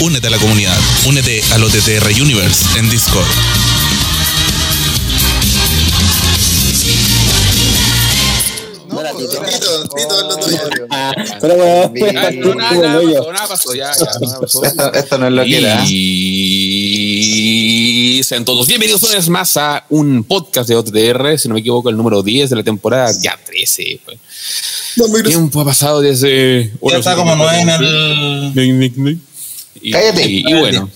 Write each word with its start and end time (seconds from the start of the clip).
Únete 0.00 0.28
a 0.28 0.30
la 0.30 0.38
comunidad. 0.38 0.78
Únete 1.06 1.42
al 1.52 1.62
OTTR 1.62 2.22
Universe 2.22 2.64
en 2.78 2.88
Discord. 2.88 3.26
Tito, 9.18 9.42
Tito, 9.42 9.86
es 9.96 10.06
lo 10.24 10.36
tuyo. 10.38 10.58
Pero 11.40 11.54
weón, 11.54 11.92
nada, 12.56 13.46
pasó, 13.46 13.74
ya, 13.74 13.92
ya. 13.92 14.06
Esto, 14.98 15.18
no 15.18 15.26
es 15.26 15.32
lo 15.32 15.44
que 15.44 15.58
era. 15.58 15.84
Y 15.86 17.02
sean 18.24 18.46
todos 18.46 18.66
bienvenidos 18.66 19.02
una 19.02 19.16
vez 19.16 19.28
más 19.28 19.58
a 19.58 19.84
un 19.90 20.24
podcast 20.24 20.66
de 20.68 20.76
OTTR, 20.76 21.38
si 21.38 21.48
no 21.48 21.54
me 21.54 21.60
equivoco, 21.60 21.90
el 21.90 21.98
número 21.98 22.22
10 22.22 22.48
de 22.48 22.56
la 22.56 22.62
temporada, 22.62 23.12
ya 23.20 23.38
13. 23.44 24.00
pues. 24.04 24.18
Tiempo 25.24 25.60
ha 25.60 25.64
pasado 25.66 26.00
desde. 26.00 26.72
Ya 26.90 26.96
está 26.96 27.14
como 27.14 27.36
nueve 27.36 27.60
en 27.60 27.68
el. 27.68 28.52
Y, 29.82 29.92
Cállate. 29.92 30.28
y- 30.28 30.44
y 30.46 30.54
bueno. 30.54 30.88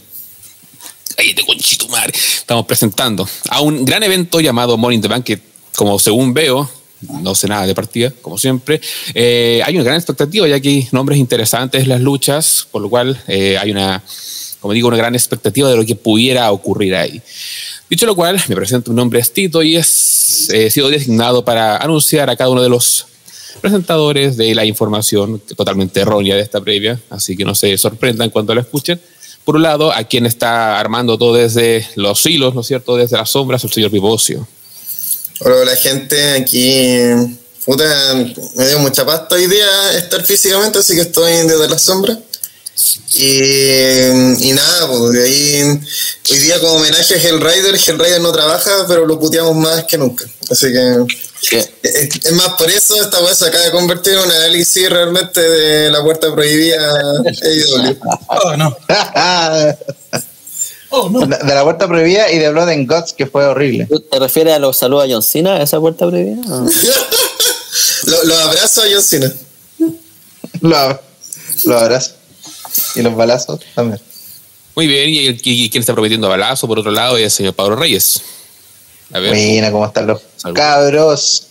Cállate, 1.17 1.45
conchito 1.47 1.89
madre. 1.89 2.13
Estamos 2.15 2.67
presentando 2.67 3.29
a 3.49 3.61
un 3.61 3.85
gran 3.85 4.03
evento 4.03 4.41
llamado 4.41 4.77
Morning 4.77 5.01
the 5.01 5.09
Bank, 5.09 5.25
que, 5.25 5.39
como 5.77 5.99
según 5.99 6.35
veo, 6.35 6.69
no 7.23 7.35
sé 7.35 7.47
nada 7.49 7.67
de 7.67 7.75
partida, 7.75 8.13
como 8.23 8.37
siempre. 8.39 8.81
eh, 9.15 9.63
hay 9.65 9.75
una 9.77 9.85
gran 9.85 9.97
expectativa, 9.97 10.49
ya 10.49 10.59
que 10.61 10.69
hay 10.69 10.89
nombres 10.93 11.19
interesantes 11.19 11.83
en 11.83 11.89
las 11.89 12.01
luchas, 12.01 12.67
por 12.71 12.83
lo 12.83 12.89
cual 12.91 13.21
eh, 13.29 13.57
hay 13.59 13.71
una, 13.71 14.03
como 14.61 14.73
digo, 14.75 14.89
una 14.89 14.97
gran 14.97 15.15
expectativa 15.15 15.69
de 15.71 15.77
lo 15.77 15.85
que 15.87 15.95
pudiera 15.95 16.51
ocurrir 16.51 16.95
ahí. 16.97 17.21
Dicho 17.89 18.07
lo 18.07 18.17
cual, 18.17 18.43
me 18.49 18.57
presento, 18.57 18.91
mi 18.91 18.97
nombre 18.97 19.21
es 19.21 19.33
Tito 19.33 19.63
y 19.63 19.77
es, 19.77 20.49
he 20.51 20.71
sido 20.71 20.89
designado 20.89 21.45
para 21.45 21.77
anunciar 21.77 22.29
a 22.31 22.35
cada 22.37 22.51
uno 22.51 22.63
de 22.63 22.71
los 22.71 23.07
presentadores 23.61 24.37
de 24.37 24.55
la 24.55 24.65
información 24.65 25.41
totalmente 25.57 26.01
errónea 26.01 26.37
de 26.37 26.43
esta 26.43 26.61
previa, 26.61 27.01
así 27.11 27.37
que 27.37 27.45
no 27.45 27.55
se 27.55 27.77
sorprendan 27.79 28.31
cuando 28.31 28.55
la 28.55 28.61
escuchen. 28.63 29.01
Por 29.45 29.57
un 29.57 29.63
lado, 29.63 29.93
a 29.93 30.05
quien 30.05 30.25
está 30.25 30.81
armando 30.81 31.19
todo 31.19 31.35
desde 31.35 31.87
los 31.97 32.25
hilos, 32.25 32.55
¿no 32.55 32.63
es 32.63 32.67
cierto? 32.67 32.97
Desde 32.97 33.17
las 33.17 33.31
sombras, 33.31 33.63
el 33.65 33.71
señor 33.71 33.91
Vivocio. 33.91 34.47
Hola, 35.41 35.57
hola, 35.57 35.77
gente. 35.77 36.33
Aquí, 36.33 36.97
puta, 37.65 37.85
me 38.57 38.69
dio 38.69 38.79
mucha 38.79 39.05
pasta 39.05 39.35
hoy 39.35 39.47
día 39.47 39.99
estar 39.99 40.25
físicamente, 40.25 40.79
así 40.79 40.95
que 40.95 41.03
estoy 41.03 41.33
desde 41.33 41.69
la 41.69 41.79
sombra. 41.79 42.19
Y, 43.13 44.49
y 44.49 44.53
nada, 44.53 44.89
de 45.11 45.25
ahí, 45.25 45.81
hoy 46.31 46.39
día 46.39 46.59
como 46.61 46.75
homenaje 46.75 47.15
a 47.15 47.19
Hellrider, 47.19 47.75
Hellrider 47.75 48.21
no 48.21 48.33
trabaja, 48.33 48.87
pero 48.89 49.07
lo 49.07 49.19
puteamos 49.21 49.55
más 49.57 49.85
que 49.85 49.99
nunca. 49.99 50.25
Así 50.51 50.73
que 50.73 51.05
es, 51.53 51.71
es 51.83 52.33
más 52.33 52.49
por 52.55 52.71
eso 52.71 53.01
esta 53.03 53.21
weá 53.23 53.35
se 53.35 53.47
acaba 53.47 53.65
de 53.65 53.71
convertir 53.71 54.15
en 54.15 54.21
un 54.21 54.31
análisis 54.31 54.89
realmente 54.91 55.41
de 55.41 55.91
la 55.91 56.03
puerta 56.03 56.33
prohibida 56.35 56.77
AEW. 57.27 57.97
Oh, 58.29 58.57
no. 58.57 58.77
Oh, 60.97 61.09
no. 61.11 61.27
de 61.27 61.37
de 61.39 61.55
la 61.55 61.65
puerta 61.65 61.89
prohibida 61.89 62.31
y 62.31 62.39
de 62.39 62.51
Blood 62.53 62.69
and 62.69 62.89
Guts, 62.89 63.15
que 63.15 63.27
fue 63.27 63.45
horrible. 63.45 63.87
¿Tú 63.91 63.99
¿Te 63.99 64.17
refieres 64.21 64.55
a 64.55 64.61
los 64.61 64.77
saludos 64.77 65.07
a 65.09 65.13
John 65.13 65.23
Cena, 65.25 65.61
esa 65.61 65.81
puerta. 65.81 66.05
Lo- 66.07 66.23
Los 68.05 68.39
abrazo 68.39 68.83
a 68.83 68.85
John 68.93 69.03
Cena. 69.03 69.33
Los 70.61 70.97
lo 71.65 71.79
abrazos. 71.79 72.15
Y 72.95 73.03
los 73.03 73.15
balazos 73.17 73.59
también. 73.75 74.01
Muy 74.77 74.87
bien, 74.87 75.09
y, 75.11 75.37
y 75.43 75.71
quien 75.71 75.81
está 75.81 75.95
prometiendo 75.95 76.29
balazo, 76.29 76.67
por 76.69 76.79
otro 76.79 76.91
lado, 76.93 77.17
es 77.17 77.25
el 77.25 77.31
señor 77.31 77.55
Pablo 77.55 77.75
Reyes. 77.77 78.21
A 79.13 79.19
ver, 79.21 79.31
Buena, 79.31 79.71
¿cómo 79.71 79.87
están 79.87 80.07
los 80.07 80.23
Salud. 80.37 80.57
cabros? 80.57 81.49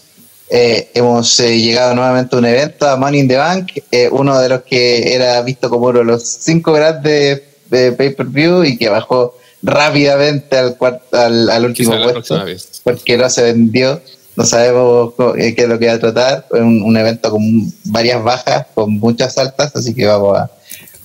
Eh, 0.49 0.89
hemos 0.93 1.39
eh, 1.39 1.57
llegado 1.59 1.95
nuevamente 1.95 2.35
a 2.35 2.39
un 2.39 2.45
evento, 2.45 2.87
a 2.87 2.95
Money 2.97 3.21
in 3.21 3.27
the 3.27 3.37
Bank, 3.37 3.71
eh, 3.91 4.09
uno 4.11 4.39
de 4.39 4.49
los 4.49 4.61
que 4.63 5.13
era 5.15 5.41
visto 5.41 5.69
como 5.69 5.87
uno 5.87 5.99
de 5.99 6.05
los 6.05 6.23
cinco 6.23 6.73
grandes 6.73 7.41
de, 7.69 7.79
de 7.79 7.91
pay-per-view 7.93 8.63
y 8.63 8.77
que 8.77 8.89
bajó 8.89 9.37
rápidamente 9.63 10.57
al, 10.57 10.77
al, 11.13 11.49
al 11.49 11.65
último 11.65 11.91
puesto 12.03 12.35
porque 12.83 13.17
no 13.17 13.29
se 13.29 13.43
vendió. 13.43 14.01
No 14.35 14.45
sabemos 14.45 15.13
qué 15.35 15.53
es 15.57 15.67
lo 15.69 15.77
que 15.79 15.87
va 15.87 15.93
a 15.93 15.99
tratar. 15.99 16.45
Es 16.53 16.59
un, 16.59 16.81
un 16.83 16.97
evento 16.97 17.31
con 17.31 17.41
varias 17.85 18.21
bajas, 18.23 18.65
con 18.73 18.93
muchas 18.99 19.37
altas, 19.37 19.75
así 19.75 19.93
que 19.93 20.05
vamos 20.07 20.37
a, 20.37 20.51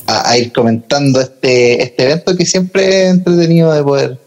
a- 0.07 0.31
a 0.31 0.39
ir 0.39 0.53
comentando 0.53 1.21
este, 1.21 1.83
este 1.83 2.05
evento 2.05 2.37
que 2.37 2.45
siempre 2.45 3.05
es 3.07 3.11
entretenido 3.15 3.73
de 3.73 3.83
poder 3.83 4.19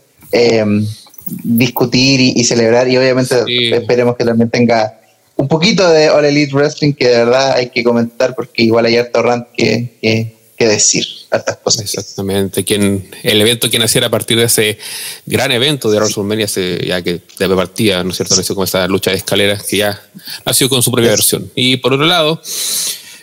discutir 1.43 2.19
y, 2.19 2.33
y 2.35 2.43
celebrar. 2.43 2.87
Y 2.89 2.97
obviamente 2.97 3.35
Sí. 3.45 3.71
esperemos 3.73 4.15
que 4.15 4.25
también 4.25 4.49
tenga 4.49 4.99
un 5.35 5.47
poquito 5.47 5.89
de 5.89 6.09
All 6.09 6.25
Elite 6.25 6.53
Wrestling 6.53 6.93
que 6.93 7.07
de 7.07 7.17
verdad 7.17 7.53
hay 7.53 7.69
que 7.69 7.83
comentar 7.83 8.35
porque 8.35 8.63
igual 8.63 8.85
hay 8.85 8.97
harto 8.97 9.21
rant 9.23 9.47
que, 9.55 9.97
que, 10.01 10.35
que 10.57 10.67
decir, 10.67 11.03
hartas 11.31 11.57
cosas. 11.57 11.81
Exactamente, 11.83 12.63
quien, 12.63 13.09
el 13.23 13.41
evento 13.41 13.67
que 13.69 13.79
naciera 13.79 14.07
a 14.07 14.11
partir 14.11 14.37
de 14.37 14.43
ese 14.43 14.77
gran 15.25 15.51
evento 15.51 15.89
de 15.89 15.97
WrestleMania, 15.97 16.45
ese, 16.45 16.85
ya 16.85 17.01
que 17.01 17.21
de 17.39 17.49
partida, 17.55 18.03
¿no 18.03 18.11
es 18.11 18.17
cierto? 18.17 18.35
Nació 18.35 18.53
con 18.53 18.65
esa 18.65 18.85
lucha 18.87 19.09
de 19.11 19.17
escaleras 19.17 19.63
que 19.63 19.77
ya 19.77 19.99
nació 20.45 20.69
con 20.69 20.83
su 20.83 20.91
propia 20.91 21.09
versión. 21.09 21.49
Y 21.55 21.77
por 21.77 21.93
otro 21.93 22.05
lado, 22.05 22.39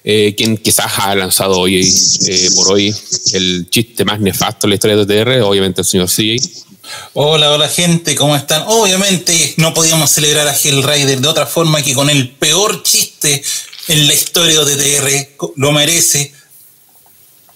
eh, 0.02 0.34
quien 0.36 0.56
quizás 0.56 0.90
ha 0.98 1.14
lanzado 1.14 1.60
hoy, 1.60 1.80
eh, 2.26 2.48
por 2.56 2.72
hoy, 2.72 2.92
el 3.34 3.68
chiste 3.70 4.04
más 4.04 4.18
nefasto 4.18 4.66
en 4.66 4.70
la 4.70 4.74
historia 4.74 4.96
de 4.96 5.06
TR, 5.06 5.42
obviamente 5.42 5.82
el 5.82 5.86
señor 5.86 6.08
CJ. 6.08 6.66
Hola, 7.14 7.50
hola 7.50 7.68
gente, 7.68 8.14
¿cómo 8.14 8.36
están? 8.36 8.64
Obviamente 8.66 9.54
no 9.56 9.74
podíamos 9.74 10.10
celebrar 10.10 10.48
a 10.48 10.54
Hellrider 10.54 11.20
de 11.20 11.28
otra 11.28 11.46
forma 11.46 11.82
que 11.82 11.94
con 11.94 12.10
el 12.10 12.30
peor 12.30 12.82
chiste 12.82 13.42
en 13.88 14.06
la 14.06 14.14
historia 14.14 14.64
de 14.64 14.76
TR. 14.76 15.48
Lo 15.56 15.72
merece 15.72 16.32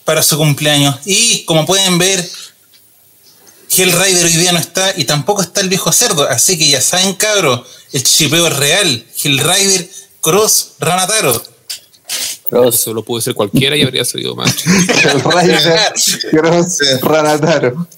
para 0.04 0.22
su 0.22 0.36
cumpleaños. 0.36 0.96
Y 1.04 1.44
como 1.44 1.66
pueden 1.66 1.98
ver, 1.98 2.28
Hellrider 3.76 4.24
hoy 4.24 4.32
día 4.32 4.52
no 4.52 4.58
está 4.58 4.92
y 4.96 5.04
tampoco 5.04 5.42
está 5.42 5.60
el 5.60 5.68
viejo 5.68 5.92
cerdo. 5.92 6.28
Así 6.28 6.58
que 6.58 6.68
ya 6.68 6.80
saben, 6.80 7.14
cabros, 7.14 7.62
el 7.92 8.02
chipeo 8.02 8.46
es 8.46 8.56
real. 8.56 9.06
Hellrider, 9.22 9.88
Cross, 10.20 10.72
Ranataro. 10.78 11.42
Cross. 12.44 12.74
Eso 12.74 12.92
lo 12.94 13.02
pudo 13.02 13.20
ser 13.20 13.34
cualquiera 13.34 13.76
y 13.76 13.82
habría 13.82 14.04
salido 14.04 14.34
más. 14.34 14.54
El 15.04 15.20
Ryder, 15.20 15.92
Cross, 16.30 16.78
Ranataro. 17.00 17.88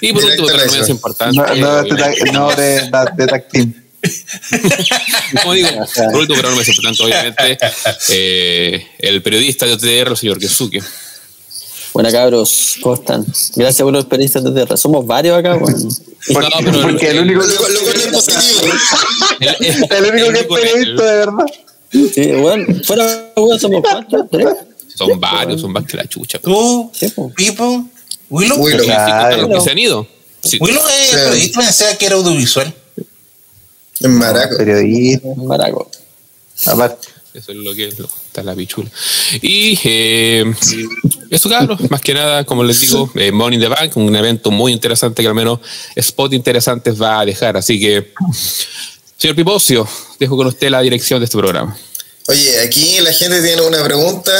Y 0.00 0.12
por 0.12 0.24
último, 0.24 0.46
pero 0.46 0.58
no 0.58 0.64
Directo 0.64 0.72
menos 0.72 0.88
a 0.88 0.92
importante. 0.92 1.36
No, 1.36 1.54
no, 1.54 1.82
de, 1.82 2.32
no 2.32 2.54
de, 2.54 2.90
de 3.16 3.26
tag 3.26 3.48
team. 3.52 3.86
Como 5.42 5.54
digo, 5.54 5.68
por 6.12 6.16
último, 6.16 6.36
pero 6.36 6.50
no 6.50 6.56
menos 6.56 6.68
importante, 6.68 7.02
obviamente, 7.02 7.58
eh, 8.10 8.86
el 8.98 9.22
periodista 9.22 9.66
de 9.66 9.72
OTR, 9.72 10.10
el 10.10 10.16
señor 10.16 10.38
Kesuke. 10.38 10.82
Buena 11.92 12.12
cabros, 12.12 12.76
¿cómo 12.82 12.94
están? 12.94 13.24
Gracias 13.54 13.82
por 13.82 13.92
los 13.92 14.04
periodistas 14.04 14.44
de 14.44 14.52
tierra. 14.52 14.76
Somos 14.76 15.06
varios 15.06 15.38
acá, 15.38 15.54
weón. 15.56 15.88
Porque, 16.30 16.48
No, 16.50 16.56
pero 16.62 16.82
porque 16.82 17.08
el 17.08 17.20
único 17.20 17.40
cual 17.40 17.72
es 17.96 18.06
positivo. 18.08 18.74
El, 19.40 20.04
único 20.12 20.28
que 20.30 20.38
es 20.40 20.46
periodista 20.46 21.04
de 21.04 21.16
verdad. 21.18 21.46
Sí, 21.90 22.32
weón. 22.32 22.84
Fuera, 22.84 23.32
somos 23.58 23.80
cuántos, 23.80 24.26
tres. 24.30 24.48
Son 24.94 25.18
varios, 25.18 25.60
son 25.60 25.72
más 25.72 25.86
que 25.86 25.96
la 25.96 26.06
chucha. 26.06 26.38
Tú. 26.38 26.92
Pipo, 27.34 27.88
Willow. 28.30 28.58
Willow. 28.58 28.78
Los 28.78 28.86
Claro. 28.86 29.48
que 29.48 29.60
se 29.60 29.70
han 29.70 29.78
ido. 29.78 30.06
Sí, 30.42 30.58
Willow 30.60 30.82
es 30.88 31.10
Sí. 31.10 31.16
periodista, 31.16 31.60
pensaba 31.60 31.94
que 31.96 32.06
era 32.06 32.14
audiovisual. 32.16 32.74
En 34.00 34.12
Maraco. 34.18 34.56
Periodista, 34.56 35.28
Maraco. 35.36 35.90
aparte. 36.66 37.08
eso 37.34 37.52
es 37.52 37.58
lo 37.58 37.74
que 37.74 37.90
lo- 37.98 38.06
está 38.26 38.42
la 38.42 38.54
pichula. 38.54 38.90
Y 39.42 39.78
eh, 39.84 40.44
eso, 41.30 41.50
cabros, 41.50 41.78
más 41.90 42.00
que 42.00 42.14
nada, 42.14 42.44
como 42.44 42.64
les 42.64 42.80
digo, 42.80 43.10
eh, 43.14 43.30
Money 43.30 43.56
in 43.56 43.62
the 43.62 43.68
Bank, 43.68 43.94
un 43.96 44.14
evento 44.16 44.50
muy 44.50 44.72
interesante 44.72 45.20
que 45.22 45.28
al 45.28 45.34
menos 45.34 45.60
spot 45.94 46.32
interesantes 46.32 47.00
va 47.00 47.20
a 47.20 47.24
dejar. 47.26 47.56
Así 47.58 47.78
que, 47.78 48.12
señor 49.18 49.36
Pipocio, 49.36 49.86
dejo 50.18 50.34
con 50.36 50.46
usted 50.46 50.70
la 50.70 50.80
dirección 50.80 51.20
de 51.20 51.24
este 51.24 51.36
programa. 51.36 51.76
Oye, 52.28 52.58
aquí 52.60 53.00
la 53.00 53.12
gente 53.12 53.42
tiene 53.42 53.60
una 53.62 53.84
pregunta, 53.84 54.32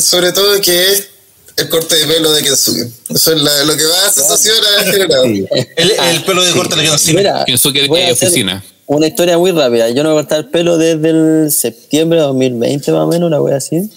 sobre 0.00 0.32
todo 0.32 0.60
que 0.60 0.92
es 0.92 1.08
el 1.56 1.68
corte 1.68 1.96
de 1.96 2.06
pelo 2.06 2.32
de 2.32 2.42
Kensuke. 2.42 2.88
Eso 3.10 3.32
es 3.32 3.42
la- 3.42 3.64
lo 3.64 3.76
que 3.76 3.84
más 3.84 4.14
sensación 4.14 4.56
ha 4.78 4.84
generado. 4.84 5.24
Sí. 5.24 5.46
El, 5.76 5.90
el 5.92 6.24
pelo 6.24 6.42
de 6.44 6.52
corte 6.52 6.74
quedó 6.76 6.92
encima. 6.92 7.18
Mira, 7.18 7.44
Kensuke 7.46 7.82
de 7.82 7.88
voy 7.88 8.02
a 8.02 8.12
oficina. 8.12 8.64
Una 8.86 9.06
historia 9.06 9.38
muy 9.38 9.50
rápida. 9.52 9.88
Yo 9.90 10.02
no 10.02 10.10
me 10.10 10.16
corté 10.16 10.36
el 10.36 10.46
pelo 10.50 10.76
desde 10.76 11.08
el 11.10 11.50
septiembre 11.52 12.18
de 12.18 12.24
2020, 12.26 12.92
más 12.92 13.00
o 13.02 13.06
menos, 13.06 13.26
una 13.28 13.40
wea 13.40 13.56
así. 13.56 13.90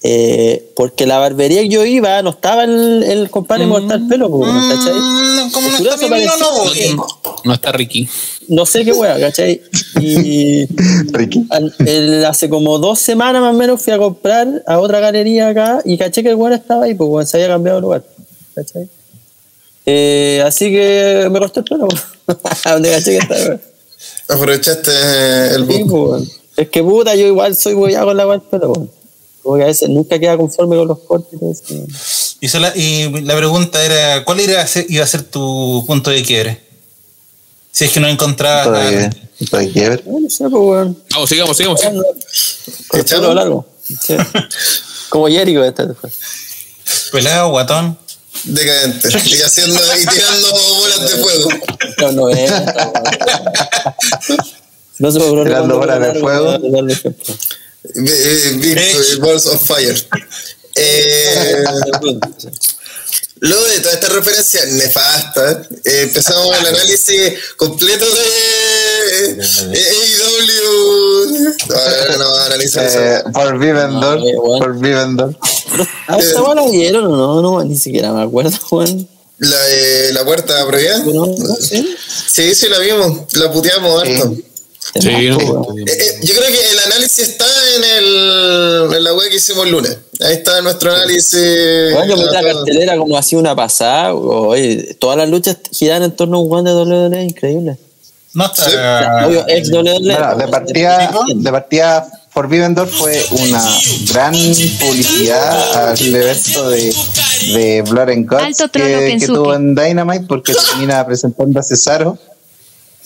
Eh, 0.00 0.70
porque 0.76 1.06
la 1.06 1.18
barbería 1.18 1.60
que 1.62 1.68
yo 1.68 1.84
iba 1.84 2.22
no 2.22 2.30
estaba 2.30 2.62
el, 2.62 3.02
el 3.02 3.30
compadre 3.30 3.66
mm. 3.66 3.70
cortar 3.70 3.98
el 3.98 4.06
pelo, 4.06 4.30
po, 4.30 4.42
¿cachai? 4.42 4.94
Mm, 4.94 5.50
como 5.50 5.68
no 5.70 5.76
está 5.76 5.96
mi 5.96 6.20
vino, 6.20 7.06
no 7.44 7.52
está 7.54 7.72
Ricky. 7.72 8.08
No 8.46 8.64
sé 8.64 8.84
qué 8.84 8.92
wea, 8.92 9.18
¿cachai? 9.18 9.60
Y 10.00 10.66
Ricky. 11.12 11.46
al- 11.50 11.74
el- 11.84 12.24
hace 12.24 12.48
como 12.48 12.78
dos 12.78 13.00
semanas 13.00 13.42
más 13.42 13.52
o 13.52 13.58
menos 13.58 13.82
fui 13.82 13.92
a 13.92 13.98
comprar 13.98 14.62
a 14.68 14.78
otra 14.78 15.00
galería 15.00 15.48
acá 15.48 15.80
y 15.84 15.98
caché 15.98 16.22
que 16.22 16.28
el 16.30 16.36
weón 16.36 16.52
estaba 16.52 16.84
ahí, 16.84 16.94
pues 16.94 17.28
se 17.28 17.36
había 17.38 17.48
cambiado 17.48 17.78
de 17.78 17.82
lugar. 17.82 18.04
¿Cachai? 18.54 18.88
Eh, 19.84 20.42
así 20.46 20.70
que 20.70 21.28
me 21.30 21.40
corté 21.40 21.60
el 21.60 21.64
pelo. 21.64 21.88
¿A 22.64 22.72
dónde 22.74 22.90
caché 22.92 23.18
que 23.18 23.18
estaba? 23.18 23.58
Aprovechaste 24.28 24.90
el 25.56 25.66
Sí, 25.66 25.84
pues. 25.88 26.38
Es 26.56 26.68
que 26.68 26.82
puta, 26.82 27.14
yo 27.16 27.26
igual 27.26 27.56
soy 27.56 27.74
weá 27.74 28.04
con 28.04 28.16
la 28.16 28.26
weá 28.26 28.38
del 28.38 28.46
pelo, 28.48 28.88
weón. 29.48 29.54
Como 29.54 29.56
que 29.56 29.62
a 29.64 29.66
veces 29.66 29.88
nunca 29.88 30.18
queda 30.18 30.36
conforme 30.36 30.76
con 30.76 30.88
los 30.88 30.98
cortes. 31.00 31.40
y. 31.70 32.46
Y, 32.46 32.48
sola- 32.48 32.72
y 32.76 33.08
la 33.22 33.36
pregunta 33.36 33.84
era, 33.84 34.24
¿cuál 34.24 34.40
iba 34.40 34.60
a, 34.60 34.66
ser, 34.66 34.86
iba 34.88 35.02
a 35.04 35.06
ser 35.08 35.22
tu 35.24 35.84
punto 35.86 36.10
de 36.10 36.22
quiebre? 36.22 36.60
Si 37.72 37.84
es 37.84 37.92
que 37.92 38.00
no 38.00 38.08
encontrabas 38.08 38.66
Punto 38.66 38.80
de, 38.80 38.96
nada. 38.96 39.10
punto 39.38 39.56
de 39.58 39.70
quiebre. 39.70 40.02
No, 40.06 40.20
no 40.20 40.30
sé, 40.30 40.44
pues, 40.48 40.52
weón. 40.62 41.02
Vamos, 41.10 41.28
sigamos, 41.28 41.56
sigamos. 41.56 41.80
Pelo 43.08 43.34
largo. 43.34 43.66
Sí. 43.82 44.16
Como 45.08 45.28
Jericho 45.28 45.64
este 45.64 45.86
después. 45.86 46.12
Pelado, 47.12 47.50
guatón. 47.50 47.98
Decadente. 48.44 49.08
Y 49.26 49.40
haciendo 49.42 49.74
y 50.00 50.06
tirando 50.06 50.48
bolas 50.80 51.00
de 51.00 51.08
fuego. 51.22 51.48
Los 51.98 52.14
90, 52.14 52.92
weón. 52.94 54.38
No 54.98 55.12
se 55.12 55.18
me 55.18 55.24
ocurrió 55.26 55.44
Tirando 55.44 55.78
bolas 55.78 56.00
de 56.00 56.20
fuego. 56.20 56.58
Eh, 57.84 59.16
Balls 59.20 59.46
of 59.46 59.66
Fire. 59.66 60.08
Eh, 60.74 61.64
luego 63.40 63.64
de 63.66 63.80
toda 63.80 63.94
esta 63.94 64.08
referencia 64.08 64.64
nefasta, 64.66 65.62
eh, 65.84 66.00
empezamos 66.02 66.56
el 66.58 66.66
análisis 66.66 67.32
completo 67.56 68.04
de 68.04 69.30
eh, 69.30 69.38
AEW. 69.72 71.28
No, 71.68 71.76
no, 72.08 72.18
no, 72.18 72.24
vamos 72.24 72.38
a 72.38 72.46
analizar 72.46 72.86
eso. 72.86 73.00
Eh, 73.00 73.22
Forbidden 73.32 74.00
Door. 74.00 74.18
eh, 74.18 74.34
bueno. 74.36 74.64
Forbidden 74.64 75.16
Door. 75.16 75.36
Ah, 76.08 76.18
¿esa 76.18 76.42
weá 76.42 76.54
la 76.54 76.68
vieron 76.68 77.04
o 77.06 77.16
no? 77.16 77.42
No, 77.42 77.64
ni 77.64 77.76
siquiera 77.76 78.12
me 78.12 78.22
acuerdo, 78.22 78.56
weón. 78.70 79.08
La, 79.38 79.60
de 79.66 80.12
la 80.12 80.24
puerta 80.24 80.66
prohibida. 80.66 80.98
No, 81.04 81.26
no. 81.26 81.56
Sí, 81.60 82.54
sí, 82.54 82.68
la 82.68 82.78
vimos. 82.80 83.32
La 83.34 83.52
puteamos 83.52 84.02
harto. 84.02 84.30
Sí. 84.34 84.44
Sí, 85.00 85.28
no. 85.28 85.36
weón. 85.38 85.78
Eh, 85.78 85.92
eh, 85.92 86.20
yo 86.22 86.34
creo 86.34 86.48
que 86.48 86.70
el 86.72 86.78
análisis 86.86 87.18
está 87.20 87.44
en, 87.76 87.84
el, 87.84 88.94
en 88.96 89.04
la 89.04 89.14
web 89.14 89.28
que 89.30 89.36
hicimos 89.36 89.66
el 89.66 89.72
lunes. 89.72 89.98
Ahí 90.20 90.34
está 90.34 90.60
nuestro 90.62 90.92
análisis. 90.92 91.94
Yo 92.08 92.16
metí 92.16 92.32
la 92.32 92.42
cartelera 92.42 92.96
como 92.96 93.16
hacía 93.16 93.38
una 93.38 93.54
pasada. 93.54 94.14
Oye, 94.14 94.94
todas 94.98 95.16
las 95.16 95.28
luchas 95.28 95.58
giran 95.72 96.02
en 96.02 96.12
torno 96.12 96.38
a 96.38 96.40
un 96.40 96.50
weón 96.50 96.64
de 96.64 96.74
WWE, 96.74 97.24
increíble. 97.24 97.78
No 98.34 98.46
está. 98.46 99.26
Obvio, 99.26 99.44
ex 99.48 99.70
WWE. 99.70 100.00
Bueno, 100.00 100.36
de 100.36 100.48
partida, 100.48 101.10
de 101.34 101.50
partida 101.50 102.08
Forbidden 102.30 102.74
Door 102.74 102.88
fue 102.88 103.24
una 103.32 103.62
gran 104.12 104.32
publicidad 104.32 105.88
al 105.90 106.14
evento 106.14 106.70
de, 106.70 106.94
de 107.52 107.82
Blood 107.82 108.10
and 108.10 108.28
Guts 108.28 108.70
que, 108.70 109.16
que 109.18 109.26
tuvo 109.26 109.54
en 109.54 109.74
Dynamite 109.74 110.26
porque 110.28 110.52
termina 110.54 111.04
presentando 111.04 111.58
a 111.58 111.62
Cesaro 111.62 112.18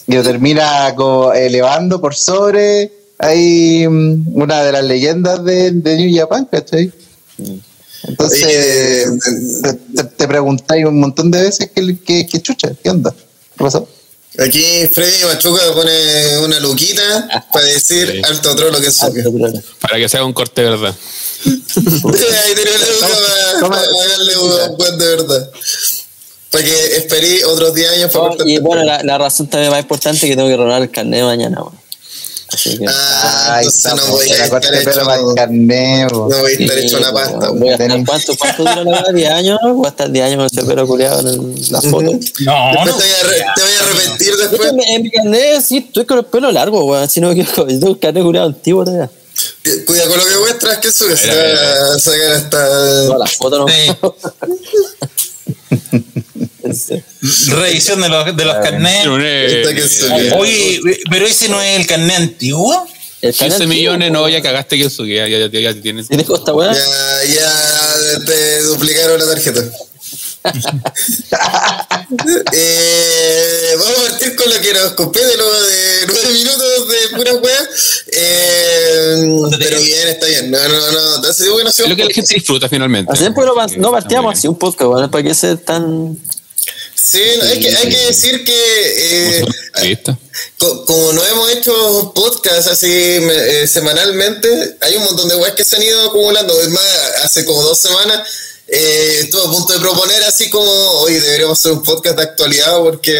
y 0.06 0.14
lo 0.14 0.22
termina 0.22 0.94
co- 0.94 1.32
elevando 1.32 2.00
por 2.00 2.14
sobre 2.14 2.90
ahí 3.18 3.86
mm, 3.88 4.36
una 4.40 4.62
de 4.64 4.72
las 4.72 4.84
leyendas 4.84 5.44
de, 5.44 5.70
de 5.72 5.96
New 5.96 6.16
Japan, 6.18 6.46
¿cachai? 6.50 6.92
Entonces 8.04 8.44
Oye, 8.44 9.72
te, 9.94 10.04
te- 10.04 10.28
preguntáis 10.28 10.84
un 10.86 10.98
montón 10.98 11.30
de 11.30 11.42
veces 11.42 11.70
qué, 11.74 11.96
qué, 12.04 12.26
qué 12.26 12.42
chucha, 12.42 12.72
qué 12.82 12.90
onda, 12.90 13.12
qué 13.12 13.64
pasó. 13.64 13.88
Aquí 14.38 14.88
Freddy 14.92 15.24
Machuca 15.24 15.60
pone 15.74 16.38
una 16.38 16.58
luquita 16.58 17.44
para 17.52 17.66
decir 17.66 18.10
Sí. 18.10 18.22
alto 18.24 18.56
trono 18.56 18.78
que 18.80 18.90
trono. 18.90 19.62
Para 19.80 19.98
que 19.98 20.08
se 20.08 20.16
haga 20.16 20.26
un 20.26 20.32
corte 20.32 20.62
de 20.62 20.70
verdad. 20.70 20.94
Ahí 21.44 22.54
tiene 22.54 22.70
la 22.78 22.86
luca 22.94 23.08
para, 23.60 23.70
pagarle 23.70 24.36
un 24.38 24.76
buen 24.78 24.98
de 24.98 25.06
verdad. 25.06 25.50
Para 26.52 26.64
que 26.64 26.96
esperé 26.98 27.44
otros 27.46 27.74
10 27.74 27.90
años 27.90 28.10
para 28.12 28.24
Oh, 28.24 28.28
cortar 28.28 28.46
y 28.48 28.54
el 28.56 28.60
bueno, 28.62 28.84
la, 28.84 29.02
la 29.02 29.18
razón 29.18 29.48
también 29.48 29.70
más 29.72 29.80
importante 29.80 30.18
es 30.18 30.30
que 30.30 30.36
tengo 30.36 30.48
que 30.48 30.56
renovar 30.56 30.82
el 30.82 30.90
carnet 30.90 31.24
mañana, 31.24 31.62
weón. 31.62 31.80
Así 32.52 32.76
que. 32.78 32.84
Ah, 32.86 33.60
entonces 33.62 33.78
está, 33.86 33.94
no 33.96 34.06
voy 34.08 34.30
a 34.30 34.44
estar 34.44 34.74
hecho. 34.74 35.04
para 35.06 35.16
el 35.20 35.34
carnet. 35.34 36.12
No 36.12 36.18
voy 36.28 36.52
a 36.52 36.54
estar 36.54 36.78
hecho 36.78 36.98
una 36.98 37.12
pasta. 37.14 37.48
Voy 37.48 37.68
a 37.70 37.72
estar, 37.72 38.04
¿cuánto, 38.04 38.36
¿Cuánto 38.36 38.62
dura 38.64 38.84
la 38.84 38.90
verdad? 39.02 39.12
¿10 39.14 39.26
años? 39.32 39.58
Voy 39.62 39.86
a 39.86 39.88
estar 39.88 40.10
10 40.10 40.24
años 40.26 40.36
con 40.36 40.46
ese 40.46 40.62
pelo 40.68 40.86
culiado 40.86 41.20
en 41.20 41.28
el- 41.28 41.72
la 41.72 41.80
foto. 41.80 42.02
No, 42.02 42.12
Después 42.18 42.40
no. 42.40 42.84
te 42.84 43.02
voy 43.04 43.12
a, 43.18 43.22
re- 43.22 43.44
te 43.56 43.62
voy 43.62 43.72
a 43.72 43.80
arrepentir 43.80 44.36
después. 44.36 44.68
en 44.68 44.76
mi- 44.76 44.84
en 44.84 45.02
mi 45.02 45.10
carnet 45.10 45.62
sí 45.62 45.78
estoy 45.78 46.04
con 46.04 46.18
el 46.18 46.24
pelo 46.26 46.52
largo, 46.52 46.84
weón. 46.84 47.08
Si 47.08 47.20
no 47.22 47.32
yo 47.32 47.44
tengo 47.66 47.86
un 47.86 47.94
carnet 47.94 48.22
culiado 48.22 48.48
antiguo 48.48 48.84
todavía. 48.84 49.08
Cuida 49.86 50.06
con 50.08 50.18
lo 50.18 50.24
que 50.26 50.36
muestras 50.36 50.76
que 50.78 50.92
sube. 50.92 51.16
Se 51.16 51.30
a 51.30 51.98
sacar 51.98 52.32
hasta. 52.32 52.66
Todas 53.06 53.18
las 53.18 53.32
fotos 53.38 53.60
no. 53.60 53.66
Sí. 53.68 53.90
Revisión 57.48 58.00
de 58.00 58.08
los, 58.08 58.36
de 58.36 58.44
los 58.44 58.54
carnets. 58.56 59.08
Oye, 60.36 60.80
pero 61.10 61.26
ese 61.26 61.48
no 61.48 61.60
es 61.60 61.80
el 61.80 61.86
carnet 61.86 62.16
antiguo. 62.16 62.86
El 63.20 63.34
carnet 63.34 63.58
15 63.58 63.64
antiguo, 63.64 63.68
millones, 63.68 64.10
no, 64.12 64.28
ya 64.28 64.42
cagaste 64.42 64.76
que 64.76 64.84
eso, 64.86 65.04
ya, 65.04 65.28
ya, 65.28 65.46
ya, 65.46 65.60
ya 65.60 65.74
tienes. 65.80 66.06
¿Y 66.10 66.16
dejo 66.16 66.36
esta 66.36 66.52
weá? 66.52 66.72
Ya, 66.72 67.24
ya 67.34 68.24
te 68.24 68.62
duplicaron 68.62 69.18
la 69.18 69.26
tarjeta. 69.26 69.62
eh, 72.52 73.74
vamos 73.78 73.98
a 73.98 74.02
partir 74.10 74.34
con 74.34 74.50
lo 74.50 74.60
que 74.60 74.72
nos 74.74 74.92
compete, 74.94 75.36
lo 75.36 75.62
de 75.62 76.06
nueve 76.08 76.32
minutos 76.32 76.88
de 76.88 77.16
pura. 77.16 77.32
Eh, 78.12 79.40
pero 79.58 79.80
bien, 79.80 80.08
está 80.08 80.26
bien. 80.26 80.50
No, 80.50 80.58
no, 80.58 80.92
no. 80.92 81.18
No 81.18 81.30
Es 81.30 81.88
lo 81.88 81.96
que 81.96 82.04
la 82.04 82.10
gente 82.12 82.34
disfruta 82.34 82.68
finalmente. 82.68 83.12
Que 83.12 83.30
no, 83.30 83.54
no 83.54 83.64
está 83.66 83.90
partíamos 83.90 84.36
así 84.38 84.48
un 84.48 84.58
podcast, 84.58 84.90
weón. 84.90 85.10
¿Para 85.10 85.24
qué 85.24 85.34
ser 85.34 85.58
tan.? 85.58 86.18
Sí, 87.04 87.22
no, 87.38 87.44
hay, 87.44 87.60
que, 87.60 87.68
hay 87.76 87.88
que 87.88 87.98
decir 88.06 88.44
que 88.44 89.38
eh, 89.38 89.44
co- 90.58 90.84
como 90.86 91.12
no 91.12 91.24
hemos 91.26 91.50
hecho 91.50 92.12
podcast 92.14 92.68
así 92.68 92.86
me- 92.86 93.62
eh, 93.62 93.66
semanalmente, 93.66 94.76
hay 94.80 94.96
un 94.96 95.04
montón 95.04 95.28
de 95.28 95.36
weas 95.36 95.54
que 95.54 95.64
se 95.64 95.76
han 95.76 95.82
ido 95.82 96.08
acumulando. 96.08 96.60
Es 96.60 96.68
más, 96.68 96.84
hace 97.24 97.44
como 97.44 97.62
dos 97.62 97.78
semanas 97.78 98.20
eh, 98.68 99.18
estuve 99.22 99.42
a 99.42 99.50
punto 99.50 99.72
de 99.72 99.80
proponer 99.80 100.22
así 100.24 100.48
como, 100.48 100.70
hoy 100.70 101.14
deberíamos 101.14 101.58
hacer 101.58 101.72
un 101.72 101.82
podcast 101.82 102.16
de 102.16 102.22
actualidad 102.22 102.78
porque 102.78 103.12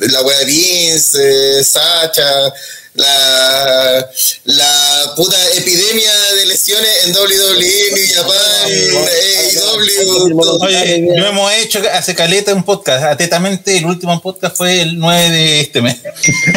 la 0.00 0.22
wea 0.22 0.38
de 0.40 0.44
Vince, 0.44 1.60
eh, 1.60 1.64
Sacha, 1.64 2.52
la, 2.94 4.10
la 4.44 5.12
puta 5.16 5.36
epidemia 5.54 6.12
de 6.34 6.46
lesiones 6.46 6.90
en 7.06 7.14
WWE, 7.16 7.90
New 7.92 8.06
Japan, 8.14 8.70
Oye, 10.60 11.00
no 11.16 11.26
hemos 11.26 11.52
hecho 11.52 11.80
hace 11.92 12.14
caleta 12.14 12.52
un 12.54 12.62
podcast. 12.64 13.04
Atentamente, 13.04 13.76
el 13.78 13.86
último 13.86 14.20
podcast 14.20 14.56
fue 14.56 14.82
el 14.82 14.98
9 14.98 15.30
de 15.30 15.60
este 15.60 15.82
mes. 15.82 15.96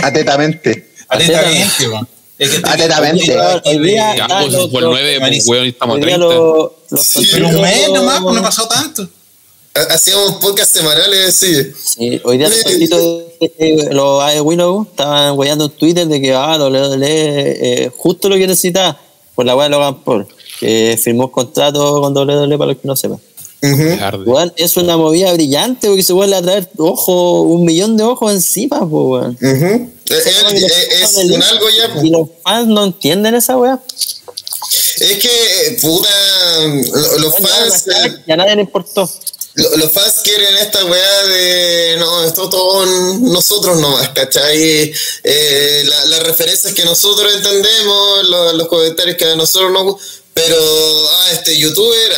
Atentamente. 0.04 0.92
Atentamente, 1.08 1.88
weón. 1.88 2.08
Atentamente. 2.64 3.38
Hoy 3.66 3.80
día- 3.80 4.16
ah, 4.30 4.40
pues, 4.42 4.56
fue 4.56 4.80
el 4.80 4.86
los- 4.86 4.92
9, 4.92 5.20
pues, 5.20 5.48
weón, 5.48 5.66
estamos 5.66 5.94
a 5.94 6.00
Hoy 6.00 6.06
día 6.06 6.16
30. 6.18 6.36
lo- 6.36 6.76
los 6.90 7.02
Sí, 7.06 7.30
Pero 7.32 7.48
un 7.50 7.62
mes 7.62 7.90
nomás, 7.90 8.22
pues 8.22 8.36
no 8.36 8.42
pasó 8.42 8.68
tanto. 8.68 9.08
hacíamos 9.90 10.34
podcast 10.36 10.74
semanales, 10.76 11.34
sí. 11.36 11.72
Sí, 11.96 12.20
hoy 12.24 12.38
día 12.38 12.50
los 12.50 12.64
de- 12.64 13.28
de 13.58 13.90
los 13.94 14.22
AE 14.24 14.42
Willow 14.42 14.88
estaban 14.90 15.38
weyando 15.38 15.66
en 15.66 15.72
Twitter 15.72 16.08
de 16.08 16.20
que 16.22 16.34
ah, 16.34 16.58
WWE 16.58 17.06
eh, 17.86 17.92
justo 17.96 18.28
lo 18.28 18.36
que 18.36 18.48
necesitaba 18.48 19.00
por 19.34 19.46
la 19.46 19.56
weá 19.56 19.66
de 19.66 19.70
Logan 19.70 20.04
Paul, 20.04 20.28
que 20.62 20.98
firmó 21.04 21.30
contrato 21.32 22.00
con 22.02 22.16
WWE 22.16 22.58
para 22.58 22.72
los 22.72 22.78
que 22.82 22.88
no 22.88 22.96
sepan. 22.96 23.20
Weón, 24.26 24.54
es 24.56 24.78
una 24.78 24.96
movida 24.98 25.34
brillante 25.34 25.88
porque 25.88 26.02
se 26.04 26.14
vuelve 26.14 26.36
a 26.36 26.42
traer 26.42 26.70
ojo, 26.78 27.42
un 27.42 27.66
millón 27.66 27.98
de 27.98 28.04
ojos 28.04 28.32
encima, 28.32 28.88
pues. 28.90 29.36
Es, 29.42 30.26
es- 30.26 30.72
es 31.02 31.16
un 31.36 31.44
algo 31.44 31.70
ya. 31.70 32.02
Y 32.04 32.10
los 32.10 32.28
fans 32.44 32.68
no 32.68 32.84
entienden 32.86 33.36
esa 33.36 33.58
weá. 33.58 33.80
Es 35.00 35.18
que, 35.18 35.78
puta, 35.82 36.10
lo- 36.68 37.18
los 37.20 37.32
Bueno, 37.34 37.48
fans, 37.48 37.86
ya, 37.86 38.06
eh, 38.06 38.16
ya 38.28 38.34
a 38.34 38.38
nadie 38.38 38.56
le 38.56 38.62
importó. 38.62 39.10
lo- 39.56 39.78
los 39.78 39.92
fans 39.92 40.16
quieren 40.24 40.56
esta 40.58 40.84
weá 40.86 41.24
de, 41.28 41.96
no, 42.00 42.24
esto 42.24 42.50
todo 42.50 42.86
nosotros 42.86 43.80
nomás, 43.80 44.10
¿cachai? 44.10 44.92
Eh, 45.24 45.84
la- 45.86 46.06
las 46.06 46.24
referencias 46.24 46.74
que 46.74 46.84
nosotros 46.86 47.34
entendemos, 47.36 48.30
lo- 48.30 48.54
los 48.54 48.68
comentarios 48.68 49.18
que 49.18 49.26
a 49.26 49.36
nosotros 49.36 49.72
nos 49.72 49.84
gustan. 49.84 50.21
Pero, 50.44 51.10
ah, 51.10 51.32
este 51.34 51.58
youtuber, 51.58 52.12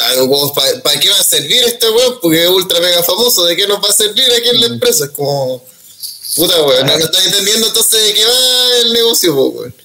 ¿para 0.84 1.00
qué 1.00 1.10
va 1.10 1.20
a 1.20 1.24
servir 1.24 1.64
este 1.64 1.90
weón? 1.90 2.20
Porque 2.22 2.44
es 2.44 2.50
ultra 2.50 2.80
mega 2.80 3.04
famoso, 3.04 3.46
¿de 3.46 3.56
qué 3.56 3.68
nos 3.68 3.84
va 3.84 3.90
a 3.90 3.94
servir 3.94 4.32
aquí 4.32 4.50
en 4.50 4.62
la 4.62 4.68
empresa? 4.68 5.06
Es 5.06 5.12
como, 5.12 5.64
puta 6.36 6.62
weón, 6.64 6.86
no, 6.88 6.98
no 6.98 7.06
estás 7.06 7.26
entendiendo 7.26 7.68
entonces 7.68 8.04
de 8.04 8.14
qué 8.14 8.26
va 8.26 8.78
el 8.78 8.94
negocio, 8.94 9.36
weón. 9.36 9.76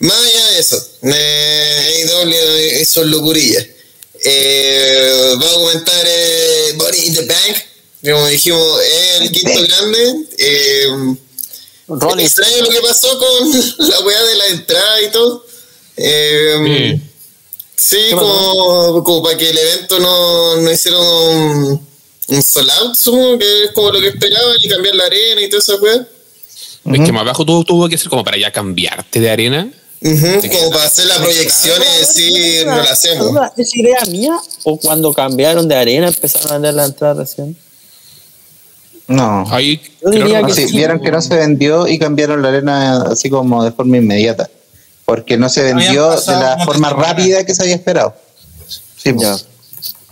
Más 0.00 0.18
allá 0.18 0.46
de 0.50 0.58
eso, 0.58 0.88
eh, 1.02 2.06
AEW 2.10 2.80
hizo 2.82 3.04
locurillas. 3.04 3.66
Eh, 4.24 5.34
vamos 5.36 5.50
a 5.50 5.54
comentar 5.54 6.04
eh, 6.06 6.74
Money 6.76 7.06
in 7.06 7.14
the 7.14 7.22
Bank, 7.22 7.56
como 8.04 8.26
dijimos, 8.26 8.80
es 8.82 9.20
el 9.20 9.32
quinto 9.32 9.62
grande. 9.62 10.14
Eh, 10.38 10.86
Ronnie, 11.88 12.26
extraño 12.26 12.62
lo 12.62 12.70
que 12.70 12.80
pasó 12.80 13.18
con 13.18 13.74
la 13.88 14.00
weá 14.00 14.22
de 14.24 14.34
la 14.34 14.46
entrada 14.48 15.02
y 15.02 15.10
todo. 15.10 15.46
Eh, 15.96 17.00
sí, 17.82 17.98
como, 18.12 19.02
como 19.04 19.22
para 19.22 19.36
que 19.36 19.50
el 19.50 19.58
evento 19.58 19.98
no, 19.98 20.56
no 20.56 20.70
hiciera 20.70 20.98
un, 20.98 21.86
un 22.28 22.42
sold 22.42 22.70
out, 22.70 22.94
supongo 22.96 23.38
que 23.38 23.64
es 23.64 23.70
como 23.72 23.90
lo 23.90 24.00
que 24.00 24.08
esperaban 24.08 24.56
y 24.62 24.68
cambiar 24.68 24.94
la 24.94 25.04
arena 25.04 25.40
y 25.42 25.48
toda 25.48 25.60
esa 25.60 25.76
weá. 25.76 26.06
Es 26.84 27.00
que 27.06 27.12
más 27.12 27.22
abajo 27.22 27.44
tuvo, 27.44 27.64
tuvo 27.64 27.88
que 27.88 27.96
ser 27.98 28.08
como 28.08 28.24
para 28.24 28.36
ya 28.38 28.50
cambiarte 28.50 29.20
de 29.20 29.30
arena. 29.30 29.70
Como 30.02 30.70
para 30.72 30.84
hacer 30.84 31.06
las 31.06 31.18
proyecciones 31.18 32.08
sí, 32.12 32.62
no 32.66 32.76
la 32.76 32.90
hacemos. 32.90 33.30
¿Esa 33.56 33.78
idea 33.78 34.04
mía 34.08 34.36
o 34.64 34.76
cuando 34.76 35.12
cambiaron 35.12 35.68
de 35.68 35.76
arena 35.76 36.08
empezaron 36.08 36.48
a 36.50 36.52
vender 36.54 36.74
la 36.74 36.86
entrada 36.86 37.14
recién? 37.22 37.56
No. 39.06 39.44
Ahí 39.50 39.80
Yo 40.02 40.10
diría 40.10 40.40
que- 40.40 40.46
que 40.48 40.54
Sí, 40.54 40.68
sí, 40.68 40.76
vieron 40.76 41.00
que 41.00 41.10
no 41.10 41.20
se 41.22 41.36
vendió 41.36 41.86
y 41.86 41.98
cambiaron 41.98 42.42
la 42.42 42.48
arena 42.48 43.02
así 43.12 43.30
como 43.30 43.62
de 43.64 43.70
forma 43.72 43.96
inmediata. 43.98 44.48
Porque 45.04 45.36
no 45.36 45.48
se 45.48 45.62
vendió 45.62 46.10
de 46.10 46.32
la 46.32 46.58
forma 46.64 46.90
rápida 46.90 47.44
que 47.44 47.54
se 47.54 47.62
había 47.62 47.74
esperado. 47.74 48.14
Sí, 48.96 49.12
pues. 49.12 49.46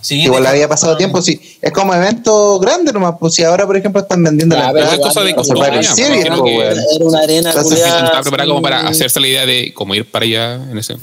Sí, 0.01 0.23
Igual 0.23 0.47
había 0.47 0.67
pasado 0.67 0.97
tiempo, 0.97 1.21
sí. 1.21 1.39
Es 1.61 1.71
como 1.71 1.93
evento 1.93 2.57
grande 2.59 2.91
nomás, 2.91 3.15
pues 3.19 3.35
si 3.35 3.43
ahora, 3.43 3.67
por 3.67 3.77
ejemplo, 3.77 4.01
están 4.01 4.23
vendiendo 4.23 4.55
la 4.55 4.69
entrada 4.69 4.97
cosa 4.97 5.21
de 5.21 5.31
Survivor 5.43 5.83
Series, 5.85 6.27
pues. 6.39 6.77
Era 6.95 7.05
una 7.05 7.19
arena 7.19 7.49
está 7.51 8.21
preparado 8.21 8.49
como 8.49 8.61
para 8.63 8.87
hacerse 8.87 9.19
la 9.19 9.27
idea 9.27 9.45
de 9.45 9.71
como 9.75 9.93
ir 9.93 10.09
para 10.09 10.25
allá 10.25 10.55
en 10.55 10.77
ese 10.77 10.97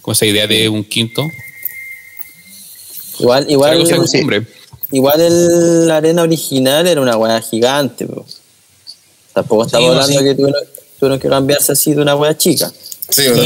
con 0.00 0.12
esa 0.12 0.24
idea 0.26 0.46
de 0.46 0.68
un 0.68 0.84
quinto 0.84 1.22
Igual, 3.18 3.50
igual, 3.50 3.96
costumbre. 3.96 4.46
igual 4.90 5.20
el, 5.20 5.86
la 5.88 5.96
arena 5.98 6.22
original 6.22 6.86
era 6.86 7.00
una 7.00 7.16
weá 7.16 7.40
gigante, 7.40 8.04
bro. 8.04 8.24
Tampoco 9.32 9.66
estamos 9.66 9.84
Sí, 9.86 9.90
hablando 9.92 10.18
sí. 10.18 10.24
de 10.24 10.30
que 10.30 10.34
tuvieron, 10.34 10.62
tuvieron 10.98 11.18
que 11.20 11.28
cambiarse 11.28 11.72
así 11.72 11.94
de 11.94 12.02
una 12.02 12.16
weá 12.16 12.36
chica. 12.36 12.72
Sí, 13.12 13.22
po. 13.28 13.36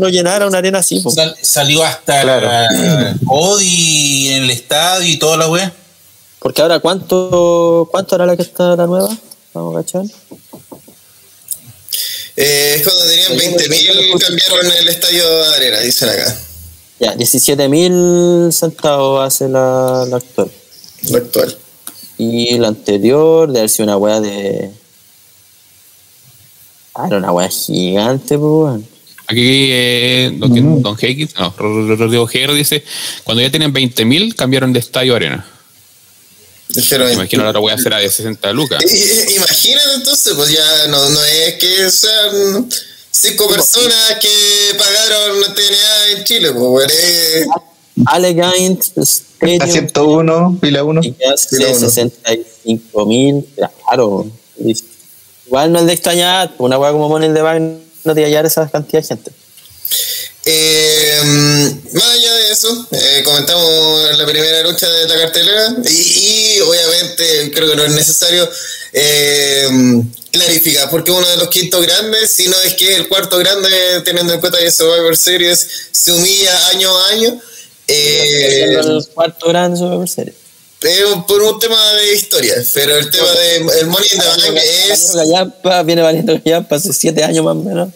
no 0.00 0.08
llenara 0.08 0.46
una 0.46 0.58
arena 0.58 0.78
así, 0.80 1.00
po. 1.00 1.10
Sal- 1.10 1.36
salió 1.40 1.82
hasta 1.84 2.22
Claro. 2.22 2.46
la 2.48 3.16
Odi 3.28 4.28
en 4.30 4.44
el 4.44 4.50
estadio 4.50 5.08
y 5.08 5.16
toda 5.18 5.36
la 5.36 5.48
wea. 5.48 5.72
Porque 6.38 6.62
ahora, 6.62 6.78
¿cuánto, 6.80 7.88
cuánto 7.90 8.14
era 8.16 8.26
la 8.26 8.36
que 8.36 8.42
está 8.42 8.76
la 8.76 8.86
nueva? 8.86 9.16
Vamos 9.54 9.74
a 9.76 9.80
cachar. 9.82 10.04
eh, 12.36 12.74
es 12.76 12.82
cuando 12.82 13.04
tenían 13.06 13.56
20.000 13.56 14.18
cambiaron 14.20 14.66
el 14.80 14.88
estadio 14.88 15.26
de 15.28 15.54
arena, 15.56 15.80
dicen 15.80 16.08
acá, 16.10 16.36
Ya, 17.00 17.14
17 17.14 17.68
mil 17.68 18.50
centavos 18.52 19.26
hace 19.26 19.48
la, 19.48 20.04
la 20.08 20.16
actual. 20.18 20.50
lo 21.10 21.16
actual. 21.18 21.56
Y 22.18 22.56
la 22.58 22.68
anterior, 22.68 23.50
de 23.52 23.58
haber 23.60 23.70
sido 23.70 23.84
una 23.84 23.96
weá 23.96 24.20
de. 24.20 24.70
Ah, 26.98 27.06
era 27.08 27.18
una 27.18 27.30
weá 27.32 27.48
gigante, 27.48 28.38
pues, 28.38 28.40
weón. 28.40 28.88
Aquí 29.28 29.68
eh, 29.70 30.32
don, 30.36 30.52
Mm. 30.52 30.82
don 30.82 30.96
Higgins, 31.00 31.34
no, 31.36 31.52
Rodrigo 31.58 32.26
Guerrero 32.26 32.54
dice, 32.54 32.84
cuando 33.24 33.42
ya 33.42 33.50
tienen 33.50 33.72
20.000 33.72 34.34
cambiaron 34.36 34.72
de 34.72 34.78
estadio 34.78 35.14
a 35.14 35.16
arena. 35.16 35.46
Me 36.74 37.12
imagino 37.12 37.42
la 37.44 37.50
otra 37.50 37.60
voy 37.60 37.72
a 37.72 37.74
hacer 37.74 37.94
de 37.94 38.08
60 38.10 38.52
lucas. 38.52 38.82
Imagínate 38.84 39.94
entonces, 39.96 40.32
pues 40.34 40.50
ya 40.50 40.86
no, 40.88 41.08
no 41.10 41.24
es 41.24 41.54
que 41.54 41.90
sean 41.90 42.68
cinco 43.10 43.48
personas 43.48 44.16
que 44.20 44.74
pagaron 44.78 45.54
TNA 45.54 46.18
en 46.18 46.24
Chile, 46.24 46.52
pues 46.52 46.64
weón, 46.64 46.90
Allegiant 48.06 48.82
Stadium. 48.98 49.62
A 49.62 49.66
101, 49.66 50.58
fila 50.60 50.84
1. 50.84 51.00
Y 51.02 51.14
hace 51.32 51.56
Fila 51.56 51.68
uno. 51.70 51.78
65 51.78 53.06
mil, 53.06 53.44
claro. 53.86 54.26
Igual 55.46 55.72
no 55.72 55.78
es 55.80 55.86
de 55.86 55.92
extrañar, 55.92 56.52
una 56.58 56.78
weá 56.78 56.92
como 56.92 57.08
Money 57.08 57.28
in 57.28 57.34
the 57.34 57.42
Bank 57.42 57.62
no 58.04 58.14
te 58.14 58.24
hallar 58.24 58.46
esa 58.46 58.68
cantidad 58.70 59.02
de 59.02 59.08
gente. 59.08 59.30
Eh, 60.48 61.20
más 61.92 62.04
allá 62.04 62.34
de 62.34 62.52
eso, 62.52 62.86
eh, 62.92 63.22
comentamos 63.24 64.16
la 64.16 64.26
primera 64.26 64.62
lucha 64.62 64.88
de 64.88 65.08
la 65.08 65.18
cartelera 65.18 65.74
y, 65.88 66.56
y 66.56 66.60
obviamente 66.60 67.50
creo 67.52 67.68
que 67.68 67.76
no 67.76 67.84
es 67.84 67.90
necesario 67.90 68.48
eh, 68.92 69.68
clarificar 70.30 70.88
porque 70.88 71.10
uno 71.10 71.26
de 71.28 71.36
los 71.36 71.48
quintos 71.48 71.82
grandes, 71.82 72.30
si 72.30 72.46
no 72.46 72.56
es 72.62 72.74
que 72.74 72.94
el 72.94 73.08
cuarto 73.08 73.38
grande, 73.38 74.02
teniendo 74.04 74.32
en 74.32 74.40
cuenta 74.40 74.58
que 74.58 74.70
Survivor 74.70 75.16
Series 75.16 75.66
se 75.90 76.12
humilla 76.12 76.68
año 76.68 76.96
a 76.96 77.08
año. 77.08 77.40
Eh, 77.88 78.76
el 78.78 79.06
cuarto 79.14 79.48
grande 79.48 79.76
Survivor 79.76 80.08
Series. 80.08 80.45
Eh, 80.82 81.04
por 81.26 81.42
un 81.42 81.58
tema 81.58 81.92
de 81.94 82.14
historia, 82.14 82.54
pero 82.74 82.96
el 82.96 83.10
tema 83.10 83.30
de 83.32 83.56
el 83.80 83.86
Money 83.86 84.08
in 84.12 84.20
the 84.20 84.26
Bank 84.26 84.60
es 84.90 85.12
Gallampa, 85.14 85.82
viene 85.82 86.02
valiendo 86.02 86.38
Gallampa 86.44 86.76
hace 86.76 86.92
7 86.92 87.24
años 87.24 87.44
más 87.44 87.56
o 87.56 87.60
menos. 87.60 87.88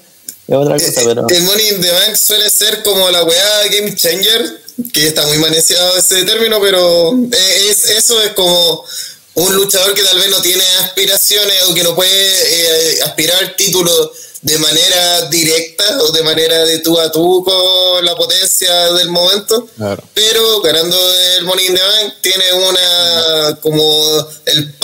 Es 0.49 0.56
otra 0.56 0.78
cosa, 0.78 1.02
pero. 1.04 1.26
El 1.28 1.42
Money 1.42 1.68
in 1.68 1.80
the 1.80 1.90
Bank 1.90 2.16
suele 2.16 2.50
ser 2.50 2.82
como 2.82 3.08
la 3.10 3.22
weá 3.22 3.66
Game 3.70 3.94
Changer, 3.94 4.62
que 4.92 5.06
está 5.06 5.26
muy 5.26 5.38
maneciado 5.38 5.96
ese 5.96 6.25
término, 6.25 6.60
pero 6.60 7.12
eh, 7.12 7.66
es, 7.70 7.84
eso 7.84 8.20
es 8.22 8.32
como 8.32 8.84
un 9.34 9.54
luchador 9.54 9.94
que 9.94 10.02
tal 10.02 10.18
vez 10.18 10.28
no 10.28 10.40
tiene 10.42 10.64
aspiraciones 10.80 11.62
o 11.68 11.75
que 11.75 11.84
no 11.84 11.94
puede 11.94 12.10
eh, 12.10 13.02
aspirar 13.02 13.38
al 13.38 13.56
título 13.56 14.12
de 14.42 14.56
manera 14.59 15.26
directa 15.28 15.99
o 16.00 16.12
de 16.12 16.23
manera 16.23 16.64
de 16.64 16.78
tú 16.78 16.99
a 16.99 17.12
tú 17.12 17.44
con 17.44 18.04
la 18.04 18.16
potencia 18.16 18.92
del 18.94 19.11
momento, 19.11 19.68
Claro. 19.76 20.02
pero 20.14 20.61
ganando 20.62 20.97
el 21.37 21.44
Money 21.44 21.66
in 21.66 21.75
the 21.75 21.82
Bank 21.82 22.14
tiene 22.23 22.52
una 22.54 23.59
como 23.61 24.26
el, 24.47 24.75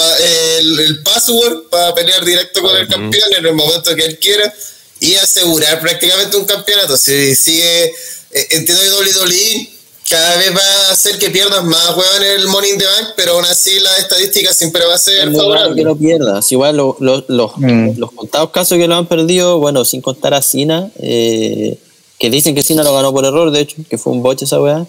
el, 0.58 0.80
el 0.80 1.02
password 1.02 1.68
para 1.70 1.94
pelear 1.94 2.22
directo 2.24 2.60
con 2.60 2.76
el 2.76 2.86
campeón 2.86 3.32
en 3.38 3.46
el 3.46 3.54
momento 3.54 3.94
que 3.94 4.04
él 4.04 4.18
quiera 4.18 4.52
y 5.00 5.14
asegurar 5.14 5.80
prácticamente 5.80 6.36
un 6.36 6.44
campeonato. 6.44 6.96
Si 6.98 7.34
sigue, 7.34 7.84
eh, 8.32 8.46
entiendo 8.50 8.82
que 8.82 8.90
WWE 8.90 9.70
cada 10.08 10.36
vez 10.36 10.54
va 10.54 10.88
a 10.88 10.92
hacer 10.92 11.18
que 11.18 11.30
pierdas 11.30 11.64
más 11.64 11.88
huevón 11.90 12.22
en 12.22 12.40
el 12.40 12.44
in 12.44 12.78
the 12.78 12.84
Bank, 12.84 13.08
pero 13.16 13.32
aún 13.32 13.44
así 13.44 13.80
la 13.80 13.96
estadística 13.96 14.52
siempre 14.54 14.84
va 14.86 14.94
a 14.94 14.98
ser 14.98 15.14
Es 15.14 15.24
raro 15.24 15.32
que 15.32 15.38
favorable. 15.38 15.82
lo 15.82 15.96
pierdas. 15.96 16.52
Igual 16.52 16.76
lo- 16.76 16.96
lo- 17.00 17.24
los- 17.28 17.56
Mm. 17.58 17.98
los 17.98 18.12
contados 18.12 18.50
casos 18.50 18.78
que 18.78 18.86
lo 18.86 18.94
han 18.96 19.06
perdido, 19.06 19.58
bueno, 19.58 19.84
sin 19.84 20.00
contar 20.00 20.34
a 20.34 20.42
Cena, 20.42 20.90
eh, 21.00 21.78
que 22.18 22.30
dicen 22.30 22.54
que 22.54 22.62
Cena 22.62 22.82
lo 22.84 22.94
ganó 22.94 23.12
por 23.12 23.24
error, 23.24 23.50
de 23.50 23.60
hecho, 23.60 23.76
que 23.90 23.98
fue 23.98 24.12
un 24.12 24.22
boche 24.22 24.44
esa 24.44 24.60
weá. 24.60 24.86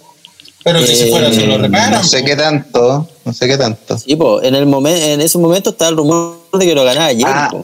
Pero 0.64 0.80
que 0.82 0.88
si 0.96 1.04
Eh, 1.08 1.10
fuera 1.12 1.32
se 1.34 1.48
lo 1.48 1.58
reparan. 1.58 1.92
No 1.94 2.04
sé 2.04 2.24
qué 2.24 2.36
tanto, 2.36 3.08
no 3.26 3.34
sé 3.34 3.48
qué 3.48 3.58
tanto. 3.58 3.98
Sí, 3.98 4.16
po, 4.18 4.42
en, 4.44 4.54
el 4.54 4.66
momen- 4.66 4.98
en 5.02 5.22
ese 5.22 5.38
momento 5.38 5.70
estaba 5.72 5.90
el 5.90 5.98
rumor 5.98 6.38
de 6.54 6.66
que 6.66 6.76
lo 6.76 6.84
ganaba 6.84 7.08
Jericho. 7.08 7.28
Ah. 7.30 7.64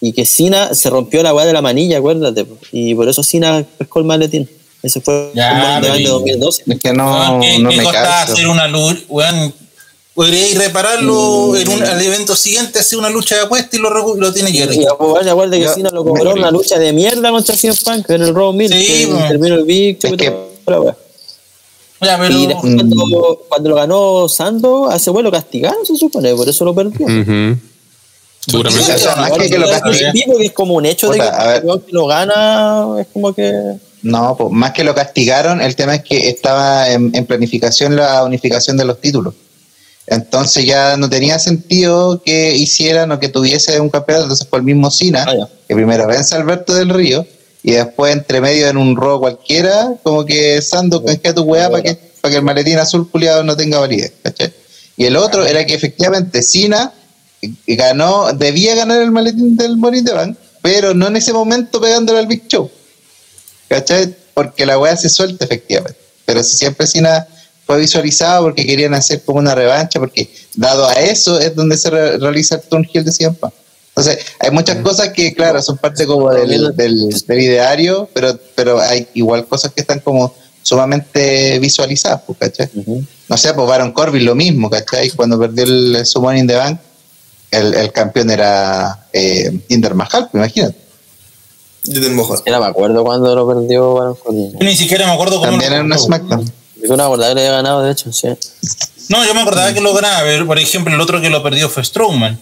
Y 0.00 0.12
que 0.12 0.26
Cena 0.26 0.74
se 0.74 0.90
rompió 0.90 1.22
la 1.22 1.32
weá 1.34 1.46
de 1.46 1.52
la 1.52 1.62
manilla, 1.62 1.98
acuérdate. 1.98 2.44
po. 2.44 2.56
Y 2.72 2.94
por 2.94 3.08
eso 3.08 3.22
Cena 3.22 3.64
pescó 3.78 3.98
el 4.00 4.04
maletín. 4.06 4.48
Ese 4.82 5.00
fue 5.00 5.32
Ya, 5.34 5.50
el 5.56 5.82
Bank 5.82 5.82
de 5.96 5.98
pero- 6.04 6.12
2012. 6.14 6.62
Es 6.66 6.80
que 6.80 6.92
no, 6.92 7.38
¿Qué, 7.40 7.58
no 7.58 7.70
qué 7.70 7.76
me 7.78 7.82
costaba 7.82 8.22
hacer 8.22 8.46
una 8.46 8.68
lucha? 8.68 9.00
Weón, 9.08 9.54
podría 10.14 10.48
ir 10.48 10.58
repararlo 10.58 11.56
en 11.56 11.68
un, 11.68 11.82
al 11.82 12.00
evento 12.00 12.34
siguiente, 12.36 12.78
hacer 12.78 12.98
una 12.98 13.10
lucha 13.10 13.34
de 13.36 13.40
apuesta 13.42 13.76
y 13.76 13.80
lo, 13.80 13.90
lo 14.16 14.32
tiene 14.32 14.50
que 14.52 14.58
Y 14.58 14.62
arreglar. 14.62 14.92
acuérdate 14.94 15.30
acuérdate 15.30 15.58
que 15.58 15.64
Yo- 15.64 15.74
Cena 15.74 15.90
lo 15.90 16.04
cobró 16.04 16.30
en 16.32 16.38
una 16.38 16.50
lucha 16.50 16.78
de 16.78 16.92
mierda 16.92 17.30
contra 17.30 17.56
CM 17.56 17.76
Punk 17.84 18.10
en 18.10 18.22
el 18.22 18.34
Raw 18.34 18.52
Mill. 18.52 18.72
Sí, 18.72 18.86
que 18.86 19.06
po. 19.08 19.18
terminó 19.28 19.54
el 19.56 19.64
Big 19.64 19.98
Show. 20.00 20.16
Ya, 22.00 22.16
pero 22.16 22.32
Y 22.38 22.46
después 22.46 22.74
cuando, 22.76 23.40
cuando 23.48 23.70
lo 23.70 23.74
ganó 23.76 24.28
Sando, 24.28 24.88
a 24.88 24.96
ese 24.96 25.10
güey 25.10 25.24
lo 25.24 25.32
castigaron, 25.32 25.84
se 25.84 25.96
supone, 25.96 26.32
por 26.36 26.48
eso 26.48 26.64
lo 26.64 26.72
perdió. 26.72 27.04
Ujú. 27.06 27.58
Seguramente. 28.46 28.92
Que 29.40 29.48
que 29.50 29.58
lo 29.58 30.40
es 30.40 30.52
como 30.52 30.74
un 30.74 30.86
hecho 30.86 31.10
de 31.10 31.18
que 31.18 31.82
lo 31.92 32.06
gana 32.06 32.94
es 33.00 33.08
como 33.12 33.32
que. 33.34 33.52
No, 34.02 34.36
pues, 34.36 34.50
más 34.52 34.72
que 34.72 34.84
lo 34.84 34.94
castigaron, 34.94 35.60
el 35.60 35.74
tema 35.76 35.96
es 35.96 36.02
que 36.04 36.28
estaba 36.28 36.88
en, 36.90 37.10
en 37.14 37.26
planificación 37.26 37.96
la 37.96 38.24
unificación 38.24 38.76
de 38.76 38.84
los 38.84 39.00
títulos. 39.00 39.34
Entonces 40.06 40.64
ya 40.64 40.96
no 40.96 41.10
tenía 41.10 41.38
sentido 41.38 42.22
que 42.24 42.54
hicieran 42.54 43.12
o 43.12 43.20
que 43.20 43.28
tuviese 43.28 43.78
un 43.80 43.90
campeonato. 43.90 44.24
Entonces 44.24 44.46
fue 44.48 44.60
el 44.60 44.64
mismo 44.64 44.90
Cina, 44.90 45.24
Ah, 45.28 45.34
ya. 45.36 45.48
que 45.68 45.74
primero 45.74 46.06
vence 46.06 46.34
a 46.34 46.38
Alberto 46.38 46.74
del 46.74 46.88
Río 46.88 47.26
y 47.62 47.72
después 47.72 48.12
entre 48.14 48.40
medio 48.40 48.68
en 48.68 48.76
un 48.78 48.96
robo 48.96 49.20
cualquiera, 49.20 49.92
como 50.02 50.24
que 50.24 50.62
Sando 50.62 51.04
canjea 51.04 51.34
tu 51.34 51.42
weá 51.42 51.68
para 51.68 51.82
que, 51.82 51.98
para 52.22 52.32
que 52.32 52.38
el 52.38 52.44
maletín 52.44 52.78
azul 52.78 53.08
puliado 53.10 53.42
no 53.44 53.54
tenga 53.56 53.80
validez. 53.80 54.12
¿cachai? 54.22 54.52
Y 54.96 55.04
el 55.04 55.16
otro 55.16 55.44
era 55.44 55.66
que 55.66 55.74
efectivamente 55.74 56.42
Cina 56.42 56.92
ganó, 57.66 58.32
debía 58.32 58.74
ganar 58.74 59.02
el 59.02 59.10
maletín 59.10 59.56
del 59.56 59.76
Money 59.76 60.00
in 60.00 60.04
the 60.06 60.12
Bank, 60.12 60.36
pero 60.62 60.94
no 60.94 61.08
en 61.08 61.16
ese 61.16 61.32
momento 61.32 61.80
pegándole 61.80 62.20
al 62.20 62.26
Big 62.26 62.46
Show. 62.48 62.70
¿Cachai? 63.68 64.14
Porque 64.34 64.64
la 64.66 64.78
weá 64.78 64.96
se 64.96 65.08
suelta 65.08 65.44
efectivamente. 65.44 65.98
Pero 66.24 66.42
si 66.42 66.56
siempre 66.56 66.86
Cena 66.86 67.26
fue 67.66 67.78
visualizado 67.78 68.44
porque 68.44 68.64
querían 68.64 68.94
hacer 68.94 69.22
como 69.22 69.38
una 69.38 69.54
revancha, 69.54 69.98
porque 69.98 70.30
dado 70.54 70.86
a 70.88 70.94
eso 70.94 71.38
es 71.38 71.54
donde 71.54 71.76
se 71.76 71.90
re- 71.90 72.16
realiza 72.18 72.54
el 72.56 72.62
turn 72.62 72.88
heel 72.92 73.04
de 73.04 73.30
Punk. 73.30 73.52
Entonces, 73.88 74.24
hay 74.38 74.50
muchas 74.52 74.76
cosas 74.78 75.08
que, 75.10 75.34
claro, 75.34 75.60
son 75.60 75.76
parte 75.76 76.06
como 76.06 76.30
del, 76.30 76.74
del, 76.76 77.10
del 77.26 77.40
ideario, 77.40 78.08
pero, 78.14 78.38
pero 78.54 78.80
hay 78.80 79.08
igual 79.14 79.46
cosas 79.46 79.72
que 79.72 79.80
están 79.80 79.98
como 80.00 80.34
sumamente 80.62 81.58
visualizadas, 81.58 82.22
pues, 82.26 82.38
¿cachai? 82.38 82.70
No 83.28 83.36
sé, 83.36 83.52
pues 83.54 83.66
Baron 83.66 83.92
Corbin 83.92 84.24
lo 84.24 84.34
mismo, 84.34 84.70
¿cachai? 84.70 85.10
Cuando 85.10 85.38
perdió 85.38 85.64
el 85.64 86.06
Summon 86.06 86.36
in 86.38 86.46
the 86.46 86.54
Bank, 86.54 86.80
el, 87.50 87.74
el 87.74 87.92
campeón 87.92 88.30
era 88.30 89.06
eh, 89.12 89.60
Jinder 89.68 89.94
Mahal, 89.94 90.28
pues, 90.30 90.34
imagínate. 90.42 90.76
Yo 91.90 92.00
te 92.02 92.10
mojo. 92.10 92.36
Era, 92.44 92.60
me 92.60 92.66
acuerdo 92.66 93.02
cuando 93.04 93.34
lo 93.34 93.46
perdió 93.48 93.94
Baron 93.94 94.14
Corbin. 94.16 94.52
yo 94.52 94.58
ni 94.64 94.76
siquiera 94.76 95.06
me 95.06 95.12
acuerdo 95.12 95.36
cómo 95.38 95.50
También 95.50 95.70
lo 95.70 95.76
era 95.76 95.84
una. 95.84 95.98
SmackDown. 95.98 96.52
Yo 96.86 96.96
no 96.96 97.04
acordaba 97.04 97.30
que 97.30 97.34
le 97.36 97.40
había 97.46 97.56
ganado, 97.56 97.82
de 97.82 97.92
hecho, 97.92 98.12
sí. 98.12 98.28
No, 99.08 99.24
yo 99.24 99.34
me 99.34 99.40
acordaba 99.40 99.72
que 99.72 99.80
lo 99.80 99.92
ganaba, 99.94 100.20
pero 100.22 100.46
por 100.46 100.58
ejemplo, 100.58 100.94
el 100.94 101.00
otro 101.00 101.20
que 101.20 101.30
lo 101.30 101.42
perdió 101.42 101.68
fue 101.68 101.84
Strowman. 101.84 102.38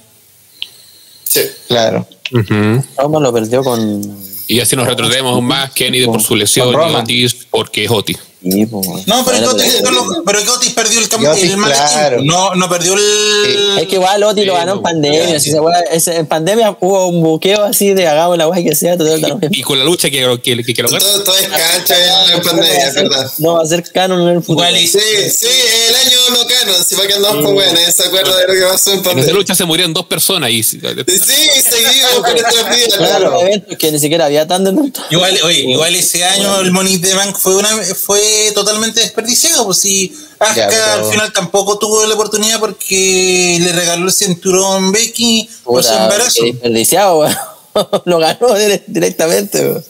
Sí. 1.25 1.41
Claro. 1.69 2.07
Ujú. 2.33 2.83
Roman 2.99 3.23
lo 3.23 3.33
perdió 3.33 3.63
con. 3.63 4.03
Y 4.49 4.61
así 4.61 4.77
nos 4.77 4.87
retrocedemos 4.87 5.33
aún 5.35 5.45
más. 5.47 5.73
Kenny 5.73 6.05
por 6.07 6.23
su 6.23 6.37
lesión 6.37 6.69
y. 6.73 6.95
Otis 6.95 7.37
porque 7.51 7.85
es 7.85 7.91
Otis. 7.91 8.19
Sí, 8.43 8.65
No, 8.71 9.25
pero 9.25 9.39
bueno, 9.39 9.51
Otis, 9.51 9.79
pero- 9.83 9.91
no, 9.91 10.23
pero 10.25 10.45
que 10.45 10.51
Otis 10.51 10.71
perdió 10.73 11.01
el, 11.01 11.09
cam- 11.09 11.23
Y 11.23 11.27
Otis, 11.27 11.51
el 11.51 11.57
maletín. 11.57 11.85
claro. 11.93 12.23
No, 12.23 12.55
no 12.55 12.69
perdió 12.69 12.95
el. 12.95 13.79
Es 13.81 13.89
que 13.89 13.97
igual 13.97 14.23
Oti 14.23 14.45
lo 14.45 14.53
Sí, 14.53 14.59
ganó 14.59 14.73
en 14.73 14.77
no, 14.77 14.83
pandemia. 14.83 15.31
ya, 15.31 15.41
si 15.41 15.51
sí. 15.51 15.57
weá- 15.57 15.83
ese- 15.91 16.17
en 16.17 16.27
pandemia 16.27 16.77
hubo 16.81 17.09
un 17.09 17.23
buqueo 17.25 17.65
así 17.65 17.93
de 17.95 18.07
hagamos 18.07 18.39
la 18.39 18.47
weá 18.47 18.63
que 18.63 18.77
sea. 18.77 18.97
total, 18.97 19.21
lo 19.21 19.37
mismo. 19.39 19.49
Y 19.51 19.63
con 19.63 19.79
la 19.81 19.85
lucha 19.85 20.11
que, 20.11 20.19
que, 20.45 20.63
que, 20.63 20.75
que 20.75 20.83
lo. 20.83 20.89
Todo, 20.91 21.25
todo 21.25 21.37
es 21.37 21.49
cancha 21.49 21.97
en 21.97 22.37
la 22.37 22.43
pandemia, 22.43 22.87
es 22.89 22.95
verdad. 22.95 23.33
No 23.39 23.55
va 23.55 23.63
a 23.63 23.67
ser 23.67 23.83
canon 23.91 24.21
en 24.23 24.29
el 24.37 24.43
futuro. 24.43 24.69
Igual 24.69 24.81
y- 24.81 24.87
Sí, 24.87 25.01
sí, 25.31 25.49
el 25.89 25.95
año 25.97 26.16
no 26.31 26.47
canon, 26.47 26.85
si 26.85 26.95
va 26.95 27.07
que 27.07 27.15
andamos 27.15 27.45
con 27.45 27.55
weón, 27.57 27.75
nadie 27.75 27.93
se 27.93 28.05
acuerda 28.05 28.37
de 28.37 28.47
lo 28.47 28.55
que 28.55 28.61
pasó 28.73 28.91
en 28.91 28.97
En 28.97 29.01
esa 29.03 29.11
pandemia. 29.11 29.35
lucha 29.35 29.55
se 29.55 29.65
murieron 29.65 29.93
dos 29.95 30.07
personas 30.07 30.51
y 30.51 30.63
Sí, 30.63 30.79
seguimos 30.81 32.23
con 32.23 32.33
nuestras 32.33 32.77
vidas, 32.77 32.95
Claro, 32.97 33.39
que 33.79 33.93
ni 33.93 33.99
siquiera 33.99 34.27
había 34.27 34.47
tanto 34.47 34.75
Igual, 35.11 35.39
oye, 35.45 35.61
igual 35.61 35.95
ese 35.95 36.25
año 36.25 36.61
el 36.61 36.73
Money 36.73 36.99
the 36.99 37.15
Bank 37.15 37.37
fue 37.39 37.57
una 37.57 37.69
fue 37.95 38.53
totalmente 38.55 39.01
desperdiciado, 39.01 39.65
pues 39.67 39.79
si 39.79 40.13
Asuka 40.39 40.69
pero- 40.69 40.93
al 41.07 41.11
final 41.13 41.33
tampoco 41.33 41.79
tuvo 41.79 42.05
la 42.07 42.15
oportunidad 42.15 42.61
porque 42.61 43.59
le 43.61 43.73
regaló 43.73 44.07
el 44.07 44.13
cinturón 44.13 44.93
Becky 44.93 45.49
por 45.65 45.83
su 45.83 45.93
embarazo. 45.93 46.43
desperdiciado, 46.45 47.19
weón. 47.21 47.37
Lo 48.07 48.19
ganó 48.19 48.49
dire- 48.57 48.83
directamente, 48.87 49.61
weón. 49.61 49.85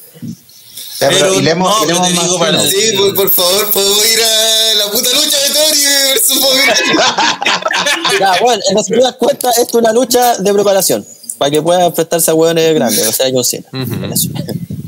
Ya, 1.01 1.09
pero, 1.09 1.21
Pero 1.21 1.35
y 1.35 1.43
le 1.43 1.51
hemos, 1.51 1.81
no, 1.81 1.87
te 1.87 1.93
más 1.95 2.09
digo 2.25 2.39
para. 2.39 2.61
Sí, 2.61 2.93
por, 2.97 3.15
por 3.15 3.31
favor, 3.31 3.71
podemos 3.71 4.13
ir 4.13 4.19
a 4.23 4.75
la 4.75 4.91
puta 4.91 5.11
lucha 5.13 5.39
de 5.39 5.55
Tori 5.55 5.81
versus 6.13 6.41
Bobby. 6.41 6.61
Ya, 8.21 8.37
bueno, 8.41 8.63
en 8.71 8.77
resumidas 8.77 9.15
cuentas, 9.17 9.59
esto 9.59 9.79
es 9.79 9.83
una 9.85 9.93
lucha 9.93 10.37
de 10.39 10.53
preparación. 10.55 11.07
Para 11.39 11.51
que 11.51 11.61
pueda 11.61 11.85
enfrentarse 11.85 12.31
a 12.31 12.35
hueones 12.35 12.75
grandes, 12.75 13.07
o 13.07 13.13
sea, 13.13 13.27
John 13.33 13.45
Cena. 13.45 13.67
Eso. 14.13 14.29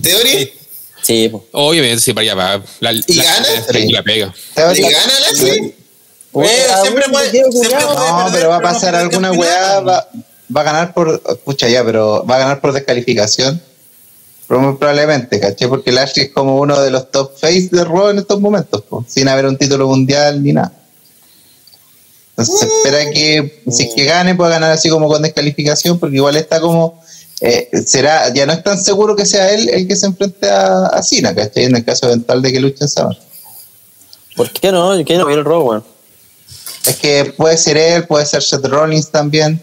¿Teori? 0.03 0.51
Sí, 1.03 1.29
pues. 1.29 1.43
Obviamente, 1.53 2.01
sí, 2.01 2.13
para 2.15 2.23
allá 2.23 2.35
va. 2.35 2.63
La, 2.81 2.93
¿Y 2.93 3.03
la- 3.15 3.25
gana? 3.25 3.49
la- 3.69 3.81
la 3.93 4.03
pega. 4.03 4.35
¿Y 4.75 4.81
gana 4.81 5.21
Lashley? 5.21 5.75
Puta, 6.33 6.83
siempre 6.83 7.05
puede- 7.11 7.31
siempre 7.31 7.51
No, 7.81 8.29
pero 8.33 8.49
va 8.49 8.57
a 8.57 8.59
pero 8.61 8.63
pasar 8.63 8.95
alguna 8.95 9.33
weá, 9.33 9.81
va, 9.81 10.09
va 10.55 10.61
a 10.61 10.65
ganar 10.65 10.95
por, 10.95 11.23
escucha 11.29 11.69
ya, 11.69 11.85
pero 11.85 12.25
va 12.25 12.37
a 12.37 12.39
ganar 12.39 12.61
por 12.61 12.73
descalificación. 12.73 13.61
Probablemente, 14.49 15.39
¿caché? 15.39 15.69
Porque 15.69 15.93
Lashley 15.93 16.27
es 16.27 16.33
como 16.33 16.59
uno 16.59 16.81
de 16.81 16.91
los 16.91 17.11
top 17.11 17.39
face 17.39 17.69
de 17.71 17.85
Raw 17.85 18.09
en 18.09 18.19
estos 18.19 18.41
momentos, 18.41 18.83
po, 18.83 19.05
sin 19.07 19.29
haber 19.29 19.45
un 19.45 19.59
título 19.59 19.87
mundial 19.87 20.43
ni 20.43 20.55
nada. 20.55 20.73
Entonces 22.31 22.59
se 22.59 22.67
espera 22.67 23.11
que 23.11 23.63
si 23.71 23.83
es 23.85 23.95
que 23.95 24.05
gane, 24.05 24.35
pueda 24.35 24.53
ganar 24.53 24.73
así 24.73 24.89
como 24.89 25.07
con 25.07 25.21
descalificación, 25.21 25.99
porque 25.99 26.17
igual 26.17 26.37
está 26.37 26.61
como, 26.61 26.99
eh, 27.43 27.69
será, 27.85 28.33
ya 28.33 28.47
no 28.47 28.55
es 28.55 28.63
tan 28.63 28.83
seguro 28.83 29.15
que 29.15 29.27
sea 29.27 29.53
él 29.53 29.69
el 29.69 29.87
que 29.87 29.97
se 29.97 30.07
enfrente 30.07 30.49
a, 30.49 30.87
a 30.87 31.03
Cena, 31.03 31.35
¿cachai? 31.35 31.65
En 31.65 31.77
el 31.77 31.85
caso 31.85 32.07
eventual 32.07 32.41
de 32.41 32.53
que 32.53 32.61
luchen 32.61 32.89
Saban. 32.89 33.19
¿Por 34.35 34.51
qué 34.51 34.73
no? 34.73 34.95
¿Por 34.95 35.05
qué 35.05 35.19
no 35.19 35.27
viene 35.27 35.43
el 35.43 35.47
weón? 35.47 35.85
Es 36.87 36.97
que 36.97 37.35
puede 37.37 37.59
ser 37.59 37.77
él, 37.77 38.07
puede 38.07 38.25
ser 38.25 38.43
Seth 38.43 38.65
Rollins 38.65 39.11
también. 39.11 39.61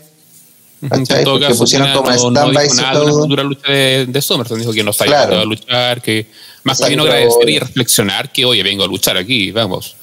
¿Cachai? 0.89 1.19
En 1.19 1.23
todo 1.23 1.33
Porque 1.35 1.47
caso, 1.47 1.59
pusieron 1.59 1.93
como 1.93 2.09
no, 2.09 2.15
no 2.15 2.17
stand-by 2.31 2.63
dijo 2.63 2.75
su 2.75 2.81
nada 2.81 3.03
una 3.03 3.13
futura 3.13 3.43
lucha 3.43 3.71
de, 3.71 4.05
de 4.07 4.21
SummerSlam. 4.21 4.59
Dijo 4.59 4.73
que 4.73 4.83
no 4.83 4.91
está 4.91 5.05
Claro. 5.05 5.39
a 5.39 5.45
luchar, 5.45 6.01
que 6.01 6.27
más 6.63 6.79
que 6.79 6.89
vino 6.89 7.03
agradecer 7.03 7.49
y 7.49 7.59
reflexionar 7.59 8.31
que, 8.31 8.45
oye, 8.45 8.63
vengo 8.63 8.83
a 8.83 8.87
luchar 8.87 9.17
aquí, 9.17 9.51
vamos. 9.51 9.95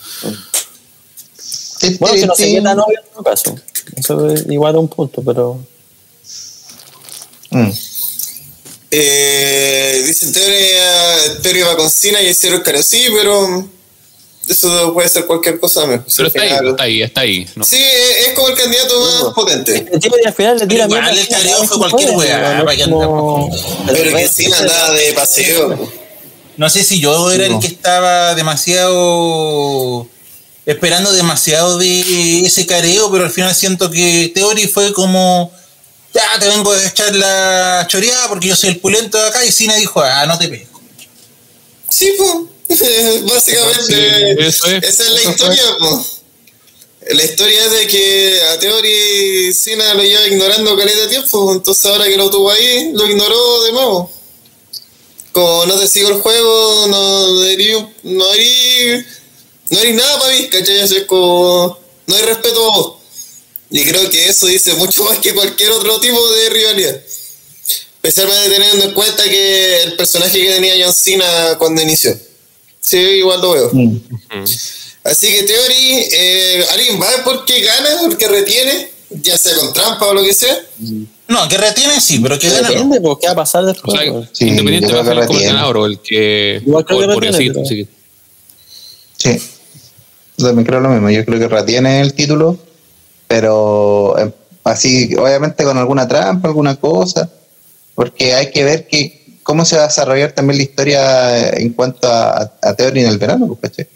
Bueno, 1.98 2.14
que 2.14 2.26
no 2.26 2.34
se 2.34 2.46
queda 2.46 2.74
novio 2.74 2.98
en 3.04 3.12
todo 3.12 3.24
caso. 3.24 3.56
Eso 3.96 4.28
es 4.30 4.46
igual 4.48 4.76
a 4.76 4.78
un 4.78 4.88
punto, 4.88 5.22
pero. 5.22 5.58
Mm. 7.50 7.70
Eh, 8.94 10.02
dicen 10.06 10.32
teoría, 10.32 11.40
teoría 11.42 11.66
va 11.66 11.76
con 11.76 11.90
Cena 11.90 12.20
y 12.22 12.28
hicieron 12.28 12.60
caro. 12.60 12.82
Sí, 12.82 13.06
pero 13.12 13.68
eso 14.48 14.92
puede 14.92 15.08
ser 15.08 15.26
cualquier 15.26 15.58
cosa. 15.60 15.86
me- 15.86 15.98
Pero 15.98 16.28
está 16.28 16.42
ahí, 16.42 16.50
está 16.70 16.82
ahí, 16.82 17.02
está 17.02 17.20
ahí. 17.22 17.46
¿no? 17.54 17.64
Sí, 17.64 17.76
es 17.76 18.28
es 18.28 18.34
como 18.34 18.48
el 18.48 18.54
candidato 18.54 19.00
más 19.24 19.34
potente. 19.34 19.88
El 19.92 20.00
tipo 20.00 20.16
de 20.16 20.26
al 20.26 20.34
final 20.34 20.58
le 20.58 20.66
tira 20.66 20.86
mierda 20.88 21.10
el 21.10 21.28
careo 21.28 21.64
fue 21.64 21.78
cualquier 21.78 22.10
weá, 22.16 22.64
como- 22.90 23.50
Pero 23.86 24.02
el 24.10 24.14
que 24.16 24.28
se- 24.28 24.46
andaba 24.54 24.90
de 24.92 25.12
paseo. 25.12 25.90
No 26.56 26.68
sé 26.68 26.84
si 26.84 27.00
yo 27.00 27.30
era 27.32 27.46
el 27.46 27.58
que 27.60 27.66
estaba 27.68 28.34
demasiado 28.34 30.06
esperando 30.66 31.12
demasiado 31.12 31.78
de 31.78 32.44
ese 32.46 32.66
careo, 32.66 33.10
pero 33.10 33.24
al 33.24 33.30
final 33.30 33.54
siento 33.54 33.90
que 33.90 34.30
Theory 34.34 34.68
fue 34.68 34.92
como 34.92 35.50
ya 36.14 36.38
te 36.38 36.46
vengo 36.48 36.70
a 36.72 36.86
echar 36.86 37.14
la 37.16 37.86
choreada 37.88 38.28
porque 38.28 38.48
yo 38.48 38.54
soy 38.56 38.70
el 38.70 38.78
pulento 38.80 39.18
de 39.18 39.28
acá 39.28 39.44
y 39.44 39.50
Cena 39.50 39.74
dijo, 39.76 40.00
ah, 40.02 40.26
no 40.26 40.38
te 40.38 40.48
pego. 40.48 40.80
Sí, 41.88 42.12
pues. 42.18 42.30
Básicamente, 43.22 44.36
Sí, 44.36 44.44
eso 44.44 44.66
es. 44.66 44.82
esa 44.84 45.04
es 45.04 45.10
la 45.10 45.22
historia. 45.22 45.64
La 47.10 47.24
historia 47.24 47.64
es 47.64 47.70
de 47.72 47.86
que 47.88 48.40
a 48.52 48.58
Theory 48.60 49.52
Cena 49.52 49.92
lo 49.94 50.02
lleva 50.04 50.26
ignorando 50.28 50.76
caleta 50.76 51.00
de 51.00 51.08
tiempo, 51.08 51.52
entonces 51.52 51.84
ahora 51.86 52.04
que 52.04 52.16
lo 52.16 52.30
tuvo 52.30 52.50
ahí, 52.50 52.92
lo 52.92 53.06
ignoró 53.06 53.64
de 53.64 53.72
nuevo. 53.72 54.12
Como 55.32 55.66
no 55.66 55.78
te 55.78 55.88
sigo 55.88 56.10
el 56.10 56.20
juego, 56.20 56.86
no 56.88 57.44
eres, 57.44 57.76
no 58.04 58.32
eres, 58.34 59.04
no 59.70 59.78
eres 59.80 59.94
nada 59.96 60.20
para 60.20 60.32
mí, 60.32 60.48
¿cachai? 60.48 60.80
Es 60.80 61.04
como, 61.06 61.78
no 62.06 62.14
hay 62.16 62.22
respeto 62.22 62.64
a 62.70 62.76
vos. 62.76 62.94
Y 63.70 63.84
creo 63.84 64.08
que 64.10 64.28
eso 64.28 64.46
dice 64.46 64.74
mucho 64.74 65.02
más 65.04 65.18
que 65.18 65.34
cualquier 65.34 65.70
otro 65.72 65.98
tipo 65.98 66.30
de 66.30 66.50
rivalidad. 66.50 67.02
Especialmente 68.02 68.50
teniendo 68.50 68.84
en 68.84 68.92
cuenta 68.94 69.24
que 69.24 69.82
el 69.82 69.96
personaje 69.96 70.38
que 70.40 70.50
tenía 70.50 70.74
John 70.84 70.94
Cena 70.94 71.56
cuando 71.58 71.82
inició. 71.82 72.16
Sí, 72.82 72.98
igual 72.98 73.40
lo 73.40 73.52
veo. 73.52 73.70
Mm. 73.72 73.96
Así 75.04 75.26
que 75.28 75.42
Theory, 75.44 76.06
eh, 76.12 76.64
¿alguien 76.72 77.00
va 77.00 77.08
a 77.08 77.10
ver 77.12 77.24
por 77.24 77.44
qué 77.44 77.60
gana? 77.62 77.88
¿Por 78.02 78.18
qué 78.18 78.28
retiene? 78.28 78.90
Ya 79.10 79.38
sea 79.38 79.54
con 79.56 79.72
trampa 79.72 80.06
o 80.06 80.14
lo 80.14 80.22
que 80.22 80.34
sea. 80.34 80.56
No, 81.28 81.48
que 81.48 81.56
retiene 81.58 82.00
sí, 82.00 82.18
pero 82.20 82.38
que 82.38 82.48
gana 82.48 82.62
no. 82.68 82.68
Depende, 82.74 83.00
pues, 83.00 83.18
qué 83.20 83.26
va 83.28 83.32
a 83.32 83.36
pasar 83.36 83.62
O 83.62 83.66
después. 83.66 83.98
sea, 84.00 84.12
weón. 84.12 84.28
Sí, 84.32 84.48
independiente 84.48 84.92
va 84.92 85.00
a 85.00 85.02
que 85.04 85.08
como 85.10 85.20
el 85.22 85.28
retiene. 85.28 85.46
ganador 85.52 85.76
o 85.78 85.86
el 85.86 85.98
que. 86.00 86.62
Igual 86.66 86.84
creo 86.84 86.98
o 86.98 87.02
el 87.02 87.08
que 87.20 87.30
retiene, 87.30 87.62
así 87.62 87.76
que- 87.76 87.88
Sí. 89.38 89.42
Yo 90.38 90.46
también 90.46 90.66
creo 90.66 90.80
lo 90.80 90.88
mismo. 90.88 91.10
Yo 91.10 91.24
creo 91.24 91.38
que 91.38 91.48
retiene 91.48 92.00
el 92.00 92.14
título, 92.14 92.58
pero 93.28 94.18
eh, 94.18 94.32
así, 94.64 95.14
obviamente 95.16 95.62
con 95.64 95.78
alguna 95.78 96.08
trampa, 96.08 96.48
alguna 96.48 96.76
cosa, 96.76 97.30
porque 97.94 98.34
hay 98.34 98.50
que 98.50 98.64
ver 98.64 98.86
que 98.88 99.21
cómo 99.42 99.64
se 99.64 99.76
va 99.76 99.84
a 99.84 99.86
desarrollar 99.88 100.32
también 100.32 100.56
la 100.58 100.62
historia 100.64 101.50
en 101.50 101.70
cuanto 101.72 102.06
a, 102.08 102.52
a 102.62 102.74
Theory 102.74 103.00
en 103.00 103.06
el 103.08 103.18
verano, 103.18 103.46
pues, 103.48 103.60
¿cachai? 103.60 103.86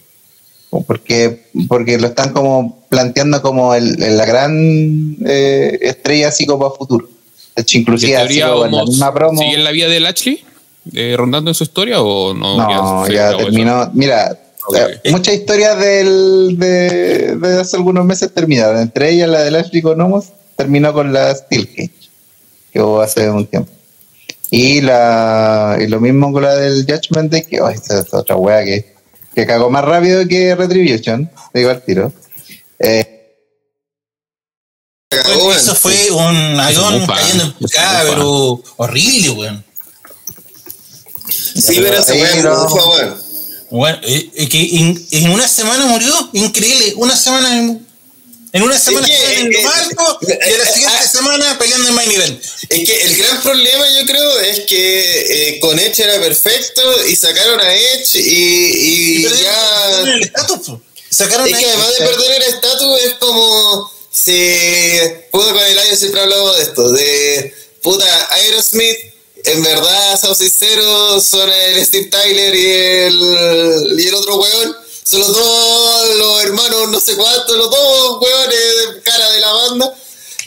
Porque, 0.86 1.46
porque 1.68 1.96
lo 1.98 2.08
están 2.08 2.32
como 2.32 2.84
planteando 2.88 3.40
como 3.40 3.74
el, 3.74 4.02
el- 4.02 4.16
la 4.18 4.26
gran 4.26 5.16
eh, 5.26 5.78
estrella 5.80 6.28
así 6.28 6.44
como 6.44 6.66
a 6.66 6.74
futuro. 6.74 7.08
De 7.54 7.62
hecho, 7.62 7.78
¿Y 7.78 7.78
en 7.78 7.82
inclusive 7.82 8.16
así 8.16 8.26
teoría 8.26 8.48
como 8.52 8.66
en 8.66 8.72
la 8.72 8.84
misma 8.84 9.14
promo. 9.14 9.40
¿Sigue 9.40 9.54
en 9.54 9.64
la 9.64 9.70
vida 9.70 9.88
de 9.88 10.00
Lashley? 10.00 10.44
Eh, 10.92 11.14
¿Rondando 11.16 11.50
en 11.50 11.54
su 11.54 11.64
historia 11.64 12.02
o 12.02 12.34
no? 12.34 12.56
No, 12.58 13.08
ya 13.08 13.28
eso? 13.30 13.38
terminó. 13.38 13.90
Mira, 13.94 14.38
eh, 14.76 15.10
muchas 15.10 15.34
historias 15.34 15.78
del, 15.78 16.56
de, 16.58 17.36
de 17.36 17.60
hace 17.60 17.76
algunos 17.76 18.04
meses 18.04 18.32
terminaron. 18.34 18.78
Entre 18.80 19.10
ellas 19.12 19.30
la 19.30 19.42
de 19.42 19.50
Lashley 19.52 19.80
con 19.80 19.98
Homos 20.00 20.26
terminó 20.56 20.92
con 20.92 21.12
la 21.12 21.34
Steel 21.34 21.68
Cage, 21.68 21.90
que 22.72 22.82
hubo 22.82 23.00
hace 23.00 23.30
un 23.30 23.46
tiempo. 23.46 23.70
Y, 24.50 24.80
la, 24.80 25.76
y 25.80 25.86
lo 25.88 26.00
mismo 26.00 26.32
con 26.32 26.42
la 26.42 26.54
del 26.54 26.86
Judgment 26.86 27.32
Day, 27.32 27.44
que 27.44 27.60
oh, 27.60 27.68
esa 27.68 28.00
es 28.00 28.14
otra 28.14 28.36
wea 28.36 28.64
que, 28.64 28.94
que 29.34 29.46
cagó 29.46 29.70
más 29.70 29.84
rápido 29.84 30.26
que 30.26 30.54
Retribution, 30.54 31.30
te 31.52 31.58
digo 31.58 31.70
al 31.70 31.84
tiro. 31.84 32.12
Eh, 32.78 33.12
Cagó, 35.08 35.52
eso 35.52 35.74
fue 35.74 36.10
un 36.10 36.60
avión 36.60 37.06
cayendo 37.06 37.44
en 37.44 37.52
picada, 37.54 38.02
pero 38.08 38.62
horrible, 38.76 39.30
weón. 39.30 39.64
Sí, 41.28 41.76
pero 41.80 41.98
esa 41.98 42.12
ahí 42.12 42.20
weá 42.20 42.36
es 42.36 42.44
no. 42.44 42.62
mufa, 42.64 42.88
weón. 42.88 43.26
Bueno, 43.70 43.98
eh, 44.02 44.30
eh, 44.34 44.48
que 44.48 44.78
en, 44.78 45.06
en 45.10 45.30
una 45.30 45.48
semana 45.48 45.86
murió, 45.86 46.12
increíble, 46.32 46.94
una 46.96 47.16
semana 47.16 47.56
en, 47.58 47.85
en 48.52 48.62
una 48.62 48.78
semana 48.78 49.06
que- 49.06 49.34
en 49.40 49.52
es 49.54 49.62
lo 49.62 49.70
alto 49.70 50.18
y 50.22 50.32
a 50.32 50.58
la 50.58 50.66
siguiente 50.66 50.98
ah. 51.04 51.08
semana 51.08 51.58
peleando 51.58 51.88
en 51.88 51.94
main 51.94 52.10
event. 52.10 52.42
Es 52.68 52.84
que 52.86 53.02
el 53.02 53.16
gran 53.16 53.42
problema, 53.42 53.86
yo 54.00 54.06
creo, 54.06 54.40
es 54.40 54.60
que 54.60 55.48
eh, 55.48 55.60
con 55.60 55.78
Edge 55.78 56.02
era 56.02 56.20
perfecto 56.20 57.06
y 57.06 57.16
sacaron 57.16 57.60
a 57.60 57.74
Edge 57.74 58.14
y, 58.14 58.20
y 58.20 59.16
Y 59.18 59.22
ya. 59.42 60.00
el 60.14 60.22
estatus. 60.22 60.78
Sacaron 61.10 61.46
Es 61.48 61.54
a 61.54 61.58
que 61.58 61.66
además 61.66 61.98
de 61.98 62.06
perder 62.06 62.42
el 62.42 62.42
estatus, 62.54 63.00
es 63.04 63.14
como. 63.14 63.90
Si. 64.10 64.52
Puta, 65.30 65.52
con 65.52 65.62
el 65.62 65.78
año 65.78 65.96
siempre 65.96 66.20
he 66.20 66.22
hablado 66.24 66.54
de 66.56 66.62
esto. 66.62 66.92
De. 66.92 67.54
Puta, 67.82 68.28
Aerosmith. 68.34 68.96
En 69.44 69.62
verdad, 69.62 70.20
South 70.20 70.38
Zero 70.58 71.20
son 71.20 71.48
el 71.52 71.84
Steve 71.86 72.06
Tyler 72.06 72.54
y 72.54 72.72
el. 72.72 74.00
Y 74.00 74.08
el 74.08 74.14
otro 74.14 74.36
weón. 74.36 74.76
Son 75.08 75.20
los 75.20 75.32
dos, 75.32 76.16
los 76.16 76.42
hermanos, 76.42 76.88
no 76.88 76.98
sé 76.98 77.14
cuántos, 77.14 77.56
los 77.56 77.70
dos 77.70 78.20
weones 78.20 78.58
de 78.58 79.02
cara 79.02 79.30
de 79.30 79.40
la 79.40 79.52
banda. 79.52 79.94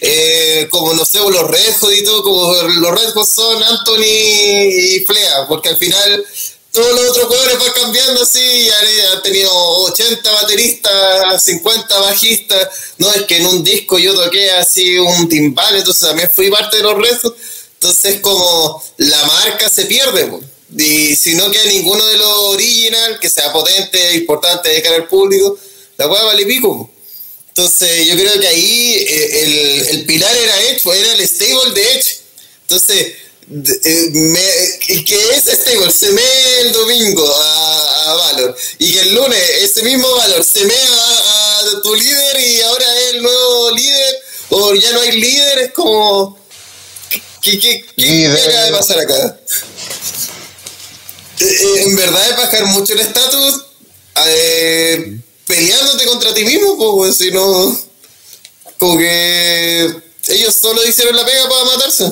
eh, 0.01 0.67
como 0.69 0.93
no 0.93 1.05
sé, 1.05 1.19
los 1.19 1.47
Red 1.49 1.75
y 1.93 2.03
todo, 2.03 2.23
como 2.23 2.53
los 2.53 2.91
Red 2.91 3.13
son 3.25 3.63
Anthony 3.63 4.03
y 4.03 5.05
Flea, 5.05 5.47
porque 5.47 5.69
al 5.69 5.77
final 5.77 6.25
todos 6.73 6.93
los 6.93 7.09
otros 7.11 7.27
jugadores 7.27 7.59
van 7.59 7.71
cambiando 7.71 8.21
así, 8.21 8.69
han 8.69 9.21
tenido 9.21 9.51
80 9.53 10.31
bateristas, 10.31 11.43
50 11.43 11.99
bajistas, 11.99 12.67
no 12.97 13.11
es 13.13 13.23
que 13.23 13.37
en 13.37 13.45
un 13.45 13.63
disco 13.63 13.97
yo 13.97 14.13
toqué 14.13 14.51
así 14.51 14.97
un 14.97 15.29
timbal, 15.29 15.75
entonces 15.77 16.05
también 16.05 16.29
fui 16.33 16.49
parte 16.49 16.77
de 16.77 16.83
los 16.83 16.95
Red 16.95 17.31
entonces 17.75 18.19
como 18.19 18.83
la 18.97 19.23
marca 19.23 19.69
se 19.69 19.85
pierde, 19.85 20.25
po. 20.25 20.41
Y 20.77 21.15
si 21.15 21.35
no 21.35 21.49
queda 21.51 21.63
ninguno 21.65 22.05
de 22.05 22.17
los 22.17 22.37
original 22.53 23.19
que 23.19 23.29
sea 23.29 23.51
potente, 23.51 24.13
importante 24.15 24.69
de 24.69 24.81
cara 24.81 24.95
al 24.97 25.07
público, 25.07 25.57
la 25.97 26.07
hueá 26.07 26.23
vale 26.23 26.45
pico. 26.45 26.89
Entonces 27.49 28.05
yo 28.07 28.15
creo 28.15 28.39
que 28.39 28.47
ahí 28.47 28.93
eh, 29.07 29.43
el, 29.43 29.87
el 29.97 30.05
pilar 30.05 30.35
era 30.37 30.61
Edge, 30.63 30.81
era 30.95 31.13
el 31.13 31.27
stable 31.27 31.73
de 31.73 31.91
Edge. 31.93 32.19
Entonces, 32.61 33.13
eh, 33.83 34.09
me- 34.13 35.03
que 35.03 35.29
ese 35.35 35.55
stable 35.55 35.91
se 35.91 36.11
mee 36.11 36.59
el 36.61 36.71
domingo 36.71 37.25
a, 37.35 38.11
a 38.11 38.13
Valor 38.13 38.55
y 38.77 38.93
que 38.93 38.99
el 38.99 39.15
lunes 39.15 39.39
ese 39.61 39.81
mismo 39.83 40.07
Valor 40.15 40.43
se 40.43 40.63
mee 40.65 40.75
a, 40.77 41.59
a 41.59 41.81
tu 41.81 41.95
líder 41.95 42.39
y 42.39 42.61
ahora 42.61 42.85
es 42.99 43.05
el 43.15 43.23
nuevo 43.23 43.71
líder 43.71 44.15
o 44.51 44.73
ya 44.75 44.91
no 44.91 45.01
hay 45.01 45.11
líder, 45.13 45.59
es 45.59 45.71
como... 45.73 46.37
¿Qué, 47.09 47.21
qué, 47.41 47.59
qué, 47.59 47.85
qué 47.97 48.01
Líder. 48.05 48.49
acaba 48.49 48.65
de 48.65 48.71
pasar 48.71 48.99
acá? 48.99 49.39
Eh, 51.39 51.81
en 51.85 51.95
verdad 51.95 52.29
es 52.29 52.37
bajar 52.37 52.65
mucho 52.67 52.93
el 52.93 52.99
estatus 52.99 53.61
eh, 54.27 55.19
peleándote 55.45 56.05
contra 56.05 56.33
ti 56.33 56.43
mismo, 56.43 56.77
pues, 56.97 57.15
si 57.17 57.31
no. 57.31 57.79
Como 58.77 58.97
que 58.97 59.93
ellos 60.27 60.55
solo 60.55 60.83
hicieron 60.87 61.15
la 61.15 61.25
pega 61.25 61.47
para 61.49 61.63
matarse. 61.65 62.11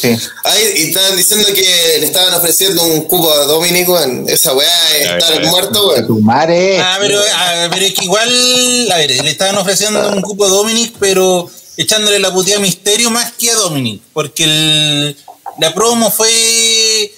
Sí. 0.00 0.16
Ay, 0.44 0.62
y 0.76 0.82
estaban 0.90 1.16
diciendo 1.16 1.46
que 1.48 1.96
le 1.98 2.06
estaban 2.06 2.32
ofreciendo 2.34 2.82
un 2.84 3.02
cubo 3.02 3.32
a 3.32 3.44
Dominic, 3.46 3.88
weón. 3.88 4.26
Esa 4.28 4.52
weá 4.54 4.96
es 4.98 5.10
estar 5.10 5.44
muerto, 5.46 5.88
weón. 5.88 6.06
Tu 6.06 6.20
madre. 6.20 6.78
Ah, 6.78 6.98
pero, 7.00 7.20
ah, 7.34 7.68
pero 7.72 7.86
es 7.86 7.94
que 7.94 8.04
igual, 8.04 8.92
a 8.92 8.98
ver, 8.98 9.10
le 9.24 9.30
estaban 9.30 9.56
ofreciendo 9.56 10.08
un 10.10 10.20
cupo 10.22 10.44
a 10.44 10.48
Dominic, 10.48 10.94
pero 11.00 11.50
echándole 11.76 12.18
la 12.20 12.32
puteada 12.32 12.58
a 12.58 12.62
Misterio 12.62 13.10
más 13.10 13.32
que 13.32 13.50
a 13.50 13.54
Dominic, 13.56 14.02
porque 14.12 14.44
el- 14.44 15.16
la 15.58 15.74
promo 15.74 16.10
fue 16.10 17.12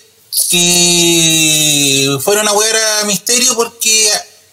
que 0.50 2.18
fueron 2.22 2.46
a 2.48 2.52
wear 2.52 2.76
a 2.76 3.04
Misterio 3.04 3.54
porque 3.54 4.10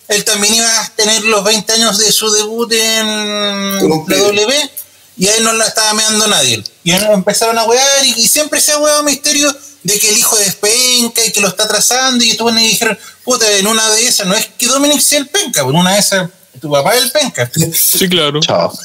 él 0.08 0.24
también 0.24 0.56
iba 0.56 0.82
a 0.82 0.90
tener 0.96 1.24
los 1.26 1.44
20 1.44 1.74
años 1.74 1.98
de 1.98 2.12
su 2.12 2.32
debut 2.32 2.72
en 2.72 3.08
un 3.08 3.90
la. 3.90 4.18
W 4.18 4.70
y 5.18 5.28
a 5.28 5.36
él 5.36 5.44
no 5.44 5.54
la 5.54 5.66
estaba 5.66 5.94
meando 5.94 6.28
nadie. 6.28 6.64
Y 6.84 6.92
empezaron 6.92 7.58
a 7.58 7.66
wear 7.66 8.06
y, 8.06 8.22
y 8.22 8.28
siempre 8.28 8.60
se 8.60 8.72
ha 8.72 8.78
weado 8.78 9.04
Misterio 9.04 9.54
de 9.84 10.00
que 10.00 10.10
el 10.10 10.18
hijo 10.18 10.38
es 10.38 10.56
penca 10.56 11.24
y 11.26 11.32
que 11.32 11.42
lo 11.42 11.50
está 11.50 11.68
trazando 11.68 12.24
y 12.24 12.36
tú 12.36 12.50
y 12.50 12.54
dijeron, 12.54 12.98
puta, 13.24 13.50
en 13.52 13.68
una 13.68 13.90
de 13.92 14.08
esas, 14.08 14.26
no 14.26 14.34
es 14.34 14.48
que 14.58 14.68
Dominic 14.68 15.02
sea 15.02 15.20
el 15.20 15.28
penca, 15.28 15.62
en 15.62 15.76
una 15.76 15.94
de 15.94 16.00
esas 16.00 16.30
tu 16.62 16.70
papá 16.72 16.96
es 16.96 17.04
el 17.04 17.12
penca. 17.12 17.50
Sí, 17.74 18.08
claro. 18.10 18.40
Chao. 18.42 18.72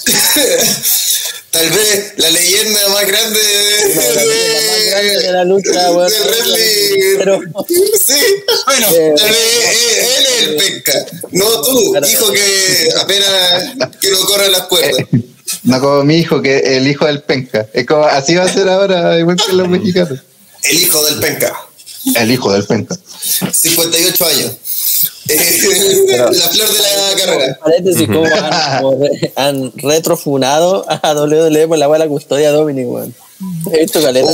Tal 1.50 1.70
vez 1.70 2.12
la 2.18 2.30
leyenda 2.30 2.88
más 2.90 3.06
grande 3.06 3.40
de, 3.40 3.94
La 3.94 4.14
más 4.14 4.84
grande 4.86 5.18
de 5.22 5.32
la 5.32 5.44
lucha, 5.44 5.90
weón. 5.92 6.10
del 6.10 6.22
wrestling. 6.24 7.18
Pero- 7.18 7.40
Sí. 8.06 8.20
Bueno, 8.66 8.86
Eh, 8.90 9.14
Tal 9.16 9.30
vez 9.30 9.38
él, 9.70 10.06
él 10.06 10.26
es 10.26 10.42
el 10.48 10.56
penca, 10.56 11.06
no 11.32 11.62
tú, 11.62 11.96
hijo 12.06 12.30
que 12.32 12.88
apenas 13.00 13.88
que 14.00 14.10
no 14.10 14.20
corre 14.26 14.50
las 14.50 14.62
cuerdas. 14.62 14.92
No 15.62 15.80
como 15.80 16.04
mi 16.04 16.18
hijo, 16.18 16.42
que 16.42 16.58
el 16.76 16.86
hijo 16.86 17.06
del 17.06 17.22
penca. 17.22 17.66
Es 17.72 17.86
como, 17.86 18.04
así 18.04 18.34
va 18.34 18.44
a 18.44 18.52
ser 18.52 18.68
ahora, 18.68 19.18
igual 19.18 19.36
que 19.36 19.52
los 19.54 19.68
mexicanos. 19.68 20.18
El 20.64 20.82
hijo 20.82 21.02
del 21.06 21.18
penca, 21.18 21.58
El 22.14 22.30
hijo 22.30 22.52
del 22.52 22.64
penca. 22.66 22.94
58 23.52 24.26
años. 24.26 24.52
Eh, 25.28 26.16
la 26.16 26.32
flor 26.48 26.68
de 26.68 26.78
la 26.82 27.16
carrera. 27.24 27.58
Paréntesis, 27.62 28.06
cómo 28.06 28.24
han, 28.26 28.82
como 28.82 28.98
re- 29.04 29.32
han 29.36 29.72
retrofunado 29.76 30.86
a 30.88 31.12
WWE 31.14 31.68
por 31.68 31.78
la 31.78 31.88
de 31.88 31.98
la 31.98 32.08
custodia 32.08 32.50
Dominic, 32.50 32.86
weón. 32.88 33.14
He 33.72 33.80
visto 33.80 34.02
caleta. 34.02 34.30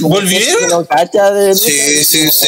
¿Volvieron? 0.00 0.68
no 0.70 0.84
cacha 0.86 1.30
de 1.32 1.48
lucha, 1.48 1.60
Sí, 1.64 2.04
sí, 2.04 2.30
sí. 2.30 2.46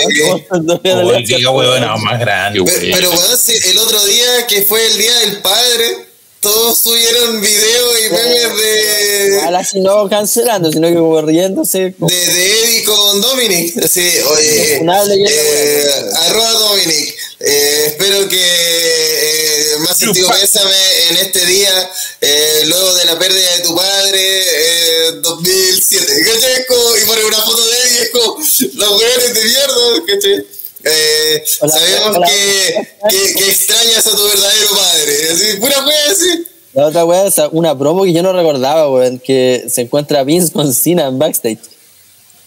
el 0.50 1.26
giga 1.26 1.50
huevón 1.50 2.02
más 2.02 2.18
grande. 2.20 2.62
Pero 2.64 3.10
bueno, 3.10 3.36
sí, 3.36 3.52
el 3.70 3.78
otro 3.78 4.02
día 4.06 4.46
que 4.48 4.62
fue 4.62 4.86
el 4.86 4.98
día 4.98 5.18
del 5.20 5.38
padre, 5.42 6.06
todos 6.44 6.78
subieron 6.78 7.40
videos 7.40 7.98
y 8.06 8.10
memes 8.12 8.56
de, 8.56 9.28
Igual 9.38 9.56
así 9.56 9.80
no 9.80 10.08
cancelando, 10.08 10.70
sino 10.70 10.86
que 10.88 10.94
como 10.94 11.20
riéndose. 11.22 11.94
como- 11.98 12.08
de, 12.08 12.14
de 12.16 12.60
Eddie 12.64 12.84
con 12.84 13.20
Dominic. 13.20 13.76
Así, 13.84 14.00
oye, 14.28 14.80
eh, 15.28 15.90
arroba 16.26 16.50
Dominic. 16.52 17.14
Eh, 17.40 17.84
espero 17.88 18.28
que 18.28 18.40
eh, 18.40 19.76
más 19.80 19.98
sentido 19.98 20.28
pésame 20.30 20.76
en 21.10 21.16
este 21.16 21.44
día, 21.46 21.90
eh, 22.20 22.62
luego 22.66 22.94
de 22.94 23.04
la 23.06 23.18
pérdida 23.18 23.56
de 23.56 23.62
tu 23.62 23.74
padre, 23.74 24.20
eh, 24.20 25.12
2007. 25.20 26.06
¿Cachai? 26.32 26.66
Como- 26.66 26.96
y 26.96 27.00
pone 27.06 27.24
una 27.24 27.42
foto 27.42 27.66
de 27.66 27.76
Eddie, 27.76 28.02
es 28.02 28.10
como 28.10 28.38
los 28.74 29.00
weones 29.02 29.34
de 29.34 29.44
mierda, 29.44 30.02
¿cachai? 30.06 30.46
Eh, 30.84 31.44
Hola, 31.60 31.72
sabemos 31.72 32.16
hola. 32.16 32.26
que, 32.28 32.88
que, 33.08 33.34
que 33.34 33.48
extrañas 33.50 34.06
a 34.06 34.10
tu 34.10 34.22
verdadero 34.28 34.68
padre. 34.70 35.30
Así, 35.32 35.56
pura 35.58 35.84
wea 35.86 36.10
así. 36.10 36.46
La 36.74 36.86
otra 36.86 37.04
weá 37.04 37.26
es 37.26 37.36
una 37.52 37.78
promo 37.78 38.02
que 38.04 38.12
yo 38.12 38.22
no 38.22 38.32
recordaba, 38.32 38.90
weón, 38.90 39.18
que 39.20 39.64
se 39.68 39.82
encuentra 39.82 40.24
Vince 40.24 40.52
con 40.52 40.74
Cena 40.74 41.06
en 41.06 41.18
backstage. 41.18 41.58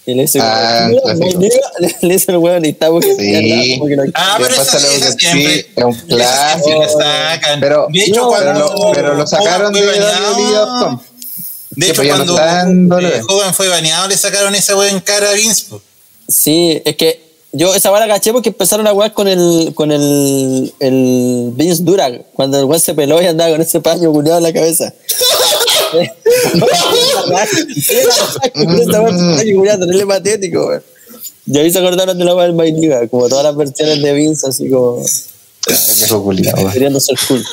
Y 0.05 0.13
le 0.13 0.21
dice, 0.23 0.39
Ah, 0.41 0.89
le 2.01 2.13
dice 2.13 2.31
el 2.31 2.37
weón 2.37 2.63
y 2.65 2.69
está 2.69 2.89
porque 2.89 3.13
Sí. 3.15 3.79
Ah, 4.13 4.37
pero 4.39 4.53
un- 4.57 4.65
siempre. 5.19 5.53
sí, 5.61 5.65
es 5.75 5.83
un 5.83 5.93
clásico. 6.07 6.85
sacan. 6.99 7.59
Pero- 7.59 7.87
de 7.91 7.99
hecho, 8.03 8.15
no, 8.21 8.31
Pero 8.37 8.53
lo, 8.53 8.91
pero 8.93 9.13
lo 9.15 9.27
sacaron 9.27 9.73
de 9.73 9.81
WWE.com. 9.81 10.99
De 11.71 11.89
hecho, 11.89 12.03
cuando 12.03 12.37
eh. 12.99 13.21
Hogan 13.29 13.53
fue 13.53 13.67
baneado, 13.67 14.07
le 14.07 14.17
sacaron 14.17 14.53
esa 14.55 14.75
wea 14.77 14.89
en 14.91 14.99
cara 14.99 15.29
a 15.29 15.33
Vince. 15.33 15.65
po. 15.69 15.81
Sí, 16.27 16.81
es 16.83 16.95
que 16.97 17.26
yo 17.57 17.73
esa 17.73 17.91
la 17.91 18.07
caché 18.07 18.31
porque 18.31 18.49
empezaron 18.49 18.85
a 18.85 18.91
jugar 18.91 19.13
con 19.13 19.27
el 19.27 19.71
con 19.73 19.91
el, 19.91 20.71
el 20.79 21.51
Vince 21.55 21.83
Durag, 21.83 22.25
cuando 22.33 22.59
el 22.59 22.65
weón 22.65 22.79
se 22.79 22.93
peló 22.93 23.19
y 23.21 23.25
andaba 23.25 23.51
con 23.51 23.61
ese 23.61 23.81
paño 23.81 24.11
culiado 24.11 24.37
en 24.37 24.43
la 24.43 24.53
cabeza. 24.53 24.93
Es 28.53 28.87
patético, 30.05 30.67
weón. 30.67 30.83
Y 31.47 31.57
ahí 31.57 31.71
se 31.71 31.79
acordaron 31.79 32.17
de 32.17 32.25
la 32.25 32.35
weá 32.35 32.45
del 32.45 32.53
My 32.55 32.71
Liga, 32.71 33.07
como 33.07 33.27
todas 33.29 33.43
las 33.43 33.55
versiones 33.55 34.01
de 34.01 34.13
Vince, 34.13 34.47
así 34.47 34.69
como 34.69 35.03
weón. 36.57 36.73
queriendo 36.73 36.99
ser 36.99 37.17
cool. 37.27 37.43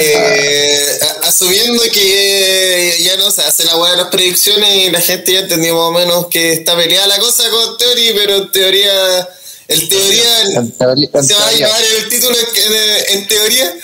Eh, 0.00 0.98
asumiendo 1.24 1.82
que 1.92 2.96
ya 3.02 3.16
no 3.16 3.30
se 3.30 3.42
hace 3.42 3.64
la 3.64 3.76
weá 3.76 3.92
de 3.92 3.96
las 3.98 4.06
predicciones 4.08 4.74
y 4.74 4.90
la 4.90 5.00
gente 5.00 5.32
ya 5.32 5.40
entendió 5.40 5.74
más 5.76 5.84
o 5.84 5.92
menos 5.92 6.26
que 6.28 6.52
está 6.54 6.76
peleada 6.76 7.06
la 7.06 7.18
cosa 7.18 7.44
con 7.50 7.76
Theory, 7.78 8.12
pero 8.16 8.36
en 8.36 8.52
teoría, 8.52 9.28
el 9.68 9.88
teoría 9.88 10.42
En 10.54 10.72
teoría- 10.72 11.08
en 11.12 11.24
se 11.24 11.34
va 11.34 11.40
a 11.46 11.48
teoría. 11.50 11.66
llevar 11.66 11.82
el 12.02 12.08
título 12.08 12.36
en, 12.38 12.72
en- 12.72 13.18
en 13.22 13.28
teoría. 13.28 13.74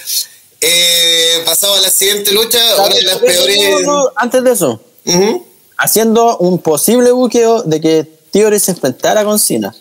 Eh, 0.65 1.43
pasado 1.45 1.75
a 1.75 1.81
la 1.81 1.91
siguiente 1.91 2.31
lucha, 2.33 2.59
una 2.77 2.95
de 2.95 3.03
las 3.03 3.19
peores. 3.19 3.59
Antes 4.17 4.45
de 4.45 4.53
eso, 4.53 4.81
haciendo 5.77 6.39
un 6.39 6.59
posible 6.59 7.11
buqueo 7.11 7.63
de 7.63 7.81
que 7.81 8.07
Theory 8.31 8.61
se 8.61 8.71
enfrentara 8.71 9.25
con 9.25 9.39
Cena. 9.39 9.75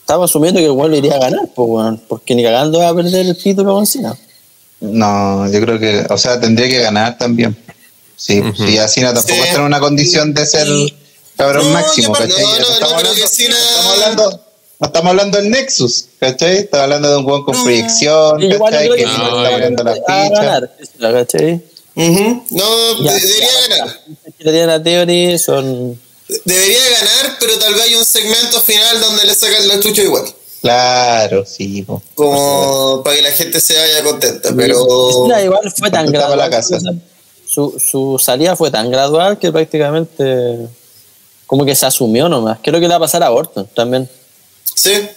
Estamos 0.00 0.30
asumiendo 0.30 0.60
que 0.60 0.66
el 0.66 0.72
weón 0.72 0.90
lo 0.92 0.96
iría 0.98 1.14
a 1.16 1.18
ganar, 1.18 1.48
pues, 1.54 1.98
porque 2.06 2.34
ni 2.34 2.44
cagando 2.44 2.78
va 2.78 2.90
a 2.90 2.94
perder 2.94 3.26
el 3.26 3.36
título 3.42 3.72
con 3.74 3.86
Cena. 3.86 4.16
No, 4.80 5.50
yo 5.50 5.60
creo 5.60 5.78
que, 5.78 6.04
o 6.10 6.18
sea, 6.18 6.38
tendría 6.40 6.68
que 6.68 6.78
ganar 6.80 7.16
también. 7.18 7.56
Sí, 8.16 8.42
sí, 8.56 8.78
así 8.78 9.00
no 9.00 9.12
tampoco 9.12 9.34
Sí. 9.34 9.40
está 9.40 9.56
en 9.56 9.62
una 9.62 9.80
condición 9.80 10.32
de 10.34 10.46
ser 10.46 10.66
cabrón 11.36 11.66
No, 11.66 11.70
máximo, 11.72 12.14
y 12.14 12.18
¿cachai? 12.18 12.42
No, 12.42 12.50
no, 12.50 12.58
no 12.58 12.62
estamos 12.62 12.78
creo 12.78 12.96
hablando, 12.96 13.14
que 13.14 13.28
Cena- 13.28 13.56
estamos 13.58 13.92
hablando, 13.92 14.44
no 14.80 14.86
estamos 14.86 15.10
hablando 15.10 15.38
del 15.38 15.50
Nexus, 15.50 16.04
¿cachai? 16.18 16.56
Estamos 16.58 16.84
hablando 16.84 17.10
de 17.10 17.16
un 17.18 17.24
buen 17.26 17.42
con 17.44 17.56
No. 17.56 17.62
proyección, 17.64 18.42
Y 18.42 18.46
igual 18.46 18.58
no 18.58 18.64
¿cachai? 18.78 18.84
creo 18.88 18.96
Que 18.96 19.02
que 19.02 19.06
no 19.06 19.18
no, 19.18 19.36
está 19.44 19.50
poniendo 19.52 19.84
la 19.84 19.94
ficha. 19.94 20.42
ganar, 20.42 20.70
¿cachai? 21.14 21.62
Ujú. 21.94 22.44
No, 22.50 23.04
Ya, 23.04 23.12
debería 23.14 23.48
ya, 23.68 23.76
ganar. 23.76 24.00
que 24.38 24.44
le 24.44 24.50
tienen 24.52 24.70
a 24.70 24.82
Theory 24.82 25.38
son 25.38 26.00
Debería 26.44 26.80
ganar, 26.90 27.36
pero 27.38 27.56
tal 27.58 27.72
vez 27.74 27.82
hay 27.84 27.94
un 27.94 28.04
segmento 28.04 28.60
final 28.60 29.00
donde 29.00 29.24
le 29.26 29.34
sacan 29.34 29.68
la 29.68 29.78
chucha 29.78 30.02
igual. 30.02 30.24
Claro, 30.60 31.44
sí. 31.46 31.82
po. 31.82 32.02
Como 32.14 33.02
para 33.04 33.16
que 33.16 33.22
la 33.22 33.30
gente 33.30 33.60
se 33.60 33.78
vaya 33.78 34.02
contenta, 34.02 34.50
pero. 34.56 34.80
Igual 35.42 35.72
fue 35.76 35.90
tan 35.90 36.06
en 36.06 36.12
la 36.12 36.50
casa. 36.50 36.78
Su, 37.46 37.78
su 37.78 38.18
salida 38.18 38.56
fue 38.56 38.70
tan 38.70 38.90
gradual 38.90 39.38
que 39.38 39.52
prácticamente 39.52 40.68
como 41.46 41.64
que 41.64 41.74
se 41.74 41.86
asumió 41.86 42.28
nomás. 42.28 42.58
Creo 42.62 42.80
que 42.80 42.86
le 42.86 42.88
va 42.88 42.96
a 42.96 43.00
pasar 43.00 43.22
a 43.22 43.30
Orton 43.30 43.68
también. 43.74 44.08
Sí. 44.74 45.08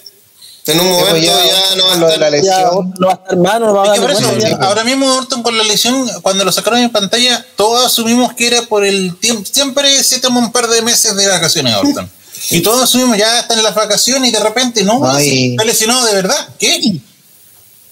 En 0.66 0.78
un 0.78 0.88
momento 0.88 1.16
ya, 1.16 1.44
ya, 1.44 1.76
no 1.76 1.86
va 1.86 1.94
a 1.94 1.96
lo 1.96 2.08
de 2.08 2.18
la 2.18 2.28
estar. 2.28 2.42
Ya, 2.44 2.64
lesión. 2.64 2.94
no 2.98 3.06
va 3.06 3.12
a 3.12 3.16
estar 3.16 3.36
mal, 3.38 3.60
no 3.60 3.74
va 3.74 4.62
a 4.62 4.66
ahora 4.66 4.84
mismo 4.84 5.16
Orton 5.16 5.42
con 5.42 5.56
la 5.56 5.64
lesión, 5.64 6.08
cuando 6.22 6.44
lo 6.44 6.52
sacaron 6.52 6.80
en 6.80 6.90
pantalla, 6.90 7.44
todos 7.56 7.84
asumimos 7.84 8.34
que 8.34 8.46
era 8.46 8.62
por 8.62 8.84
el 8.84 9.18
tiempo. 9.18 9.42
Siempre 9.50 10.02
se 10.04 10.20
toma 10.20 10.38
un 10.38 10.52
par 10.52 10.68
de 10.68 10.82
meses 10.82 11.16
de 11.16 11.26
vacaciones 11.26 11.74
a 11.74 11.80
Orton. 11.80 12.10
Y 12.50 12.60
todos 12.60 12.82
asumimos 12.82 13.16
ya 13.18 13.40
está 13.40 13.54
en 13.54 13.62
las 13.62 13.74
vacaciones 13.74 14.30
y 14.30 14.32
de 14.32 14.40
repente 14.40 14.82
no, 14.82 15.00
Ay. 15.08 15.50
está 15.52 15.64
lesionado 15.64 16.04
de 16.06 16.14
verdad. 16.14 16.48
¿Qué? 16.58 16.80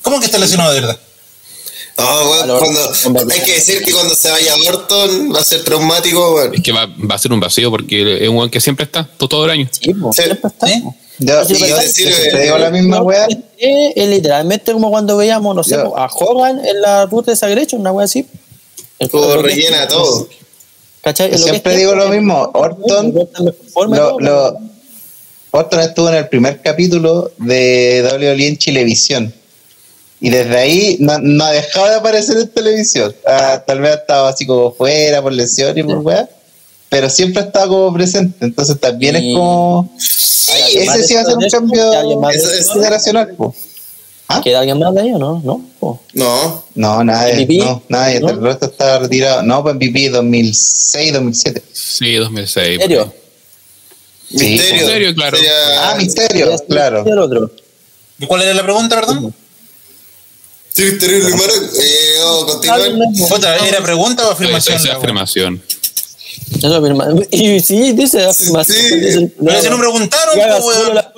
¿Cómo 0.03 0.19
que 0.21 0.27
está 0.27 0.39
lesionado 0.39 0.73
de 0.73 0.81
verdad? 0.81 0.99
No, 1.99 2.05
weón, 2.31 2.49
Valor- 2.49 2.61
cuando, 3.03 3.35
hay 3.35 3.41
que 3.41 3.55
decir 3.55 3.83
que 3.83 3.93
cuando 3.93 4.15
se 4.15 4.31
vaya 4.31 4.55
Orton 4.69 5.35
va 5.35 5.41
a 5.41 5.45
ser 5.45 5.65
traumático, 5.65 6.35
weón. 6.35 6.55
Es 6.55 6.63
que 6.63 6.71
va, 6.73 6.87
va 6.87 7.17
a 7.17 7.19
ser 7.19 7.33
un 7.33 7.41
vacío 7.41 7.71
porque 7.71 8.23
es 8.23 8.29
un 8.29 8.37
weón 8.37 8.51
que 8.51 8.61
siempre 8.61 8.85
está, 8.85 9.05
todo, 9.05 9.29
todo 9.29 9.45
el 9.47 9.51
año. 9.51 9.69
Sí, 9.71 9.93
po, 9.95 10.13
Sí. 10.13 10.23
siempre 10.23 10.49
está. 10.49 10.67
¿Sí? 10.69 10.81
po. 10.81 10.95
Yo, 11.21 11.45
Sí, 11.45 11.55
y 11.55 11.59
pero 11.61 11.77
yo 11.77 11.83
sí, 11.89 12.05
te 12.05 12.31
sí, 12.31 12.39
digo 12.39 12.59
la 12.59 12.71
misma 12.71 12.99
No, 12.99 13.03
weá. 13.03 13.27
Es, 13.27 13.93
es 13.97 14.09
literalmente 14.09 14.73
como 14.73 14.89
cuando 14.91 15.17
veíamos, 15.17 15.55
no 15.57 15.65
sé, 15.65 15.75
a 15.75 16.07
Hogan 16.07 16.65
en 16.65 16.81
la 16.81 17.07
ruta 17.07 17.33
de 17.33 17.37
Sagrecho, 17.37 17.77
una 17.77 17.91
wea 17.91 18.05
así. 18.05 18.25
El 19.01 19.09
Todo 19.11 19.43
rellena 19.43 19.89
todo. 19.89 20.29
¿Cachai? 21.09 21.31
Lo 21.31 21.39
Siempre 21.39 21.75
digo 21.75 21.95
lo 21.95 22.09
mismo, 22.11 22.51
Orton, 22.53 23.15
Lo, 23.89 24.21
lo- 24.21 24.59
Orton 25.53 25.81
estuvo 25.81 26.11
en 26.11 26.17
el 26.17 26.29
primer 26.29 26.61
capítulo 26.61 27.33
de 27.39 28.07
WWE 28.13 28.47
en 28.49 28.59
Chilevisión. 28.59 29.33
Y 30.21 30.29
desde 30.29 30.59
ahí 30.59 30.97
no, 31.01 31.19
no 31.19 31.45
ha 31.45 31.53
dejado 31.53 31.87
de 31.87 31.95
aparecer 31.95 32.37
en 32.37 32.49
televisión. 32.49 33.15
Ah, 33.27 33.63
tal 33.67 33.81
vez 33.81 33.93
ha 33.93 33.95
estado 33.95 34.27
así 34.27 34.45
como 34.45 34.71
fuera 34.75 35.23
por 35.23 35.33
lesión 35.33 35.79
y 35.79 35.83
por 35.83 35.97
weá. 36.01 36.29
Pero 36.91 37.09
siempre 37.09 37.43
ha 37.43 37.47
estado 37.47 37.69
como 37.71 37.93
presente. 37.95 38.45
Entonces 38.45 38.79
también 38.79 39.17
Y- 39.17 39.31
es 39.31 39.35
como. 39.35 39.91
¿Hay 40.53 40.63
alguien 40.63 40.87
más 40.87 40.97
ese 40.99 41.09
sí 41.09 41.15
va 41.15 41.21
a 41.23 41.25
ser 41.25 41.37
un 41.39 41.49
cambio 41.49 41.93
generacional. 42.75 43.29
po. 43.35 43.55
¿Ah? 44.31 44.41
¿Queda 44.45 44.61
alguien 44.61 44.79
más 44.79 44.95
de 44.95 45.01
ahí 45.01 45.13
o 45.13 45.19
no? 45.19 45.41
No. 45.43 46.01
No, 46.13 46.65
No, 46.75 47.03
nadie. 47.05 47.35
MVP? 47.47 47.59
No, 47.59 47.83
nadie. 47.89 48.21
¿No? 48.21 48.29
El 48.31 48.43
resto 48.43 48.67
está 48.67 48.99
retirado. 48.99 49.43
No, 49.43 49.63
pues 49.63 49.75
MVP 49.77 50.11
2006, 50.11 51.13
2007. 51.15 51.63
Sí, 51.73 52.15
2006. 52.17 52.75
¿En 52.75 52.81
serio? 52.83 53.15
Sí, 54.31 54.37
misterio. 54.37 54.75
Misterio, 54.83 55.15
claro. 55.15 55.37
Sería- 55.39 55.91
Ah, 55.91 55.95
misterio, 55.97 56.57
claro. 56.69 57.05
Y 57.07 57.11
el 57.11 57.19
otro. 57.19 57.51
¿Y 58.19 58.27
cuál 58.27 58.43
era 58.43 58.53
la 58.53 58.63
pregunta, 58.63 58.97
perdón? 58.97 59.35
Sí, 60.75 60.83
misterio. 60.83 61.19
Eh, 61.19 61.31
vamos 62.23 62.43
a 62.43 62.47
continuar. 62.47 62.81
Puta, 63.31 63.57
¿Era 63.67 63.81
pregunta 63.83 64.29
o 64.29 64.33
afirmación? 64.33 64.77
esa 64.77 64.85
la 64.89 64.91
weá? 64.95 64.99
afirmación. 64.99 65.63
Eso. 66.59 67.27
Y 67.31 67.61
sí, 67.61 67.93
dice 67.93 68.25
afirmación. 68.25 68.77
Sí. 68.77 69.01
dice- 69.01 69.31
Pero 69.45 69.63
si 69.63 69.69
no 69.71 69.79
preguntaron, 69.79 70.35
que 70.35 70.43
haga 70.43 70.59
po, 70.59 70.73
solo 70.73 70.83
weón. 70.85 70.95
la- 70.97 71.13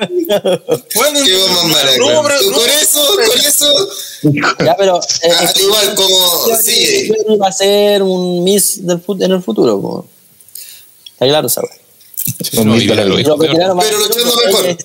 Bueno, 0.94 1.20
Qué 1.24 1.35
más 1.55 1.64
mala, 1.64 1.96
no, 1.96 2.22
pero- 2.22 2.42
no, 2.50 2.53
Con 2.57 2.70
eso, 2.70 3.16
con 3.16 3.38
eso, 3.46 3.88
Ya, 4.64 4.76
pero. 4.76 5.00
eh, 5.22 5.31
al 5.38 5.48
eh, 5.48 5.53
igual 5.62 5.94
como 5.94 6.57
sí. 6.62 7.11
va 7.40 7.48
a 7.48 7.53
ser 7.53 8.03
un 8.03 8.44
Miss 8.44 8.87
del 8.87 9.00
en 9.20 9.33
el 9.33 9.42
futuro. 9.42 9.81
po. 9.81 10.07
Está 11.12 11.26
claro, 11.26 11.48
¿sabes? 11.48 11.70
Sí, 12.16 12.62
no, 12.62 12.74
mira, 12.74 13.05
lo 13.05 13.16
Lo 13.18 13.38
tiraron 13.38 13.76
más- 13.76 13.87
Pero 13.87 13.98
luchando 13.98 14.35
ella- 14.42 14.46
mejor. 14.62 14.76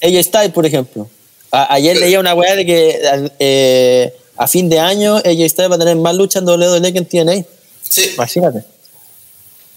Ella 0.00 0.22
Styles, 0.22 0.52
por 0.52 0.66
ejemplo. 0.66 1.08
A- 1.52 1.74
ayer 1.74 1.96
leía 1.96 2.20
una 2.20 2.34
weá 2.34 2.54
de 2.56 2.64
que 2.66 3.00
eh, 3.38 4.14
a 4.36 4.46
fin 4.48 4.68
de 4.68 4.78
año 4.78 5.20
ella 5.24 5.48
Styles 5.48 5.70
va 5.70 5.74
a 5.76 5.78
tener 5.78 5.96
más 5.96 6.14
lucha 6.14 6.38
en 6.40 6.46
WWE 6.48 6.92
que 6.92 6.98
en 6.98 7.06
TNA. 7.06 7.44
Sí, 7.88 8.10
Imagínate. 8.14 8.64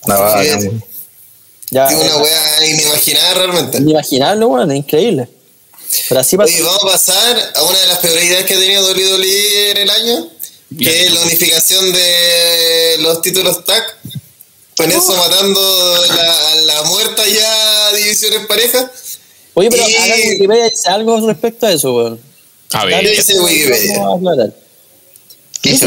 No, 0.05 0.41
Sí, 0.41 0.47
es. 0.47 0.69
Ya, 1.71 1.87
es 1.87 1.95
una 1.95 2.05
eh, 2.05 2.21
wea 2.21 2.67
inimaginada 2.69 3.33
realmente. 3.33 3.77
inimaginable, 3.79 4.45
weón, 4.45 4.71
es 4.71 4.77
increíble. 4.77 5.27
Pero 6.09 6.21
así 6.21 6.37
pasa. 6.37 6.53
Oye, 6.53 6.61
vamos 6.63 6.83
a 6.83 6.87
pasar 6.87 7.51
a 7.55 7.63
una 7.63 7.79
de 7.79 7.87
las 7.87 7.97
peores 7.99 8.23
ideas 8.23 8.43
que 8.45 8.53
ha 8.55 8.59
tenido 8.59 8.83
WWE 8.91 9.71
en 9.71 9.77
el 9.77 9.89
año, 9.89 10.27
que 10.77 10.85
Ya. 10.85 10.91
es 10.91 11.11
la 11.13 11.21
unificación 11.21 11.91
de 11.93 12.95
los 12.99 13.21
títulos 13.21 13.63
TAC. 13.65 13.95
Con 14.77 14.91
eso 14.91 15.15
matando 15.15 16.05
la, 16.15 16.55
la 16.55 16.83
muerta 16.83 17.23
ya 17.27 17.93
divisiones 17.95 18.45
parejas. 18.47 18.85
Oye, 19.53 19.69
pero 19.69 19.83
y- 19.87 20.29
Wikipedia 20.31 20.65
dice 20.69 20.89
algo 20.89 21.27
respecto 21.27 21.67
a 21.67 21.71
eso, 21.73 21.93
weón. 21.95 22.19
A 22.73 22.85
ver. 22.85 23.01
¿Qué 23.03 23.09
Dice 23.11 23.39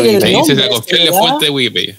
Wikipedia? 0.01 0.39
dice 0.39 0.55
la 0.55 0.69
confiable 0.69 1.11
fuente 1.13 1.45
de 1.47 1.51
Wikipedia. 1.51 1.99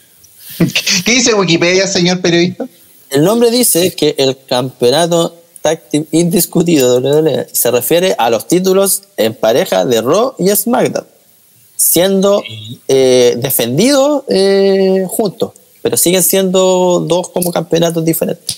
¿Qué 1.06 1.12
dice 1.12 1.34
Wikipedia, 1.34 1.88
señor 1.88 2.22
periodista? 2.22 2.67
El 3.10 3.24
nombre 3.24 3.52
dice 3.52 3.93
que 3.93 4.15
el 4.17 4.38
campeonato 4.46 5.34
Team 5.76 6.06
indiscutido 6.12 7.00
de 7.00 7.10
WWE 7.10 7.48
se 7.52 7.72
refiere 7.72 8.15
a 8.17 8.30
los 8.30 8.48
títulos 8.48 9.04
en 9.17 9.34
pareja 9.34 9.86
de 9.86 10.02
Raw 10.02 10.36
y 10.38 10.50
SmackDown, 10.50 11.06
siendo 11.76 12.43
eh, 12.88 13.36
defendidos 13.38 14.24
eh, 14.30 15.06
juntos, 15.10 15.52
pero 15.82 15.98
siguen 15.98 16.24
siendo 16.24 17.04
dos 17.06 17.30
como 17.30 17.52
campeonatos 17.52 18.04
diferentes. 18.06 18.58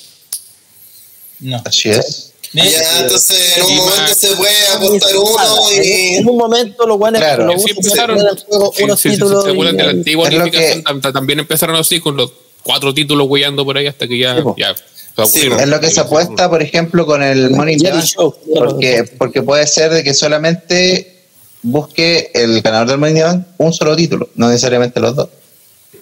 No. 1.39 1.61
Así 1.65 1.89
es. 1.89 2.28
Ya, 2.53 2.99
entonces 3.01 3.57
en 3.57 3.63
un 3.63 3.75
momento 3.77 4.13
se 4.15 4.35
puede 4.35 4.67
apostar 4.75 5.17
uno 5.17 5.71
y. 5.83 6.15
En 6.15 6.29
un 6.29 6.37
momento 6.37 6.87
los 6.87 6.97
buenos 6.97 7.21
Claro. 7.21 7.45
los 7.45 7.61
Sí, 7.63 7.71
empezaron- 7.71 8.17
juego 8.47 8.73
Sí, 8.75 8.83
unos 8.83 8.99
sí, 8.99 9.09
sí, 9.09 9.15
títulos 9.15 9.43
¿Se 9.43 9.51
acuerdan 9.51 9.75
y- 9.75 9.77
de 9.77 9.83
la 9.83 9.89
antigua 9.91 10.29
que- 10.29 10.83
También 11.13 11.39
empezaron 11.39 11.75
así 11.75 11.99
con 11.99 12.17
los 12.17 12.31
cuatro 12.63 12.93
títulos 12.93 13.27
hueando 13.29 13.63
por 13.63 13.77
ahí 13.77 13.87
hasta 13.87 14.07
que 14.07 14.17
ya. 14.17 14.43
Ya. 14.57 14.75
Es 15.17 15.67
lo 15.67 15.79
que 15.81 15.89
se 15.91 15.99
apuesta, 15.99 16.49
por 16.49 16.61
ejemplo, 16.61 17.05
con 17.05 17.21
el 17.21 17.49
Money 17.51 17.77
Show. 17.77 18.35
porque, 18.55 19.03
porque 19.17 19.41
puede 19.41 19.67
ser 19.67 19.91
de 19.91 20.03
que 20.03 20.13
solamente 20.13 21.23
busque 21.61 22.31
el 22.33 22.61
ganador 22.61 22.87
del 22.87 22.97
Money 22.99 23.11
in 23.15 23.17
the 23.19 23.23
Bank 23.25 23.45
un 23.57 23.73
solo 23.73 23.95
título, 23.97 24.29
no 24.35 24.47
necesariamente 24.47 24.99
los 25.01 25.15
dos. 25.15 25.27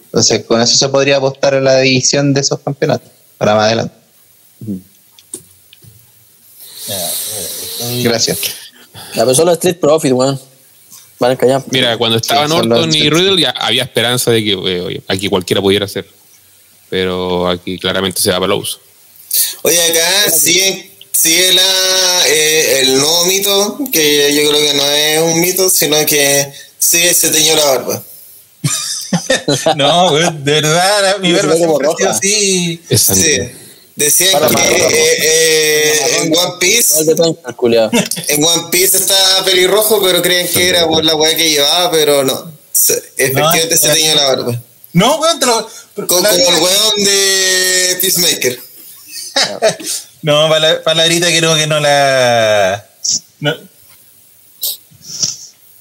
Entonces, 0.06 0.46
con 0.46 0.62
eso 0.62 0.78
se 0.78 0.88
podría 0.90 1.18
apostar 1.18 1.56
a 1.56 1.62
la 1.62 1.80
división 1.80 2.34
de 2.34 2.42
esos 2.42 2.60
campeonatos 2.60 3.10
para 3.38 3.56
más 3.56 3.66
adelante. 3.66 3.96
Gracias. 8.04 8.40
La 9.16 9.26
persona 9.26 9.54
Street 9.54 9.78
Profit, 9.78 10.12
weón. 10.14 10.40
Callar. 11.20 11.64
Mira, 11.72 11.98
cuando 11.98 12.18
estaban 12.18 12.50
son 12.50 12.72
Orton 12.72 12.94
y 12.94 13.10
Riddle 13.10 13.42
ya 13.42 13.50
había 13.50 13.84
esperanza 13.84 14.30
de 14.32 14.44
que 14.44 14.52
eh, 14.52 14.82
oye, 14.82 15.02
aquí 15.08 15.28
cualquiera 15.28 15.62
pudiera 15.62 15.86
hacer. 15.86 16.08
Pero 16.90 17.50
aquí 17.50 17.80
claramente 17.80 18.22
se 18.22 18.30
va 18.30 18.40
para 18.40 18.54
los. 18.54 18.80
Oye, 19.64 19.82
acá 19.82 20.30
sigue, 20.32 20.92
sigue 21.12 21.54
la, 21.54 22.28
eh, 22.28 22.82
el 22.82 23.00
nuevo 23.00 23.26
mito, 23.26 23.78
que 23.92 24.34
yo 24.34 24.50
creo 24.50 24.62
que 24.62 24.74
no 24.76 24.86
es 24.86 25.22
un 25.22 25.42
mito, 25.42 25.70
sino 25.70 25.98
que 26.06 26.54
sigue 26.78 27.14
se 27.14 27.32
teñió 27.32 27.56
la 27.56 27.66
barba. 27.66 28.04
No, 29.76 30.14
de 30.14 30.32
verdad, 30.32 31.18
mi 31.20 31.30
Sí, 31.30 31.34
barba 31.34 31.56
siempre 31.56 31.88
ha 31.88 31.96
sido 31.96 32.10
así. 32.12 32.82
Sí. 32.96 33.67
Decían 33.98 34.32
Para 34.32 34.48
que 34.48 34.54
marrón. 34.54 34.72
eh, 34.94 35.18
eh, 35.22 36.18
en 36.22 36.38
One 36.38 36.54
Piece, 36.60 36.94
en 37.02 38.44
One 38.46 38.64
Piece 38.72 38.96
estaba 38.98 39.44
pelirrojo, 39.44 40.00
pero 40.04 40.22
creen 40.22 40.48
que 40.48 40.70
era 40.70 40.88
por 40.88 41.04
la 41.04 41.16
weá 41.16 41.36
que 41.36 41.50
llevaba, 41.50 41.90
pero 41.92 42.24
no. 42.24 42.52
Efectivamente 43.18 43.72
No, 43.72 43.78
se 43.82 43.90
teñió 43.90 44.14
la 44.14 44.24
barba. 44.26 44.62
No, 44.94 45.18
güey, 45.18 45.40
te 45.40 45.46
lo. 45.48 45.68
Como 46.08 46.28
el 46.30 46.62
weón 46.62 47.04
de 47.04 47.98
Peacemaker. 48.02 48.60
No, 50.24 50.50
pala- 50.50 50.82
palabrita 50.84 51.28
creo 51.28 51.56
que 51.56 51.68
no 51.68 51.80
la. 51.80 52.86
No, 53.40 53.54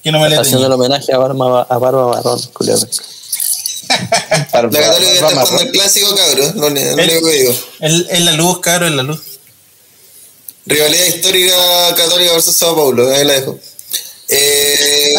que 0.03 0.11
no 0.11 0.19
me 0.19 0.25
la 0.29 0.35
Está 0.35 0.41
haciendo 0.41 0.67
el 0.67 0.71
homenaje 0.73 1.11
a 1.11 1.17
Barba, 1.17 1.63
a 1.63 1.77
Barba 1.79 2.05
Barrón, 2.05 2.39
culiao. 2.53 2.77
La 3.89 4.79
Católica 4.79 5.13
está 5.13 5.29
jugando 5.29 5.61
el 5.61 5.71
clásico, 5.71 6.15
cabrón. 6.15 6.53
No, 6.55 6.69
no, 6.69 6.81
no 6.81 7.01
El- 7.01 7.07
le 7.07 7.31
digo. 7.37 7.55
En, 7.79 8.05
en 8.09 8.25
la 8.25 8.31
luz, 8.33 8.59
cabrón, 8.59 8.89
en 8.91 8.97
la 8.97 9.03
luz. 9.03 9.21
Rivalidad 10.65 11.05
histórica 11.05 11.55
Católica 11.95 12.33
versus 12.33 12.55
Sao 12.55 12.75
Paulo, 12.75 13.09
ahí 13.13 13.23
la 13.23 13.33
dejo. 13.33 13.57
Eh, 14.29 15.15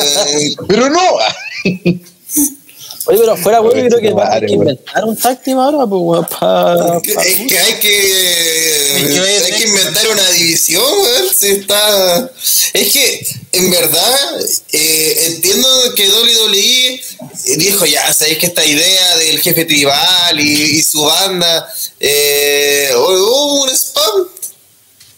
Pero 0.68 0.90
no. 0.90 1.00
Oye, 3.08 3.18
pero 3.18 3.36
fuera, 3.36 3.58
güey, 3.60 3.88
creo 3.88 4.00
que 4.00 4.10
tu 4.10 4.16
va 4.16 4.26
a 4.34 4.38
güey. 4.38 4.52
inventar 4.52 5.04
un 5.04 5.16
team 5.44 5.58
ahora, 5.58 5.86
pues, 5.86 6.26
pa- 6.38 6.96
es 6.96 7.02
que- 7.02 7.14
pa- 7.14 7.22
es 7.24 7.36
que 7.48 7.58
hay 7.58 7.74
que, 7.80 9.42
hay 9.44 9.52
que 9.52 9.64
inventar 9.68 10.08
una 10.08 10.30
división, 10.30 10.82
weón. 11.00 11.24
Si 11.34 11.46
está. 11.48 12.30
Es 12.74 12.92
que, 12.92 13.26
en 13.52 13.70
verdad, 13.70 14.40
eh, 14.72 15.22
entiendo 15.26 15.68
que 15.94 16.08
WWE 16.10 17.00
dijo, 17.56 17.86
ya, 17.86 18.12
sabéis 18.12 18.38
que 18.38 18.46
esta 18.46 18.64
idea 18.64 19.16
del 19.16 19.40
jefe 19.40 19.64
tribal 19.64 20.38
y, 20.38 20.78
y 20.78 20.82
su 20.82 21.02
banda, 21.02 21.72
eh, 22.00 22.90
spam. 22.94 23.37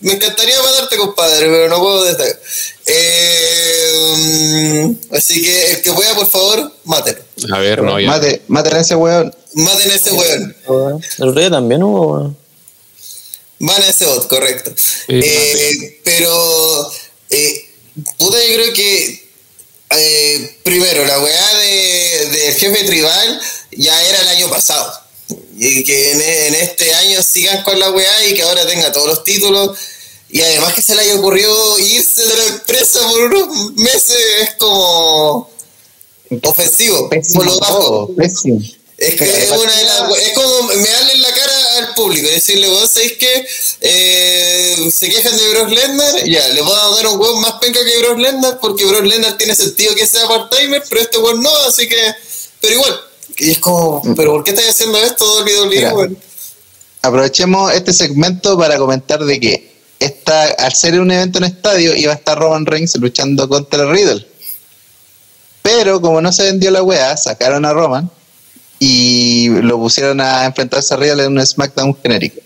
Me 0.01 0.15
encantaría 0.15 0.61
matarte, 0.63 0.97
compadre, 0.97 1.47
pero 1.47 1.69
no 1.69 1.79
puedo 1.81 2.05
destacar. 2.05 2.41
Eh, 2.87 4.97
así 5.13 5.43
que 5.43 5.73
el 5.73 5.83
que 5.83 5.93
pueda, 5.93 6.15
por 6.15 6.31
favor, 6.31 6.73
mátelo. 6.85 7.23
A 7.53 7.59
ver, 7.59 7.83
no, 7.83 8.01
ya. 8.01 8.09
Mate, 8.09 8.43
maten 8.49 8.75
a 8.75 8.81
ese 8.81 8.95
weón. 8.97 9.35
Maten 9.55 9.91
a 9.91 9.95
ese 9.95 10.13
weón. 10.13 10.57
El 11.19 11.29
otro 11.29 11.41
día 11.41 11.51
también 11.51 11.83
hubo, 11.83 12.13
weón. 12.13 12.37
Van 13.59 13.83
a 13.83 13.87
ese 13.89 14.07
bot, 14.07 14.27
correcto. 14.27 14.71
Eh, 15.09 15.21
Eh, 15.23 16.01
pero 16.03 16.91
eh, 17.29 17.71
yo 18.19 18.31
creo 18.31 18.73
que 18.73 19.29
eh, 19.99 20.57
primero, 20.63 21.05
la 21.05 21.21
weá 21.21 21.55
de, 21.59 22.29
del 22.33 22.55
jefe 22.55 22.85
tribal 22.85 23.41
ya 23.73 24.03
era 24.09 24.23
el 24.23 24.29
año 24.29 24.49
pasado. 24.49 24.91
Y 25.59 25.85
que 25.85 26.13
en, 26.13 26.21
en 26.23 26.55
este 26.55 26.93
año 26.95 27.23
sigan 27.23 27.63
con 27.63 27.79
la 27.79 27.91
weá 27.91 28.27
y 28.27 28.35
que 28.35 28.43
ahora 28.43 28.67
tenga 28.67 28.93
todos 28.93 29.07
los 29.09 29.25
títulos. 29.25 29.79
Y 30.31 30.41
además 30.43 30.75
que 30.75 30.83
se 30.83 30.95
le 30.95 31.03
haya 31.03 31.17
ocurrido 31.17 31.79
irse 31.81 32.25
de 32.25 32.37
la 32.37 32.45
empresa 32.47 33.01
por 33.09 33.21
unos 33.23 33.73
meses 33.75 34.17
es 34.43 34.55
como 34.59 35.51
ofensivo, 36.45 37.11
por 37.35 37.45
lo 37.47 37.59
bajo. 37.59 38.15
Pésimo. 38.17 38.61
Es 38.97 39.15
que 39.15 39.25
es, 39.25 39.51
una 39.51 39.75
de 39.77 39.85
las- 39.85 40.19
es 40.19 40.33
como 40.35 40.63
me 40.65 40.87
darle 40.89 41.15
en 41.15 41.23
la 41.23 41.33
cara 41.33 41.53
al 41.79 41.95
público 41.95 42.29
y 42.29 42.33
decirle, 42.33 42.69
vos 42.69 42.91
sabéis 42.91 43.13
que 43.15 43.47
eh, 43.81 44.91
se 44.95 45.09
quejan 45.09 45.35
de 45.37 45.49
Brock 45.49 45.71
Lesnar, 45.71 46.25
ya, 46.29 46.47
le 46.49 46.61
voy 46.61 46.77
a 46.79 46.97
dar 46.97 47.07
un 47.09 47.19
huevo 47.19 47.37
más 47.37 47.55
penca 47.63 47.81
que 47.83 47.99
Brock 47.99 48.19
Lesnar 48.19 48.59
porque 48.61 48.85
Brock 48.85 49.05
Lesnar 49.05 49.39
tiene 49.39 49.57
sentido 49.57 49.95
que 49.95 50.07
sea 50.07 50.29
part-timer, 50.29 50.83
pero 50.89 51.01
este 51.01 51.17
huevo 51.19 51.39
no, 51.41 51.55
así 51.63 51.89
que, 51.89 51.97
pero 52.61 52.75
igual. 52.75 53.01
Y 53.41 53.53
es 53.53 53.59
como, 53.59 54.03
pero 54.15 54.33
¿por 54.33 54.45
qué 54.45 54.51
estás 54.51 54.69
haciendo 54.69 54.99
esto, 54.99 55.25
WWE, 55.43 55.93
weón? 55.95 56.19
Aprovechemos 57.01 57.73
este 57.73 57.95
segmento 57.95 58.59
para 58.59 58.77
comentar 58.77 59.25
de 59.25 59.41
que 59.41 59.73
esta, 59.99 60.45
al 60.59 60.75
ser 60.75 61.01
un 61.01 61.11
evento 61.11 61.39
en 61.39 61.45
estadio 61.45 61.97
iba 61.97 62.13
a 62.13 62.17
estar 62.17 62.39
Roman 62.39 62.67
Reigns 62.67 62.95
luchando 62.97 63.49
contra 63.49 63.91
Riddle. 63.91 64.27
Pero 65.63 66.03
como 66.03 66.21
no 66.21 66.31
se 66.33 66.43
vendió 66.43 66.71
la 66.71 66.83
weá, 66.83 67.17
sacaron 67.17 67.65
a 67.65 67.73
Roman 67.73 68.11
y 68.79 69.49
lo 69.49 69.79
pusieron 69.79 70.21
a 70.21 70.45
enfrentarse 70.45 70.93
a 70.93 70.99
Riddle 70.99 71.25
en 71.25 71.39
un 71.39 71.47
SmackDown 71.47 71.97
genérico. 72.03 72.41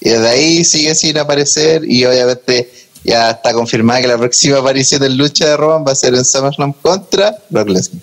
Y 0.00 0.08
desde 0.08 0.28
ahí 0.28 0.64
sigue 0.64 0.96
sin 0.96 1.18
aparecer 1.18 1.84
y 1.84 2.04
obviamente 2.04 2.68
ya 3.04 3.30
está 3.30 3.52
confirmada 3.52 4.00
que 4.00 4.08
la 4.08 4.18
próxima 4.18 4.58
aparición 4.58 5.04
en 5.04 5.16
lucha 5.16 5.46
de 5.46 5.56
Roman 5.56 5.86
va 5.86 5.92
a 5.92 5.96
ser 5.96 6.14
en 6.14 6.24
SummerSlam 6.24 6.72
contra 6.72 7.38
Brock 7.48 7.68
Lesnar. 7.68 8.02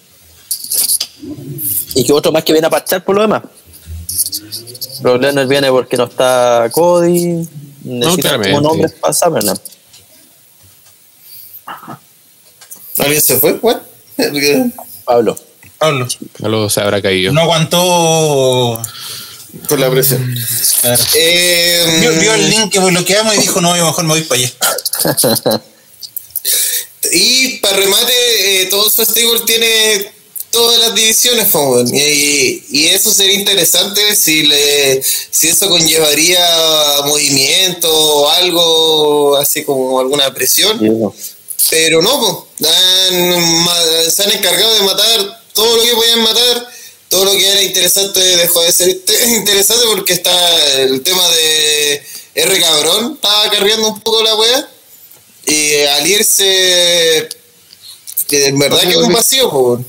Y 1.95 2.03
que 2.03 2.13
otro 2.13 2.31
más 2.31 2.43
que 2.43 2.53
viene 2.53 2.67
a 2.67 2.69
parchar 2.69 3.03
por 3.03 3.15
lo 3.15 3.21
demás. 3.21 3.43
Brock 5.01 5.21
Lesnar 5.21 5.47
viene 5.47 5.69
porque 5.69 5.97
no 5.97 6.05
está 6.05 6.69
Cody. 6.71 7.47
Necesita 7.83 8.21
claramente. 8.21 8.51
como 8.55 8.69
nombres 8.69 8.93
para 8.93 9.13
SummerSlam. 9.13 9.57
¿Alguien 12.99 13.21
se 13.21 13.37
fue, 13.37 13.53
weón? 13.53 13.81
Pablo. 15.05 15.37
Pablo, 15.77 16.07
Algo 16.43 16.69
se 16.69 16.79
habrá 16.79 17.01
caído. 17.01 17.33
no 17.33 17.41
aguantó. 17.41 18.81
Con 19.67 19.79
la 19.79 19.89
presión. 19.91 20.35
Claro. 20.81 21.03
Eh, 21.15 21.97
Vio, 21.99 22.11
vio 22.19 22.33
el 22.33 22.49
link 22.49 22.71
que 22.71 22.79
bloqueamos 22.79 23.35
y 23.35 23.39
dijo, 23.39 23.61
no, 23.61 23.75
yo 23.77 23.85
mejor 23.85 24.03
me 24.05 24.09
voy 24.13 24.21
para 24.23 24.41
allá. 24.41 25.61
Y 27.11 27.57
para 27.57 27.77
remate, 27.77 28.61
eh, 28.63 28.65
todo 28.67 28.89
su 28.89 29.03
stable 29.03 29.41
tiene 29.45 30.11
todas 30.53 30.79
las 30.79 30.95
divisiones, 30.95 31.47
y, 31.91 32.63
y 32.69 32.87
eso 32.87 33.11
sería 33.11 33.33
interesante 33.33 34.15
si 34.15 34.43
le 34.43 35.03
si 35.03 35.49
eso 35.49 35.67
conllevaría 35.67 36.39
movimiento 37.05 37.91
o 37.93 38.29
algo 38.29 39.35
así 39.35 39.63
como 39.65 39.99
alguna 39.99 40.33
presión. 40.33 40.79
Pero 41.69 42.01
no. 42.01 42.47
Han 42.65 44.11
se 44.11 44.23
han 44.23 44.31
encargado 44.31 44.73
de 44.75 44.81
matar 44.83 45.41
todo 45.53 45.75
lo 45.75 45.83
que 45.83 45.95
podían 45.95 46.21
matar. 46.21 46.67
Todo 47.09 47.25
lo 47.25 47.31
que 47.31 47.47
era 47.47 47.61
interesante 47.61 48.19
dejó 48.19 48.61
de 48.61 48.71
ser 48.71 48.89
inte- 48.89 49.27
interesante 49.37 49.85
porque 49.87 50.13
está 50.13 50.81
el 50.81 51.01
tema 51.03 51.27
de 51.29 52.03
R 52.35 52.59
cabrón, 52.59 53.13
estaba 53.15 53.49
cargando 53.51 53.87
un 53.89 53.99
poco 54.01 54.23
la 54.23 54.35
wea. 54.35 54.69
Y 55.45 55.75
al 55.83 56.07
irse, 56.07 57.27
que 58.27 58.47
en 58.47 58.57
verdad 58.59 58.81
que 58.81 58.89
es 58.91 58.95
un 58.97 59.11
vacío, 59.13 59.49
po, 59.49 59.79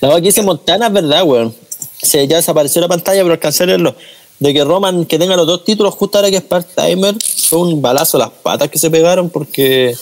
La 0.00 0.14
que 0.16 0.22
dice 0.22 0.42
Montana 0.42 0.86
es 0.86 0.92
verdad, 0.92 1.22
weón. 1.24 1.54
Se, 2.02 2.26
ya 2.26 2.36
desapareció 2.36 2.80
la 2.80 2.88
pantalla, 2.88 3.22
pero 3.22 3.32
alcancé 3.32 3.66
a. 3.66 3.94
De 4.38 4.54
que 4.54 4.64
Roman, 4.64 5.04
que 5.04 5.18
tenga 5.18 5.36
los 5.36 5.46
dos 5.46 5.64
títulos 5.64 5.94
justo 5.94 6.16
ahora 6.16 6.30
que 6.30 6.38
es 6.38 6.42
part-timer, 6.42 7.14
fue 7.48 7.58
un 7.58 7.82
balazo 7.82 8.16
las 8.16 8.30
patas 8.30 8.70
que 8.70 8.78
se 8.78 8.90
pegaron 8.90 9.28
porque 9.28 9.94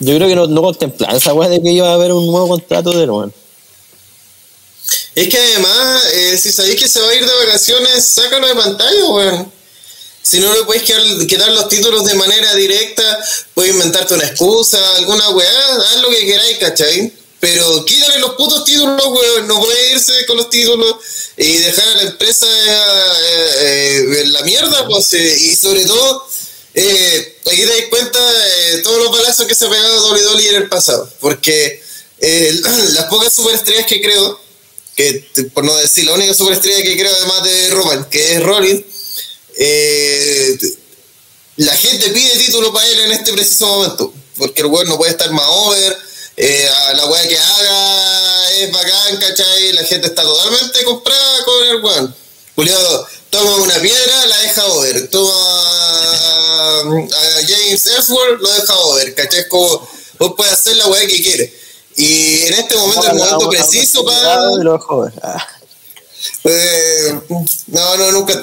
yo 0.00 0.16
creo 0.16 0.28
que 0.28 0.36
no, 0.36 0.46
no 0.46 0.60
contemplaban 0.60 1.16
esa 1.16 1.32
weá 1.32 1.48
de 1.48 1.62
que 1.62 1.70
iba 1.70 1.88
a 1.88 1.94
haber 1.94 2.12
un 2.12 2.26
nuevo 2.26 2.48
contrato 2.48 2.90
de 2.90 3.06
Roman. 3.06 3.32
Es 5.14 5.28
que 5.28 5.38
además, 5.38 6.04
eh, 6.12 6.38
si 6.38 6.52
sabéis 6.52 6.76
que 6.76 6.88
se 6.88 7.00
va 7.00 7.08
a 7.08 7.14
ir 7.14 7.24
de 7.24 7.46
vacaciones, 7.46 8.04
sácalo 8.04 8.46
de 8.48 8.54
pantalla, 8.54 9.06
weón. 9.06 9.52
Si 10.22 10.38
no 10.40 10.52
le 10.52 10.80
quitar, 10.80 11.00
quitar 11.26 11.50
los 11.52 11.68
títulos 11.68 12.04
de 12.04 12.14
manera 12.14 12.54
directa, 12.54 13.02
puedes 13.54 13.72
inventarte 13.72 14.14
una 14.14 14.26
excusa, 14.26 14.78
alguna 14.96 15.30
weá, 15.30 15.76
haz 15.76 16.02
lo 16.02 16.10
que 16.10 16.26
queráis, 16.26 16.58
¿cachai? 16.58 17.19
Pero 17.40 17.84
quítale 17.86 18.18
los 18.18 18.34
putos 18.34 18.64
títulos, 18.64 19.02
weón. 19.06 19.48
No 19.48 19.58
puede 19.60 19.92
irse 19.92 20.12
con 20.26 20.36
los 20.36 20.50
títulos 20.50 20.96
y 21.38 21.56
dejar 21.56 21.88
a 21.88 21.94
la 21.96 22.02
empresa 22.02 22.46
eh, 22.46 23.54
eh, 23.60 24.20
en 24.20 24.32
la 24.32 24.42
mierda, 24.42 24.86
pues. 24.86 25.14
y 25.14 25.56
sobre 25.56 25.86
todo, 25.86 26.28
eh, 26.74 27.38
aquí 27.50 27.62
te 27.62 27.66
das 27.66 27.88
cuenta 27.88 28.18
eh, 28.18 28.80
todos 28.84 29.02
los 29.02 29.10
balazos 29.10 29.46
que 29.46 29.54
se 29.54 29.64
ha 29.64 29.70
pegado 29.70 30.12
WWE 30.12 30.48
en 30.50 30.54
el 30.56 30.68
pasado. 30.68 31.10
Porque 31.18 31.82
las 32.20 33.06
pocas 33.06 33.32
superestrellas 33.32 33.86
que 33.86 34.02
creo, 34.02 34.38
que 34.94 35.26
por 35.54 35.64
no 35.64 35.74
decir 35.76 36.04
la 36.04 36.12
única 36.12 36.34
superestrella 36.34 36.82
que 36.82 36.98
creo 36.98 37.14
además 37.16 37.42
de 37.42 37.70
Roman, 37.70 38.04
que 38.10 38.34
es 38.34 38.42
Rollins, 38.42 38.84
la 41.56 41.74
gente 41.76 42.10
pide 42.10 42.38
título 42.38 42.70
para 42.70 42.86
él 42.86 43.00
en 43.00 43.12
este 43.12 43.32
preciso 43.32 43.66
momento, 43.66 44.12
porque 44.36 44.60
el 44.60 44.66
weón 44.66 44.88
no 44.88 44.98
puede 44.98 45.12
estar 45.12 45.30
más 45.32 45.46
over, 45.48 46.09
eh, 46.36 46.68
a 46.88 46.92
la 46.94 47.06
weá 47.06 47.28
que 47.28 47.38
haga 47.38 48.50
es 48.52 48.72
bacán, 48.72 49.16
¿cachai? 49.18 49.72
La 49.72 49.84
gente 49.84 50.06
está 50.08 50.22
totalmente 50.22 50.84
comprada 50.84 51.44
con 51.44 51.64
el 51.68 51.80
weón. 51.82 52.14
Juliado, 52.56 53.06
toma 53.30 53.56
una 53.56 53.78
piedra, 53.78 54.26
la 54.26 54.38
deja 54.38 54.66
over, 54.66 55.08
toma 55.08 55.32
a, 55.32 56.80
a 56.80 57.46
James 57.46 57.86
Ellsworth, 57.86 58.40
lo 58.40 58.52
deja 58.52 58.74
over, 58.76 59.14
¿cachai? 59.14 59.40
Es 59.40 59.46
como, 59.48 59.88
vos 60.18 60.34
puedes 60.36 60.52
hacer 60.52 60.76
la 60.76 60.86
weá 60.88 61.06
que 61.06 61.22
quieres. 61.22 61.52
Y 61.96 62.42
en 62.46 62.54
este 62.54 62.76
momento, 62.76 63.06
el 63.08 63.14
momento 63.16 63.48
preciso 63.50 64.04
para... 64.04 64.48
Dejó 64.56 65.02
ver. 65.02 65.12
Ah, 65.22 65.46
Eh, 66.44 67.20
no, 67.66 67.96
no, 67.96 68.12
nunca. 68.12 68.40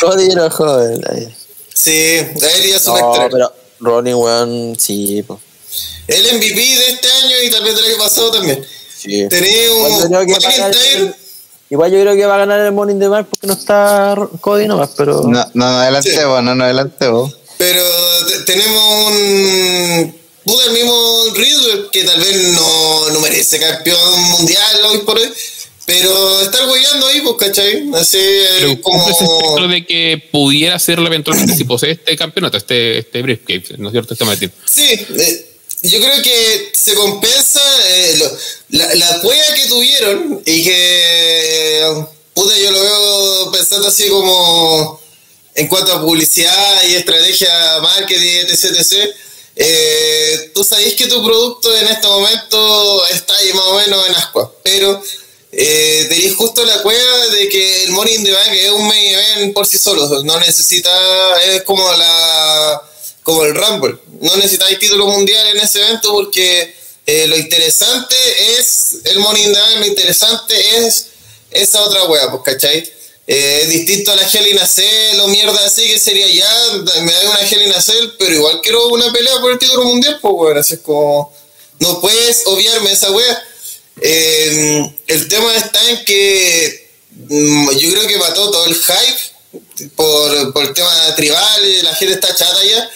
Cody 0.00 0.28
ver. 0.34 1.10
Ahí. 1.10 1.36
Sí, 1.74 1.92
él 1.92 2.66
iba 2.66 2.76
a 2.76 2.80
su 2.80 2.90
No, 2.90 2.98
extra. 2.98 3.28
pero 3.30 3.52
Ronnie, 3.80 4.14
weón, 4.14 4.76
sí, 4.78 5.22
po. 5.22 5.40
El 6.06 6.36
MVP 6.36 6.54
de 6.56 6.86
este 6.90 7.08
año 7.10 7.36
y 7.44 7.50
tal 7.50 7.62
vez 7.64 7.74
del 7.76 7.84
año 7.84 7.98
pasado 7.98 8.30
también. 8.30 8.64
Sí. 8.98 9.18
Yo 9.18 9.24
un 9.24 9.28
creo 9.28 10.26
que 10.26 10.32
va 10.32 10.38
a 10.38 10.40
ganar 10.52 10.68
McIntyre. 10.70 10.96
el- 10.96 11.14
Igual 11.70 11.92
yo 11.92 12.00
creo 12.00 12.16
que 12.16 12.24
va 12.24 12.34
a 12.36 12.38
ganar 12.38 12.60
el 12.60 12.72
Morning 12.72 12.98
the 12.98 13.08
Bank 13.08 13.26
porque 13.28 13.46
no 13.46 13.52
está 13.52 14.16
Cody 14.40 14.66
nomás, 14.66 14.90
pero. 14.96 15.22
No, 15.24 15.28
no 15.28 15.48
nos 15.52 15.82
adelantemos, 15.82 16.42
no 16.42 16.54
nos 16.54 16.64
adelantemos. 16.64 17.36
Pero 17.58 17.82
te- 18.26 18.40
tenemos 18.54 19.12
un. 19.12 20.18
Puta, 20.44 20.64
el 20.64 20.72
mismo 20.72 21.24
Riddle, 21.34 21.88
que 21.92 22.04
tal 22.04 22.18
vez 22.20 22.36
no, 22.54 23.10
no 23.10 23.20
merece 23.20 23.58
campeón 23.60 24.22
mundial 24.30 24.80
hoy 24.86 24.98
por 25.00 25.18
hoy. 25.18 25.30
Pero 25.84 26.40
está 26.42 26.66
hueveando 26.66 27.06
ahí, 27.06 27.20
pues, 27.22 27.36
¿cachai? 27.38 27.88
Así 27.94 28.18
Pero 28.58 28.68
eh, 28.68 28.72
ese 28.72 29.24
espectro 29.24 29.54
como. 29.56 29.68
de 29.68 29.86
que 29.86 30.22
pudiera 30.32 30.76
hacerlo 30.76 31.06
eventualmente 31.06 31.54
si 31.54 31.64
posee 31.64 31.92
este 31.92 32.16
campeonato, 32.16 32.56
este, 32.56 32.98
este 32.98 33.20
briefcase, 33.22 33.76
¿no 33.78 33.88
es 33.88 33.92
cierto? 33.92 34.12
Este 34.14 34.24
maletín. 34.24 34.52
Sí, 34.66 34.84
eh, 35.18 35.47
yo 35.82 36.00
creo 36.00 36.22
que 36.22 36.72
se 36.74 36.94
compensa 36.94 37.60
eh, 37.86 38.16
lo- 38.18 38.38
la, 38.78 38.94
la 38.94 39.20
cueva 39.20 39.54
que 39.54 39.66
tuvieron 39.66 40.42
y 40.44 40.64
que, 40.64 42.04
puta, 42.34 42.56
yo 42.56 42.70
lo 42.70 42.80
veo 42.80 43.52
pensando 43.52 43.88
así 43.88 44.08
como 44.08 45.00
en 45.54 45.66
cuanto 45.68 45.92
a 45.92 46.00
publicidad 46.00 46.82
y 46.88 46.94
estrategia, 46.96 47.78
marketing, 47.80 48.46
etc. 48.48 49.10
eh, 49.56 50.50
tú 50.54 50.62
sabés 50.64 50.94
que 50.94 51.06
tu 51.06 51.24
producto 51.24 51.76
en 51.76 51.88
este 51.88 52.06
momento 52.06 53.06
está 53.08 53.36
ahí 53.36 53.52
más 53.52 53.64
o 53.66 53.74
menos 53.76 54.06
en 54.08 54.14
ascuas, 54.14 54.48
pero 54.62 55.02
eh, 55.50 56.06
tenéis 56.08 56.36
justo 56.36 56.64
la 56.64 56.80
cueva 56.82 57.26
de 57.28 57.48
que 57.48 57.84
el 57.84 57.90
Morning 57.90 58.22
the 58.22 58.32
Bank 58.32 58.48
es 58.52 58.70
un 58.70 58.86
main 58.86 59.14
event 59.14 59.54
por 59.54 59.66
sí 59.66 59.78
solo, 59.78 60.22
no 60.22 60.38
necesita, 60.38 60.90
es 61.42 61.62
como 61.62 61.90
la 61.94 62.82
como 63.28 63.44
el 63.44 63.54
Rumble, 63.54 63.94
no 64.22 64.36
necesitáis 64.36 64.78
título 64.78 65.06
mundial 65.06 65.48
en 65.48 65.58
ese 65.58 65.82
evento 65.82 66.12
porque 66.12 66.74
eh, 67.04 67.26
lo 67.26 67.36
interesante 67.36 68.16
es 68.58 69.00
el 69.04 69.22
the 69.22 69.50
Bank, 69.50 69.80
lo 69.80 69.86
interesante 69.86 70.54
es 70.78 71.08
esa 71.50 71.82
otra 71.82 72.04
wea, 72.04 72.30
pues, 72.30 72.42
¿cachai? 72.42 72.90
Eh, 73.26 73.66
distinto 73.68 74.12
a 74.12 74.16
la 74.16 74.22
Hell 74.22 74.46
in 74.46 74.58
a 74.58 74.66
Cell 74.66 75.20
o 75.20 75.28
mierda 75.28 75.62
así 75.66 75.86
que 75.88 75.98
sería 75.98 76.26
ya, 76.26 76.50
me 77.02 77.12
da 77.12 77.30
una 77.30 77.40
Hell 77.40 77.66
in 77.66 77.72
a 77.74 77.82
Cell, 77.82 78.12
pero 78.18 78.32
igual 78.32 78.62
quiero 78.62 78.88
una 78.88 79.12
pelea 79.12 79.38
por 79.42 79.52
el 79.52 79.58
título 79.58 79.84
mundial, 79.84 80.18
pues 80.22 80.34
weón, 80.34 80.56
así 80.56 80.74
es 80.74 80.80
como, 80.80 81.30
no 81.80 82.00
puedes 82.00 82.44
obviarme 82.46 82.92
esa 82.92 83.10
wea. 83.10 83.44
Eh, 84.00 84.90
el 85.06 85.28
tema 85.28 85.54
está 85.54 85.90
en 85.90 86.02
que 86.06 86.90
mm, 87.28 87.72
yo 87.72 87.90
creo 87.90 88.06
que 88.06 88.16
mató 88.16 88.50
todo 88.50 88.64
el 88.64 88.74
hype 88.74 89.90
por, 89.96 90.54
por 90.54 90.64
el 90.64 90.72
tema 90.72 91.14
tribal, 91.14 91.82
la 91.82 91.94
gente 91.94 92.14
está 92.14 92.34
chata 92.34 92.64
ya. 92.64 92.90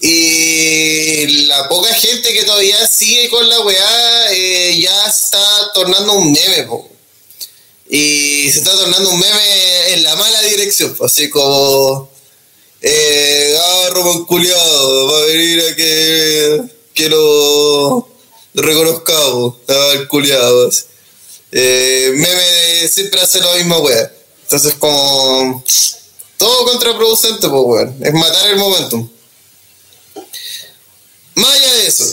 Y 0.00 1.26
la 1.46 1.68
poca 1.68 1.92
gente 1.94 2.32
que 2.34 2.44
todavía 2.44 2.86
sigue 2.86 3.30
con 3.30 3.48
la 3.48 3.60
weá 3.60 4.32
eh, 4.32 4.78
ya 4.78 5.06
está 5.06 5.72
tornando 5.72 6.14
un 6.14 6.32
meme. 6.32 6.68
Y 7.88 8.50
se 8.50 8.58
está 8.58 8.72
tornando 8.72 9.10
un 9.10 9.18
meme 9.18 9.94
en 9.94 10.02
la 10.02 10.16
mala 10.16 10.42
dirección, 10.42 10.94
po. 10.94 11.06
así 11.06 11.30
como. 11.30 12.10
Eh, 12.82 13.56
ah, 13.58 13.88
Román 13.90 14.24
culiado, 14.26 15.06
va 15.06 15.18
a 15.18 15.26
venir 15.26 15.60
a 15.60 15.74
que, 15.74 16.62
que 16.92 17.08
lo 17.08 18.06
reconozcamos, 18.54 19.54
ah, 19.68 19.92
el 19.94 20.08
culiado. 20.08 20.70
Eh, 21.52 22.12
meme 22.14 22.88
siempre 22.88 23.20
hace 23.20 23.40
la 23.40 23.54
misma 23.54 23.78
weá. 23.78 24.12
Entonces, 24.42 24.74
como. 24.74 25.64
Todo 26.36 26.66
contraproducente, 26.66 27.48
pues, 27.48 27.62
weón. 27.64 27.96
Es 28.02 28.12
matar 28.12 28.50
el 28.50 28.56
momentum. 28.56 29.08
De 31.76 31.86
eso, 31.86 32.04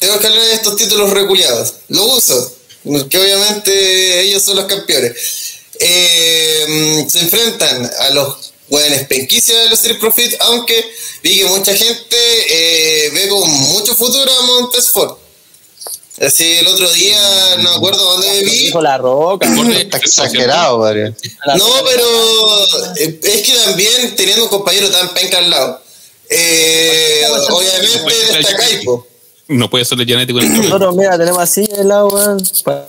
tengo 0.00 0.18
que 0.18 0.26
hablar 0.26 0.44
de 0.44 0.54
estos 0.54 0.76
títulos 0.76 1.10
reculeados. 1.10 1.74
Los 1.88 2.18
uso, 2.18 2.52
que 3.08 3.18
obviamente 3.18 4.20
ellos 4.20 4.42
son 4.42 4.56
los 4.56 4.66
campeones. 4.66 5.14
Eh, 5.80 7.06
se 7.08 7.20
enfrentan 7.20 7.90
a 8.00 8.10
los 8.10 8.52
buenos 8.68 9.00
penquicios 9.08 9.56
de 9.58 9.70
los 9.70 9.78
Street 9.78 9.98
Profit, 9.98 10.34
aunque 10.40 10.84
vi 11.22 11.38
que 11.38 11.44
mucha 11.46 11.74
gente 11.74 12.16
eh, 12.16 13.10
ve 13.10 13.28
con 13.28 13.48
mucho 13.50 13.94
futuro 13.94 14.30
a 14.30 14.42
Montesfort. 14.42 15.18
Así 16.20 16.56
el 16.56 16.66
otro 16.66 16.90
día, 16.90 17.56
no 17.58 17.70
me 17.70 17.76
acuerdo 17.76 18.02
dónde 18.02 18.42
vi. 18.42 18.50
Dijo 18.50 18.82
la 18.82 18.98
roca. 18.98 19.48
Está 19.72 19.98
exagerado. 19.98 20.78
No, 21.56 21.84
pero 21.84 22.96
eh, 22.96 23.20
es 23.22 23.42
que 23.42 23.52
también 23.64 24.16
teniendo 24.16 24.44
un 24.44 24.50
compañero 24.50 24.90
tan 24.90 25.14
penca 25.14 25.38
al 25.38 25.48
lado, 25.48 25.80
eh, 26.30 27.24
obviamente 27.50 28.36
destacáis, 28.36 28.84
po. 28.84 29.06
No 29.48 29.70
puede 29.70 29.84
ser 29.86 29.96
de 29.96 30.04
genético 30.04 30.40
en 30.40 30.52
el 30.54 30.62
Nosotros, 30.62 30.94
mira, 30.94 31.16
tenemos 31.16 31.40
así 31.40 31.66
el 31.78 31.88
lado, 31.88 32.08
weón. 32.08 32.38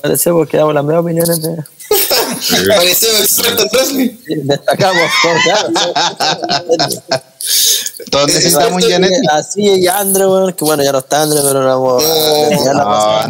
Parece 0.01 0.31
porque 0.31 0.57
damos 0.57 0.73
las 0.73 0.83
mismas 0.83 1.03
opiniones 1.03 1.41
de. 1.41 1.55
Parecemos 2.67 3.21
expertos 3.21 3.63
en 3.63 3.69
wrestling. 3.71 4.09
Destacamos, 4.45 5.03
necesitamos 8.27 8.71
un 8.73 8.79
Así- 8.83 8.91
genético. 8.91 9.31
Así 9.33 9.61
y 9.61 9.87
Andre, 9.87 10.25
weón, 10.25 10.53
que 10.53 10.65
bueno, 10.65 10.83
ya 10.83 10.91
no 10.91 10.99
está 10.99 11.21
Andre, 11.21 11.39
pero 11.41 11.61
no 11.63 11.67
vamos 11.81 12.03
a. 12.03 12.49
ya 12.49 12.73
la 12.73 12.83
No, 12.83 13.29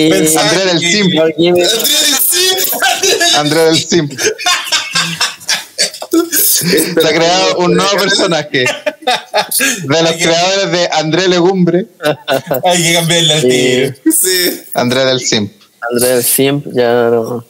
Simp. 0.81 1.13
Lord 1.15 1.35
Jimmy- 1.37 1.63
André 1.63 2.01
del 2.01 2.19
Simp. 2.19 2.59
André 3.37 3.61
del 3.65 3.79
Simp. 3.79 4.13
Se 6.33 7.09
ha 7.09 7.13
creado 7.15 7.57
un 7.59 7.75
nuevo 7.75 7.97
personaje. 7.99 8.65
De 9.85 10.03
los 10.03 10.13
creadores 10.13 10.73
de 10.73 10.89
André 10.93 11.29
Legumbre, 11.29 11.87
Hay 12.65 12.83
que 12.83 12.93
cambiarle 12.95 13.33
al 13.35 13.43
tío. 13.43 13.95
Sí, 14.13 14.63
André 14.75 15.05
del 15.05 15.21
Simp. 15.21 15.53
André 15.91 16.09
del 16.09 16.25
Simp, 16.25 16.67
ya 16.73 16.93
no. 17.11 17.45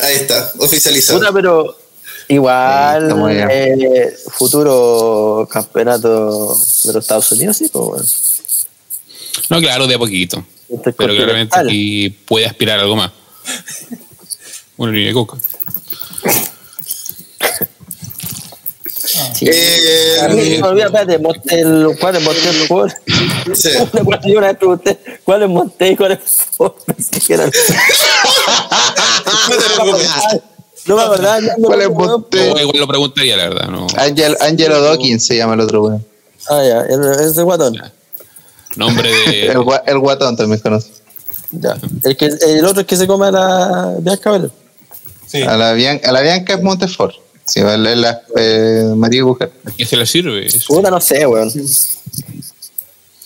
ahí 0.00 0.14
está, 0.16 0.52
oficializado. 0.58 1.18
Puta, 1.18 1.32
pero 1.32 1.76
Sí, 1.78 1.84
igual 2.28 3.10
eh, 3.50 4.14
futuro 4.32 5.48
campeonato 5.50 6.54
de 6.84 6.92
los 6.92 6.96
Estados 7.04 7.30
Unidos, 7.32 7.56
sí, 7.56 7.68
pues 7.72 7.84
bueno. 7.84 8.04
No, 9.50 9.60
claro, 9.60 9.86
de 9.86 9.94
a 9.94 9.98
poquito. 9.98 10.44
Este 10.68 10.90
es 10.90 10.96
Pero 10.96 11.14
claramente 11.14 11.58
aquí 11.58 12.10
puede 12.10 12.46
aspirar 12.46 12.78
a 12.78 12.82
algo 12.82 12.96
más. 12.96 13.10
Una 14.76 14.92
línea 14.92 15.08
de 15.08 15.14
coca. 15.14 15.36
Sí. 19.34 19.46
Eh, 19.48 20.16
mí, 20.28 20.58
no, 20.58 20.76
espérate, 20.78 21.18
¿cuál 21.98 22.16
es 22.16 22.22
Monte 22.22 22.52
Ford? 22.66 22.90
Sí. 23.54 23.70
Yo 24.26 24.38
una 24.38 24.48
vez 24.48 24.56
pregunté 24.58 24.98
cuál 25.24 25.42
es 25.44 25.48
Monte 25.48 25.88
y 25.88 25.96
cuál 25.96 26.12
es 26.12 26.20
Ford. 26.56 26.74
Pensé 26.86 27.20
que 27.20 27.34
eran- 27.34 27.50
No 29.48 29.56
te 29.56 29.64
preocupes. 29.74 30.10
No 30.88 31.16
ya 31.16 31.40
no 31.58 31.66
¿Cuál 31.66 31.80
es 31.82 31.88
me 31.88 31.92
acuerdo. 31.94 32.18
Monte? 32.18 32.50
O 32.50 32.58
igual 32.58 32.78
lo 32.78 32.88
preguntaría, 32.88 33.36
la 33.36 33.48
verdad. 33.48 33.68
No. 33.68 33.86
Angel, 33.96 34.36
Angelo 34.40 34.80
Dawkins 34.82 35.24
se 35.26 35.36
llama 35.36 35.54
el 35.54 35.60
otro 35.60 35.82
weón. 35.82 36.04
Ah, 36.48 36.62
ya, 36.64 36.80
el- 36.82 37.20
ese 37.30 37.42
guatón. 37.42 37.76
Nombre 38.76 39.10
de. 39.10 39.46
El, 39.52 39.64
el 39.86 39.98
guatón 39.98 40.36
también 40.36 40.60
conoce. 40.60 40.90
Ya. 41.50 41.76
El, 42.04 42.16
que, 42.16 42.26
el 42.26 42.64
otro 42.64 42.82
es 42.82 42.86
que 42.86 42.96
se 42.96 43.06
come 43.06 43.26
a 43.26 43.30
la 43.30 43.94
Bianca 44.00 44.30
Belair. 44.30 44.52
Sí. 45.26 45.42
A 45.42 45.56
la, 45.56 45.74
Bian- 45.74 46.00
a 46.04 46.12
la 46.12 46.20
Bianca 46.20 46.54
es 46.54 46.62
Montefort. 46.62 47.14
Sí, 47.44 47.62
vale, 47.62 47.96
la 47.96 48.20
eh, 48.36 48.92
María 48.94 49.24
Mujer. 49.24 49.50
¿A 49.64 49.70
quién 49.70 49.88
se 49.88 49.96
le 49.96 50.04
sirve? 50.06 50.48
Puta, 50.66 50.90
no 50.90 51.00
sé, 51.00 51.26
weón. 51.26 51.50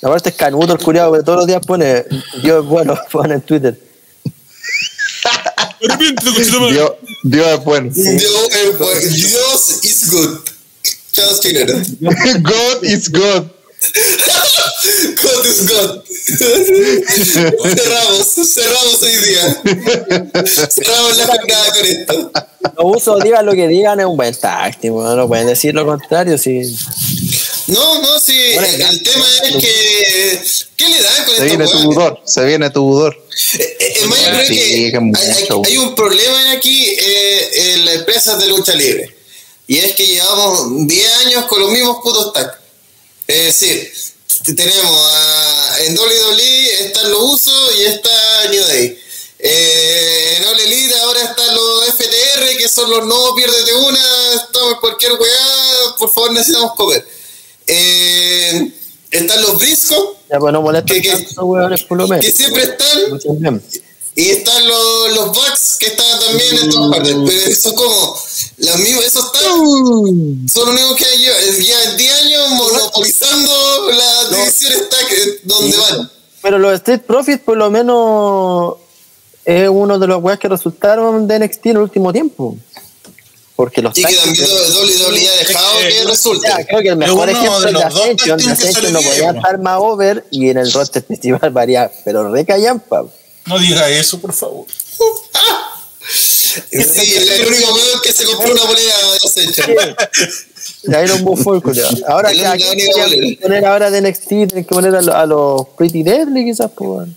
Aparte 0.03 0.31
es 0.31 0.35
canuto 0.37 0.73
el 0.73 0.79
curiado, 0.79 1.13
pero 1.13 1.23
todos 1.25 1.39
los 1.39 1.47
días 1.47 1.65
pone 1.65 2.05
Dios 2.43 2.65
es 2.65 2.69
bueno, 2.69 2.97
pone 3.13 3.35
en 3.35 3.41
Twitter. 3.43 3.79
Arrepiéntete. 5.89 6.45
Dios, 6.73 6.93
Dios 7.23 7.47
es 7.47 7.65
bueno. 7.65 7.91
Dios, 7.93 8.49
eh, 8.53 8.73
pues, 8.79 9.15
Dios 9.15 9.79
is 9.83 10.11
good. 10.11 10.39
Chao, 11.13 11.41
chileno. 11.41 11.75
God 12.01 12.85
is 12.85 13.11
God. 13.11 13.51
God 15.23 15.47
is 15.47 15.67
God. 15.67 16.03
cerramos, 17.75 18.27
cerramos 18.55 19.03
hoy 19.03 19.17
día. 19.17 19.63
Cerramos 20.71 21.17
la 21.17 21.27
jornada 21.27 21.73
con 21.73 21.87
esto. 21.87 22.33
Los 22.77 22.97
usos, 22.97 23.25
digan 23.25 23.45
lo 23.45 23.53
que 23.53 23.69
digan, 23.69 24.01
es 24.01 24.07
un 24.07 24.17
buen 24.17 24.35
táctico, 24.35 25.03
no 25.17 25.29
pueden 25.29 25.49
decir 25.49 25.75
lo 25.75 25.85
contrario. 25.85 26.39
Si... 26.39 26.63
No, 27.67 28.01
no, 28.01 28.19
sí, 28.21 28.53
Bueno, 28.55 28.89
el 28.89 29.03
tema 29.03 29.27
es 29.45 29.57
que. 29.57 30.62
¿Qué 30.83 30.89
le 30.89 31.01
dan 31.01 31.25
con 31.25 31.37
Se 31.37 31.45
viene 31.45 31.69
tu 31.69 31.79
budor. 31.85 32.21
Se 32.25 32.45
viene 32.45 32.71
tu 32.71 32.83
budor. 32.83 33.17
Eh, 33.57 33.77
eh, 33.79 33.95
yo 34.01 34.11
creo 34.11 34.47
Sí, 34.47 34.55
que 34.57 35.67
hay, 35.69 35.79
un 35.79 35.95
problema 35.95 36.51
aquí 36.53 36.89
eh, 36.89 37.75
en 37.75 37.85
las 37.85 37.95
empresas 37.97 38.37
de 38.41 38.47
lucha 38.47 38.75
libre. 38.75 39.17
Y 39.69 39.79
es 39.79 39.95
que 39.95 40.07
llevamos 40.07 40.89
10 40.89 41.17
años 41.25 41.45
con 41.47 41.61
los 41.61 41.71
mismos 41.71 41.99
putos 42.03 42.33
tags. 42.33 42.57
Es 43.29 43.61
decir, 43.61 43.93
tenemos 44.57 45.13
a, 45.13 45.77
en 45.85 45.97
WWE 45.97 46.87
están 46.87 47.13
los 47.13 47.23
usos 47.23 47.75
y 47.79 47.85
está 47.85 48.49
New 48.51 48.65
Day. 48.65 48.99
Eh, 49.39 50.37
en 50.39 50.49
All 50.49 50.61
Elite 50.61 50.99
ahora 50.99 51.23
están 51.23 51.55
los 51.55 51.87
FTR, 51.95 52.57
que 52.59 52.69
son 52.69 52.91
los 52.91 53.07
no 53.07 53.37
pierdes 53.37 53.65
de 53.67 53.75
una, 53.75 54.35
estamos 54.35 54.73
en 54.75 54.81
cualquier 54.81 55.13
weá, 55.13 55.97
por 55.97 56.13
favor 56.13 56.33
necesitamos 56.33 56.75
comer. 56.75 57.07
Eh, 57.69 58.73
están 59.19 59.41
los 59.43 59.59
Briscoe, 59.59 60.15
Ya, 60.31 60.39
pues 60.39 60.53
no 60.53 60.63
molestan 60.63 60.87
¿Qué- 60.97 61.03
qué? 61.03 61.11
tanto 61.11 61.45
huevones 61.45 61.83
por 61.85 61.99
lo 61.99 62.09
menos. 62.09 62.25
que 62.25 62.33
siempre 62.33 62.63
están 62.63 63.61
y 64.15 64.29
están 64.29 64.69
los, 64.69 65.15
los 65.15 65.27
Bucks 65.29 65.77
que 65.79 65.87
están 65.87 66.21
también 66.21 66.59
en 66.59 66.71
todas 66.71 66.91
partes, 66.99 67.17
pero 67.27 67.57
son 67.57 67.75
como 67.75 68.19
las 68.59 68.79
mismas, 68.79 69.05
esos 69.07 69.33
tags 69.33 69.47
son 69.47 70.67
los 70.67 70.69
únicos 70.69 70.97
que 70.97 71.05
hay 71.07 71.23
ya 71.23 71.83
en 71.85 71.97
10 71.97 72.13
años 72.23 72.49
monopolizando 72.51 73.91
las 73.93 74.31
divisiones 74.31 74.89
tag 74.91 75.13
eh, 75.13 75.41
donde 75.45 75.77
van. 75.79 76.11
Pero 76.43 76.59
los 76.59 76.75
Street 76.75 77.01
Profits, 77.07 77.41
por 77.43 77.57
lo 77.57 77.71
menos, 77.71 78.75
es 79.45 79.69
uno 79.69 79.99
de 79.99 80.07
los 80.07 80.23
weas 80.23 80.39
que 80.39 80.49
resultaron 80.49 81.27
de 81.27 81.39
NXT 81.39 81.67
en 81.67 81.77
el 81.77 81.83
último 81.83 82.13
tiempo. 82.13 82.57
Porque 83.55 83.83
los 83.83 83.97
Y 83.97 84.03
que 84.03 84.15
tag 84.15 84.25
también 84.25 84.47
WWE 84.47 85.29
ha 85.29 85.37
dejado 85.37 85.79
que- 85.81 85.89
que 85.89 86.05
resulte. 86.05 86.49
Ya, 86.49 86.65
creo 86.67 86.81
que 86.81 86.89
el 86.89 86.97
mejor 86.97 87.29
uno 87.29 87.39
ejemplo 87.39 87.61
de 87.61 87.67
es 87.69 87.73
dos 87.75 87.85
Ascension. 87.85 88.39
que 88.41 88.51
Ascension 88.51 88.93
no 88.93 89.01
podía 89.03 89.31
estar 89.31 89.59
más 89.61 89.79
over 89.81 90.25
y 90.31 90.49
en 90.49 90.59
el 90.59 90.73
roster 90.73 91.05
principal 91.05 91.51
varía, 91.53 91.91
pero 92.05 92.31
re 92.33 92.45
callampa. 92.47 93.05
No 93.47 93.59
diga 93.59 93.89
eso, 93.91 94.19
por 94.21 94.33
favor. 94.33 94.67
Sí, 96.09 96.61
el, 96.71 97.29
el 97.29 97.47
único 97.49 97.73
weón 97.75 98.01
que 98.03 98.13
se 98.13 98.25
compró 98.25 98.53
una 98.53 98.65
bolera 98.65 98.95
de 99.13 99.17
Ascension. 99.29 99.97
Ahí 100.95 101.07
los 101.07 101.21
Buffalo, 101.23 101.63
culiao. 101.63 101.91
Ahora 102.09 102.31
que 102.31 102.37
la 102.43 102.51
bolera. 102.57 103.37
poner 103.41 103.65
ahora 103.67 103.91
de 103.91 104.01
NXT, 104.03 104.29
tienen 104.29 104.65
que 104.65 104.75
poner 104.75 104.95
a, 104.97 105.03
lo- 105.03 105.15
a 105.17 105.27
los 105.27 105.69
Pretty 105.77 106.03
Deadly 106.03 106.45
quizás, 106.45 106.71
pues. 106.77 107.09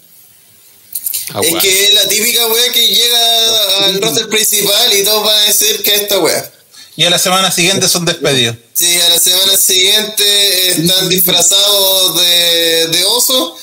Ah, 1.33 1.41
Es 1.43 1.51
weá. 1.53 1.61
que 1.61 1.85
es 1.85 1.93
la 1.93 2.07
típica 2.07 2.47
wea 2.47 2.71
que 2.71 2.87
llega 2.87 3.77
al 3.85 4.01
roster 4.01 4.29
principal 4.29 4.93
y 4.93 5.03
todos 5.03 5.25
van 5.25 5.39
a 5.39 5.45
decir 5.45 5.81
que 5.83 5.95
es 5.95 6.01
esta 6.03 6.19
wea. 6.19 6.51
Y 6.97 7.03
a 7.03 7.09
la 7.09 7.19
semana 7.19 7.51
siguiente 7.51 7.89
son 7.89 8.05
despedidos. 8.05 8.55
Sí, 8.73 8.99
a 9.01 9.09
la 9.09 9.19
semana 9.19 9.57
siguiente 9.57 10.69
están 10.69 11.09
disfrazados 11.09 12.15
de, 12.21 12.87
de 12.87 13.03
oso 13.05 13.57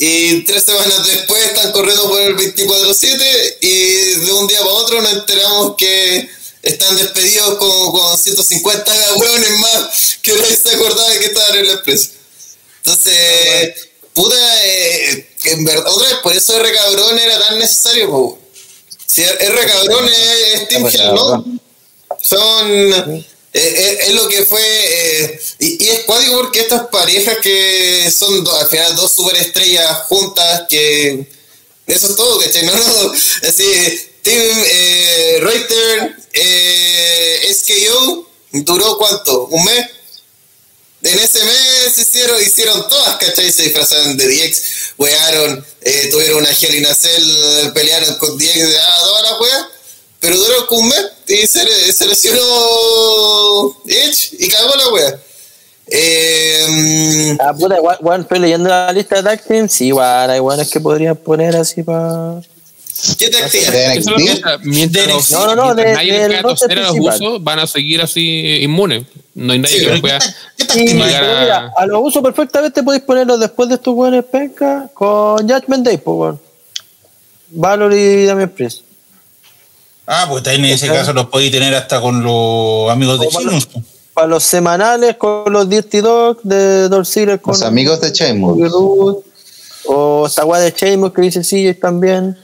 y 0.00 0.42
tres 0.42 0.64
semanas 0.64 1.06
después 1.06 1.44
están 1.44 1.70
corriendo 1.72 2.08
por 2.08 2.20
el 2.20 2.36
24-7 2.36 3.56
y 3.60 4.24
de 4.26 4.32
un 4.32 4.46
día 4.48 4.58
para 4.58 4.70
otro 4.72 5.00
nos 5.00 5.12
enteramos 5.12 5.76
que 5.78 6.28
están 6.62 6.96
despedidos 6.96 7.58
con, 7.58 7.92
con 7.92 8.18
150 8.18 8.92
hueones 9.16 9.50
más 9.60 10.18
que 10.20 10.32
nadie 10.32 10.56
se 10.56 10.74
acordaba 10.74 11.08
de 11.10 11.18
que 11.20 11.26
estaban 11.26 11.56
en 11.58 11.66
la 11.68 11.72
empresa. 11.74 12.08
Entonces, 12.84 13.88
puta, 14.12 14.36
eh, 14.66 15.33
en 15.52 15.64
verdad, 15.64 15.86
otra 15.92 16.08
vez, 16.08 16.18
por 16.22 16.32
eso 16.34 16.56
R 16.58 16.72
cabrón 16.72 17.18
era 17.18 17.38
tan 17.38 17.58
necesario, 17.58 18.10
po. 18.10 18.38
Si 19.06 19.22
R 19.22 19.66
cabrón 19.66 20.08
es, 20.08 20.54
es 20.60 20.68
Team 20.68 20.86
Hell, 20.86 21.14
¿no? 21.14 21.44
Son. 22.20 22.92
eh, 22.92 23.24
eh, 23.52 23.98
es 24.08 24.14
lo 24.14 24.26
que 24.28 24.44
fue. 24.44 24.60
eh, 24.62 25.40
y, 25.60 25.84
y 25.84 25.88
es 25.90 26.00
cuático 26.04 26.32
porque 26.38 26.60
estas 26.60 26.86
parejas 26.88 27.38
que 27.42 28.10
son 28.16 28.42
do- 28.42 28.56
al 28.56 28.66
final 28.68 28.96
dos 28.96 29.12
superestrellas 29.12 29.98
juntas 30.08 30.62
que. 30.68 31.26
Eso 31.86 32.06
es 32.08 32.16
todo, 32.16 32.38
¿cachai? 32.40 32.62
No, 32.66 32.72
no. 32.74 33.12
Así, 33.48 33.64
Team 34.22 34.42
eh, 34.66 35.38
Reuter, 35.42 36.16
eh, 36.32 37.54
SKO, 37.54 38.28
duró 38.52 38.96
cuánto? 38.98 39.46
¿Un 39.46 39.64
mes? 39.64 39.86
En 41.02 41.18
ese 41.18 41.44
mes 41.44 41.98
hicieron, 41.98 42.40
hicieron 42.42 42.88
todas, 42.88 43.16
¿cachai? 43.18 43.52
Se 43.52 43.64
disfrazaron 43.64 44.16
de 44.16 44.26
DX, 44.26 44.62
wearon, 44.98 45.64
eh, 45.80 46.08
tuvieron 46.10 46.38
una 46.38 46.50
a 46.50 46.94
Cell, 46.94 47.72
pelearon 47.72 48.14
con 48.16 48.36
DX, 48.38 48.76
ah, 48.80 48.94
todas 49.00 49.22
las 49.30 49.40
weas, 49.40 49.66
pero 50.20 50.36
duró 50.36 50.66
un 50.70 50.88
mes 50.88 51.06
y 51.26 51.46
se, 51.46 51.92
se 51.92 52.06
lesionó 52.06 53.76
Edge 53.86 54.36
y 54.38 54.48
cagó 54.48 54.74
la 54.76 54.88
wea. 54.88 55.20
Eh, 55.86 57.36
Ah, 57.40 57.52
puta, 57.52 57.76
igual 57.76 58.20
estoy 58.22 58.38
leyendo 58.38 58.68
la 58.68 58.92
lista 58.92 59.16
de 59.16 59.22
tag. 59.22 59.68
Sí, 59.68 59.86
igual, 59.86 60.30
hay 60.30 60.40
buenas 60.40 60.70
que 60.70 60.80
podrían 60.80 61.16
poner 61.16 61.56
así 61.56 61.82
para. 61.82 62.40
¿Qué 63.18 63.28
te 63.28 63.38
activa? 63.38 64.58
Mientras, 64.62 65.30
no, 65.30 65.46
no, 65.48 65.54
no, 65.56 65.64
mientras 65.74 65.94
nadie 65.96 66.12
le 66.12 66.26
pueda 66.26 66.42
roster 66.42 66.68
toser 66.68 66.78
a 66.78 66.82
los 66.92 66.96
usos, 67.20 67.42
van 67.44 67.58
a 67.58 67.66
seguir 67.66 68.00
así 68.00 68.58
inmunes. 68.62 69.04
No 69.34 69.52
hay 69.52 69.58
nadie 69.58 69.78
Sí, 69.78 69.84
que 69.84 69.90
los 69.90 70.00
pueda. 70.00 70.18
mira, 70.76 71.72
a 71.76 71.86
los 71.86 72.00
usos 72.04 72.22
perfectamente 72.22 72.82
podéis 72.82 73.02
ponerlos 73.02 73.40
después 73.40 73.68
de 73.68 73.74
estos 73.76 73.94
buenos 73.94 74.24
penca 74.26 74.88
con 74.94 75.48
Judgment 75.48 75.84
Day, 75.84 75.96
pues, 75.98 76.16
weón. 76.16 76.40
Valor 77.50 77.92
y 77.94 78.24
Damien 78.26 78.50
Priest. 78.50 78.80
Ah, 80.06 80.26
pues 80.28 80.46
en 80.46 80.64
ese 80.66 80.86
caso 80.86 81.12
los 81.12 81.26
podéis 81.26 81.50
tener 81.52 81.74
hasta 81.74 82.00
con 82.00 82.22
los 82.22 82.90
amigos 82.90 83.18
de 83.20 83.26
para- 83.28 83.38
Chinos. 83.48 83.68
Para 84.12 84.26
los 84.28 84.44
semanales 84.44 85.16
con 85.16 85.52
los 85.52 85.68
Dirty 85.68 85.98
Dogs 86.00 86.40
de 86.44 86.88
Dolph 86.88 87.08
Ziggler 87.08 87.40
con 87.40 87.52
Los 87.52 87.62
amigos 87.62 88.00
de 88.00 88.12
Roode, 88.68 89.18
O 89.86 90.26
esta 90.28 90.44
guay 90.44 90.62
de 90.62 90.70
Sheamus 90.70 91.12
que 91.12 91.22
dice 91.22 91.40
CJ 91.42 91.74
también. 91.80 92.38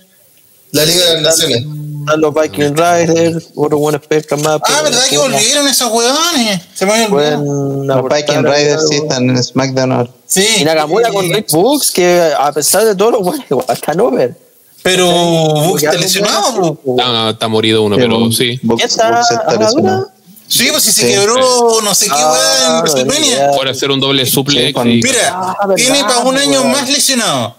La 0.73 0.85
Liga 0.85 1.05
de 1.07 1.14
las 1.14 1.23
Naciones. 1.23 1.59
Están 2.01 2.21
los 2.21 2.35
Viking 2.35 2.75
Riders, 2.75 3.49
otros 3.55 3.79
buenos 3.81 4.07
pescas 4.07 4.41
más. 4.41 4.59
Ah, 4.64 4.83
¿verdad 4.83 5.05
que 5.09 5.18
volvieron 5.18 5.68
esos 5.68 5.93
huevones? 5.93 6.62
Se 6.75 6.87
me 6.87 7.09
Los 7.09 8.03
Viking 8.09 8.43
Riders 8.43 8.89
sí 8.89 8.97
están 8.97 9.29
en 9.31 9.43
SmackDown 9.43 9.93
ahora. 9.93 10.11
Sí. 10.27 10.47
Y 10.61 10.64
Nakamura 10.64 11.11
con 11.11 11.31
Rick 11.31 11.51
Books, 11.51 11.91
que 11.91 12.33
a 12.39 12.53
pesar 12.53 12.85
de 12.85 12.95
todo, 12.95 13.21
bueno, 13.21 13.45
igual 13.51 13.66
están 13.68 14.01
over. 14.01 14.35
Pero 14.83 15.07
Buck 15.07 15.83
está 15.83 15.93
lesionado, 15.93 16.79
no, 16.87 17.31
está 17.31 17.49
morido 17.49 17.83
uno, 17.83 17.97
pero 17.97 18.33
sí. 18.33 18.59
¿Qué 18.79 18.85
está? 18.85 19.21
Está 19.21 19.57
lesionado. 19.59 20.09
Sí, 20.49 20.68
pues 20.71 20.83
si 20.83 20.91
se 20.93 21.03
Sí. 21.03 21.09
quebró 21.12 21.81
no 21.83 21.95
sé 21.95 22.07
qué 22.07 22.12
Ah, 22.16 22.33
weá 22.33 22.66
en 22.66 22.73
no, 22.73 22.81
WrestleMania. 22.81 23.51
Por 23.53 23.68
hacer 23.68 23.91
un 23.91 24.01
doble 24.01 24.25
suplex. 24.27 24.66
Sí, 24.68 24.73
con- 24.73 24.91
y- 24.91 25.01
Mira, 25.03 25.33
Ah, 25.33 25.57
tiene 25.77 26.01
para 26.01 26.21
un 26.21 26.37
año 26.37 26.61
weón. 26.62 26.73
más 26.73 26.89
lesionado. 26.91 27.55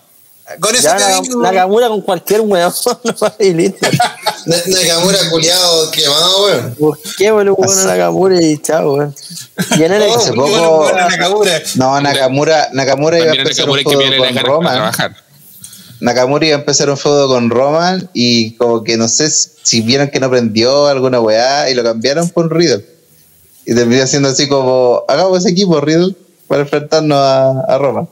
Con 0.60 0.76
eso 0.76 0.84
Ya 0.84 0.96
te 0.98 1.04
Naga- 1.04 1.22
digo. 1.22 1.42
Nakamura 1.42 1.88
con 1.88 2.02
cualquier 2.02 2.42
weón, 2.42 2.74
no 3.04 3.34
y 3.40 3.54
listo. 3.54 3.88
Na- 4.46 4.58
Nakamura 4.68 5.18
culiado 5.30 5.92
quemado, 5.92 6.46
weón. 6.46 6.76
Busqué, 6.80 7.32
boludo, 7.32 7.56
bueno, 7.56 7.84
Nakamura 7.86 8.42
y 8.42 8.58
chao, 8.58 8.94
weón. 8.94 9.16
Y 9.78 9.84
en 9.84 9.92
el 9.94 10.02
Oh, 10.04 10.16
Hace 10.16 10.30
qué 10.32 10.36
poco- 10.36 10.50
bueno, 10.50 10.78
bueno, 10.78 11.10
Nakamura. 11.10 11.62
No, 11.76 12.02
Nakamura, 12.02 12.70
Nakamura 12.74 13.18
iba 13.20 13.28
a 13.28 13.34
a 13.34 13.36
empezar 13.36 13.66
Nakamura 13.68 13.82
un 13.86 14.00
feudo 14.02 14.34
con 14.34 14.44
Roman. 14.46 14.74
trabajar. 14.74 15.16
Nakamura 16.00 16.46
iba 16.48 16.56
a 16.56 16.60
empezar 16.60 16.90
un 16.90 16.98
feudo 16.98 17.28
con 17.28 17.50
Roman 17.50 18.10
y 18.14 18.56
como 18.56 18.84
que 18.84 18.98
no 18.98 19.08
sé 19.08 19.30
si 19.30 19.82
vieron 19.82 20.10
que 20.10 20.20
no 20.20 20.30
prendió 20.30 20.88
alguna 20.88 21.20
weá 21.20 21.70
y 21.70 21.76
lo 21.76 21.84
cambiaron 21.84 22.28
por 22.30 22.52
Riddle. 22.52 22.86
Y 23.66 23.76
terminó 23.76 24.08
siendo 24.08 24.30
así 24.30 24.48
como, 24.48 25.04
hagamos 25.08 25.40
ese 25.40 25.50
equipo 25.50 25.80
Riddle 25.80 26.16
para 26.48 26.64
enfrentarnos 26.64 27.18
a, 27.20 27.52
a 27.68 27.78
Roman. 27.78 28.10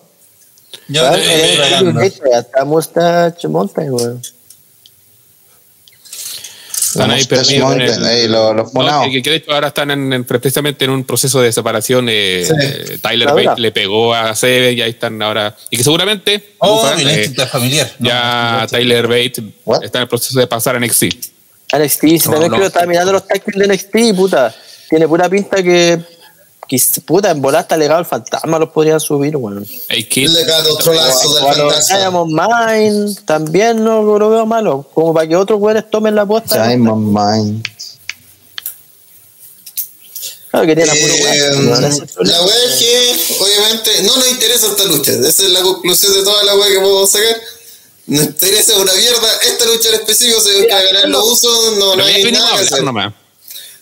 Yo 0.88 1.06
estoy 1.06 1.22
eh, 1.22 1.56
eh, 2.02 2.36
Hasta 2.36 2.66
Mustache 2.66 3.48
Mountain, 3.48 3.92
weón. 3.94 4.22
Están 6.92 7.12
ahí 7.12 7.24
perdidos. 7.26 7.74
en 7.76 7.82
el- 7.82 8.04
ahí, 8.06 8.28
los, 8.28 8.56
los 8.56 8.66
No, 8.74 8.82
funados. 8.82 9.08
que, 9.12 9.22
que 9.22 9.30
de 9.30 9.36
hecho 9.36 9.52
ahora 9.52 9.68
están 9.68 9.92
en, 9.92 10.12
en- 10.12 10.24
precisamente 10.24 10.86
en 10.86 10.92
un 10.92 11.04
proceso 11.04 11.40
de 11.40 11.52
separación. 11.52 12.08
eh, 12.10 12.44
Sí. 12.48 12.54
eh, 12.60 12.98
Tyler 13.00 13.28
Bate 13.32 13.62
le 13.62 13.72
pegó 13.72 14.14
a 14.16 14.36
Seve 14.36 14.72
y 14.72 14.82
ahí 14.82 14.90
están 14.92 15.22
ahora. 15.22 15.56
Y 15.70 15.78
que 15.78 15.84
seguramente 15.84 16.56
Oh, 16.58 16.84
eh, 16.98 17.26
intrafamiliar. 17.28 17.92
No, 18.00 18.10
ya 18.10 18.58
no, 18.62 18.68
Tyler 18.68 19.08
Bate 19.08 19.44
What? 19.66 19.84
está 19.84 20.00
en 20.00 20.02
el 20.04 20.08
proceso 20.08 20.40
de 20.40 20.48
pasar 20.48 20.76
a 20.76 20.80
NXT. 20.80 21.04
NXT, 21.78 22.02
si 22.02 22.18
No, 22.18 22.32
también 22.32 22.42
no. 22.42 22.48
creo 22.58 22.60
que 22.62 22.66
estaba 22.68 22.86
mirando 22.88 23.12
los 23.12 23.28
teams 23.28 23.46
de 23.56 23.68
NXT 23.68 24.16
puta, 24.16 24.56
tiene 24.90 25.08
pura 25.08 25.30
pinta 25.30 25.62
que 25.62 26.00
puta, 27.06 27.32
en 27.32 27.42
volar 27.42 27.62
está 27.62 27.78
legado 27.78 28.00
el 28.00 28.06
fantasma, 28.06 28.60
los 28.60 28.70
podrían 28.70 29.00
subir, 29.00 29.36
weón. 29.36 29.68
A-Kid. 29.90 30.30
Le 30.30 30.46
cae 30.46 30.62
otro 30.70 30.94
lazo 30.94 31.34
del 31.34 31.44
fantasma. 31.46 32.26
Mine, 32.26 33.16
también 33.26 33.84
no 33.84 34.02
lo 34.02 34.30
veo 34.30 34.46
malo, 34.46 34.88
como 34.94 35.14
para 35.14 35.28
que 35.28 35.36
otros 35.36 35.60
weones 35.60 35.90
tomen 35.90 36.16
la 36.16 36.26
posta. 36.26 36.68
Diamond 36.68 37.18
Mine. 37.18 37.64
Claro 40.52 40.66
que 40.66 40.76
tiene 40.76 40.92
a 40.92 40.96
puro 40.96 41.14
Eh, 41.14 41.52
weón, 41.58 41.82
la 42.22 42.42
wea 42.42 42.64
es 42.66 42.76
que, 42.80 43.36
obviamente, 43.40 44.04
no 44.04 44.16
nos 44.18 44.28
interesa 44.30 44.68
esta 44.68 44.84
lucha. 44.86 45.12
Esa 45.12 45.44
es 45.44 45.50
la 45.50 45.62
conclusión 45.62 46.14
de 46.14 46.24
toda 46.24 46.44
la 46.44 46.56
wea 46.56 46.68
que 46.70 46.80
podemos 46.80 47.10
sacar. 47.12 47.42
Nos 48.08 48.26
interesa 48.26 48.76
una 48.78 48.94
mierda. 48.94 49.28
Esta 49.48 49.66
lucha 49.66 49.90
en 49.90 49.96
específico 49.96 50.42
se 50.42 50.68
va 50.68 50.78
a 50.78 50.82
ganar 50.82 51.10
los 51.10 51.24
usos. 51.24 51.78
No, 51.78 51.96
no 51.96 52.04
hay 52.04 52.32
nada 52.32 52.58
que 52.58 52.64
hacer. 52.64 52.84
nomás. 52.84 53.14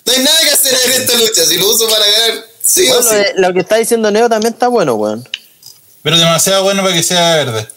No 0.05 0.13
hay 0.13 0.19
nada 0.19 0.39
que 0.41 0.49
hacer 0.49 0.77
en 0.85 0.91
esta 1.01 1.17
lucha. 1.17 1.45
Si 1.45 1.57
lo 1.57 1.69
uso 1.69 1.88
para 1.88 2.05
ganar, 2.05 2.46
sí 2.68 2.88
Bueno, 2.88 2.99
o 2.99 3.09
sí. 3.09 3.18
lo, 3.38 3.53
que 3.53 3.59
está 3.61 3.78
diciendo 3.78 4.11
Neo 4.11 4.30
también 4.30 4.53
está 4.53 4.68
bueno, 4.68 4.95
weón. 4.95 5.28
Pero 6.03 6.18
demasiado 6.18 6.63
bueno 6.63 6.82
para 6.84 6.93
que 6.95 7.03
sea 7.03 7.36
verde. 7.38 7.68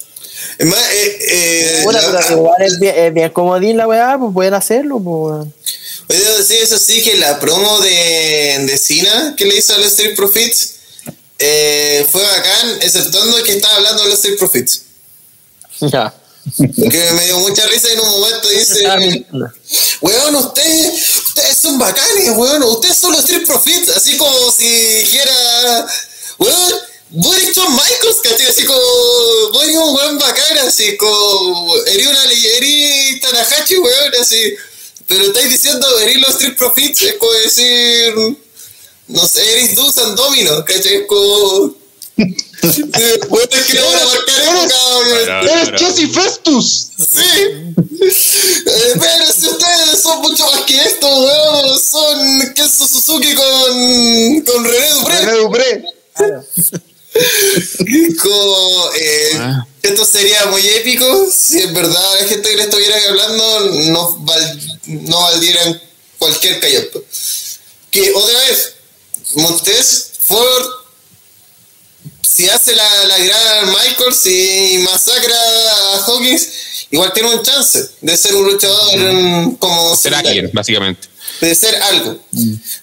Es 0.58 0.66
más, 0.66 0.78
eh, 0.92 1.18
eh, 1.30 1.80
Puta, 1.84 2.00
la- 2.00 2.20
pero 2.20 2.36
igual 2.38 2.62
es 2.62 2.78
bien, 2.80 2.94
es 2.96 3.14
bien 3.14 3.30
comodín 3.30 3.76
la 3.76 3.86
weá, 3.86 4.16
pues 4.18 4.32
pueden 4.32 4.54
hacerlo, 4.54 4.96
pues 5.00 5.06
weón. 5.06 5.54
Decir 6.08 6.56
eso 6.62 6.78
sí 6.78 7.02
que 7.02 7.16
la 7.16 7.38
promo 7.38 7.78
de, 7.80 8.64
de 8.66 8.78
Cena 8.78 9.34
que 9.36 9.44
le 9.44 9.56
hizo 9.56 9.74
a 9.74 9.78
los 9.78 9.88
Street 9.88 10.16
Profits 10.16 10.74
eh, 11.38 12.06
fue 12.10 12.22
bacán, 12.22 12.78
exceptuando 12.82 13.40
que 13.44 13.52
estaba 13.52 13.76
hablando 13.76 14.02
de 14.02 14.08
los 14.10 14.18
Street 14.18 14.38
Profits. 14.38 14.82
Ya. 15.80 16.12
Que 16.56 17.10
me 17.12 17.24
dio 17.26 17.38
mucha 17.38 17.66
risa 17.66 17.88
y 17.88 17.92
en 17.92 18.00
un 18.00 18.08
momento 18.08 18.48
dice, 18.48 18.88
mintiendo. 18.98 19.52
weón, 20.00 20.36
ustedes, 20.36 21.16
ustedes 21.26 21.56
son 21.56 21.78
bacanes, 21.78 22.30
weón, 22.34 22.62
ustedes 22.62 22.96
son 22.96 23.12
los 23.12 23.20
Street 23.20 23.46
Profits, 23.46 23.90
así 23.90 24.16
como 24.16 24.50
si 24.50 24.66
dijera, 24.66 25.86
weón, 26.38 26.72
eres 27.34 27.56
Shawn 27.56 27.72
Michaels, 27.72 28.20
¿cachai? 28.22 28.46
Así 28.46 28.64
como, 28.64 29.62
eres 29.62 29.76
un 29.76 29.94
weón 29.94 30.18
bacán, 30.18 30.58
así 30.66 30.96
como, 30.96 31.76
eres 31.86 32.06
una 32.06 32.24
eres 32.24 33.20
Tanahashi, 33.20 33.76
weón, 33.78 34.14
así, 34.20 34.54
pero 35.06 35.24
estáis 35.24 35.50
diciendo, 35.50 35.98
eres 36.00 36.16
los 36.16 36.30
Street 36.30 36.56
Profits, 36.56 37.02
es 37.02 37.14
como 37.16 37.32
decir, 37.32 38.14
no 39.08 39.28
sé, 39.28 39.52
eres 39.52 39.74
Dus 39.74 39.98
and 39.98 40.16
Domino, 40.16 40.64
¿cachai? 40.64 40.94
Es 40.96 41.06
como... 41.06 41.76
Weón, 42.62 43.48
es 43.50 43.62
que 43.66 43.74
no 43.78 43.86
van 43.86 44.00
a 44.00 44.04
marcar 44.04 44.42
época, 44.42 44.74
weón. 44.98 45.08
Pero- 45.26 45.64
pero- 45.64 45.78
Festus! 46.12 46.88
Sí. 46.98 47.30
Eh, 48.02 48.94
pero 49.00 49.32
si 49.32 49.46
ustedes 49.48 50.00
son 50.02 50.20
mucho 50.20 50.44
más 50.50 50.60
que 50.62 50.76
esto, 50.82 51.06
weón. 51.08 51.78
Son 51.80 52.52
Kenzo 52.54 52.86
Suzuki 52.86 53.34
con, 53.34 54.40
con 54.42 54.64
René 54.64 54.90
Dupré. 54.90 55.18
René 55.20 55.38
Dupré. 55.38 55.84
Como, 58.22 58.90
eh, 58.98 59.30
Ah. 59.38 59.66
Esto 59.82 60.04
sería 60.04 60.44
muy 60.46 60.66
épico 60.68 61.26
si 61.34 61.62
en 61.62 61.72
verdad 61.72 62.20
la 62.20 62.26
gente 62.28 62.50
que 62.50 62.56
le 62.56 62.62
estuviera 62.64 62.96
hablando 63.08 63.60
no, 63.90 64.16
val- 64.20 64.78
no 64.86 65.20
valdieran 65.22 65.80
cualquier 66.18 66.60
callampa. 66.60 66.98
Que 67.90 68.12
otra 68.14 68.38
vez, 68.40 68.74
Montes, 69.36 70.10
Ford, 70.20 70.66
si 72.32 72.48
hace 72.48 72.74
la, 72.76 73.04
la 73.04 73.18
gran 73.18 73.66
Michael, 73.70 74.14
si 74.14 74.78
masacra 74.88 75.34
a 75.34 76.04
Hawkins, 76.06 76.48
igual 76.90 77.12
tiene 77.12 77.34
un 77.34 77.42
chance 77.42 77.90
de 78.00 78.16
ser 78.16 78.34
un 78.36 78.44
luchador 78.46 78.96
mm, 78.98 79.56
como 79.56 79.96
Será 79.96 80.18
secundario 80.18 80.28
alguien, 80.42 80.50
básicamente. 80.52 81.08
de 81.40 81.54
ser 81.54 81.74
algo. 81.82 82.16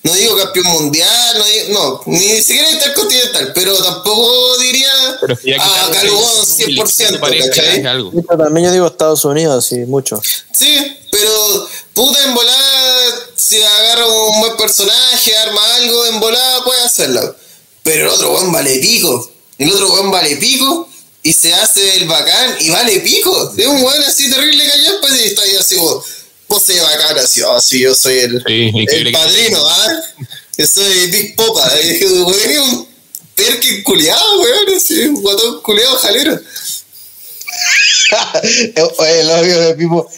No 0.03 0.13
digo 0.13 0.35
campeón 0.37 0.67
mundial, 0.67 1.37
no, 1.37 1.45
digo- 1.45 1.69
no, 1.69 2.01
ni 2.07 2.41
siquiera 2.41 2.69
intercontinental, 2.71 3.51
pero 3.53 3.75
tampoco 3.81 4.57
diría 4.57 4.91
Pero 5.21 5.33
ah, 5.35 5.39
quitaron 5.41 5.93
Calugón 5.93 6.31
el- 6.59 6.77
100%, 6.77 7.11
de 7.11 7.19
pareja, 7.19 7.45
ya 7.45 7.49
¿cachai? 7.55 7.79
es 7.79 7.85
algo. 7.85 8.11
Esto 8.19 8.37
también 8.37 8.65
yo 8.67 8.71
digo 8.73 8.87
Estados 8.87 9.23
Unidos, 9.25 9.65
sí, 9.65 9.75
mucho. 9.87 10.21
Sí, 10.53 10.97
pero 11.11 11.69
puta 11.93 12.21
en 12.23 12.33
volada, 12.33 13.13
si 13.35 13.61
agarra 13.63 14.05
un 14.07 14.39
buen 14.41 14.57
personaje, 14.57 15.35
arma 15.37 15.61
algo, 15.75 16.05
en 16.07 16.19
volada 16.19 16.63
puede 16.63 16.81
hacerlo. 16.81 17.35
Pero 17.83 18.01
el 18.07 18.09
otro 18.09 18.33
weón 18.33 18.51
vale 18.51 18.77
pico. 18.79 19.31
El 19.58 19.72
otro 19.72 19.91
weón 19.93 20.12
vale 20.12 20.36
pico 20.38 20.88
y 21.24 21.34
se 21.34 21.53
hace 21.53 21.97
el 21.97 22.08
bacán 22.08 22.55
y 22.60 22.70
vale 22.70 22.99
pico. 22.99 23.53
Es 23.58 23.66
un 23.66 23.82
weón 23.82 24.03
así 24.03 24.30
terrible 24.30 24.66
callado, 24.68 25.01
pues 25.01 25.20
y 25.20 25.24
está 25.26 25.41
ahí 25.41 25.55
así 25.55 25.76
como, 25.76 26.03
pose 26.47 26.80
bacana, 26.80 27.22
así, 27.22 27.41
oh, 27.41 27.60
sí, 27.60 27.80
yo 27.80 27.93
soy 27.95 28.20
el, 28.20 28.43
Sí, 28.45 28.53
el 28.70 28.76
increíble. 28.76 29.12
padrino, 29.12 29.60
¿ah? 29.68 30.01
Yo 30.58 30.66
soy 30.68 31.08
Big 31.12 31.36
Popa, 31.36 31.72
y, 31.84 32.03
weón, 32.05 32.49
es 32.49 32.60
un 32.60 32.88
perkin 33.36 33.84
culiado, 33.84 34.41
weón, 34.41 34.76
así, 34.76 34.99
un 35.01 35.22
guatón 35.22 35.62
culiado 35.62 35.97
jalero. 35.97 36.39
el 39.08 39.30
obvio 39.30 39.60
de 39.60 39.74
Pipo. 39.76 40.10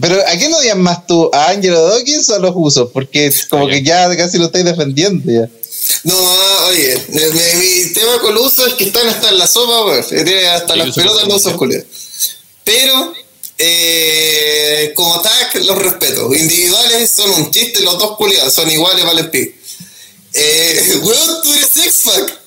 Pero 0.00 0.20
¿a 0.26 0.36
quién 0.36 0.52
odias 0.52 0.76
más 0.76 1.06
tú? 1.06 1.30
¿A 1.32 1.50
Angelo 1.50 1.82
Dawkins 1.88 2.28
o 2.30 2.34
a 2.34 2.38
los 2.38 2.52
usos? 2.54 2.90
Porque 2.92 3.32
como 3.48 3.68
que 3.68 3.82
ya 3.82 4.14
casi 4.16 4.38
lo 4.38 4.46
estáis 4.46 4.64
defendiendo 4.64 5.30
ya. 5.30 5.48
No, 6.04 6.16
oye, 6.68 7.04
mi, 7.08 7.92
tema 7.92 8.18
con 8.20 8.34
los 8.34 8.46
usos 8.52 8.68
es 8.68 8.74
que 8.74 8.84
están 8.84 9.08
hasta 9.08 9.28
en 9.28 9.38
la 9.38 9.46
sopa, 9.46 9.84
weón, 9.84 10.04
tiene 10.08 10.46
hasta 10.48 10.74
Sí, 10.74 10.78
las 10.78 10.94
pelotas 10.94 11.24
usos 11.24 11.42
verdad. 11.44 11.56
culiados. 11.58 11.86
Pero, 12.64 13.14
eh, 13.58 14.92
como 14.94 15.20
tag, 15.20 15.54
los 15.64 15.78
respeto. 15.78 16.32
Individuales 16.34 17.10
son 17.10 17.30
un 17.30 17.50
chiste, 17.50 17.80
los 17.80 17.98
dos 17.98 18.16
culiados 18.16 18.54
son 18.54 18.70
iguales 18.70 19.04
para 19.04 19.20
el 19.20 19.30
pico. 19.30 19.56
Eh, 20.32 20.98
weón, 21.02 21.42
tú 21.42 21.52
eres 21.52 21.76
X-Fac. 21.76 22.39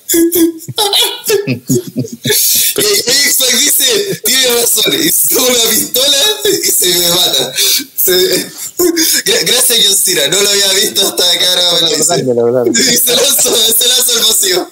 Y 1.46 3.00
X-Fac 3.10 3.58
dice, 3.58 4.20
tiene 4.24 4.46
razón, 4.60 4.92
y 4.94 5.10
toma 5.34 5.48
una 5.48 5.70
pistola 5.70 6.18
y 6.62 6.70
se 6.70 6.86
me 6.98 7.08
mata. 7.08 7.52
Se- 7.96 8.50
Gracias, 9.44 9.78
John 9.86 9.96
Cena, 9.96 10.28
no 10.28 10.40
lo 10.42 10.50
había 10.50 10.72
visto 10.74 11.06
hasta 11.06 11.38
que 11.38 11.46
ahora. 11.46 11.78
Y 12.70 12.96
se 12.96 13.16
lanzó, 13.16 13.56
se 13.78 13.88
lanzó 13.88 14.28
vacío. 14.28 14.70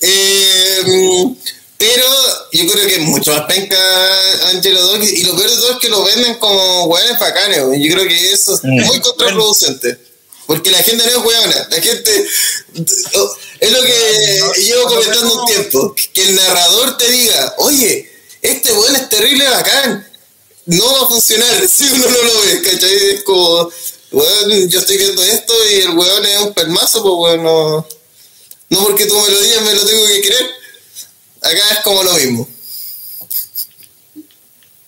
Eh, 0.00 0.82
pero 1.78 2.04
yo 2.52 2.70
creo 2.70 2.86
que 2.86 2.94
es 2.96 3.00
mucho 3.00 3.32
más 3.32 3.42
penca 3.46 3.78
Angelo 4.50 4.86
Dawkins. 4.86 5.12
Y 5.12 5.24
lo 5.24 5.34
peor 5.36 5.48
de 5.50 5.56
todo 5.56 5.72
es 5.72 5.78
que 5.78 5.88
lo 5.88 6.04
venden 6.04 6.34
como 6.34 6.84
hueones 6.84 7.18
bacanes. 7.18 7.58
Yo 7.58 7.94
creo 7.94 8.06
que 8.06 8.32
eso 8.32 8.54
es 8.54 8.64
muy 8.64 9.00
contraproducente. 9.00 9.98
Porque 10.50 10.72
la 10.72 10.82
gente 10.82 11.04
no 11.04 11.10
es 11.10 11.24
hueona. 11.24 11.68
La 11.70 11.80
gente. 11.80 12.26
Es 13.60 13.70
lo 13.70 13.82
que 13.82 14.62
llevo 14.64 14.88
comentando 14.88 15.42
un 15.42 15.46
tiempo. 15.46 15.94
Que 16.12 16.22
el 16.22 16.34
narrador 16.34 16.96
te 16.96 17.08
diga, 17.08 17.54
oye, 17.58 18.10
este 18.42 18.72
weón 18.72 18.96
es 18.96 19.08
terrible 19.08 19.48
bacán. 19.48 20.10
No 20.66 20.92
va 20.92 21.02
a 21.02 21.06
funcionar 21.06 21.68
si 21.72 21.84
uno 21.84 22.04
no 22.04 22.22
lo 22.24 22.40
ve, 22.40 22.62
¿cachai? 22.62 23.10
Es 23.10 23.22
como, 23.22 23.70
weón, 24.10 24.68
yo 24.68 24.80
estoy 24.80 24.98
viendo 24.98 25.22
esto 25.22 25.54
y 25.70 25.74
el 25.82 25.90
weón 25.90 26.26
es 26.26 26.40
un 26.40 26.52
permazo, 26.52 27.00
pues 27.00 27.14
weón, 27.16 27.44
no. 27.44 27.86
No 28.70 28.82
porque 28.82 29.06
tú 29.06 29.20
me 29.20 29.28
lo 29.28 29.40
digas, 29.42 29.62
me 29.62 29.74
lo 29.74 29.86
tengo 29.86 30.04
que 30.04 30.20
creer. 30.20 30.50
Acá 31.42 31.70
es 31.74 31.78
como 31.84 32.02
lo 32.02 32.12
mismo. 32.14 32.48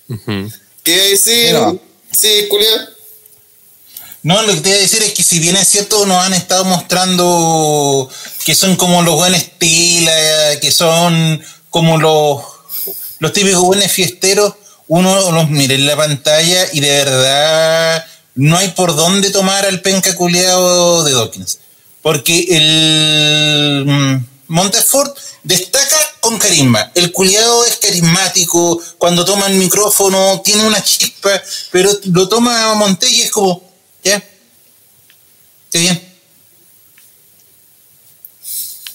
Ujú. 0.09 0.53
Que 0.83 1.01
ahí 1.03 1.17
sí, 1.17 1.31
Mira. 1.31 1.73
sí, 2.11 2.49
culiao. 2.49 2.92
No, 4.25 4.41
lo 4.43 4.55
que 4.55 4.61
te 4.61 4.69
iba 4.69 4.79
a 4.79 4.83
decir 4.83 5.03
es 5.03 5.13
que 5.15 5.23
si 5.25 5.41
bien 5.41 5.57
es 5.57 5.69
cierto, 5.69 6.07
nos 6.07 6.25
han 6.25 6.33
estado 6.33 6.65
mostrando 6.65 8.09
que 8.45 8.55
son 8.55 8.77
como 8.77 9.03
los 9.03 9.17
buenos 9.17 9.43
pila, 9.59 10.61
que 10.61 10.71
son 10.71 11.43
como 11.71 11.99
los, 11.99 12.41
los 13.19 13.33
típicos 13.33 13.63
buenos 13.63 13.91
fiesteros, 13.91 14.55
uno 14.87 15.33
los 15.33 15.51
mira 15.51 15.75
en 15.75 15.87
la 15.87 15.97
pantalla 15.97 16.69
y 16.73 16.81
de 16.81 16.91
verdad 16.91 18.05
no 18.35 18.57
hay 18.57 18.69
por 18.69 18.95
dónde 18.95 19.31
tomar 19.31 19.67
al 19.67 19.81
penca 19.81 20.15
culeado 20.15 21.03
de 21.03 21.13
Dawkins. 21.13 21.59
Porque 22.01 22.47
el 22.51 23.85
mm, 23.87 24.27
Montefort 24.49 25.17
destaca 25.43 25.97
con 26.21 26.39
carisma. 26.39 26.93
El 26.95 27.11
culiado 27.11 27.65
es 27.65 27.77
carismático, 27.77 28.81
cuando 28.99 29.25
toma 29.25 29.47
el 29.47 29.55
micrófono 29.55 30.41
tiene 30.45 30.65
una 30.65 30.83
chispa, 30.83 31.31
pero 31.71 31.91
lo 32.05 32.29
toma 32.29 32.75
Monte 32.75 33.09
y 33.09 33.23
es 33.23 33.31
como, 33.31 33.72
ya, 34.03 34.23
qué 35.71 35.79
bien. 35.79 36.13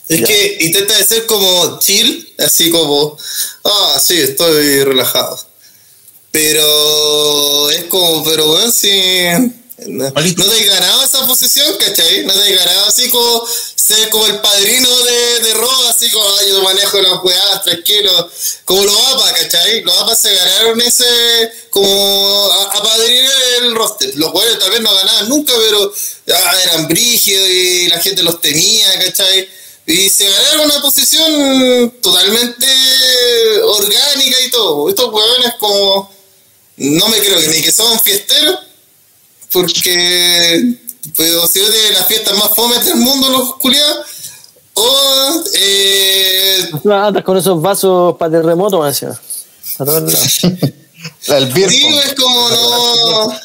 Es 0.07 0.25
que 0.25 0.57
intenta 0.61 0.97
de 0.97 1.03
ser 1.03 1.25
como 1.25 1.79
chill, 1.79 2.33
así 2.37 2.69
como, 2.69 3.17
ah, 3.65 3.99
sí, 4.01 4.17
estoy 4.17 4.83
relajado. 4.83 5.37
Pero 6.31 7.69
es 7.71 7.83
como, 7.85 8.23
pero 8.23 8.47
bueno, 8.47 8.71
si 8.71 8.89
no, 9.85 10.05
no 10.05 10.11
te 10.13 10.19
has 10.59 10.65
ganado 10.65 11.03
esa 11.03 11.27
posición, 11.27 11.77
¿cachai? 11.77 12.25
No 12.25 12.33
te 12.33 12.41
has 12.41 12.49
ganado 12.65 12.85
así 12.87 13.09
como 13.09 13.45
ser 13.75 14.09
como 14.09 14.25
el 14.25 14.39
padrino 14.39 14.89
de, 15.03 15.39
de 15.41 15.53
Raw, 15.53 15.87
así 15.89 16.09
como, 16.09 16.25
"Ah, 16.27 16.43
yo 16.49 16.61
manejo 16.63 16.99
las 17.01 17.23
weas, 17.23 17.63
tranquilo. 17.63 18.29
Como 18.65 18.83
los 18.83 18.95
APA, 18.97 19.33
¿cachai? 19.33 19.81
Los 19.83 19.95
APA 19.97 20.15
se 20.15 20.33
ganaron 20.33 20.81
ese, 20.81 21.05
como 21.69 22.51
a, 22.51 22.63
a 22.77 22.83
padrinar 22.83 23.33
el 23.61 23.75
roster. 23.75 24.15
Los 24.15 24.33
weones 24.33 24.59
tal 24.59 24.71
vez 24.71 24.81
no 24.81 24.93
ganaban 24.93 25.29
nunca, 25.29 25.53
pero 25.57 25.93
ah, 26.33 26.55
eran 26.63 26.87
brígidos 26.87 27.47
y 27.47 27.87
la 27.87 27.99
gente 27.99 28.23
los 28.23 28.41
temía, 28.41 28.99
¿cachai? 28.99 29.47
Y 29.85 30.09
se 30.09 30.27
ganaron 30.29 30.65
una 30.65 30.81
posición 30.81 31.91
totalmente 32.01 32.67
orgánica 33.63 34.41
y 34.41 34.49
todo. 34.49 34.89
Estos 34.89 35.13
huevones 35.13 35.53
como... 35.59 36.17
No 36.79 37.07
me 37.09 37.17
creo 37.19 37.39
que 37.39 37.47
ni 37.47 37.61
que 37.63 37.71
son 37.71 37.99
fiesteros, 37.99 38.59
porque 39.51 40.75
pues, 41.15 41.33
o 41.35 41.47
si 41.47 41.59
no 41.61 41.67
tienen 41.69 41.93
las 41.93 42.07
fiestas 42.07 42.37
más 42.37 42.49
fomes 42.55 42.85
del 42.85 42.95
mundo 42.97 43.29
los 43.29 43.55
culiados, 43.55 44.05
o 44.73 45.43
eh, 45.55 46.69
Andas 46.91 47.23
con 47.23 47.37
esos 47.37 47.61
vasos 47.61 48.15
para 48.17 48.31
terremoto, 48.31 48.79
me 48.81 48.87
decía. 48.89 49.09
El 51.27 51.53
digo, 51.69 52.01
es 52.01 52.13
como 52.15 52.49
no... 52.49 53.39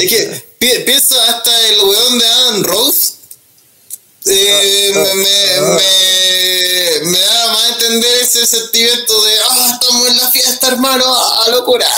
Es 0.00 0.10
que 0.10 0.46
pi- 0.58 0.82
pienso 0.84 1.20
hasta 1.22 1.68
el 1.68 1.80
weón 1.80 2.18
de 2.18 2.26
Adam 2.26 2.62
Rose. 2.64 3.12
eh, 4.26 4.92
me, 4.94 5.14
me, 5.14 5.60
me, 5.74 7.10
me 7.10 7.18
da 7.18 7.46
más 7.52 7.62
a 7.64 7.68
entender 7.70 8.20
ese 8.22 8.46
sentimiento 8.46 9.24
de 9.24 9.32
ah, 9.50 9.70
estamos 9.80 10.08
en 10.08 10.16
la 10.18 10.28
fiesta, 10.30 10.68
hermano, 10.68 11.04
ah, 11.08 11.46
locura. 11.50 11.88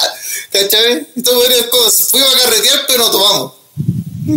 ¿Cachai? 0.53 1.07
Esto 1.17 1.35
bueno, 1.35 1.55
es 1.55 1.67
como, 1.67 1.91
fuimos 1.91 2.35
a 2.35 2.39
carretear, 2.39 2.85
pero 2.87 3.05
no 3.05 3.11
tomamos. 3.11 3.53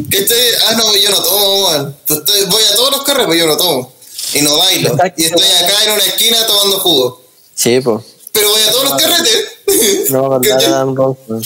¿Cachai? 0.09 0.39
Ah, 0.67 0.73
no, 0.77 0.95
yo 0.95 1.09
no 1.09 1.21
tomo, 1.23 1.69
man. 1.69 1.97
Estoy- 2.07 2.45
Voy 2.45 2.63
a 2.63 2.75
todos 2.75 2.91
los 2.91 3.03
carros, 3.03 3.25
pero 3.27 3.35
yo 3.39 3.47
no 3.47 3.57
tomo. 3.57 3.93
Y 4.33 4.41
no 4.41 4.57
bailo. 4.57 4.95
Y 5.17 5.25
estoy 5.25 5.47
acá 5.47 5.83
en 5.85 5.91
una 5.91 6.03
esquina 6.03 6.45
tomando 6.47 6.79
jugo. 6.79 7.23
Sí, 7.55 7.79
pues. 7.81 8.03
Pero 8.31 8.49
voy 8.49 8.61
a 8.61 8.71
todos 8.71 8.89
los 8.89 9.01
carretes. 9.01 10.09
No, 10.09 10.29
verdad, 10.39 10.85
man. 10.87 11.41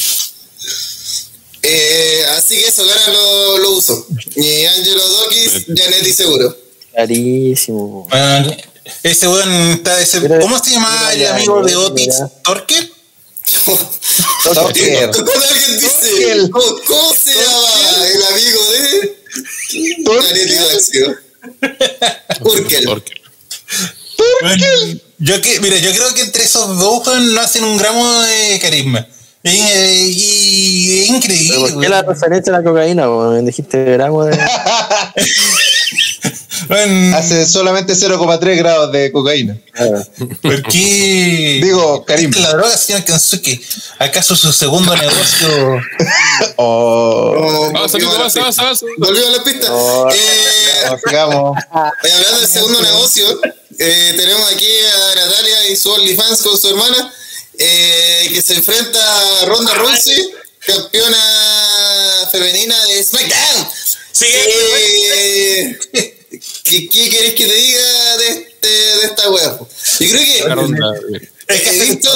Eh, 1.63 2.25
así 2.37 2.55
que 2.57 2.67
eso, 2.67 2.85
gana 2.85 3.07
lo, 3.09 3.57
lo 3.57 3.71
uso. 3.71 4.05
Y 4.35 4.65
Angelo 4.65 5.01
Dawkins, 5.09 5.65
Janetti 5.75 6.13
seguro. 6.13 6.55
Clarísimo. 6.93 8.03
po. 8.03 8.09
Bueno, 8.09 8.55
ese 9.03 9.27
weón 9.27 9.51
está 9.71 9.99
ese, 9.99 10.21
¿Cómo 10.39 10.63
se 10.63 10.71
llama 10.71 11.11
el 11.13 11.27
amigo 11.27 11.61
de. 11.63 11.75
Otis? 11.75 12.15
¿Torker? 12.43 12.89
Tucker. 14.53 15.09
Cuando 15.11 15.31
alguien 15.33 15.79
dice. 15.79 16.49
¿cómo, 16.51 16.65
cómo 16.85 17.13
se 17.13 17.33
llama 17.33 18.07
el 18.13 18.23
amigo 18.33 18.61
de 18.71 19.17
Janetti 20.21 20.55
Daxio? 20.55 21.17
Urkel. 22.41 22.85
Porque- 22.85 23.11
Bueno, 24.41 24.65
yo 25.19 25.41
que, 25.41 25.59
mira, 25.59 25.77
yo 25.77 25.91
creo 25.91 26.13
que 26.13 26.21
entre 26.21 26.43
esos 26.43 26.77
dos 26.79 27.07
no 27.21 27.41
hacen 27.41 27.63
un 27.63 27.77
gramo 27.77 28.21
de 28.21 28.59
carisma. 28.61 29.07
Y, 29.43 29.49
y 29.49 30.99
es 31.03 31.09
increíble. 31.09 31.49
¿Pero 31.55 31.73
¿Por 31.73 31.81
qué 31.81 31.89
la 31.89 32.01
referencia 32.01 32.53
a 32.53 32.57
la 32.59 32.63
cocaína? 32.63 33.07
Me 33.07 33.41
dijiste 33.43 33.83
gramo 33.83 34.25
de. 34.25 34.37
Hace 37.13 37.45
solamente 37.45 37.93
0,3 37.93 38.57
grados 38.57 38.91
de 38.91 39.11
cocaína. 39.11 39.57
¿Por 40.41 40.63
qué? 40.63 41.59
Digo, 41.63 42.03
Karim. 42.05 42.31
La 42.39 42.49
droga, 42.53 42.75
señor 42.77 43.03
Kensuke. 43.03 43.59
¿Acaso 43.99 44.35
su 44.35 44.51
segundo 44.53 44.95
negocio? 44.95 45.81
Oh, 46.59 47.33
Oh, 47.35 47.65
Avanza, 47.75 47.97
volvió 47.97 47.99
Pico, 47.99 48.09
a 48.09 48.13
la 48.13 48.19
avanza, 48.19 48.39
pista. 48.45 48.61
avanza, 48.61 48.61
avanza. 48.63 48.85
Volvió 48.97 49.27
a 49.27 49.29
la 49.31 49.43
pista. 49.43 49.67
Oh, 49.71 50.09
Eh, 50.11 50.97
sigamos. 51.05 51.57
Hablando 51.71 52.39
del 52.39 52.47
segundo 52.49 52.81
negocio, 52.81 53.39
eh, 53.79 54.13
tenemos 54.17 54.51
aquí 54.51 54.65
a 54.65 55.15
Natalia 55.15 55.67
y 55.69 55.75
su 55.75 55.89
OnlyFans 55.91 56.41
con 56.41 56.57
su 56.59 56.69
hermana, 56.69 57.13
eh, 57.59 58.29
que 58.33 58.41
se 58.41 58.55
enfrenta 58.55 58.99
a 59.41 59.45
Ronda 59.45 59.73
Rousey, 59.75 60.29
campeona 60.65 61.17
femenina 62.31 62.85
de 62.85 63.03
SmackDown. 63.03 63.67
Eh, 64.21 66.16
¿qué, 66.69 66.87
¿Qué 66.89 67.09
querés 67.09 67.33
que 67.33 67.45
te 67.47 67.53
diga 67.53 68.17
de, 68.17 68.27
este, 68.29 68.67
de 68.67 69.05
esta 69.05 69.29
wea? 69.29 69.57
po? 69.57 69.67
Yo 69.99 70.09
creo 70.09 70.21
que 70.21 70.43
Es 71.47 71.61
He 71.67 71.79
visto- 71.85 72.11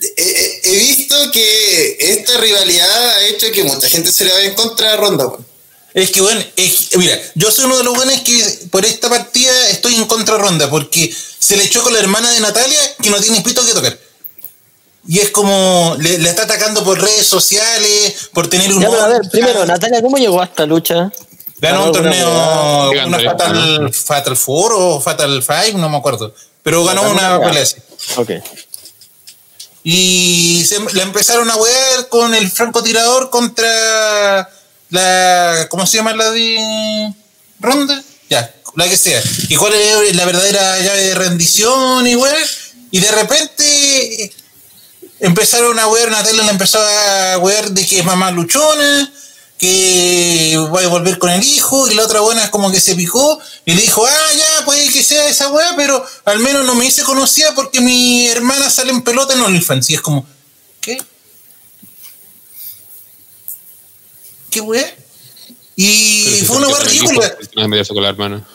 he, 0.16 0.76
visto 0.76 1.30
que 1.32 1.96
esta 2.00 2.36
rivalidad 2.38 3.08
ha 3.10 3.24
hecho 3.26 3.50
que 3.52 3.64
mucha 3.64 3.88
gente 3.88 4.10
se 4.12 4.24
le 4.24 4.32
vaya 4.32 4.46
en 4.46 4.54
contra 4.54 4.90
de 4.92 4.96
Ronda. 4.96 5.28
Es 5.94 6.10
que, 6.10 6.20
bueno, 6.20 6.42
es- 6.56 6.96
mira, 6.96 7.18
yo 7.34 7.50
soy 7.50 7.64
uno 7.64 7.78
de 7.78 7.84
los 7.84 7.94
buenos 7.94 8.20
que 8.22 8.42
por 8.70 8.84
esta 8.84 9.08
partida 9.08 9.68
estoy 9.70 9.94
en 9.94 10.04
contra 10.04 10.34
de 10.36 10.40
ronda, 10.42 10.68
porque 10.70 11.12
se 11.38 11.56
le 11.56 11.64
echó 11.64 11.82
con 11.82 11.92
la 11.92 11.98
hermana 12.00 12.30
de 12.32 12.40
Natalia 12.40 12.78
que 13.02 13.10
no 13.10 13.20
tiene 13.20 13.40
pito 13.40 13.64
que 13.64 13.72
tocar. 13.72 13.98
y 15.08 15.20
es 15.20 15.30
como 15.30 15.96
le, 16.00 16.18
le 16.18 16.28
está 16.28 16.42
atacando 16.42 16.84
por 16.84 17.00
redes 17.00 17.26
sociales, 17.26 18.28
por 18.34 18.48
tener 18.48 18.72
un 18.72 18.82
Ya, 18.82 18.88
a 18.88 19.08
ver, 19.08 19.22
primero, 19.32 19.64
Natalia, 19.64 20.02
¿cómo 20.02 20.18
llegó 20.18 20.40
a 20.40 20.44
esta 20.44 20.66
lucha? 20.66 21.10
Ganó 21.60 21.86
un 21.86 21.92
torneo, 21.92 22.90
una 23.06 23.18
Fatal, 23.18 23.92
Fatal 23.92 24.36
Four 24.36 24.72
o 24.74 25.00
Fatal 25.00 25.42
Five, 25.42 25.74
no 25.74 25.88
me 25.88 25.96
acuerdo. 25.96 26.34
Pero 26.62 26.84
ganó 26.84 27.02
una 27.02 27.40
pelea. 27.40 27.64
Ok. 28.16 28.30
Y 29.84 30.64
se, 30.68 30.78
la 30.94 31.02
empezaron 31.02 31.50
a 31.50 31.56
wear 31.56 32.08
con 32.08 32.34
el 32.34 32.50
francotirador 32.50 33.30
contra 33.30 34.48
la. 34.90 35.66
¿Cómo 35.70 35.86
se 35.86 35.96
llama 35.96 36.14
la 36.14 36.30
de 36.30 37.12
Ronda? 37.60 38.02
Ya, 38.28 38.54
la 38.74 38.88
que 38.88 38.96
sea. 38.96 39.22
¿Y 39.48 39.56
cuál 39.56 39.72
es 39.74 40.14
la 40.14 40.26
verdadera 40.26 40.78
llave 40.80 41.02
de 41.02 41.14
rendición 41.14 42.06
y? 42.06 42.16
Y 42.90 43.00
de 43.00 43.10
repente 43.12 44.32
empezaron 45.20 45.78
a 45.78 45.86
wear, 45.88 46.10
Natalia 46.10 46.44
le 46.44 46.50
empezó 46.50 46.80
a 46.80 47.38
wear 47.38 47.70
de 47.70 47.86
que 47.86 47.98
es 47.98 48.04
mamá 48.04 48.30
luchona, 48.30 49.12
que 49.58 50.56
va 50.72 50.80
a 50.80 50.86
volver 50.86 51.18
con 51.18 51.30
el 51.30 51.42
hijo, 51.42 51.88
y 51.90 51.94
la 51.94 52.04
otra 52.04 52.20
buena 52.20 52.44
es 52.44 52.50
como 52.50 52.70
que 52.70 52.80
se 52.80 52.94
picó 52.94 53.40
y 53.64 53.74
le 53.74 53.82
dijo, 53.82 54.06
ah, 54.06 54.32
ya, 54.36 54.64
puede 54.64 54.88
que 54.88 55.02
sea 55.02 55.28
esa 55.28 55.50
weá, 55.50 55.74
pero 55.76 56.04
al 56.24 56.38
menos 56.38 56.64
no 56.64 56.76
me 56.76 56.86
hice 56.86 57.02
conocida 57.02 57.54
porque 57.56 57.80
mi 57.80 58.28
hermana 58.28 58.70
sale 58.70 58.90
en 58.90 59.02
pelota 59.02 59.34
en 59.34 59.40
OnlyFans. 59.40 59.90
Y 59.90 59.94
es 59.94 60.00
como, 60.00 60.24
¿qué? 60.80 60.96
¿Qué 64.48 64.60
weá? 64.60 64.94
Y 65.74 66.42
fue 66.46 66.56
una 66.56 66.68
weá 66.68 66.80
ridícula. 66.80 67.36
Con 67.88 68.02
la 68.02 68.08
hermana. 68.08 68.48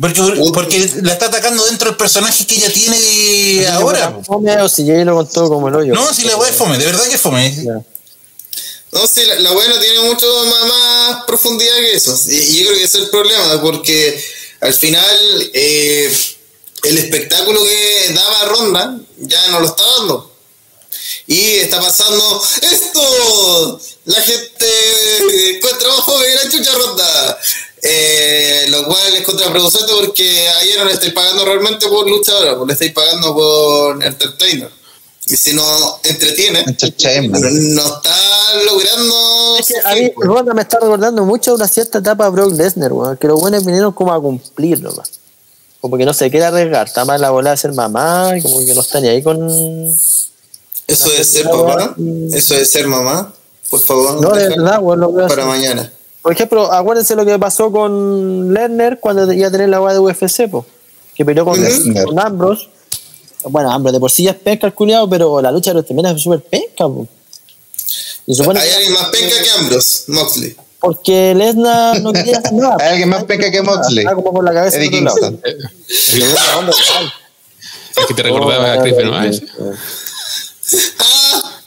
Porque, 0.00 0.20
porque 0.52 0.90
la 1.02 1.12
está 1.12 1.26
atacando 1.26 1.64
dentro 1.66 1.90
del 1.90 1.96
personaje 1.96 2.46
que 2.46 2.56
ella 2.56 2.72
tiene 2.72 3.66
ahora. 3.68 4.18
Fome, 4.24 4.60
o 4.62 4.68
si 4.68 4.84
llegué 4.84 5.04
lo 5.04 5.14
contó 5.16 5.48
como 5.48 5.68
el 5.68 5.76
hoyo. 5.76 5.94
No, 5.94 6.12
si 6.12 6.24
la 6.24 6.36
weá 6.36 6.50
es 6.50 6.56
fome, 6.56 6.78
de 6.78 6.86
verdad 6.86 7.04
que 7.04 7.14
es 7.14 7.20
fome. 7.20 7.54
No, 8.92 9.06
sí, 9.06 9.22
la, 9.24 9.50
no 9.50 9.78
tiene 9.80 10.00
mucho 10.00 10.26
más, 10.44 11.24
profundidad 11.26 11.76
que 11.76 11.94
eso. 11.94 12.14
Y, 12.28 12.58
yo 12.58 12.66
creo 12.66 12.78
que 12.78 12.84
ese 12.84 12.98
es 12.98 13.04
el 13.04 13.10
problema, 13.10 13.60
porque 13.62 14.22
al 14.60 14.74
final 14.74 15.50
eh, 15.54 16.14
el 16.84 16.98
espectáculo 16.98 17.64
que 17.64 18.12
daba 18.14 18.44
Ronda 18.44 18.98
ya 19.16 19.48
no 19.48 19.60
lo 19.60 19.66
está 19.66 19.82
dando. 19.98 20.30
Y 21.26 21.40
está 21.56 21.80
pasando 21.80 22.42
esto. 22.60 23.80
La 24.04 24.20
gente 24.20 25.56
encuentra 25.56 25.88
más 25.88 26.04
fome 26.04 26.26
que 26.26 26.34
la 26.34 26.50
chucha 26.50 26.72
Ronda. 26.72 27.40
Eh, 27.84 28.66
lo 28.68 28.84
cual 28.84 29.16
es 29.16 29.22
contraproducente 29.22 29.92
porque 29.92 30.48
ayer 30.48 30.78
no 30.78 30.84
le 30.84 30.92
estáis 30.92 31.12
pagando 31.12 31.44
realmente 31.44 31.88
por 31.88 32.08
luchadora, 32.08 32.56
pues 32.56 32.68
le 32.68 32.72
estáis 32.74 32.92
pagando 32.92 33.34
por 33.34 34.04
entertainer. 34.04 34.70
Y 35.32 35.36
si 35.38 35.54
no 35.54 35.64
entretiene, 36.04 36.62
no, 36.66 37.86
está 37.86 38.14
logrando. 38.66 39.56
Es 39.58 39.66
que 39.66 39.74
a 39.82 39.94
mí 39.94 40.10
pues. 40.14 40.28
Ronda 40.28 40.52
me 40.52 40.60
está 40.60 40.78
recordando 40.78 41.24
mucho 41.24 41.54
una 41.54 41.66
cierta 41.66 42.00
etapa 42.00 42.24
de 42.26 42.30
Brock 42.32 42.52
Lesnar, 42.52 42.92
weón, 42.92 43.16
que 43.16 43.28
los 43.28 43.40
buenos 43.40 43.64
vinieron 43.64 43.92
como 43.92 44.12
a 44.12 44.20
cumplir 44.20 44.82
nomás. 44.82 45.10
Como 45.80 45.96
que 45.96 46.04
no 46.04 46.12
se 46.12 46.30
quiere 46.30 46.44
arriesgar, 46.44 46.86
está 46.86 47.06
más 47.06 47.18
la 47.18 47.30
bola 47.30 47.52
de 47.52 47.56
ser 47.56 47.72
mamá, 47.72 48.34
y 48.36 48.42
como 48.42 48.58
que 48.60 48.74
no 48.74 48.82
está 48.82 49.00
ni 49.00 49.08
ahí 49.08 49.22
con. 49.22 49.40
Eso 50.86 51.10
de 51.10 51.24
ser 51.24 51.44
papá, 51.48 51.94
eso 52.32 52.54
de 52.54 52.66
ser 52.66 52.86
mamá, 52.86 53.32
por 53.70 53.80
favor, 53.80 54.20
No, 54.20 54.32
de 54.32 54.50
verdad, 54.50 54.80
weón, 54.82 55.00
lo 55.00 55.12
veo 55.12 55.28
para 55.28 55.42
así. 55.44 55.50
mañana. 55.50 55.90
Por 56.20 56.32
ejemplo, 56.32 56.70
acuérdense 56.70 57.16
lo 57.16 57.24
que 57.24 57.38
pasó 57.38 57.72
con 57.72 58.52
Lerner 58.52 59.00
cuando 59.00 59.32
iba 59.32 59.48
a 59.48 59.50
tener 59.50 59.70
la 59.70 59.80
weá 59.80 59.94
de 59.94 59.98
UFC, 59.98 60.46
po, 60.50 60.66
que 61.14 61.24
peleó 61.24 61.46
con, 61.46 61.58
Ujú. 61.58 62.04
con 62.04 62.18
Ambrose. 62.20 62.68
Bueno, 63.44 63.70
Ambrose 63.72 63.94
de 63.94 64.00
por 64.00 64.10
sí 64.10 64.24
ya 64.24 64.30
es 64.32 64.36
pesca 64.36 64.66
el 64.66 64.74
culiado, 64.74 65.08
pero 65.08 65.40
la 65.42 65.50
lucha 65.50 65.70
de 65.70 65.74
los 65.74 65.86
termina 65.86 66.10
es 66.12 66.20
súper 66.22 66.40
pesca. 66.42 66.84
po. 66.88 67.06
Y 68.26 68.34
supone 68.34 68.60
Hay 68.60 68.68
que- 68.68 68.74
alguien 68.74 68.92
más 68.92 69.08
penca 69.10 69.42
que 69.42 69.50
Ambrose, 69.50 70.02
Moxley. 70.08 70.56
Porque 70.78 71.34
Lesnar 71.34 72.00
no 72.00 72.12
quería 72.12 72.38
hacer 72.38 72.52
nada. 72.54 72.76
Hay 72.80 72.88
alguien 72.90 73.08
más 73.08 73.24
penca 73.24 73.50
que 73.50 73.62
Moxley. 73.62 74.04
Como 74.04 74.32
con 74.32 74.44
la 74.44 74.52
cabeza 74.52 74.76
Eddie. 74.78 74.90
Kingston. 74.90 75.40
Es 75.44 75.56
que 78.06 78.14
te 78.14 78.22
recordaba 78.22 78.74
Oh, 78.74 78.80
a 78.80 78.82
Chris 78.82 78.96
Benoit. 78.96 79.42
¡Ah! 80.98 81.60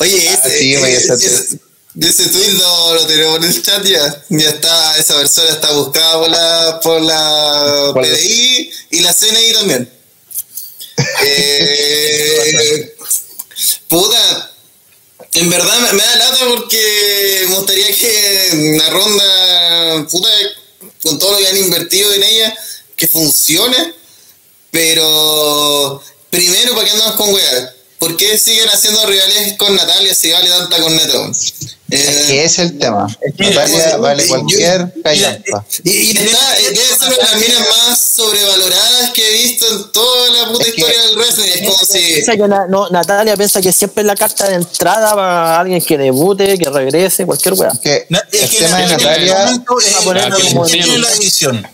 Oye, 0.00 0.16
ese, 0.28 0.38
Ah, 0.44 0.48
sí, 0.48 0.74
ese, 0.74 0.96
ese- 0.96 1.14
ese- 1.14 1.58
ese 2.00 2.28
tweet 2.28 2.52
lo, 2.52 2.94
lo 2.94 3.06
tenemos 3.06 3.38
en 3.38 3.44
el 3.44 3.62
chat 3.62 3.84
ya. 3.84 4.22
Ya 4.28 4.50
está, 4.50 4.96
esa 4.98 5.16
persona 5.16 5.50
está 5.50 5.72
buscada 5.72 6.20
por 6.20 6.80
por 6.82 7.00
la 7.00 7.90
Por 7.92 8.06
la- 8.06 8.12
PDI 8.14 8.70
y 8.90 9.00
la 9.00 9.12
CNI 9.12 9.52
también. 9.54 9.90
Eh, 11.24 12.96
puta, 13.88 14.52
en 15.34 15.50
verdad 15.50 15.92
me, 15.92 16.02
da 16.02 16.16
lata 16.16 16.46
porque 16.48 17.44
me 17.48 17.54
gustaría 17.56 17.94
que 17.94 18.76
la 18.78 18.90
ronda, 18.90 20.06
puta, 20.10 20.28
con 21.02 21.18
todo 21.18 21.32
lo 21.32 21.38
que 21.38 21.48
han 21.48 21.56
invertido 21.56 22.12
en 22.12 22.22
ella, 22.22 22.56
que 22.96 23.06
funcione. 23.06 23.94
Pero 24.70 26.02
primero, 26.30 26.74
¿para 26.74 26.84
qué 26.84 26.90
andamos 26.92 27.16
con 27.16 27.32
weas? 27.32 27.77
¿Por 27.98 28.16
qué 28.16 28.38
siguen 28.38 28.68
haciendo 28.68 29.04
rivales 29.06 29.54
con 29.58 29.74
Natalia 29.74 30.14
si 30.14 30.30
vale 30.30 30.48
tanta 30.48 30.80
con 30.80 30.94
Neto? 30.94 31.30
Es 31.90 32.26
que 32.26 32.44
es 32.44 32.58
el 32.60 32.78
tema. 32.78 33.06
Natalia 33.38 33.96
vale 33.96 34.22
yo- 34.22 34.28
cualquier 34.28 34.92
callampa. 35.02 35.64
y, 35.82 35.90
y 35.90 36.10
está, 36.10 36.58
eh, 36.60 36.64
debe 36.70 36.76
ser 36.86 37.08
una 37.08 37.16
de 37.16 37.22
las 37.22 37.36
minas 37.36 37.60
más 37.88 37.98
sobrevaloradas 37.98 39.10
que 39.12 39.26
he 39.28 39.32
visto 39.42 39.66
en 39.68 39.90
toda 39.92 40.30
la 40.30 40.48
puta 40.52 40.64
Es 40.64 40.74
que- 40.74 40.80
historia 40.80 41.02
del 41.02 41.16
wrestling. 41.16 41.48
Es 41.54 41.60
como 41.70 41.78
si. 41.86 41.98
Piensa 41.98 42.32
que 42.36 42.48
na- 42.48 42.66
no, 42.68 42.88
Natalia 42.90 43.36
piensa 43.36 43.60
que 43.62 43.72
siempre 43.72 44.02
es 44.02 44.06
la 44.06 44.14
carta 44.16 44.46
de 44.48 44.54
entrada 44.56 45.14
para 45.14 45.58
alguien 45.60 45.80
que 45.82 45.98
debute, 45.98 46.56
que 46.58 46.70
regrese, 46.70 47.24
cualquier 47.26 47.54
weá. 47.54 47.72
Que 47.82 48.06
es 48.32 48.42
el 48.42 48.50
que 48.50 48.58
tema 48.58 48.78
de 48.78 48.86
Natalia, 48.88 49.44
es 49.50 49.94
a 49.96 50.00
ponerlo 50.02 50.36
el 50.36 50.46
como 50.48 50.66
la 50.66 51.12
edición. 51.14 51.66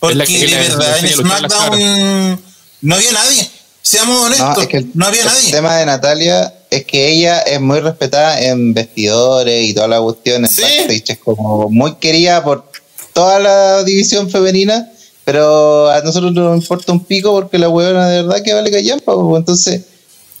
Porque 0.00 0.24
que- 0.26 0.46
de 0.48 0.56
verdad 0.56 0.98
en 0.98 1.08
SmackDown 1.14 2.44
no 2.82 2.94
había 2.96 3.12
nadie. 3.12 3.50
Seamos 3.82 4.26
honestos, 4.26 4.48
no, 4.48 4.54
no, 4.54 4.60
es 4.62 4.68
que 4.68 4.76
el, 4.78 4.90
había 5.02 5.20
el 5.22 5.26
nadie. 5.26 5.50
tema 5.50 5.76
de 5.76 5.86
Natalia 5.86 6.54
es 6.70 6.84
que 6.86 7.08
ella 7.10 7.40
es 7.40 7.60
muy 7.60 7.80
respetada 7.80 8.40
en 8.40 8.72
vestidores 8.72 9.68
y 9.68 9.74
toda 9.74 9.88
la 9.88 10.00
cuestión. 10.00 10.44
En 10.44 10.50
Sí. 10.50 10.62
backstage 10.62 11.10
es 11.10 11.18
como 11.18 11.68
muy 11.68 11.96
querida 11.96 12.42
por 12.44 12.70
toda 13.12 13.38
la 13.40 13.82
división 13.84 14.30
femenina, 14.30 14.90
pero 15.24 15.90
a 15.90 16.00
nosotros 16.00 16.32
nos 16.32 16.56
importa 16.56 16.92
un 16.92 17.04
pico 17.04 17.32
porque 17.32 17.58
la 17.58 17.68
huevona 17.68 18.08
de 18.08 18.22
verdad 18.22 18.42
que 18.42 18.54
vale 18.54 18.70
callampa. 18.70 19.14
pues, 19.14 19.38
Entonces, 19.38 19.80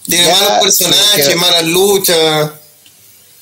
Tiene 0.06 0.32
malos 0.32 0.62
personajes, 0.62 1.28
que- 1.28 1.34
malas 1.36 1.64
luchas. 1.64 2.50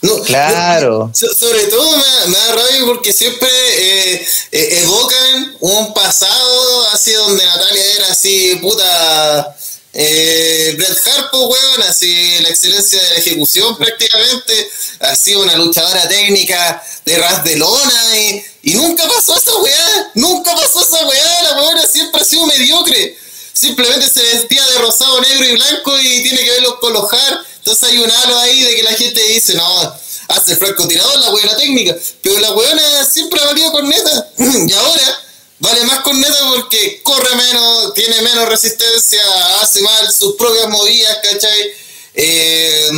No, 0.03 0.19
Claro. 0.23 1.09
no, 1.09 1.15
so- 1.15 1.35
sobre 1.35 1.65
todo 1.65 1.91
me, 1.97 2.03
da- 2.03 2.27
me 2.29 2.39
da 2.39 2.53
rabia 2.55 2.87
porque 2.87 3.13
siempre 3.13 3.49
eh, 3.77 4.27
eh, 4.51 4.79
evocan 4.83 5.57
un 5.61 5.93
pasado 5.93 6.87
así 6.95 7.13
donde 7.13 7.45
Natalia 7.45 7.83
era 7.97 8.07
así, 8.11 8.59
puta. 8.63 9.57
Eh, 9.93 10.75
Bret 10.77 10.99
Hart, 11.07 11.31
po, 11.31 11.47
weón, 11.47 11.83
así 11.89 12.39
la 12.41 12.49
excelencia 12.49 13.03
de 13.03 13.11
la 13.11 13.17
ejecución 13.17 13.77
prácticamente, 13.77 14.71
ha 15.01 15.17
sido 15.17 15.43
una 15.43 15.57
luchadora 15.57 16.09
técnica 16.09 16.83
de 17.05 17.19
ras 17.19 17.43
de 17.45 17.57
lona 17.57 18.19
y, 18.63 18.75
nunca 18.75 19.09
pasó 19.09 19.37
esa 19.37 19.57
weá, 19.59 20.11
nunca 20.15 20.55
pasó 20.55 20.81
esa 20.81 21.07
weá, 21.07 21.43
la 21.43 21.63
weona 21.63 21.87
siempre 21.87 22.21
ha 22.21 22.25
sido 22.25 22.47
mediocre 22.47 23.17
simplemente 23.61 24.09
se 24.09 24.23
vestía 24.23 24.67
de 24.69 24.79
rosado, 24.79 25.21
negro 25.21 25.45
y 25.45 25.53
blanco 25.53 25.99
y 25.99 26.23
tiene 26.23 26.39
que 26.39 26.51
verlos 26.51 26.77
con 26.81 26.93
los 26.95 27.13
Hart. 27.13 27.47
Entonces 27.59 27.91
hay 27.91 27.99
un 27.99 28.11
halo 28.11 28.39
ahí 28.39 28.63
de 28.63 28.75
que 28.77 28.83
la 28.83 28.95
gente 28.95 29.23
dice, 29.23 29.55
no, 29.55 29.95
hace 30.29 30.53
el 30.53 30.59
francotirador, 30.59 31.19
la 31.19 31.31
buena 31.31 31.57
técnica. 31.57 31.95
Pero 32.23 32.39
la 32.39 32.53
buena 32.53 33.05
siempre 33.05 33.41
ha 33.41 33.47
valido 33.47 33.71
con 33.73 33.87
neta. 33.87 34.29
y 34.39 34.73
ahora 34.73 35.23
vale 35.61 35.85
más 35.85 36.01
con 36.01 36.21
neta 36.21 36.39
porque 36.55 37.01
corre 37.03 37.35
menos, 37.37 37.95
tiene 37.95 38.21
menos 38.23 38.49
resistencia, 38.49 39.23
hace 39.63 39.81
mal 39.83 40.13
sus 40.13 40.35
propias 40.37 40.69
movidas, 40.69 41.19
¿cachai? 41.23 41.73
Eh, 42.15 42.89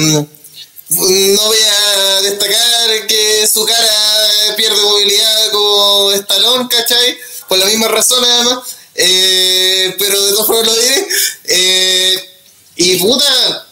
no 0.88 1.46
voy 1.46 1.58
a 1.58 2.20
destacar 2.22 3.06
que 3.06 3.48
su 3.52 3.64
cara 3.64 4.54
pierde 4.56 4.80
movilidad 4.80 5.50
como 5.50 6.12
estalón, 6.12 6.68
¿cachai? 6.68 7.18
Por 7.48 7.58
la 7.58 7.66
misma 7.66 7.88
razón, 7.88 8.24
además. 8.24 8.64
Eh, 8.94 9.94
pero 9.98 10.22
de 10.22 10.32
todas 10.32 10.46
formas 10.46 10.66
lo 10.66 10.74
diré. 10.74 11.08
Eh, 11.44 12.30
y 12.76 12.96
puta, 12.96 13.66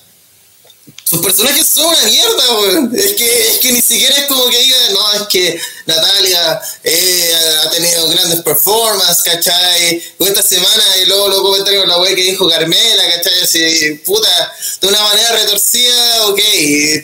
sus 1.11 1.21
personajes 1.23 1.67
son 1.67 1.87
una 1.87 2.03
mierda, 2.03 2.55
weón. 2.61 2.93
Es 2.97 3.15
que, 3.15 3.49
es 3.49 3.59
que 3.59 3.73
ni 3.73 3.83
siquiera 3.83 4.17
es 4.17 4.27
como 4.27 4.47
que 4.47 4.59
diga, 4.63 4.77
no, 4.93 5.13
es 5.15 5.23
que 5.23 5.61
Natalia 5.87 6.63
eh, 6.85 7.35
ha 7.65 7.71
tenido 7.71 8.09
grandes 8.11 8.41
performances, 8.43 9.21
¿cachai? 9.25 10.01
Esta 10.21 10.41
semana, 10.41 10.85
y 11.03 11.07
luego 11.07 11.29
los 11.29 11.41
comentarios 11.41 11.89
la 11.89 11.99
wea 11.99 12.15
que 12.15 12.23
dijo 12.23 12.49
Carmela, 12.49 13.03
¿cachai? 13.17 13.41
Así, 13.43 13.95
puta, 14.07 14.53
de 14.81 14.87
una 14.87 15.03
manera 15.03 15.33
retorcida, 15.33 16.27
ok, 16.29 16.41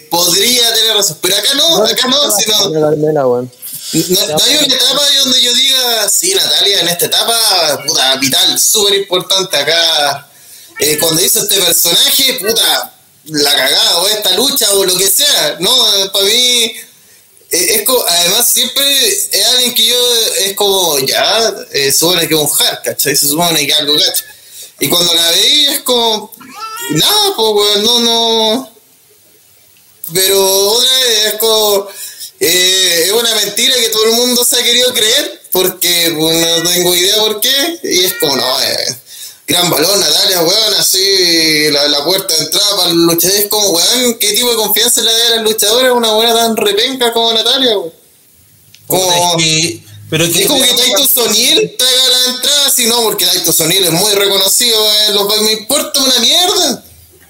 podría 0.08 0.72
tener 0.72 0.94
razón. 0.94 1.18
Pero 1.20 1.36
acá 1.38 1.54
no, 1.54 1.84
acá 1.84 2.06
no, 2.06 2.30
sino. 2.30 2.72
Carmela, 2.80 3.26
weón. 3.26 3.52
No, 3.92 4.26
no 4.26 4.44
hay 4.44 4.56
una 4.56 4.74
etapa 4.74 5.02
donde 5.18 5.42
yo 5.42 5.52
diga, 5.52 6.08
sí, 6.08 6.32
Natalia, 6.32 6.80
en 6.80 6.88
esta 6.88 7.06
etapa, 7.06 7.82
puta, 7.84 8.14
vital, 8.16 8.56
súper 8.56 8.94
importante 8.94 9.56
acá. 9.56 10.28
eh, 10.78 10.96
cuando 10.98 11.20
hizo 11.24 11.40
este 11.40 11.60
personaje, 11.60 12.34
puta, 12.34 12.92
la 13.28 13.54
cagada, 13.54 13.98
o 13.98 14.08
esta 14.08 14.30
lucha, 14.32 14.72
o 14.74 14.84
lo 14.84 14.96
que 14.96 15.08
sea, 15.08 15.56
no, 15.60 15.72
para 16.12 16.24
mí, 16.24 16.74
eh, 17.50 17.76
es 17.76 17.82
como, 17.82 18.04
además 18.06 18.50
siempre 18.52 19.08
es 19.08 19.46
alguien 19.46 19.74
que 19.74 19.86
yo, 19.86 20.16
es 20.38 20.54
como, 20.54 20.98
ya, 21.00 21.54
eh, 21.72 21.92
supone 21.92 22.28
que 22.28 22.34
es 22.34 22.40
un 22.40 22.48
hard, 22.58 22.82
¿cachai? 22.84 23.16
Se 23.16 23.28
supone 23.28 23.66
que 23.66 23.74
algo, 23.74 23.94
¿cachai? 23.96 24.26
Y 24.80 24.88
cuando 24.88 25.14
la 25.14 25.30
veí 25.30 25.66
es 25.66 25.80
como, 25.80 26.32
nada, 26.90 27.34
pues, 27.36 27.78
no, 27.78 28.00
no. 28.00 28.72
Pero 30.12 30.68
otra 30.68 30.90
vez 30.98 31.26
es 31.26 31.34
como, 31.34 31.88
eh, 32.38 33.02
es 33.06 33.12
una 33.12 33.34
mentira 33.34 33.74
que 33.76 33.88
todo 33.88 34.04
el 34.04 34.12
mundo 34.12 34.44
se 34.44 34.56
ha 34.60 34.62
querido 34.62 34.92
creer, 34.92 35.42
porque 35.50 36.14
pues, 36.16 36.62
no 36.62 36.70
tengo 36.70 36.94
idea 36.94 37.16
por 37.16 37.40
qué, 37.40 37.80
y 37.82 38.04
es 38.04 38.14
como, 38.14 38.36
no, 38.36 38.62
eh, 38.62 38.96
gran 39.46 39.70
balón, 39.70 40.00
Natalia, 40.00 40.42
weón, 40.42 40.74
así, 40.78 41.70
la, 41.70 41.86
la 41.88 42.04
puerta 42.04 42.34
de 42.34 42.44
entrada 42.44 42.76
para 42.76 42.88
los 42.90 42.96
luchadores, 43.14 43.42
es 43.44 43.48
como, 43.48 43.68
weón, 43.70 44.14
¿qué 44.18 44.32
tipo 44.32 44.50
de 44.50 44.56
confianza 44.56 45.02
le 45.02 45.12
da 45.12 45.26
a 45.26 45.30
las 45.36 45.42
luchadoras 45.44 45.92
una 45.92 46.12
buena 46.12 46.34
tan 46.34 46.56
repenca 46.56 47.12
como 47.12 47.32
Natalia, 47.32 47.78
weón? 47.78 47.92
Como, 48.86 49.36
Es 49.38 49.44
que- 49.44 49.80
pero 50.08 50.24
que 50.32 50.42
es 50.42 50.46
como 50.46 50.62
que 50.62 50.68
Taito 50.74 51.22
O'Neill 51.24 51.76
traiga 51.76 52.08
la 52.08 52.34
entrada, 52.36 52.70
si 52.70 52.86
no, 52.86 53.02
porque 53.02 53.26
Taito 53.26 53.52
O'Neill 53.58 53.84
es 53.84 53.92
muy 53.92 54.12
reconocido, 54.14 54.78
eh, 54.92 55.12
lo 55.12 55.26
que 55.28 55.40
me 55.40 55.52
importa 55.52 56.00
una 56.00 56.18
mierda. 56.20 56.84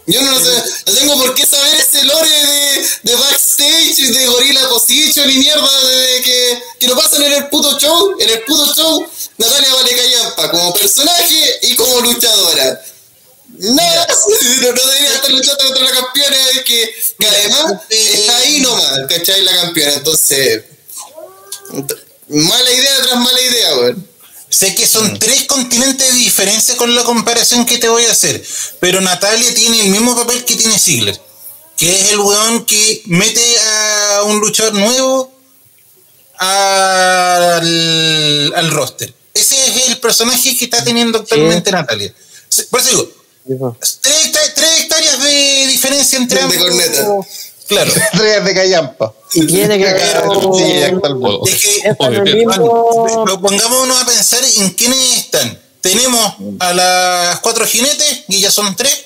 Yo 0.06 0.22
no, 0.22 0.38
sé, 0.38 0.62
no 0.86 0.92
tengo 0.92 1.16
por 1.16 1.34
qué 1.34 1.44
saber 1.44 1.74
ese 1.74 2.04
lore 2.04 2.30
de, 2.30 2.88
de 3.02 3.14
backstage, 3.16 3.96
de 3.96 4.26
Gorilla 4.26 4.68
Position 4.68 5.28
y 5.28 5.38
mierda 5.38 5.84
de 5.88 6.22
que, 6.22 6.62
que 6.78 6.86
lo 6.86 6.96
pasan 6.96 7.24
en 7.24 7.32
el 7.32 7.48
puto 7.48 7.76
show. 7.78 8.14
En 8.20 8.30
el 8.30 8.42
puto 8.44 8.72
show, 8.74 9.04
Natalia 9.38 9.74
Vale 9.74 9.96
Callampa 9.96 10.50
como 10.52 10.72
personaje 10.74 11.58
y 11.62 11.74
como 11.74 12.00
luchadora. 12.02 12.80
Nada, 13.58 14.06
no, 14.60 14.72
no 14.72 14.86
debería 14.86 15.14
estar 15.14 15.30
luchando 15.30 15.64
contra 15.64 15.82
la 15.84 15.90
campeona 15.90 16.36
que, 16.64 16.94
que 17.18 17.26
además 17.26 17.74
está 17.88 18.36
ahí 18.36 18.60
nomás, 18.60 19.00
¿cachai? 19.08 19.42
La 19.42 19.56
campeona. 19.56 19.94
Entonces, 19.94 20.62
mala 22.28 22.70
idea 22.70 23.02
tras 23.02 23.16
mala 23.16 23.40
idea, 23.40 23.76
weón. 23.76 24.05
Sé 24.56 24.74
que 24.74 24.86
son 24.86 25.18
tres 25.18 25.44
continentes 25.44 26.14
de 26.14 26.18
diferencia 26.18 26.78
con 26.78 26.94
la 26.94 27.04
comparación 27.04 27.66
que 27.66 27.76
te 27.76 27.90
voy 27.90 28.06
a 28.06 28.12
hacer, 28.12 28.42
pero 28.80 29.02
Natalia 29.02 29.54
tiene 29.54 29.82
el 29.82 29.90
mismo 29.90 30.16
papel 30.16 30.46
que 30.46 30.56
tiene 30.56 30.78
Ziggler, 30.78 31.20
que 31.76 31.94
es 31.94 32.12
el 32.12 32.20
weón 32.20 32.64
que 32.64 33.02
mete 33.04 33.58
a 33.58 34.22
un 34.22 34.40
luchador 34.40 34.72
nuevo 34.72 35.30
al, 36.38 38.54
al 38.54 38.70
roster. 38.70 39.12
Ese 39.34 39.56
es 39.56 39.88
el 39.88 40.00
personaje 40.00 40.56
que 40.56 40.64
está 40.64 40.82
teniendo 40.82 41.18
actualmente 41.18 41.70
Natalia. 41.70 42.14
Por 42.70 42.80
eso 42.80 43.12
digo, 43.44 43.76
tres, 44.00 44.32
tres 44.54 44.80
hectáreas 44.80 45.22
de 45.22 45.66
diferencia 45.66 46.16
entre 46.16 46.38
De 46.38 46.44
ambos. 46.44 47.26
Claro. 47.66 47.92
Estrellas 48.12 48.44
de 48.44 48.54
Callampa. 48.54 49.12
Y 49.34 49.46
tiene 49.46 49.78
que 49.78 49.84
pongámonos 53.40 54.02
a 54.02 54.06
pensar 54.06 54.40
en 54.56 54.70
quiénes 54.70 55.16
están. 55.16 55.58
Tenemos 55.80 56.34
a 56.58 56.72
las 56.72 57.40
cuatro 57.40 57.66
jinetes, 57.66 58.24
y 58.28 58.40
ya 58.40 58.50
son 58.50 58.74
tres. 58.74 59.04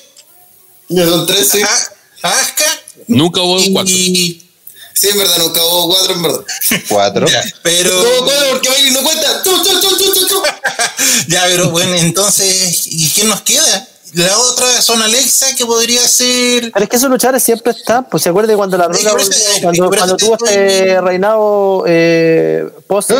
Ya 0.89 1.05
son 1.05 1.25
tres, 1.25 1.49
sí. 1.49 1.61
A, 1.61 2.27
a 2.27 2.39
Asuka 2.39 2.65
Nunca 3.07 3.41
hubo 3.41 3.59
y, 3.59 3.73
cuatro. 3.73 3.93
Sí, 3.93 5.09
en 5.09 5.17
verdad, 5.17 5.37
nunca 5.39 5.63
hubo 5.63 5.87
cuatro, 5.87 6.13
en 6.13 6.21
verdad. 6.21 6.41
Cuatro. 6.87 7.27
Ya, 7.31 7.43
pero 7.63 7.91
No 7.91 8.09
hubo 8.09 8.25
cuatro 8.25 8.49
porque 8.51 8.69
Bailey 8.69 8.91
no 8.91 9.03
cuenta. 9.03 9.43
Chu, 9.43 9.63
chu, 9.63 10.27
chu. 10.27 10.43
ya, 11.27 11.43
pero 11.47 11.69
bueno, 11.69 11.95
entonces, 11.95 12.87
¿y 12.87 13.09
quién 13.09 13.27
nos 13.27 13.41
queda? 13.41 13.87
La 14.13 14.37
otra 14.39 14.81
son 14.81 15.01
Alexa, 15.01 15.55
que 15.55 15.65
podría 15.65 16.05
ser. 16.07 16.71
Pero 16.73 16.83
es 16.83 16.89
que 16.89 16.97
esos 16.97 17.09
luchadores 17.09 17.41
siempre 17.43 17.71
están, 17.71 18.07
pues 18.09 18.23
se 18.23 18.29
acuerda 18.29 18.55
cuando 18.55 18.77
la 18.77 18.87
roca 18.87 19.15
cuando, 19.61 20.17
tuvo 20.17 20.35
este 20.35 20.99
reinado 20.99 21.85
eh, 21.87 22.69
post 22.87 23.11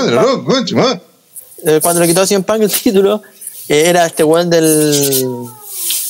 eh, 1.63 1.79
cuando 1.81 2.01
le 2.01 2.07
quitó 2.07 2.21
a 2.21 2.27
Cien 2.27 2.43
Punk 2.43 2.61
el 2.63 2.71
título, 2.71 3.21
eh, 3.69 3.83
era 3.85 4.05
este 4.05 4.23
weón 4.23 4.49
del 4.49 5.47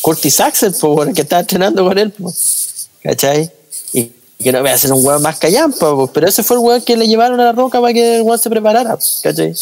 Curtis 0.01 0.39
Axel, 0.39 0.71
pues, 0.71 0.83
weón, 0.83 1.13
que 1.13 1.21
estaba 1.21 1.41
entrenando 1.41 1.83
con 1.83 1.97
él, 1.97 2.11
pues, 2.11 2.87
¿cachai? 3.03 3.51
Y, 3.93 3.99
y 3.99 4.43
que 4.43 4.51
no 4.51 4.61
voy 4.61 4.69
a 4.69 4.77
ser 4.77 4.93
un 4.93 5.05
weón 5.05 5.21
más 5.21 5.37
callampa, 5.37 5.93
pues, 5.95 6.09
pero 6.13 6.27
ese 6.27 6.41
fue 6.41 6.57
el 6.57 6.63
weón 6.63 6.81
que 6.81 6.95
le 6.95 7.07
llevaron 7.07 7.39
a 7.39 7.45
la 7.45 7.51
roca 7.51 7.81
para 7.81 7.93
que 7.93 8.17
el 8.17 8.21
weón 8.23 8.39
se 8.39 8.49
preparara, 8.49 8.95
pues, 8.95 9.19
¿cachai? 9.21 9.53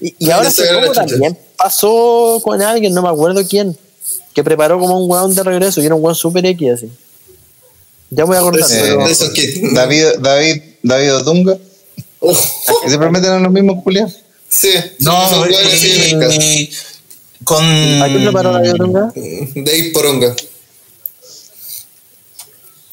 Y, 0.00 0.14
y 0.18 0.30
ahora 0.30 0.50
poco 0.50 0.62
la 0.62 0.86
chucha. 0.88 1.06
también 1.06 1.38
pasó 1.56 2.40
con 2.44 2.60
alguien, 2.60 2.92
no 2.92 3.02
me 3.02 3.08
acuerdo 3.08 3.46
quién, 3.48 3.78
que 4.38 4.44
preparó 4.44 4.78
como 4.78 4.96
un 5.00 5.10
weón 5.10 5.34
de 5.34 5.42
regreso 5.42 5.80
y 5.82 5.86
era 5.86 5.96
un 5.96 6.04
weón 6.04 6.14
super 6.14 6.46
X 6.46 6.70
así. 6.74 6.88
Ya 8.10 8.22
voy 8.24 8.36
a 8.36 8.38
acordar, 8.38 8.70
Eh, 8.70 8.78
pero- 8.80 9.04
de 9.04 9.10
esos 9.10 9.30
que. 9.30 9.70
David, 9.72 10.04
David, 10.20 10.62
David 10.80 11.14
Odunga. 11.16 11.58
Oh, 12.20 12.32
Que 12.82 12.88
siempre 12.88 13.10
meten 13.10 13.32
a 13.32 13.38
los 13.40 13.50
mismos 13.52 13.82
culiados. 13.82 14.12
sí, 14.48 14.70
No, 15.00 15.28
son 15.28 15.48
sí, 15.76 15.88
me 15.98 16.08
encanta. 16.10 16.36
eh, 16.36 16.70
con. 17.42 17.64
¿A 18.02 18.06
quién 18.06 18.22
preparó 18.22 18.52
la 18.52 18.64
Yotunga? 18.64 19.12
Dave 19.14 19.90
Poronga. 19.92 20.36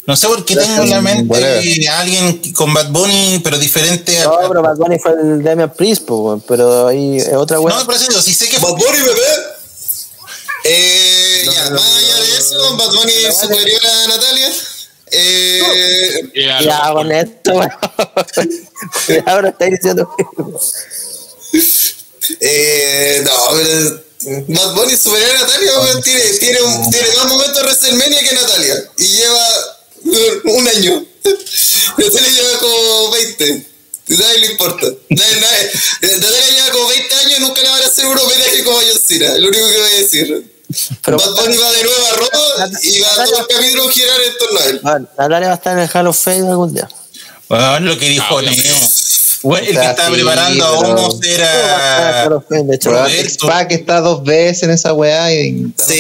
No 0.08 0.16
sé 0.16 0.28
por 0.28 0.44
qué 0.46 0.56
tengo 0.56 0.84
en 0.84 0.90
la 0.92 1.02
mente 1.02 1.88
a 1.90 2.00
alguien 2.00 2.54
con 2.54 2.74
Bad 2.74 2.90
Bunny, 2.92 3.40
pero 3.44 3.58
diferente 3.60 4.18
a. 4.20 4.24
No, 4.26 4.38
pero 4.48 4.62
Bad 4.64 4.78
Bunny 4.78 4.98
fue 5.00 5.12
el 5.14 5.44
Damian 5.44 5.72
Priest, 5.74 6.08
pero 6.48 6.88
ahí 6.88 7.18
es 7.18 7.34
otra 7.34 7.60
weón. 7.60 7.78
No, 7.78 7.86
por 7.86 7.94
eso 7.96 8.06
digo, 8.10 8.22
si 8.22 8.34
sé 8.34 8.48
que 8.50 8.58
Bad 8.58 8.72
Bunny, 8.72 8.98
bebé. 9.00 9.56
Eh, 10.68 11.15
ya, 11.54 11.70
más 11.72 11.96
allá 11.96 12.16
de 12.24 12.38
eso, 12.38 12.78
Bad 12.78 12.92
Bunny 12.94 13.14
es 13.14 13.38
superior 13.40 13.82
a 13.86 14.08
Natalia. 14.08 14.54
Eh, 15.12 16.32
Ya, 16.36 16.62
Ya, 16.62 16.92
con 16.94 17.12
esto, 17.12 17.54
no 17.54 17.64
estáis 19.48 19.72
diciendo. 19.72 20.16
eh, 22.40 23.22
no, 23.24 23.32
pero. 23.56 24.06
Bad 24.48 24.74
Bunny 24.74 24.94
es 24.94 25.02
superior 25.02 25.30
a 25.36 25.40
Natalia, 25.42 25.80
weón. 25.80 26.02
Tiene, 26.02 26.22
tiene, 26.40 26.62
un- 26.62 26.90
tiene 26.90 27.08
más 27.16 27.28
momentos 27.28 27.56
de 27.58 27.62
WrestleMania 27.64 28.24
que 28.24 28.34
Natalia. 28.34 28.92
Y 28.98 29.06
lleva 29.08 29.48
un 30.46 30.68
año. 30.68 31.06
Natalia 31.98 32.30
lleva 32.32 32.60
como 32.60 33.12
20. 33.12 33.66
Nadie 34.08 34.38
le 34.40 34.46
importa. 34.48 34.88
Nadie, 35.10 35.36
nadie. 35.42 35.72
Natalia 36.02 36.50
lleva 36.52 36.72
como 36.72 36.88
20 36.88 37.16
años 37.16 37.38
y 37.38 37.42
nunca 37.42 37.62
le 37.62 37.70
van 37.70 37.82
a 37.84 37.86
hacer 37.86 38.06
un 38.08 38.18
homenaje 38.18 38.64
como 38.64 38.80
a 38.80 38.84
John 38.84 39.00
Cena. 39.08 39.38
Lo 39.38 39.48
único 39.50 39.68
que 39.70 39.78
voy 39.78 39.92
a 39.92 39.96
decir. 39.98 40.55
Pero 41.04 41.18
Bad 41.18 41.32
Bunny 41.36 41.58
va 41.58 41.72
de 41.72 41.84
nuevo 41.84 42.06
a 42.12 42.16
Raw 42.16 42.70
y 42.82 43.00
va 43.02 43.08
a 43.12 43.26
todo 43.26 43.40
el 43.40 43.48
capítulo 43.48 43.88
girar 43.90 44.22
en 44.22 44.38
torno 44.38 44.60
a 44.60 44.66
él. 44.66 44.80
Bueno, 44.82 45.08
Natalia 45.18 45.48
va 45.48 45.54
a 45.54 45.58
estar 45.58 45.74
en 45.78 45.80
el 45.84 45.90
Hall 45.94 46.08
of 46.08 46.18
Fame 46.18 46.50
algún 46.50 46.74
día. 46.74 46.90
Bueno, 47.48 47.80
lo 47.82 47.98
que 48.00 48.10
dijo 48.10 48.38
Ah, 48.40 48.42
Neo. 48.42 48.76
Bueno, 49.44 49.68
el 49.68 49.76
que 49.80 49.86
estaba 49.86 50.08
sí, 50.10 50.14
preparando 50.16 50.66
a 50.66 50.80
pero- 50.82 50.90
Homos 50.96 51.20
era. 51.24 52.28
of 52.36 52.44
Fame, 52.50 52.64
de 52.64 52.76
hecho. 52.76 53.08
X-Pac 53.08 53.72
está 53.72 54.00
dos 54.02 54.24
veces 54.24 54.64
en 54.64 54.72
esa 54.72 54.94
weá 54.94 55.32
y. 55.32 55.72
Sí. 55.78 55.94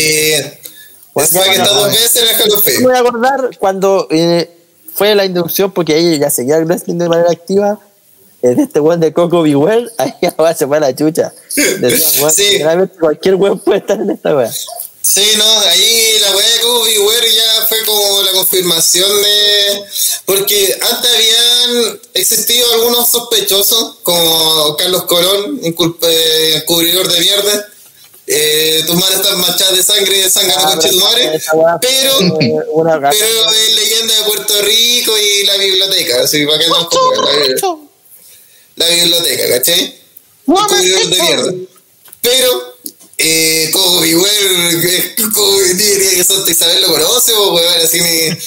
Que 1.16 1.22
está 1.24 1.68
dos 1.68 1.88
veces 1.91 2.16
en 2.24 2.28
el 2.30 2.41
Hall 2.41 2.51
of 2.53 2.66
Me 2.66 2.72
Fame. 2.74 2.84
voy 2.86 2.95
a 2.95 2.99
acordar 2.99 3.49
cuando 3.59 4.07
eh, 4.09 4.49
fue 4.95 5.13
la 5.13 5.26
inducción, 5.26 5.72
porque 5.72 5.95
ella 5.97 6.18
ya 6.26 6.30
seguía 6.32 6.57
el 6.57 6.66
wrestling 6.66 6.95
de 6.97 7.07
manera 7.09 7.30
activa. 7.32 7.80
De 8.53 8.63
este 8.63 8.79
weón 8.79 8.99
de 8.99 9.13
Coco 9.13 9.41
Beware, 9.41 9.87
ahí 9.97 10.13
ya 10.21 10.33
weón, 10.37 10.55
se 10.55 10.67
fue 10.67 10.77
a 10.77 10.79
la 10.81 10.95
chucha. 10.95 11.33
Weón, 11.57 12.31
Sí. 12.31 12.57
Realmente 12.59 12.97
cualquier 12.99 13.35
weón 13.35 13.59
puede 13.59 13.79
estar 13.79 13.99
en 13.99 14.09
esta 14.11 14.35
weá. 14.35 14.51
Sí, 15.01 15.21
no, 15.37 15.59
ahí 15.59 16.17
la 16.19 16.35
weá 16.35 16.49
de 16.49 16.59
Kobe 16.61 16.89
Beware 16.97 17.31
ya 17.31 17.65
fue 17.69 17.77
como 17.85 18.23
la 18.23 18.31
confirmación 18.31 19.21
de. 19.21 19.83
Porque 20.25 20.77
antes 20.81 21.11
habían 21.13 21.99
existido 22.15 22.65
algunos 22.73 23.07
sospechosos, 23.11 23.97
como 24.01 24.75
Carlos 24.77 25.03
Colón, 25.03 25.59
eh, 25.63 26.53
encubridor 26.55 27.07
de 27.07 27.19
mierda. 27.19 27.67
Eh, 28.27 28.83
tus 28.87 28.95
manos 28.95 29.17
están 29.19 29.39
manchadas 29.39 29.75
de 29.77 29.83
sangre, 29.83 30.17
de 30.23 30.29
sangre 30.31 30.55
Ah, 30.57 30.71
con 30.71 30.79
pero 31.79 32.19
madre. 32.83 33.09
pero 33.11 33.51
es 33.51 33.75
leyenda 33.75 34.15
de 34.15 34.23
Puerto 34.23 34.59
Rico 34.63 35.15
y 35.15 35.45
la 35.45 35.57
biblioteca, 35.57 36.23
así 36.23 36.43
para 36.47 36.57
que 36.57 36.67
no 36.67 37.84
la, 38.76 38.88
biblioteca, 38.89 39.49
¿cachai? 39.49 39.99
Encubridor 40.47 41.09
de 41.09 41.21
mierda. 41.21 41.53
Pero, 42.21 42.76
eh, 43.17 43.69
como 43.71 44.01
Beware, 44.01 44.82
que 44.82 45.32
como 45.32 45.57
diría 45.59 46.15
que 46.15 46.23
Santa 46.23 46.51
Isabel 46.51 46.82
lo 46.82 46.88
conoce, 46.89 47.34
weón, 47.34 47.82
así 47.84 48.01
me. 48.01 48.38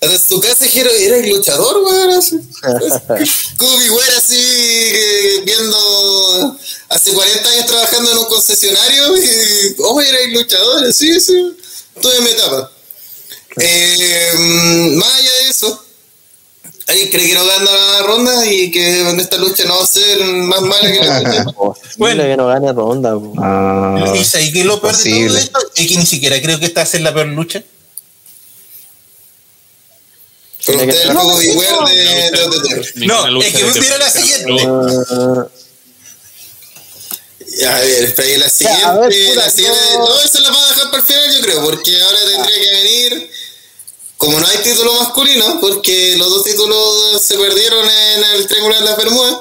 Hasta 0.00 0.18
su 0.18 0.40
casa 0.40 0.64
era, 0.72 0.90
era 0.92 1.16
el 1.16 1.28
luchador, 1.28 1.82
weón, 1.82 2.10
así. 2.10 2.36
Como 3.56 3.78
Beware, 3.78 4.16
así, 4.16 4.36
eh, 4.38 5.42
viendo. 5.44 6.58
Hace 6.88 7.12
40 7.12 7.50
años 7.50 7.66
trabajando 7.66 8.12
en 8.12 8.18
un 8.18 8.24
concesionario 8.26 9.16
y. 9.16 9.76
Oh, 9.78 10.00
era 10.00 10.18
el 10.20 10.32
luchador, 10.32 10.84
así, 10.84 11.20
sí. 11.20 11.56
Tuve 12.00 12.20
mi 12.20 12.30
etapa. 12.30 12.70
Eh, 13.60 14.32
más 14.94 15.14
allá 15.14 15.32
de 15.32 15.50
eso, 15.50 15.84
¿Alguien 16.88 17.10
cree 17.10 17.26
que 17.28 17.34
no 17.34 17.44
gana 17.44 17.70
la 17.70 18.02
ronda 18.02 18.46
y 18.46 18.70
que 18.70 19.00
en 19.10 19.20
esta 19.20 19.36
lucha 19.36 19.64
no 19.64 19.76
va 19.76 19.84
a 19.84 19.86
ser 19.86 20.24
más 20.24 20.62
mala 20.62 20.90
que 20.90 20.98
la? 21.00 21.44
Bueno, 21.98 22.22
que 22.22 22.36
no 22.36 22.46
gane 22.46 22.72
ronda. 22.72 23.12
Ah, 23.38 24.12
ahí 24.34 24.52
que 24.52 24.64
lo 24.64 24.80
peor 24.80 24.96
de 24.96 25.26
todo 25.28 25.36
esto 25.36 25.58
es 25.74 25.86
que 25.86 25.96
ni 25.98 26.06
siquiera 26.06 26.40
creo 26.40 26.58
que 26.58 26.64
esta 26.66 26.80
va 26.80 26.84
a 26.84 26.86
ser 26.90 27.02
la 27.02 27.12
peor 27.12 27.26
lucha. 27.26 27.62
Pero 30.66 30.78
usted 30.80 31.08
Beware 31.14 31.94
de, 31.94 32.30
de 32.30 33.06
No, 33.06 33.40
es 33.42 33.54
que 33.54 33.64
de- 33.64 33.80
mira 33.80 33.98
la 33.98 34.10
siguiente. 34.10 34.52
Ya, 37.58 37.76
A 37.76 37.80
ver, 37.80 38.04
espera, 38.04 38.28
y 38.28 38.36
la 38.38 38.48
siguiente, 38.50 39.34
la 39.34 39.50
siguiente, 39.50 39.80
no. 39.96 40.20
esa 40.20 40.40
la 40.40 40.50
vamos 40.50 40.64
a 40.70 40.74
dejar 40.74 40.90
para 40.90 41.02
el 41.02 41.06
final, 41.06 41.34
yo 41.34 41.40
creo, 41.42 41.64
porque 41.64 42.02
ahora 42.02 42.18
tendría 42.20 42.60
que 42.62 42.70
venir, 42.70 43.30
como 44.18 44.38
no 44.40 44.46
hay 44.46 44.58
título 44.58 44.92
masculino, 44.94 45.60
porque 45.60 46.16
los 46.18 46.28
dos 46.28 46.44
títulos 46.44 47.22
se 47.22 47.38
perdieron 47.38 47.88
en 47.88 48.24
el 48.24 48.46
Triángulo 48.48 48.74
de 48.74 48.84
las 48.84 48.96
Bermudas, 48.96 49.38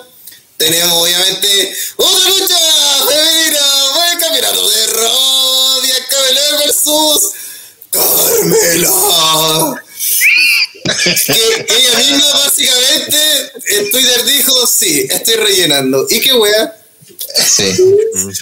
tenemos 0.55 0.93
obviamente 0.93 1.75
otra 1.97 2.29
lucha 2.29 2.57
femenina 3.07 3.59
por 3.95 4.05
el 4.05 4.19
campeonato 4.19 4.69
de 4.69 4.87
Raw, 4.87 5.81
Bianca 5.81 6.17
Belair 6.29 6.55
versus 6.59 7.31
Carmela. 7.89 9.83
que 11.25 11.65
ella 11.69 11.97
misma 11.97 12.33
básicamente 12.33 13.17
en 13.65 13.91
Twitter 13.91 14.25
dijo, 14.25 14.67
sí, 14.67 15.07
estoy 15.09 15.35
rellenando. 15.35 16.05
¿Y 16.07 16.21
qué 16.21 16.33
wea? 16.33 16.75
sí. 17.47 17.63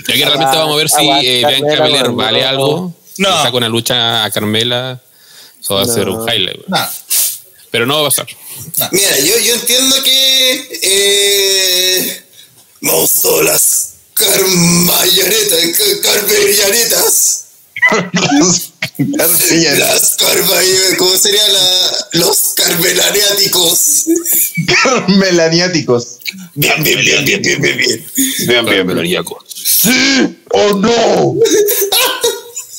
Aquí 0.08 0.24
realmente 0.24 0.58
vamos 0.58 0.74
a 0.74 0.78
ver 0.78 0.90
si 0.90 1.10
eh, 1.10 1.46
Bianca 1.48 1.78
Carmela, 1.78 1.84
Belair 1.84 2.12
vale 2.12 2.44
algo. 2.44 2.94
No. 3.18 3.44
Saca 3.44 3.56
una 3.56 3.70
lucha 3.70 4.26
a 4.26 4.32
Carmela. 4.32 5.02
Eso 5.66 5.74
va 5.74 5.82
a 5.82 5.86
No. 5.86 5.94
ser 5.94 6.10
un 6.10 6.22
highlight. 6.30 6.58
güey. 6.68 6.70
No. 6.82 6.90
Pero 7.72 7.86
no 7.88 7.96
va 7.96 8.08
a 8.08 8.12
pasar. 8.12 8.28
Mira, 8.92 9.20
yo, 9.20 9.38
yo 9.40 9.54
entiendo 9.56 9.96
que 10.04 10.80
eh, 10.84 12.24
Mausolas 12.82 13.94
Carmallanetas, 14.14 15.60
Carmelianetas, 16.04 17.42
las 18.98 20.18
Carmay- 20.18 20.96
¿cómo 20.98 21.18
sería 21.18 21.48
la, 21.50 22.08
los 22.14 22.38
Carmelaniáticos? 22.56 24.06
Melaniáticos. 25.08 26.20
Bien, 26.54 26.82
bien, 26.84 27.00
bien, 27.02 27.26
bien, 27.26 27.42
bien, 27.42 27.62
bien, 27.62 27.78
bien. 27.78 28.06
Bien, 28.48 28.66
bien, 28.66 28.88
Belariaco. 28.88 29.44
¡Oh 30.52 30.74
no! 30.76 31.36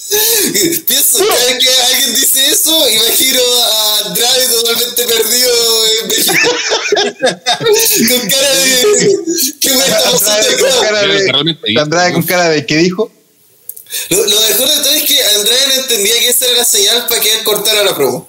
Pienso, 0.87 1.19
cada 1.19 1.45
vez 1.47 1.59
que 1.59 1.69
alguien 1.69 2.15
dice 2.15 2.47
eso, 2.47 2.89
imagino 2.89 3.41
a 3.43 3.99
Andrade 4.07 4.47
totalmente 4.47 5.05
perdido 5.05 5.87
en 5.87 6.09
México. 6.09 6.49
Con 8.09 8.29
cara 8.29 8.55
de. 8.55 9.19
¿Qué 9.61 9.71
me 9.71 9.85
está 9.85 10.11
pasando 10.13 10.49
Andrade 10.49 10.57
con 10.59 10.81
cara 10.81 11.01
de. 11.03 11.33
Realmente, 11.33 11.81
Andrade 11.81 12.13
con 12.13 12.23
cara 12.23 12.49
de. 12.51 12.67
¿Qué 12.67 12.77
dijo? 12.77 13.11
Lo, 14.11 14.27
lo 14.27 14.41
mejor 14.43 14.69
de 14.69 14.77
todo 14.77 14.93
es 14.93 15.03
que 15.05 15.25
Andrade 15.25 15.67
no 15.69 15.75
entendía 15.75 16.19
que 16.21 16.29
esa 16.29 16.45
era 16.47 16.59
la 16.59 16.65
señal 16.65 17.07
para 17.09 17.21
que 17.21 17.33
él 17.33 17.43
cortara 17.43 17.83
la 17.83 17.97
promo. 17.97 18.29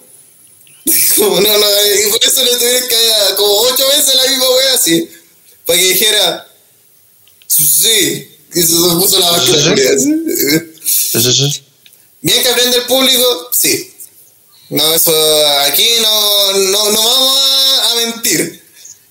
Como 1.16 1.40
no, 1.40 1.58
no, 1.58 1.66
y 2.06 2.10
por 2.10 2.24
eso 2.24 2.42
le 2.42 2.56
tuvieron 2.56 2.88
que 2.88 2.96
como 3.36 3.60
ocho 3.60 3.86
veces 3.88 4.14
la 4.16 4.26
misma 4.28 4.50
wea 4.50 4.74
así. 4.74 5.08
Para 5.64 5.78
que 5.78 5.88
dijera, 5.90 6.48
sí, 7.46 8.36
y 8.54 8.62
se 8.62 8.74
puso 8.74 9.20
la 9.20 9.30
vaca. 9.30 9.44
Bien 12.20 12.42
que 12.42 12.48
aprende 12.48 12.78
el 12.78 12.84
público, 12.84 13.48
sí. 13.52 13.94
No, 14.70 14.94
eso 14.94 15.12
aquí 15.60 15.88
no, 16.02 16.52
no, 16.52 16.90
no 16.90 17.02
vamos 17.02 17.40
a, 17.40 17.90
a 17.90 17.94
mentir. 17.96 18.62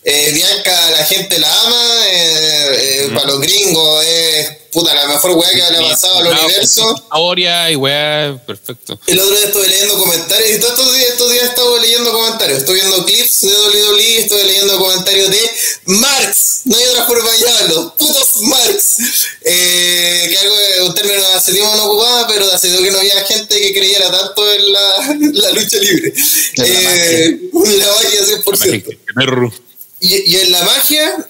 Eh, 0.04 0.32
Bianca, 0.34 0.92
la 0.92 1.06
gente 1.06 1.40
la 1.40 1.62
ama, 1.64 2.08
eh, 2.08 3.06
eh, 3.06 3.12
para 3.14 3.28
los 3.28 3.42
gringos 3.42 4.06
es 4.06 4.57
puta 4.72 4.94
la 4.94 5.08
mejor 5.08 5.32
weá 5.32 5.50
que 5.50 5.58
le 5.58 5.78
ha 5.78 5.90
pasado 5.90 6.20
al 6.20 6.28
universo. 6.28 6.96
Historia 6.96 7.72
y 7.72 7.76
weá, 7.76 8.38
perfecto. 8.46 9.00
El 9.08 9.20
otro 9.20 9.36
día 9.36 9.46
estuve 9.46 9.68
leyendo 9.68 9.98
comentarios 9.98 10.50
y 10.52 10.60
todos 10.60 10.80
estos 10.80 10.94
días, 10.96 11.10
estos 11.10 11.32
días 11.32 11.44
he 11.44 11.48
estado 11.48 11.80
leyendo 11.80 12.12
comentarios. 12.12 12.60
Estoy 12.60 12.76
viendo 12.76 13.06
clips 13.06 13.42
de 13.42 13.48
WWE, 13.50 14.18
estoy 14.20 14.44
leyendo 14.44 14.78
comentarios 14.78 15.30
de 15.30 15.52
Marx. 15.86 16.62
No 16.66 16.78
hay 16.78 16.86
otra 16.86 17.06
forma 17.06 17.32
de 17.32 17.40
llamarlo. 17.40 17.96
Putos 17.98 18.42
Marx. 18.42 18.98
Eh, 19.44 20.28
que 20.30 20.38
algo, 20.38 20.56
un 20.88 20.96
término 20.96 21.22
hace 21.36 21.54
tiempo 21.54 21.76
no 21.76 21.86
ocupaba, 21.86 22.28
pero 22.28 22.52
hace 22.52 22.68
tiempo 22.68 22.84
que 22.84 22.92
no 22.92 23.00
había 23.00 23.24
gente 23.26 23.60
que 23.60 23.74
creyera 23.74 24.12
tanto 24.12 24.52
en 24.52 24.74
la, 24.74 25.18
la 25.34 25.52
lucha 25.52 25.78
libre. 25.78 26.14
La 26.56 26.66
Eh, 26.68 27.40
la 27.54 27.88
magia 27.88 28.22
100%. 28.44 28.98
Perro. 29.16 29.54
Y, 30.00 30.32
y 30.32 30.36
en 30.38 30.52
la 30.52 30.62
magia, 30.64 31.30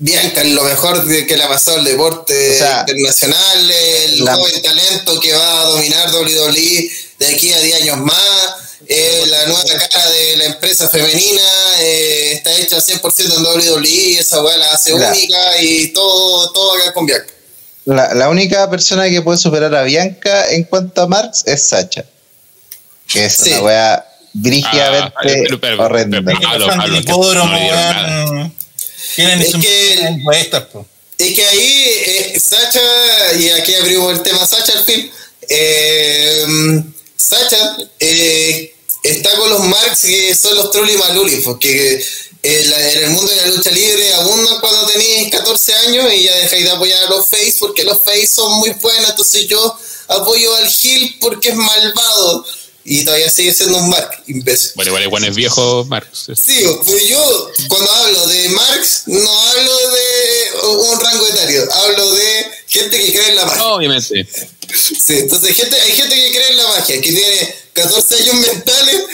Bianca 0.00 0.42
es 0.42 0.52
lo 0.52 0.62
mejor 0.62 1.04
de- 1.04 1.26
que 1.26 1.36
le 1.36 1.42
ha 1.42 1.48
pasado 1.48 1.78
al 1.78 1.84
deporte 1.84 2.50
O 2.54 2.58
sea, 2.58 2.84
internacional, 2.86 3.70
el 3.70 4.24
la- 4.24 4.34
joven 4.36 4.62
talento 4.62 5.18
que 5.20 5.32
va 5.32 5.60
a 5.62 5.64
dominar 5.64 6.08
WWE 6.14 6.90
de 7.18 7.26
aquí 7.26 7.52
a 7.52 7.58
10 7.60 7.82
años 7.82 7.96
más, 7.98 8.54
eh, 8.86 9.24
la 9.26 9.46
nueva 9.46 9.64
cara 9.90 10.08
de 10.10 10.36
la 10.36 10.44
empresa 10.44 10.88
femenina, 10.88 11.42
eh, 11.80 12.32
está 12.34 12.52
hecha 12.58 12.80
100% 12.80 13.34
en 13.36 13.42
WWE, 13.44 13.88
y 13.88 14.16
esa 14.18 14.40
weá 14.40 14.56
la 14.56 14.70
hace 14.72 14.94
única 14.94 15.60
y 15.60 15.88
todo, 15.88 16.52
todo 16.52 16.74
acá 16.74 16.92
con 16.94 17.04
Bianca. 17.04 17.32
La, 17.84 18.14
la 18.14 18.28
única 18.28 18.70
persona 18.70 19.08
que 19.08 19.20
puede 19.22 19.38
superar 19.38 19.74
a 19.74 19.82
Bianca 19.82 20.48
en 20.52 20.62
cuanto 20.64 21.02
a 21.02 21.06
Marx 21.08 21.42
es 21.46 21.68
Sacha. 21.68 22.04
Que 23.08 23.24
es 23.24 23.36
Sí. 23.36 23.50
una 23.50 23.62
wea 23.62 24.04
brígidamente 24.34 25.12
Ah, 25.16 25.20
pero- 25.22 25.60
pero- 25.60 25.84
horrenda. 25.84 26.20
pero- 26.24 26.38
no. 26.58 28.52
Tienen 29.18 29.42
Es 29.42 29.50
sus 29.50 29.60
que- 29.64 29.94
encuestas, 29.94 30.62
po. 30.66 30.86
Es 31.18 31.34
que 31.34 31.44
ahí 31.44 31.84
eh, 32.06 32.40
Sacha, 32.40 32.80
y 33.36 33.50
aquí 33.50 33.74
abrimos 33.74 34.12
el 34.12 34.22
tema 34.22 34.46
Sacha 34.46 34.72
al 34.78 34.84
fin, 34.84 35.10
eh, 35.48 36.46
Sacha 37.16 37.76
eh, 37.98 38.74
está 39.02 39.30
con 39.36 39.50
los 39.50 39.60
Marx 39.64 40.02
que 40.02 40.34
son 40.36 40.54
los 40.54 40.70
Trolli 40.70 40.96
Maluli, 40.96 41.36
porque 41.38 42.00
en, 42.44 42.70
la- 42.70 42.92
en 42.92 43.04
el 43.04 43.10
mundo 43.10 43.28
de 43.32 43.36
la 43.36 43.46
lucha 43.48 43.70
libre 43.72 44.14
abundan 44.14 44.60
cuando 44.60 44.86
tenéis 44.86 45.30
14 45.32 45.74
años 45.74 46.12
y 46.12 46.22
ya 46.22 46.36
dejáis 46.36 46.64
de 46.64 46.70
apoyar 46.70 47.02
a 47.04 47.10
los 47.10 47.28
Face 47.28 47.54
porque 47.58 47.82
los 47.82 47.98
Face 48.00 48.28
son 48.28 48.52
muy 48.60 48.70
buenos, 48.80 49.10
entonces 49.10 49.48
yo 49.48 49.76
apoyo 50.06 50.54
al 50.54 50.68
Gil 50.70 51.16
porque 51.20 51.48
es 51.48 51.56
malvado 51.56 52.46
y 52.90 53.04
todavía 53.04 53.28
sigue 53.28 53.52
siendo 53.52 53.76
un 53.78 53.90
Mark, 53.90 54.22
imbécil. 54.26 54.72
Bueno, 54.74 54.92
vale, 54.94 55.06
bueno, 55.08 55.26
es 55.26 55.36
viejo 55.36 55.84
Marx. 55.84 56.30
Sí, 56.34 56.64
pero 56.86 56.98
yo 56.98 57.50
cuando 57.68 57.90
hablo 57.92 58.26
de 58.28 58.48
Marx 58.48 59.02
no 59.06 59.40
hablo 59.40 59.78
de 59.90 60.68
un 60.68 61.00
rango 61.00 61.26
etario, 61.28 61.68
hablo 61.70 62.14
de 62.14 62.46
gente 62.66 62.98
que 62.98 63.12
cree 63.12 63.28
en 63.28 63.36
la 63.36 63.44
magia. 63.44 63.66
Obviamente. 63.66 64.26
Sí, 64.74 65.14
entonces 65.18 65.54
gente, 65.54 65.78
hay 65.78 65.92
gente 65.92 66.14
que 66.14 66.30
cree 66.30 66.48
en 66.50 66.56
la 66.56 66.68
magia, 66.68 67.00
que 67.00 67.12
tiene 67.12 67.54
14 67.74 68.14
años 68.16 68.34
mentales, 68.36 69.04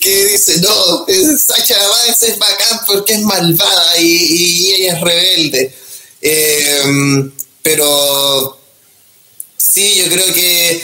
que 0.00 0.26
dice, 0.26 0.60
no, 0.60 1.06
Sacha 1.38 1.76
Banks 1.78 2.22
es 2.24 2.38
bacán 2.38 2.80
porque 2.86 3.12
es 3.14 3.20
malvada 3.20 3.98
y, 3.98 4.04
y 4.04 4.72
ella 4.72 4.94
es 4.94 5.00
rebelde. 5.00 5.74
Eh, 6.20 7.30
pero 7.62 8.58
sí, 9.56 9.94
yo 9.96 10.08
creo 10.08 10.26
que 10.34 10.82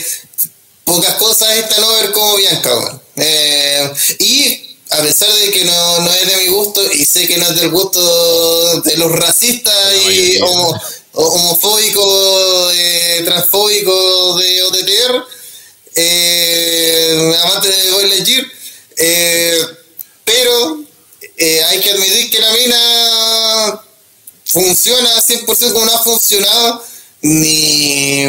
pocas 0.89 1.15
cosas 1.15 1.55
están 1.57 1.83
over 1.83 2.11
como 2.11 2.35
Bianca. 2.35 2.99
Eh, 3.15 3.91
y 4.19 4.75
a 4.89 5.01
pesar 5.03 5.31
de 5.33 5.51
que 5.51 5.65
no, 5.65 5.99
no 5.99 6.11
es 6.11 6.25
de 6.27 6.37
mi 6.37 6.47
gusto 6.47 6.81
y 6.91 7.05
sé 7.05 7.27
que 7.27 7.37
no 7.37 7.45
es 7.47 7.55
del 7.55 7.69
gusto 7.69 8.81
de 8.81 8.97
los 8.97 9.11
racistas 9.11 9.75
No, 10.03 10.11
y 10.11 10.39
homo- 10.41 10.81
homofóbicos, 11.13 12.73
eh, 12.75 13.21
transfóbicos 13.25 14.39
de 14.41 14.63
OTTR, 14.63 15.23
eh, 15.95 17.33
amante 17.43 17.67
de 17.69 17.91
Boy 17.91 18.09
Lightyear, 18.09 18.45
eh, 18.97 19.61
pero 20.25 20.79
eh, 21.37 21.63
hay 21.65 21.79
que 21.81 21.91
admitir 21.91 22.29
que 22.31 22.39
la 22.39 22.51
mina 22.53 23.81
funciona 24.45 25.21
100% 25.21 25.73
como 25.73 25.85
no 25.85 25.93
ha 25.93 26.03
funcionado 26.03 26.83
ni, 27.21 28.25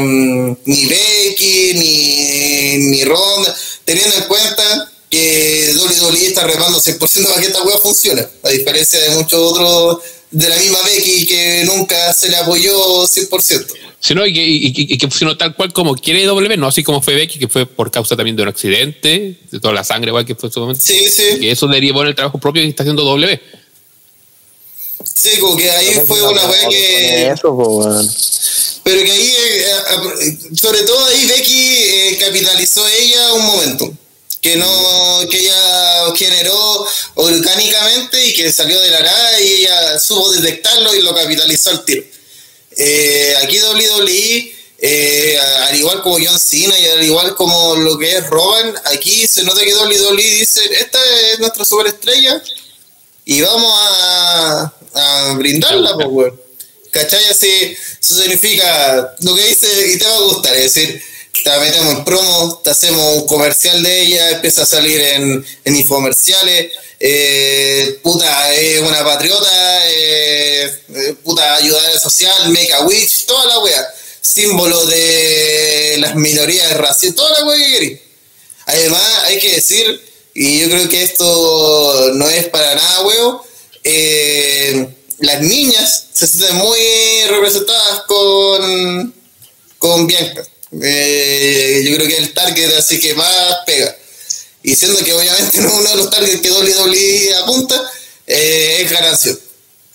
ni 0.65 0.87
Becky, 0.87 1.75
ni, 1.75 2.79
ni 2.91 3.05
Ronda, 3.05 3.55
teniendo 3.85 4.17
en 4.17 4.25
cuenta 4.25 4.93
que 5.09 5.73
WWE 5.77 6.27
está 6.27 6.47
remando 6.47 6.81
100% 6.81 6.99
para 7.27 7.41
que 7.41 7.47
esta 7.49 7.63
wea 7.63 7.79
funcione, 7.79 8.25
a 8.43 8.49
diferencia 8.51 9.01
de 9.01 9.11
muchos 9.11 9.41
otros 9.41 9.99
de 10.31 10.49
la 10.49 10.57
misma 10.57 10.79
Becky 10.85 11.27
que 11.27 11.65
nunca 11.67 12.13
se 12.13 12.29
le 12.29 12.37
apoyó 12.37 13.05
100%. 13.07 13.67
Sino 14.03 14.25
y 14.25 14.33
que, 14.33 14.43
y, 14.43 14.67
y- 14.69 14.95
y 14.95 14.99
que 14.99 15.09
funcionó 15.09 15.37
tal 15.37 15.55
cual 15.55 15.73
como 15.75 15.95
quiere 15.95 16.25
W, 16.25 16.57
no 16.57 16.69
así 16.69 16.83
como 16.83 17.03
fue 17.03 17.15
Becky, 17.17 17.39
que 17.39 17.49
fue 17.49 17.67
por 17.67 17.91
causa 17.91 18.17
también 18.17 18.35
de 18.37 18.43
un 18.45 18.49
accidente, 18.49 19.37
de 19.51 19.61
toda 19.61 19.75
la 19.75 19.85
sangre 19.85 20.09
igual 20.11 20.25
que 20.25 20.35
fue 20.35 20.49
en 20.49 20.53
su 20.53 20.61
momento. 20.61 20.81
Sí, 20.87 21.09
sí, 21.11 21.39
Que 21.41 21.51
eso 21.51 21.67
derivó 21.67 22.01
en 22.03 22.09
el 22.09 22.15
trabajo 22.15 22.39
propio 22.39 22.63
que 22.63 22.69
está 22.69 22.83
haciendo 22.85 23.03
W. 23.05 23.41
sí, 25.21 25.39
como 25.39 25.57
que 25.57 25.71
ahí 25.71 26.01
fue 26.07 26.23
una 26.23 26.47
wea 26.47 26.69
que... 26.69 27.29
Eso, 27.29 27.57
po, 27.57 27.79
weón. 27.79 28.15
Pero 28.83 29.05
que 29.05 29.13
ahí, 29.13 29.35
eh, 29.39 29.65
eh, 30.21 30.39
sobre 30.59 30.83
todo 30.83 31.05
ahí 31.07 31.27
Becky 31.27 31.77
eh, 31.77 32.19
capitalizó 32.21 32.87
ella 32.89 33.35
un 33.35 33.47
momento. 33.47 33.93
que 34.41 34.57
no 34.57 35.29
que 35.31 35.39
ella 35.39 36.15
generó 36.17 36.87
orgánicamente 37.15 38.27
y 38.27 38.33
que 38.33 38.51
salió 38.51 38.81
de 38.81 38.91
la 38.91 39.01
nada 39.01 39.41
y 39.41 39.53
ella 39.53 39.99
supo 39.99 40.33
detectarlo 40.33 40.95
y 40.95 41.03
lo 41.03 41.15
capitalizó 41.15 41.71
al 41.71 41.85
tiro. 41.85 42.03
Eh, 42.77 43.35
aquí 43.43 43.61
WWE, 43.61 44.55
eh, 44.79 45.39
al 45.69 45.77
igual 45.77 46.01
como 46.03 46.17
John 46.17 46.39
Cena 46.39 46.79
y 46.79 46.87
al 46.87 47.05
igual 47.05 47.35
como 47.35 47.77
lo 47.77 47.99
que 47.99 48.17
es 48.17 48.27
Roman, 48.29 48.75
aquí 48.87 49.27
se 49.27 49.45
nota 49.45 49.61
que 49.61 49.75
WWE 49.75 50.17
dice, 50.17 50.63
esta 50.79 50.99
es 51.33 51.41
nuestra 51.41 51.65
superestrella 51.65 52.43
y 53.27 53.43
vamos 53.43 53.73
a, 53.79 54.73
a 54.95 55.35
brindarla, 55.39 55.95
pues, 55.95 56.09
weón. 56.11 56.41
¿Cachai? 56.91 57.25
Así, 57.29 57.77
eso 58.01 58.15
significa 58.15 59.15
lo 59.21 59.35
que 59.35 59.45
dice 59.45 59.93
y 59.93 59.99
te 59.99 60.05
va 60.05 60.17
a 60.17 60.21
gustar, 60.21 60.57
es 60.57 60.75
decir, 60.75 61.01
te 61.45 61.59
metemos 61.59 61.95
en 61.95 62.05
promo, 62.05 62.61
te 62.63 62.71
hacemos 62.71 63.17
un 63.17 63.27
comercial 63.27 63.83
de 63.83 64.03
ella, 64.03 64.31
empieza 64.31 64.63
a 64.63 64.67
salir 64.67 65.01
en, 65.01 65.45
en 65.65 65.77
infomerciales, 65.77 66.73
eh, 66.99 67.99
puta, 68.03 68.53
es 68.53 68.81
una 68.81 69.05
patriota, 69.05 69.89
eh, 69.89 70.65
eh, 70.95 71.15
puta, 71.23 71.55
ayudadora 71.55 71.99
social, 71.99 72.51
make 72.51 72.73
a 72.73 72.83
witch, 72.83 73.25
toda 73.25 73.47
la 73.47 73.59
wea, 73.61 73.87
símbolo 74.21 74.85
de 74.87 75.97
las 75.99 76.15
minorías 76.15 76.77
raciales, 76.77 77.17
toda 77.17 77.39
la 77.39 77.47
wea 77.47 77.57
que 77.57 77.73
querés. 77.73 78.01
Además, 78.67 79.03
hay 79.25 79.39
que 79.39 79.55
decir, 79.55 80.01
y 80.35 80.61
yo 80.61 80.69
creo 80.69 80.89
que 80.89 81.03
esto 81.03 82.13
no 82.15 82.29
es 82.29 82.49
para 82.49 82.75
nada 82.75 83.01
huevo, 83.03 83.47
eh, 83.85 84.89
las 85.19 85.41
niñas 85.43 86.07
se 86.13 86.27
sienten 86.27 86.57
muy 86.57 86.79
representadas 87.29 88.03
con, 88.07 89.15
con 89.79 90.07
Bianca. 90.07 90.43
Eh, 90.83 91.83
yo 91.85 91.97
creo 91.97 92.09
que 92.09 92.15
es 92.15 92.21
el 92.21 92.35
target 92.35 92.73
así 92.77 93.01
que 93.01 93.15
más 93.15 93.57
pega. 93.67 93.97
Y 94.63 94.75
siendo 94.77 95.03
que 95.03 95.13
obviamente 95.13 95.61
no 95.61 95.69
es 95.69 95.75
uno 95.79 95.91
de 95.91 95.97
los 95.97 96.11
targets 96.11 96.41
que 96.41 96.51
WWE 96.51 97.35
apunta, 97.43 97.91
eh, 98.27 98.79
es 98.81 98.91
Garancio. 98.91 99.39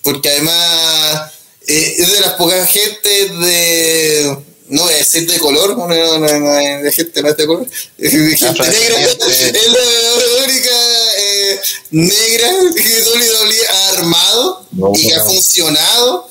Porque 0.03 0.29
además 0.29 1.31
es 1.67 2.11
de 2.11 2.19
las 2.21 2.33
pocas 2.33 2.69
gente 2.69 3.09
de, 3.09 4.37
no 4.67 4.83
voy 4.83 4.93
a 4.93 4.97
decir 4.97 5.29
de 5.29 5.39
color, 5.39 5.77
no, 5.77 5.87
no, 5.87 6.17
no, 6.19 6.39
no, 6.39 6.53
de 6.53 6.91
gente 6.91 7.21
no 7.21 7.29
es 7.29 7.37
de 7.37 7.45
color, 7.45 7.67
de 7.97 8.09
gente 8.09 8.63
negra, 8.63 9.01
es 9.29 9.67
la 9.67 10.43
única 10.43 10.69
eh, 11.17 11.59
negra 11.91 12.49
que 12.75 13.03
WWE 13.03 13.67
ha 13.67 13.89
armado 13.89 14.67
No, 14.71 14.91
y 14.95 15.07
que 15.07 15.15
ha 15.15 15.23
funcionado 15.23 16.29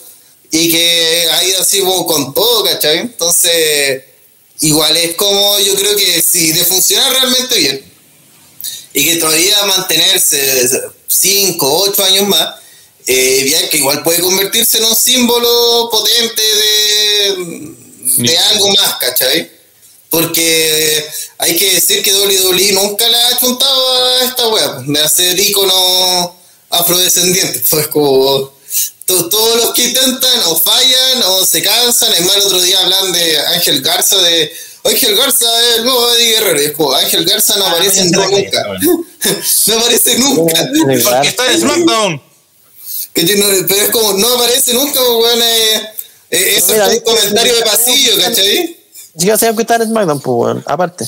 y 0.51 0.70
que 0.70 1.28
ha 1.32 1.45
ido 1.45 1.61
así 1.61 1.80
como 1.80 2.07
con 2.07 2.35
todo, 2.35 2.64
¿cachai? 2.64 2.99
Entonces, 2.99 4.05
igual 4.61 4.97
es 4.97 5.14
como 5.16 5.59
yo 5.61 5.74
creo 5.74 5.97
que 5.97 6.22
si 6.22 6.53
de 6.53 6.64
funcionar 6.64 7.12
realmente 7.12 7.57
bien 7.57 7.85
y 8.95 9.05
que 9.05 9.16
todavía 9.16 9.64
mantenerse 9.66 10.68
5, 11.09 11.82
8 11.89 12.05
años 12.05 12.28
más, 12.28 12.55
eh, 13.07 13.43
Bianca 13.45 13.76
igual 13.76 14.03
puede 14.03 14.20
convertirse 14.20 14.78
en 14.78 14.85
un 14.85 14.95
símbolo 14.97 15.89
potente 15.91 16.43
de, 16.43 17.74
de 18.16 18.38
algo 18.38 18.68
más, 18.68 18.96
¿cachai? 18.96 19.50
Porque 20.10 21.04
hay 21.38 21.56
que 21.56 21.74
decir 21.74 22.02
que 22.02 22.14
WWE 22.14 22.72
nunca 22.72 23.08
le 23.08 23.16
ha 23.16 23.38
chuntado 23.38 24.04
a 24.04 24.24
esta 24.24 24.48
wea, 24.48 24.76
de 24.86 25.00
hacer 25.00 25.38
íconos 25.38 26.30
afrodescendientes. 26.70 27.62
Pues 27.70 27.88
como 27.88 28.52
to- 29.06 29.28
todos 29.28 29.56
los 29.56 29.74
que 29.74 29.84
intentan 29.84 30.40
o 30.46 30.56
fallan 30.60 31.22
o 31.24 31.44
se 31.44 31.62
cansan. 31.62 32.12
Es 32.14 32.20
más, 32.24 32.36
el 32.36 32.42
otro 32.42 32.60
día 32.62 32.80
hablan 32.80 33.12
de 33.12 33.38
Ángel 33.38 33.80
Garza, 33.82 34.16
de 34.18 34.52
Ángel 34.84 35.16
Garza 35.16 35.46
es 35.70 35.76
el 35.78 35.84
nuevo 35.84 36.12
Eddie 36.12 36.30
Guerrero. 36.34 36.62
Y 36.62 36.64
es 36.66 36.72
como, 36.72 36.92
Ángel 36.94 37.24
Garza 37.24 37.56
no 37.56 37.66
Ah, 37.66 37.70
aparece 37.70 38.04
la 38.10 38.26
nunca. 38.28 38.64
no 39.66 39.78
aparece 39.78 40.18
nunca. 40.18 40.68
Porque 40.82 41.28
está 41.28 41.52
en 41.52 41.60
SmackDown. 41.60 42.22
Que 43.12 43.24
yo 43.24 43.36
no- 43.36 43.66
pero 43.66 43.82
es 43.82 43.90
como, 43.90 44.12
no 44.14 44.34
aparece 44.34 44.74
nunca, 44.74 45.00
pues, 45.00 45.10
weón. 45.24 45.42
eh, 45.42 45.74
eh, 45.76 45.88
eso 46.35 46.72
Mira, 46.72 46.93
es 46.93 46.99
un 46.99 47.01
comentario 47.01 47.57
de 47.57 47.62
pasillo, 47.62 48.16
¿cachai? 48.18 48.76
que 49.18 49.39
se 49.39 49.51
va 49.51 49.57
a 49.57 49.61
estar 49.61 49.82
en 49.82 49.89
SmackDown, 49.89 50.20
pues, 50.20 50.35
weón. 50.37 50.64
Aparte. 50.66 51.05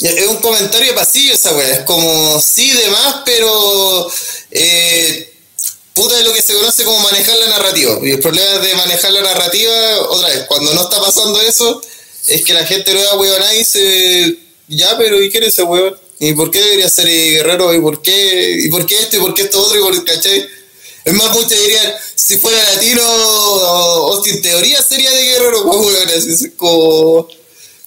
Es 0.00 0.26
un 0.28 0.36
comentario 0.36 0.88
de 0.88 0.92
pasillo 0.92 1.34
esa 1.34 1.54
weá. 1.54 1.78
Es 1.78 1.80
como, 1.80 2.40
sí, 2.40 2.70
demás, 2.70 3.22
pero. 3.24 4.10
Eh, 4.50 5.34
puta 5.92 6.16
es 6.18 6.24
lo 6.24 6.32
que 6.32 6.42
se 6.42 6.54
conoce 6.54 6.84
como 6.84 7.00
manejar 7.00 7.36
la 7.38 7.48
narrativa. 7.48 7.98
Y 8.02 8.12
el 8.12 8.20
problema 8.20 8.58
de 8.58 8.74
manejar 8.74 9.12
la 9.12 9.22
narrativa, 9.22 9.72
otra 10.08 10.28
vez, 10.28 10.44
cuando 10.46 10.72
no 10.74 10.82
está 10.82 11.00
pasando 11.00 11.40
eso, 11.40 11.82
es 12.26 12.44
que 12.44 12.54
la 12.54 12.64
gente 12.64 12.94
lo 12.94 13.02
da 13.02 13.16
weón 13.16 13.42
y 13.54 13.58
dice, 13.58 14.38
ya, 14.68 14.96
pero 14.96 15.20
¿y 15.20 15.30
quién 15.30 15.42
es 15.42 15.54
ese 15.54 15.64
weón? 15.64 15.96
¿Y 16.20 16.32
por 16.34 16.50
qué 16.50 16.60
debería 16.60 16.88
ser 16.88 17.08
eh, 17.08 17.30
guerrero? 17.30 17.74
¿Y 17.74 17.80
por 17.80 18.02
qué? 18.02 18.60
¿Y 18.64 18.68
por 18.68 18.86
qué 18.86 19.00
esto? 19.00 19.16
¿Y 19.16 19.20
por 19.20 19.34
qué 19.34 19.42
esto 19.42 19.60
otro? 19.60 19.78
¿Y 19.78 19.82
por 19.82 20.04
qué, 20.04 20.14
cachai? 20.14 20.48
Es 21.04 21.14
más, 21.14 21.30
muchos 21.30 21.50
dirían, 21.50 21.94
si 22.14 22.36
fuera 22.38 22.74
latino, 22.74 23.02
Austin 23.02 24.42
teoría 24.42 24.82
sería 24.82 25.10
de 25.10 25.24
guerrero, 25.24 25.64
pues, 25.64 26.32
así 26.34 26.50
como 26.50 27.28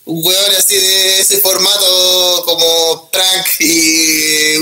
un 0.05 0.26
weón 0.26 0.55
así 0.57 0.76
de 0.76 1.20
ese 1.20 1.39
formato 1.39 2.43
como 2.45 3.09
prank 3.12 3.45
y 3.59 4.55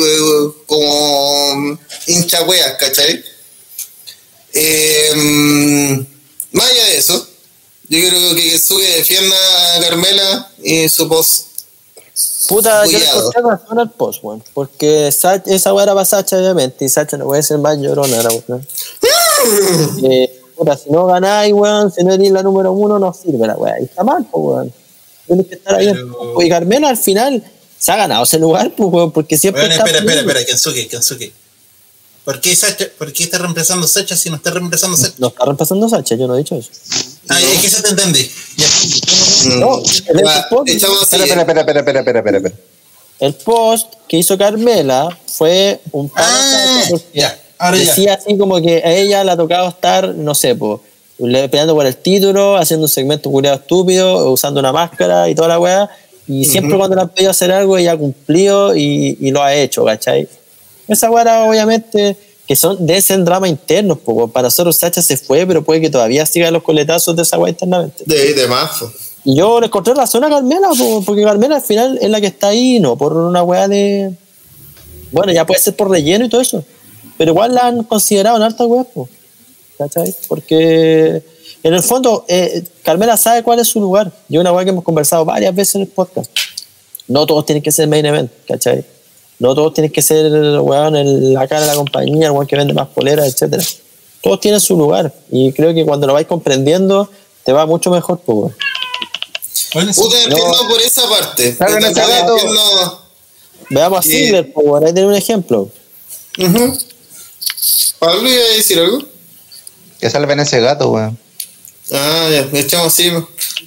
como 0.66 1.80
hincha 2.08 2.44
weas, 2.44 2.76
¿cachai? 2.78 3.24
Eh, 4.54 6.06
más 6.52 6.70
allá 6.70 6.86
de 6.86 6.98
eso, 6.98 7.28
yo 7.88 8.00
creo 8.10 8.36
que 8.36 8.50
Kesuke 8.52 8.96
defienda 8.98 9.76
a 9.76 9.80
Carmela 9.82 10.52
y 10.62 10.90
su 10.90 11.08
post. 11.08 11.49
Puta, 12.50 12.86
yo 12.88 12.98
le 12.98 13.06
encontré 13.06 13.42
razón 13.44 13.80
al 13.80 13.92
post, 13.92 14.24
weón. 14.24 14.44
Porque 14.54 15.12
Sa- 15.12 15.42
esa 15.46 15.74
weá 15.74 15.84
era 15.84 15.94
para 15.94 16.06
Sacha, 16.06 16.38
obviamente. 16.38 16.84
Y 16.84 16.90
Sacha 16.90 17.16
no 17.16 17.26
puede 17.26 17.44
ser 17.44 17.60
más 17.60 17.78
llorona, 17.78 18.18
weón. 18.48 18.68
eh, 20.04 20.42
puta, 20.58 20.76
si 20.76 20.90
no 20.90 21.06
ganáis, 21.06 21.54
weón, 21.54 21.92
si 21.92 22.04
no 22.04 22.14
eres 22.14 22.32
la 22.32 22.42
número 22.42 22.72
uno, 22.72 22.98
no 22.98 23.14
sirve 23.14 23.46
la 23.46 23.56
weá. 23.56 23.80
Y 23.80 23.86
está 23.86 24.04
mal, 24.04 24.26
pues, 24.30 24.44
weón. 24.44 24.74
Tienes 25.28 25.46
que 25.48 25.56
estar 25.56 25.76
ahí. 25.76 25.94
Y 26.40 26.50
Carmela 26.50 26.90
al 26.90 26.98
final 26.98 27.44
se 27.78 27.92
ha 27.92 27.96
ganado 27.96 28.24
ese 28.24 28.40
lugar, 28.40 28.74
pues, 28.76 28.90
weón, 28.92 29.12
porque 29.12 29.38
siempre. 29.38 29.62
Bueno, 29.62 29.76
espera, 29.76 30.00
espera, 30.00 30.06
peleando. 30.12 30.32
espera, 30.32 30.46
Kensuke, 30.46 30.88
Kensuke. 30.88 31.34
¿Por 32.26 32.42
qué, 32.42 32.56
Sacha, 32.56 32.86
¿Por 32.98 33.12
qué 33.14 33.24
está 33.24 33.38
reemplazando 33.38 33.88
Sacha 33.88 34.16
si 34.16 34.30
no 34.30 34.36
está 34.36 34.52
reemplazando 34.52 34.98
Sacha? 34.98 35.16
No 35.18 35.28
está 35.28 35.46
reemplazando 35.46 35.90
Sacha, 35.90 36.16
yo 36.16 36.28
no 36.28 36.36
he 36.36 36.40
dicho 36.40 36.56
eso. 36.56 36.70
Ah, 37.30 37.40
es 37.40 37.62
que 37.62 37.70
se 37.70 37.82
te 37.84 37.90
entendí. 37.90 38.30
Ya. 38.58 38.68
No, 39.58 39.82
el 40.08 40.26
Va, 40.28 40.48
post-. 40.50 40.70
Espera, 40.70 41.24
espera, 41.24 41.42
espera, 41.42 41.60
espera, 41.62 41.80
espera, 41.80 42.20
espera, 42.20 42.38
espera. 42.38 42.56
El 43.20 43.34
post 43.36 43.94
que 44.08 44.18
hizo 44.18 44.38
Carmela 44.38 45.16
fue 45.28 45.80
un 45.92 46.10
pan 46.10 46.24
a 46.24 46.28
Ah, 46.28 46.90
ya, 47.14 47.38
ahora 47.58 47.78
ya. 47.78 47.84
decía 47.86 48.14
así 48.16 48.38
como 48.38 48.62
que 48.62 48.78
a 48.84 48.92
ella 48.94 49.24
le 49.24 49.32
ha 49.32 49.38
tocado 49.38 49.68
estar, 49.70 50.16
no 50.16 50.34
sé, 50.34 50.56
po, 50.56 50.82
le- 51.20 51.50
peleando 51.50 51.76
por 51.76 51.86
el 51.86 51.98
título, 51.98 52.56
haciendo 52.58 52.86
un 52.86 52.90
segmento 52.90 53.30
culiado 53.30 53.58
estúpido, 53.58 54.32
usando 54.32 54.60
una 54.62 54.72
máscara 54.72 55.30
y 55.30 55.36
toda 55.36 55.50
la 55.50 55.60
weá. 55.60 55.90
Y 56.28 56.46
siempre 56.46 56.78
cuando 56.78 56.96
le 56.96 57.02
han 57.02 57.10
pedido 57.10 57.32
hacer 57.32 57.52
algo, 57.52 57.78
ella 57.78 57.92
ha 57.94 57.98
cumplido 57.98 58.76
y, 58.76 59.18
y 59.20 59.32
lo 59.32 59.44
ha 59.44 59.54
hecho, 59.54 59.84
¿cachai? 59.84 60.28
Esa 60.88 61.12
weá 61.12 61.44
obviamente 61.44 62.16
que 62.50 62.56
son 62.56 62.84
de 62.84 62.98
ese 62.98 63.16
drama 63.18 63.48
internos, 63.48 64.00
po, 64.00 64.28
para 64.28 64.48
nosotros 64.48 64.76
Sacha 64.76 65.04
se 65.04 65.18
fue, 65.18 65.46
pero 65.46 65.64
puede 65.64 65.82
que 65.82 65.90
todavía 65.92 66.26
siga 66.26 66.50
los 66.50 66.64
coletazos 66.64 67.16
de 67.16 67.22
esa 67.22 67.38
weá 67.38 67.52
internamente. 67.52 68.04
De, 68.08 68.34
de 68.34 68.48
po. 68.48 68.92
Y 69.24 69.36
yo 69.36 69.60
le 69.60 69.68
encontré 69.68 69.94
razón 69.94 70.24
a 70.24 70.30
Carmela, 70.32 70.70
po, 70.76 71.04
porque 71.06 71.22
Carmela 71.22 71.58
al 71.58 71.62
final 71.62 72.00
es 72.02 72.10
la 72.10 72.20
que 72.20 72.26
está 72.26 72.48
ahí, 72.48 72.80
no 72.80 72.98
por 72.98 73.16
una 73.16 73.44
weá 73.44 73.68
de. 73.68 74.16
Bueno, 75.12 75.32
ya 75.32 75.46
puede 75.46 75.60
ser 75.62 75.76
por 75.76 75.92
relleno 75.92 76.26
y 76.26 76.30
todo 76.30 76.42
eso. 76.42 76.66
Pero 77.20 77.34
igual 77.34 77.54
la 77.54 77.68
han 77.68 77.84
considerado 77.84 78.38
en 78.38 78.42
alta 78.42 78.66
weá, 78.66 78.84
po, 78.84 79.08
¿cachai? 79.78 80.16
Porque 80.28 81.22
en 81.62 81.74
el 81.76 81.84
fondo, 81.84 82.26
eh, 82.28 82.64
Carmela 82.82 83.16
sabe 83.16 83.44
cuál 83.44 83.60
es 83.60 83.68
su 83.68 83.80
lugar. 83.80 84.12
Y 84.28 84.40
una 84.40 84.52
weá 84.52 84.64
que 84.64 84.72
hemos 84.72 84.84
conversado 84.84 85.24
varias 85.24 85.54
veces 85.54 85.76
en 85.76 85.82
el 85.82 85.88
podcast. 85.88 86.32
No 87.08 87.28
todos 87.28 87.46
tienen 87.46 87.62
que 87.62 87.72
ser 87.72 87.88
main 87.88 88.08
event, 88.08 88.32
¿cachai? 88.48 88.84
No 89.40 89.56
todos 89.56 89.74
tienen 89.74 89.92
que 89.92 90.02
ser 90.02 90.30
weón, 90.60 90.96
el- 90.96 91.34
la 91.34 91.48
cara 91.48 91.62
de 91.62 91.68
la 91.68 91.76
compañía, 91.76 92.28
el 92.28 92.32
weón 92.32 92.46
que 92.48 92.56
vende 92.58 92.74
más 92.74 92.90
poleras, 92.90 93.26
etcétera. 93.28 93.64
Todos 94.22 94.40
tienen 94.42 94.60
su 94.60 94.76
lugar. 94.78 95.14
Y 95.32 95.54
creo 95.54 95.74
que 95.74 95.86
cuando 95.86 96.06
lo 96.08 96.14
vais 96.14 96.28
comprendiendo, 96.28 97.10
te 97.44 97.54
va 97.54 97.66
mucho 97.66 97.90
mejor, 97.90 98.20
pues, 98.26 98.38
weón. 98.38 98.56
Bueno, 99.74 99.94
sí. 99.94 100.02
Puta, 100.02 100.24
entiendo 100.24 100.68
por 100.68 100.82
esa 100.82 101.08
parte. 101.10 101.50
Entiendo- 101.60 103.04
Veamos 103.70 104.00
a. 104.00 104.02
Ziggler, 104.02 104.52
pues, 104.52 104.68
weón. 104.68 104.86
Ahí 104.86 104.94
tiene 104.94 105.08
un 105.08 105.16
ejemplo. 105.16 105.70
Ujú. 106.38 106.78
Pablo 108.00 108.30
iba 108.30 108.44
a 108.44 108.56
decir 108.56 108.80
algo. 108.80 109.00
Que 110.00 110.10
salven 110.10 110.40
ese 110.40 110.60
gato, 110.60 110.90
weón. 110.90 111.18
Ah, 111.92 112.30
ya, 112.32 112.60
echamos 112.60 112.88
así. 112.88 113.12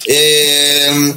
Eh, 0.07 1.15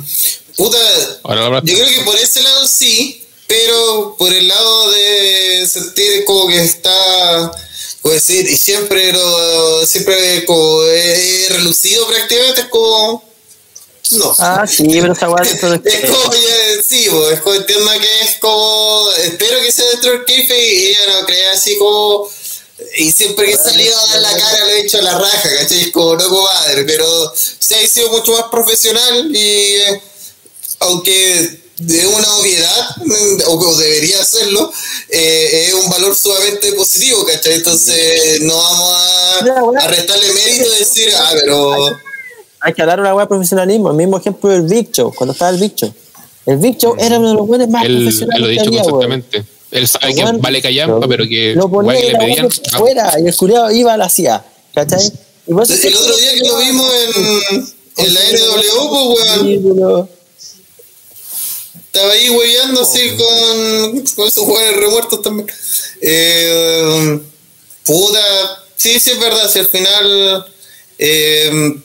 puta, 0.56 0.78
Ahora 1.24 1.50
la 1.50 1.62
yo 1.64 1.74
creo 1.76 1.88
que 1.88 2.02
por 2.04 2.16
ese 2.16 2.42
lado 2.44 2.68
sí, 2.68 3.25
pero 3.48 4.16
por 4.18 4.34
el 4.34 4.48
lado 4.48 4.92
de 4.92 5.68
sentir 5.68 6.26
como 6.26 6.48
que 6.48 6.64
está, 6.64 7.52
puedo 8.02 8.16
decir, 8.16 8.50
y 8.50 8.58
siempre 8.58 9.12
lo, 9.14 9.86
siempre 9.86 10.46
como 10.46 10.84
he 10.84 11.48
relucido 11.50 12.08
prácticamente, 12.08 12.62
es 12.62 12.68
como 12.68 13.24
No. 14.12 14.36
Ah, 14.40 14.66
sí, 14.68 14.86
pero 14.90 15.14
esa 15.14 15.28
del 15.28 15.82
Es 15.86 16.10
como, 16.10 16.34
ya, 16.34 16.84
sí, 16.88 17.08
es 17.32 17.42
como 17.42 17.56
el 17.56 17.66
tema 17.66 18.00
que 18.00 18.22
es 18.22 18.36
como, 18.40 19.12
espero 19.24 19.60
que 19.62 19.72
sea 19.72 19.90
dentro 19.92 20.12
del 20.12 20.26
keife 20.26 20.58
y 20.58 20.88
ella 20.88 21.20
no 21.20 21.26
crea 21.26 21.54
así 21.54 21.78
como, 21.78 22.28
y 22.98 23.12
siempre 23.12 23.46
que 23.46 23.54
he 23.54 23.58
salido 23.58 23.98
a 23.98 24.08
dar 24.08 24.22
la 24.22 24.38
cara 24.38 24.66
lo 24.66 24.72
he 24.72 24.82
hecho 24.82 24.98
a 24.98 25.04
la 25.04 25.18
raja, 25.20 25.50
¿cachai? 25.60 25.82
Es 25.82 25.92
como, 25.92 26.16
no 26.16 26.30
comadre, 26.30 26.84
pero 26.84 27.34
se 27.36 27.76
ha 27.76 27.88
sido 27.88 28.10
mucho 28.10 28.32
más 28.32 28.46
profesional 28.50 29.36
y 29.36 29.76
eh, 29.76 30.02
aunque 30.80 31.65
de 31.78 32.08
una 32.08 32.36
obviedad, 32.38 32.90
o 33.48 33.54
o 33.54 33.76
debería 33.78 34.22
hacerlo, 34.22 34.72
eh, 35.10 35.68
es 35.68 35.74
un 35.74 35.90
valor 35.90 36.16
sumamente 36.16 36.72
positivo, 36.74 37.26
¿cachai? 37.26 37.56
Entonces 37.56 38.42
no 38.42 38.56
vamos 38.56 38.92
a, 38.92 39.40
a 39.84 39.88
restarle 39.88 40.32
mérito 40.34 40.66
y 40.74 40.80
decir, 40.80 41.10
ah, 41.18 41.32
pero... 41.42 41.76
Hay 42.62 42.74
que 42.74 42.82
hablar 42.82 43.00
una 43.00 43.14
weá 43.14 43.26
de 43.26 43.30
profesionalismo. 43.30 43.92
El 43.92 43.98
mismo 43.98 44.18
ejemplo 44.18 44.50
del 44.50 44.64
Big 44.64 44.92
Show, 44.92 45.14
cuando 45.14 45.34
estaba 45.34 45.52
el 45.52 45.58
Big 45.60 45.76
Show. 45.76 45.94
El 46.46 46.58
Big 46.58 46.78
Show 46.78 46.96
era 46.98 47.20
uno 47.20 47.30
de 47.30 47.36
los 47.36 47.48
buenos 47.48 47.68
más 47.70 47.86
él 47.86 47.98
profesionales 48.04 48.42
lo 48.42 48.48
que 48.48 48.52
dicho 48.54 48.72
constantemente. 48.72 49.46
Él 49.72 49.88
sabe 49.88 50.16
que 50.16 50.24
vale 50.24 50.62
callampa, 50.62 51.08
pero 51.08 51.26
que 51.28 51.54
Lo 51.56 51.70
ponía 51.70 51.94
que 51.94 52.00
y 52.00 52.06
le 52.08 52.14
la 52.14 52.20
pedían. 52.20 52.50
fuera, 52.78 53.14
y 53.20 53.28
el 53.28 53.36
culiado 53.36 53.72
iba 53.72 53.94
a 53.94 53.98
la 53.98 54.10
CIA, 54.10 54.44
¿cachai? 54.74 55.12
Y 55.48 55.52
El 55.52 55.58
otro 55.96 56.18
día 56.18 56.32
que 56.34 56.48
lo 56.48 56.58
vimos 56.58 56.92
en, 56.94 57.68
en 58.06 58.14
la 58.14 58.20
NW, 58.22 58.90
pues, 58.90 59.28
weón, 59.28 59.46
Sí, 59.46 59.62
pero- 59.64 60.10
estaba 61.96 62.12
ahí 62.12 62.30
hueveando 62.30 62.82
así 62.82 63.12
con, 63.12 63.92
con 64.16 64.28
esos 64.28 64.44
jugadores 64.44 64.78
remuertos 64.78 65.22
también. 65.22 65.48
Eh, 66.02 67.20
puta, 67.86 68.20
sí, 68.76 69.00
sí 69.00 69.12
es 69.12 69.20
verdad, 69.20 69.50
si 69.50 69.60
al 69.60 69.68
final 69.68 70.46
eh, 71.00 71.80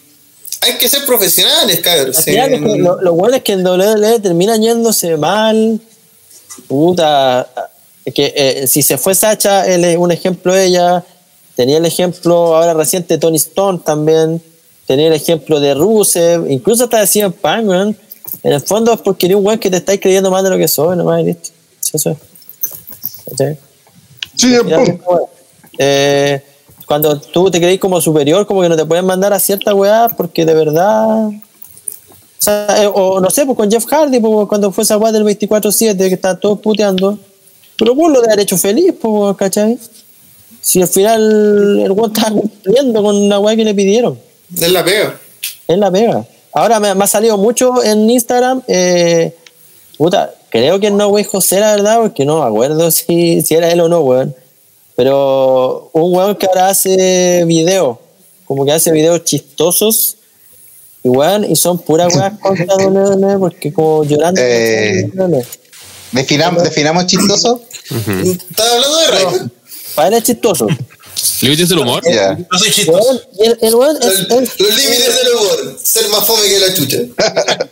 hay 0.63 0.79
que 0.79 0.89
ser 0.89 1.07
profesionales, 1.07 1.79
cabrón. 1.79 2.09
Al 2.09 2.15
sí. 2.15 2.31
final 2.31 2.53
es 2.53 2.61
que 2.61 2.79
lo, 2.79 3.01
lo 3.01 3.13
bueno 3.13 3.37
es 3.37 3.43
que 3.43 3.53
en 3.53 3.65
WWE 3.65 4.19
terminan 4.19 4.61
yéndose 4.61 5.17
mal. 5.17 5.81
Puta. 6.67 7.49
Que 8.13 8.33
eh, 8.35 8.67
si 8.67 8.83
se 8.83 8.99
fue 8.99 9.15
Sacha, 9.15 9.67
él 9.67 9.85
es 9.85 9.97
un 9.97 10.11
ejemplo 10.11 10.53
de 10.53 10.67
ella. 10.67 11.05
Tenía 11.55 11.79
el 11.79 11.87
ejemplo 11.87 12.57
ahora 12.57 12.75
reciente 12.75 13.15
de 13.15 13.19
Tony 13.19 13.37
Stone 13.37 13.81
también. 13.85 14.43
Tenía 14.87 15.07
el 15.07 15.13
ejemplo 15.13 15.61
de 15.61 15.75
Rusev. 15.75 16.51
Incluso 16.51 16.85
hasta 16.85 16.99
decía 16.99 17.27
en 17.27 17.33
Punk. 17.33 17.97
En 18.43 18.53
el 18.53 18.61
fondo 18.61 18.93
es 18.95 19.01
porque 19.01 19.27
eres 19.27 19.37
un 19.37 19.47
weón 19.47 19.59
que 19.59 19.71
te 19.71 19.77
estáis 19.79 20.01
creyendo 20.01 20.31
más 20.31 20.43
de 20.43 20.51
lo 20.51 20.57
que 20.57 20.69
soy, 20.69 20.97
nomás 20.97 21.21
y 21.21 21.25
listo. 21.25 21.51
Sí, 21.81 21.91
eso 21.95 22.11
es. 22.11 22.19
¿Cachai? 23.29 23.59
Finalmente, 24.37 25.01
weón. 25.07 25.25
Eh, 25.79 26.43
cuando 26.87 27.21
tú 27.21 27.51
te 27.51 27.61
creís 27.61 27.79
como 27.79 28.01
superior, 28.01 28.47
como 28.47 28.63
que 28.63 28.69
no 28.69 28.77
te 28.77 28.85
pueden 28.85 29.05
mandar 29.07 29.33
a 29.33 29.39
cierta 29.39 29.75
weá 29.75 30.09
porque 30.09 30.45
de 30.45 30.55
verdad. 30.55 31.29
O, 31.29 32.43
sea, 32.43 32.83
eh, 32.83 32.91
o 32.93 33.21
no 33.21 33.31
sé, 33.31 33.45
pues 33.47 33.57
con 33.57 33.71
Jeff 33.71 33.85
Hardy, 33.87 34.19
pues, 34.19 34.49
cuando 34.49 34.73
fue 34.73 34.85
esa 34.85 34.97
weá 34.97 35.13
del 35.13 35.25
24-7, 35.25 35.97
que 35.97 36.15
estaban 36.15 36.41
todos 36.41 36.59
puteando. 36.61 37.19
Pero 37.79 37.95
vos 37.95 38.11
lo 38.11 38.21
de 38.21 38.27
haber 38.27 38.41
hecho 38.41 38.59
feliz, 38.59 38.93
pues, 39.01 39.37
¿cachai? 39.37 39.79
Si 40.61 40.83
al 40.83 40.89
final 40.89 41.81
el 41.85 41.93
weón 41.93 42.13
estaba 42.13 42.33
cumpliendo 42.33 43.03
con 43.03 43.29
la 43.29 43.39
weá 43.39 43.55
que 43.57 43.65
le 43.65 43.75
pidieron. 43.75 44.19
Es 44.55 44.73
la 44.73 44.85
pega. 44.85 45.19
Es 45.69 45.79
la 45.79 45.91
pega. 45.91 46.27
Ahora 46.53 46.81
me, 46.81 46.95
me 46.95 47.05
ha 47.05 47.07
salido 47.07 47.37
mucho 47.37 47.83
en 47.83 48.09
Instagram. 48.11 48.63
Eh, 48.67 49.35
puta, 49.97 50.35
creo 50.51 50.81
que 50.81 50.89
es 50.89 50.93
No 50.93 51.09
Way 51.09 51.25
José, 51.25 51.61
la 51.61 51.73
verdad, 51.73 52.01
porque 52.01 52.25
no 52.25 52.41
me 52.41 52.47
acuerdo 52.47 52.91
si, 52.91 53.41
si 53.43 53.55
era 53.55 53.71
él 53.71 53.81
o 53.81 53.89
no, 53.89 54.01
weón. 54.01 54.35
Pero 54.97 55.91
un 55.93 56.15
weón 56.15 56.37
que 56.37 56.47
ahora 56.47 56.69
hace 56.69 57.45
videos, 57.47 57.99
como 58.45 58.65
que 58.65 58.73
hace 58.73 58.93
videos 58.93 59.25
chistosos. 59.25 60.17
Y 61.03 61.09
weón, 61.09 61.51
y 61.51 61.57
son 61.57 61.79
puras 61.79 62.15
weas 62.15 62.39
contra 62.41 62.77
WWE, 62.77 63.39
porque 63.39 63.73
como 63.73 64.05
llorando. 64.05 64.41
Eh. 64.45 65.11
Definamos, 66.13 66.65
definamos 66.65 67.07
chistoso. 67.07 67.63
Estaba 67.89 68.71
hablando 68.73 68.99
de 68.99 69.07
Ray. 69.07 69.51
Para 69.95 70.09
él 70.09 70.15
es 70.15 70.23
chistoso. 70.25 70.67
Límites 71.43 71.69
del 71.69 71.79
humor. 71.81 72.03
Ya. 72.05 72.35
No 72.51 72.59
soy 72.59 72.71
chistoso. 72.71 73.21
El, 73.39 73.59
el 73.61 73.75
weón 73.75 73.97
es, 73.97 74.05
Los, 74.05 74.15
es- 74.43 74.61
los 74.61 74.77
límites 74.77 75.17
del 75.25 75.35
humor. 75.35 75.77
Ser 75.83 76.09
más 76.09 76.27
fome 76.27 76.43
que 76.49 76.59
la 76.59 76.75
chucha. 76.75 76.99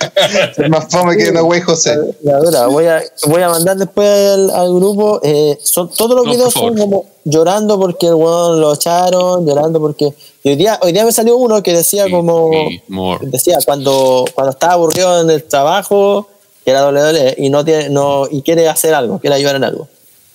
Es 0.57 0.69
más 0.69 0.87
fome 0.91 1.17
que 1.17 1.31
no 1.33 1.45
güey 1.45 1.61
José. 1.61 1.97
La 2.23 2.39
dura, 2.39 2.67
voy 2.67 2.87
a, 2.87 3.03
voy 3.27 3.41
a 3.43 3.49
mandar 3.49 3.77
después 3.77 4.09
al, 4.09 4.51
al 4.51 4.75
grupo. 4.75 5.21
eh, 5.23 5.57
son, 5.63 5.89
todos 5.91 6.17
los 6.17 6.25
No, 6.27 6.33
videos 6.33 6.53
son 6.53 6.77
como 6.77 7.07
llorando 7.25 7.79
porque 7.79 8.07
el 8.09 8.15
weón 8.15 8.61
lo 8.61 8.75
echaron, 8.75 9.47
llorando 9.47 9.81
porque. 9.81 10.13
y 10.43 10.49
hoy 10.51 10.57
día, 10.57 10.79
hoy 10.83 10.93
día 10.93 11.05
me 11.05 11.13
salió 11.13 11.37
uno 11.37 11.63
que 11.63 11.73
decía 11.73 12.07
Sí, 12.07 12.11
como. 12.11 12.51
sí. 12.53 12.83
Decía, 13.23 13.59
cuando, 13.65 14.25
cuando 14.35 14.51
estaba 14.53 14.73
aburrido 14.75 15.21
en 15.21 15.31
el 15.31 15.45
trabajo, 15.45 16.29
que 16.65 16.71
era 16.73 16.89
WWE, 16.89 17.35
y 17.39 17.49
no 17.51 17.65
tiene, 17.65 17.89
no, 17.91 18.27
y 18.31 18.43
quiere 18.43 18.69
hacer 18.69 18.95
algo, 18.95 19.19
quiere 19.21 19.37
ayudar 19.37 19.57
en 19.57 19.65
algo. 19.65 19.89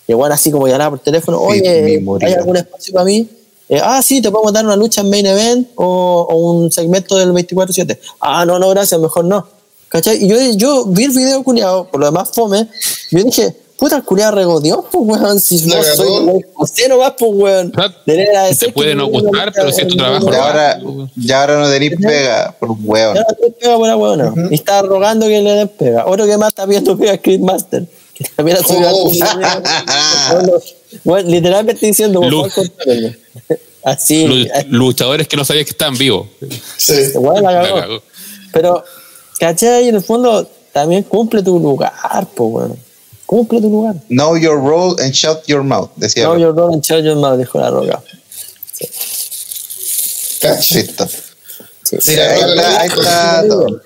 Weón 0.07 0.31
así 0.31 0.51
como 0.51 0.67
llamaba 0.67 0.91
por 0.91 0.99
teléfono, 0.99 1.39
oye. 1.39 1.61
¿hay 2.27 2.33
algún 2.39 2.57
espacio 2.57 2.93
para 2.93 3.05
mí? 3.05 3.27
Eh, 3.69 3.79
ah, 3.81 4.01
sí, 4.03 4.21
te 4.21 4.29
podemos 4.29 4.51
dar 4.53 4.65
una 4.65 4.75
lucha 4.75 5.01
en 5.01 5.09
main 5.09 5.25
event 5.25 5.69
o, 5.75 6.27
o 6.29 6.35
un 6.51 6.71
segmento 6.71 7.17
del 7.17 7.31
24-7. 7.31 7.97
Ah, 8.19 8.45
no, 8.45 8.59
no, 8.59 8.69
gracias, 8.69 8.99
mejor 8.99 9.25
no. 9.25 9.47
¿Cachai? 9.89 10.23
Y 10.23 10.27
yo, 10.27 10.35
yo 10.55 10.85
vi 10.85 11.05
el 11.05 11.11
video 11.11 11.43
culiado, 11.43 11.85
por 11.89 11.99
lo 11.99 12.07
demás 12.07 12.31
fome, 12.33 12.67
y 13.11 13.17
yo 13.17 13.23
dije, 13.23 13.55
puta, 13.77 13.95
el 13.97 14.03
culiado 14.03 14.33
regodió, 14.35 14.83
pues 14.91 15.03
weón, 15.07 15.39
si 15.39 15.65
no 15.67 15.75
soy 15.83 16.43
José 16.53 16.89
no 16.89 16.97
vas, 16.97 17.13
pues 17.17 17.31
weón. 17.33 17.71
Te 18.59 18.71
puede 18.73 18.89
que 18.89 18.95
no 18.95 19.07
gustar, 19.07 19.51
pero 19.53 19.71
si 19.71 19.81
es 19.81 19.87
tu 19.87 19.95
trabajo, 19.95 20.27
en- 20.27 20.33
Y 20.33 20.35
ahora, 20.35 20.79
ya 21.15 21.41
ahora 21.41 21.59
no 21.61 21.69
tenéis 21.69 21.93
pega 22.01 22.55
por 22.59 22.71
hueón. 22.83 23.15
ya 23.15 23.21
no 23.21 23.35
te 23.35 23.51
pega 23.51 23.77
por 23.77 23.87
la 23.87 23.95
weona. 23.97 24.33
Y 24.51 24.55
está 24.55 24.81
rogando 24.81 25.27
que 25.27 25.41
le 25.41 25.51
den 25.51 25.67
pega. 25.69 26.05
Otro 26.05 26.25
que 26.25 26.37
más 26.37 26.49
está 26.49 26.65
pidiendo 26.65 26.97
pega 26.97 27.13
es 27.13 27.21
Chris 27.21 27.39
Master. 27.39 27.85
Que 28.17 28.23
también 28.35 28.57
ha 28.57 28.61
subido 28.61 28.89
Oh. 28.91 29.11
Bueno, 30.33 30.53
bueno, 31.03 31.29
literalmente 31.29 31.85
diciendo. 31.85 32.21
Así. 33.83 34.27
Lu- 34.27 34.47
así, 34.53 34.67
Luchadores 34.69 35.27
que 35.27 35.35
no 35.35 35.43
sabías 35.43 35.65
que 35.65 35.71
estaban 35.71 35.97
vivos. 35.97 36.27
Sí. 36.77 36.93
bueno, 37.15 37.41
la 37.41 37.61
La 37.61 37.67
cagó. 37.67 37.79
cagó. 37.81 38.03
Pero, 38.53 38.83
¿cachai? 39.39 39.89
En 39.89 39.95
el 39.95 40.03
fondo, 40.03 40.49
también 40.71 41.03
cumple 41.03 41.41
tu 41.43 41.59
lugar, 41.59 41.91
pues, 42.33 42.49
weón. 42.53 42.79
Cumple 43.25 43.59
tu 43.59 43.69
lugar. 43.69 43.95
Know 44.09 44.37
your 44.37 44.55
role 44.57 44.95
and 45.03 45.11
shut 45.13 45.43
your 45.47 45.63
mouth, 45.63 45.89
decía. 45.97 46.23
No, 46.25 46.37
your 46.37 46.55
role 46.55 46.73
and 46.73 46.83
charge 46.83 47.03
your 47.05 47.17
mouth, 47.17 47.37
dijo 47.37 47.59
la 47.59 47.71
roca. 47.71 48.01
Sí. 48.73 48.87
Si 51.99 52.15
la, 52.15 52.31
Ahí 52.31 52.41
lo 52.41 52.47
está, 52.53 52.79
ahí 52.81 52.87
está 52.87 53.43
todo. 53.47 53.81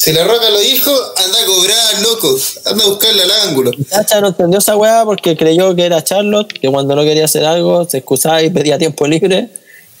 Si 0.00 0.14
la 0.14 0.24
roca 0.24 0.48
lo 0.48 0.58
dijo, 0.60 0.90
anda 1.14 1.42
a 1.42 1.44
cobrar, 1.44 2.00
loco. 2.00 2.38
Anda 2.64 2.84
a 2.84 2.88
buscarle 2.88 3.22
al 3.22 3.30
ángulo. 3.48 3.70
Sacha 3.86 4.18
no 4.22 4.28
entendió 4.28 4.58
esa 4.58 4.74
weá 4.74 5.04
porque 5.04 5.36
creyó 5.36 5.76
que 5.76 5.84
era 5.84 6.02
Charlotte, 6.02 6.58
que 6.58 6.70
cuando 6.70 6.96
no 6.96 7.04
quería 7.04 7.26
hacer 7.26 7.44
algo 7.44 7.86
se 7.86 7.98
excusaba 7.98 8.42
y 8.42 8.48
pedía 8.48 8.78
tiempo 8.78 9.06
libre. 9.06 9.50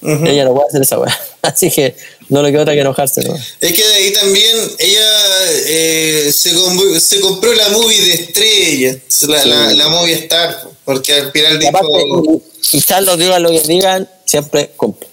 Ella 0.00 0.46
no 0.46 0.54
puede 0.54 0.68
hacer 0.68 0.80
esa 0.80 0.98
weá. 0.98 1.14
Así 1.42 1.70
que 1.70 1.94
no 2.30 2.42
le 2.42 2.50
quedó 2.50 2.62
otra 2.62 2.72
que 2.72 2.80
enojarse. 2.80 3.22
¿no? 3.24 3.34
Es 3.60 3.72
que 3.74 3.86
de 3.86 3.94
ahí 3.94 4.12
también 4.14 4.56
ella 4.78 5.52
eh, 5.66 6.32
se, 6.34 6.50
se 6.98 7.20
compró 7.20 7.52
la 7.52 7.68
movie 7.68 8.00
de 8.00 8.14
estrella, 8.14 8.96
la, 9.28 9.44
la, 9.44 9.72
la 9.74 9.88
movie 9.90 10.14
Star, 10.14 10.66
porque 10.86 11.12
al 11.12 11.30
final 11.30 11.58
dijo. 11.58 12.40
y, 12.72 12.78
y 12.78 12.80
Charlotte 12.80 13.20
diga 13.20 13.38
lo 13.38 13.50
que 13.50 13.60
digan, 13.60 14.08
siempre 14.24 14.70
cumple. 14.78 15.09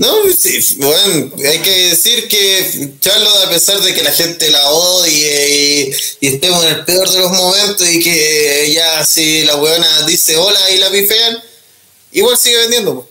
No, 0.00 0.16
sí, 0.32 0.76
bueno, 0.78 1.30
hay 1.46 1.58
que 1.58 1.88
decir 1.88 2.26
que 2.26 2.94
Charlotte, 3.00 3.44
a 3.44 3.50
pesar 3.50 3.82
de 3.82 3.92
que 3.92 4.02
la 4.02 4.10
gente 4.10 4.50
la 4.50 4.70
odie 4.70 5.50
y, 5.50 5.94
y 6.20 6.26
estemos 6.28 6.64
en 6.64 6.70
el 6.70 6.84
peor 6.86 7.06
de 7.10 7.18
los 7.18 7.30
momentos 7.30 7.86
y 7.86 8.02
que 8.02 8.72
ya 8.72 9.04
si 9.04 9.42
la 9.42 9.56
weona 9.56 10.06
dice 10.06 10.38
hola 10.38 10.70
y 10.70 10.78
la 10.78 10.90
pifean, 10.90 11.44
igual 12.12 12.38
sigue 12.38 12.56
vendiendo. 12.56 13.09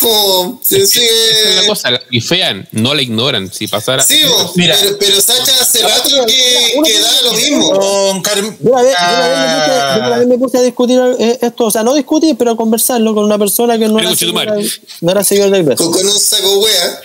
Como 0.00 0.60
se 0.62 0.86
sigue. 0.86 1.06
Esa 1.06 1.48
es 1.48 1.56
la 1.56 1.66
cosa, 1.66 1.90
la 1.90 2.00
fean, 2.22 2.68
no 2.72 2.94
la 2.94 3.02
ignoran. 3.02 3.52
Si 3.52 3.66
pasara. 3.66 4.02
Sí, 4.02 4.20
Mira. 4.54 4.76
pero, 4.80 4.98
pero 4.98 5.20
Sacha 5.20 5.52
hace 5.60 5.82
rato 5.82 6.26
que, 6.26 6.80
que 6.84 7.00
da 7.00 7.22
lo 7.22 7.32
mismo. 7.32 7.70
Con 7.72 8.22
Carmen. 8.22 8.56
Yo 8.60 8.70
una 8.70 8.82
vez 8.82 8.96
me 8.98 9.08
puse, 9.56 9.98
yo 9.98 10.06
una 10.06 10.16
vez 10.18 10.26
me 10.28 10.38
puse 10.38 10.58
a 10.58 10.62
discutir 10.62 11.00
eh, 11.18 11.38
esto, 11.42 11.64
o 11.64 11.70
sea, 11.70 11.82
no 11.82 11.94
discutir, 11.94 12.36
pero 12.36 12.52
a 12.52 12.56
conversarlo 12.56 13.14
con 13.14 13.24
una 13.24 13.38
persona 13.38 13.78
que 13.78 13.88
no 13.88 13.98
era, 13.98 14.14
seguidor, 14.14 14.58
no 15.00 15.10
era 15.10 15.24
seguidor 15.24 15.50
del 15.50 15.64
Beso. 15.64 15.84
Con, 15.84 15.92
con 15.92 16.06
un 16.06 16.18
saco 16.18 16.58
wea. 16.60 17.00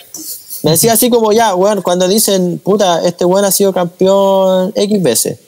Me 0.63 0.71
decía 0.71 0.93
así 0.93 1.09
como 1.09 1.31
ya, 1.31 1.55
weón, 1.55 1.81
cuando 1.81 2.07
dicen, 2.07 2.59
puta, 2.59 3.01
este 3.05 3.25
weón 3.25 3.45
ha 3.45 3.51
sido 3.51 3.73
campeón 3.73 4.73
X 4.75 5.01
veces. 5.01 5.39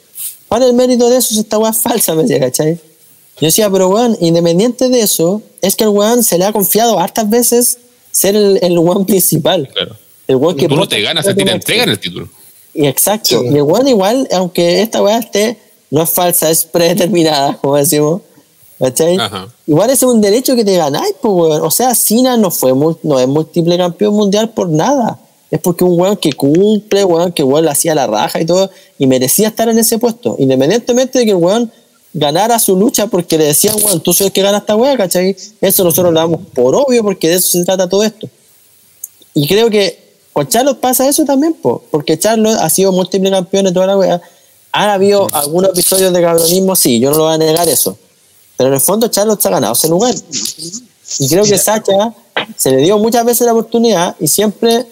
¿Cuál 0.48 0.62
es 0.62 0.68
el 0.70 0.74
mérito 0.74 1.08
de 1.08 1.18
eso 1.18 1.34
si 1.34 1.40
esta 1.40 1.58
weá 1.58 1.70
es 1.70 1.78
falsa? 1.78 2.14
Me 2.14 2.22
decía, 2.22 2.40
¿cachai? 2.40 2.80
Yo 3.40 3.46
decía, 3.46 3.70
pero 3.70 3.88
weón, 3.88 4.16
independiente 4.20 4.88
de 4.88 5.00
eso, 5.00 5.42
es 5.60 5.74
que 5.74 5.84
el 5.84 5.90
weón 5.90 6.22
se 6.22 6.38
le 6.38 6.44
ha 6.44 6.52
confiado 6.52 6.98
hartas 6.98 7.28
veces 7.28 7.78
ser 8.10 8.36
el, 8.36 8.58
el 8.62 8.78
weón 8.78 9.06
principal. 9.06 9.68
Claro. 9.72 9.96
El 10.26 10.36
weón 10.36 10.56
que 10.56 10.68
Tú 10.68 10.76
no 10.76 10.86
te 10.86 11.00
ganas, 11.00 11.26
a 11.26 11.34
ti 11.34 11.44
te 11.44 11.50
entregan 11.50 11.88
el 11.88 11.98
título. 11.98 12.28
Y 12.74 12.86
exacto. 12.86 13.40
Sí. 13.40 13.46
Y 13.46 13.56
el 13.56 13.62
weón 13.62 13.88
igual, 13.88 14.28
aunque 14.32 14.82
esta 14.82 15.02
weá 15.02 15.18
esté, 15.18 15.58
no 15.90 16.02
es 16.02 16.10
falsa, 16.10 16.50
es 16.50 16.64
predeterminada, 16.64 17.56
como 17.60 17.76
decimos. 17.76 18.22
¿Cachai? 18.78 19.16
Ajá. 19.16 19.48
Igual 19.66 19.90
ese 19.90 20.06
es 20.06 20.10
un 20.10 20.20
derecho 20.20 20.56
que 20.56 20.64
te 20.64 20.76
ganáis, 20.76 21.14
pues 21.20 21.32
weón. 21.32 21.62
O 21.62 21.70
sea, 21.70 21.94
Cena 21.94 22.36
no 22.36 22.50
fue 22.50 22.72
no 23.02 23.18
es 23.18 23.28
múltiple 23.28 23.76
campeón 23.76 24.14
mundial 24.14 24.50
por 24.50 24.68
nada. 24.68 25.20
es 25.50 25.60
porque 25.60 25.84
un 25.84 26.00
weón 26.00 26.16
que 26.16 26.32
cumple, 26.32 27.04
weón, 27.04 27.32
que 27.32 27.42
weón 27.42 27.64
le 27.64 27.70
hacía 27.70 27.94
la 27.94 28.06
raja 28.06 28.40
y 28.40 28.46
todo, 28.46 28.70
y 28.98 29.06
merecía 29.06 29.48
estar 29.48 29.68
en 29.68 29.78
ese 29.78 29.98
puesto, 29.98 30.36
independientemente 30.38 31.18
de 31.18 31.24
que 31.24 31.30
el 31.30 31.36
weón 31.36 31.70
ganara 32.14 32.58
su 32.58 32.76
lucha 32.76 33.06
porque 33.06 33.38
le 33.38 33.44
decían, 33.44 33.76
weón, 33.82 34.00
tú 34.00 34.12
soy 34.12 34.26
el 34.26 34.32
que 34.32 34.42
gana 34.42 34.58
esta 34.58 34.76
weá, 34.76 34.96
¿cachai? 34.96 35.36
Eso 35.60 35.84
nosotros 35.84 36.12
lo 36.12 36.20
damos 36.20 36.40
por 36.54 36.74
obvio 36.74 37.02
porque 37.02 37.28
de 37.28 37.34
eso 37.36 37.58
se 37.58 37.64
trata 37.64 37.88
todo 37.88 38.02
esto. 38.02 38.28
Y 39.34 39.48
creo 39.48 39.70
que 39.70 40.02
con 40.32 40.48
Charlotte 40.48 40.80
pasa 40.80 41.08
eso 41.08 41.24
también, 41.24 41.54
po, 41.54 41.82
porque 41.90 42.18
Charlotte 42.18 42.58
ha 42.58 42.68
sido 42.70 42.92
múltiple 42.92 43.30
campeón 43.30 43.64
de 43.64 43.72
toda 43.72 43.86
la 43.86 43.96
weá. 43.96 44.20
Han 44.72 44.88
habido 44.88 45.28
algunos 45.32 45.70
episodios 45.70 46.12
de 46.12 46.22
cabronismo, 46.22 46.76
sí, 46.76 46.98
yo 46.98 47.10
no 47.10 47.18
lo 47.18 47.24
voy 47.24 47.34
a 47.34 47.38
negar 47.38 47.68
eso. 47.68 47.96
Pero 48.56 48.68
en 48.68 48.74
el 48.74 48.80
fondo 48.80 49.08
Charlotte 49.08 49.40
se 49.40 49.48
ha 49.48 49.50
ganado 49.50 49.72
ese 49.72 49.88
lugar. 49.88 50.14
Y 51.18 51.28
creo 51.28 51.44
que 51.44 51.58
Sacha 51.58 52.14
se 52.56 52.70
le 52.70 52.78
dio 52.78 52.98
muchas 52.98 53.24
veces 53.24 53.46
la 53.46 53.52
oportunidad 53.52 54.16
y 54.18 54.28
siempre 54.28 54.86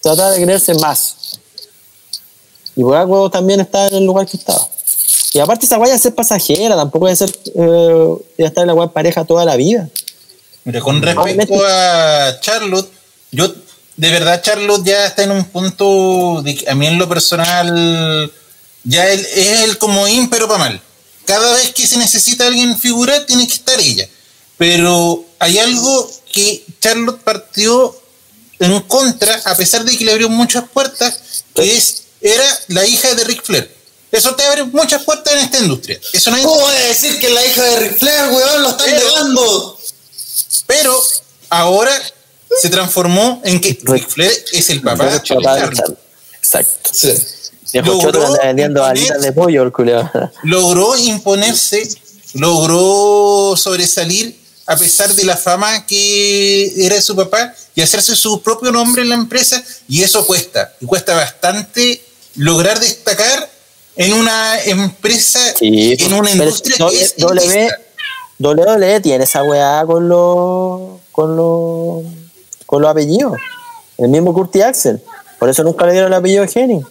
trataba 0.00 0.30
de 0.30 0.42
creerse 0.42 0.74
más. 0.74 1.16
Y 2.76 2.82
por 2.82 2.96
algo 2.96 3.30
también 3.30 3.60
está 3.60 3.88
en 3.88 3.94
el 3.94 4.04
lugar 4.04 4.26
que 4.26 4.36
estaba. 4.36 4.68
Y 5.34 5.40
aparte 5.40 5.66
esa 5.66 5.78
guaya 5.78 5.96
es 5.96 6.02
ser 6.02 6.14
pasajera, 6.14 6.76
tampoco 6.76 7.06
debe 7.06 7.16
ser 7.16 7.36
eh, 7.56 8.14
estar 8.38 8.62
en 8.62 8.68
la 8.68 8.72
guaya 8.72 8.92
pareja 8.92 9.24
toda 9.24 9.44
la 9.44 9.56
vida. 9.56 9.88
Mira, 10.62 10.80
con 10.80 11.02
respecto 11.02 11.60
a 11.66 12.38
Charlotte, 12.40 12.88
yo 13.32 13.52
de 13.96 14.10
verdad 14.10 14.40
Charlotte 14.42 14.84
ya 14.84 15.06
está 15.06 15.24
en 15.24 15.32
un 15.32 15.44
punto 15.44 16.40
de 16.42 16.54
que 16.54 16.70
a 16.70 16.76
mí 16.76 16.86
en 16.86 16.98
lo 16.98 17.08
personal 17.08 18.32
ya 18.84 19.08
él, 19.08 19.26
es 19.34 19.62
el 19.62 19.76
comodín 19.78 20.30
pero 20.30 20.46
para 20.46 20.58
mal. 20.60 20.80
Cada 21.24 21.54
vez 21.54 21.74
que 21.74 21.86
se 21.86 21.98
necesita 21.98 22.46
alguien 22.46 22.78
figurar 22.78 23.26
tiene 23.26 23.46
que 23.48 23.54
estar 23.54 23.80
ella. 23.80 24.08
Pero 24.56 25.24
hay 25.40 25.58
algo 25.58 26.10
que 26.32 26.64
Charlotte 26.80 27.20
partió 27.22 27.92
en 28.60 28.80
contra, 28.82 29.34
a 29.46 29.56
pesar 29.56 29.84
de 29.84 29.96
que 29.98 30.04
le 30.04 30.12
abrió 30.12 30.28
muchas 30.28 30.68
puertas, 30.68 31.44
que 31.54 31.76
es, 31.76 32.04
era 32.20 32.44
la 32.68 32.86
hija 32.86 33.12
de 33.14 33.24
Ric 33.24 33.42
Flair. 33.42 33.83
Eso 34.14 34.34
te 34.34 34.44
abre 34.44 34.64
muchas 34.64 35.02
puertas 35.02 35.34
en 35.34 35.40
esta 35.40 35.58
industria. 35.58 35.98
Eso 36.12 36.30
no 36.30 36.36
hay 36.36 36.42
¿Cómo 36.42 36.60
voy 36.60 36.74
a 36.74 36.86
decir 36.88 37.18
que 37.18 37.28
la 37.30 37.44
hija 37.44 37.62
de 37.62 37.80
Ric 37.80 37.98
Flair, 37.98 38.30
weón, 38.30 38.62
lo 38.62 38.70
están 38.70 38.90
llevando? 38.90 39.78
Pero 40.66 41.02
ahora 41.50 41.92
se 42.60 42.68
transformó 42.70 43.42
en 43.44 43.60
que 43.60 43.78
Ric 43.82 44.08
Flair 44.08 44.32
es 44.52 44.70
el 44.70 44.82
papá 44.82 45.06
de. 45.06 45.16
Exacto. 46.36 46.90
Sí. 46.92 47.12
Logró 47.72 48.00
choto 48.00 48.20
que 48.20 48.26
anda 48.26 48.44
vendiendo 48.44 48.80
imponer- 48.82 48.90
alitas 48.90 49.20
de 49.22 49.32
pollo, 49.32 49.64
logró 50.44 50.96
imponerse, 50.96 51.88
logró 52.34 53.56
sobresalir 53.56 54.38
a 54.66 54.76
pesar 54.76 55.12
de 55.12 55.24
la 55.24 55.36
fama 55.36 55.84
que 55.86 56.72
era 56.86 56.94
de 56.94 57.02
su 57.02 57.16
papá 57.16 57.52
y 57.74 57.82
hacerse 57.82 58.14
su 58.14 58.40
propio 58.40 58.70
nombre 58.70 59.02
en 59.02 59.08
la 59.08 59.16
empresa 59.16 59.62
y 59.88 60.02
eso 60.02 60.24
cuesta, 60.24 60.72
y 60.80 60.86
cuesta 60.86 61.14
bastante 61.14 62.02
lograr 62.36 62.78
destacar 62.78 63.50
en 63.96 64.12
una 64.12 64.60
empresa, 64.64 65.38
Sí, 65.56 65.96
en 65.98 66.12
una 66.14 66.30
industria 66.30 66.76
doble- 66.78 66.98
que 66.98 67.02
es 67.04 67.16
doble- 67.16 67.42
elitista. 67.42 67.80
WWE 68.38 69.00
tiene 69.00 69.24
esa 69.24 69.42
weá 69.44 69.84
con 69.86 70.08
los 70.08 71.00
con 71.12 71.36
los 71.36 72.02
con 72.66 72.82
los 72.82 72.90
apellidos. 72.90 73.38
El 73.98 74.08
mismo 74.08 74.34
Curti 74.34 74.60
Axel. 74.62 75.00
Por 75.38 75.48
eso 75.48 75.62
nunca 75.62 75.86
le 75.86 75.92
dieron 75.92 76.12
el 76.12 76.18
apellido 76.18 76.44
de 76.44 76.50
Henning. 76.52 76.84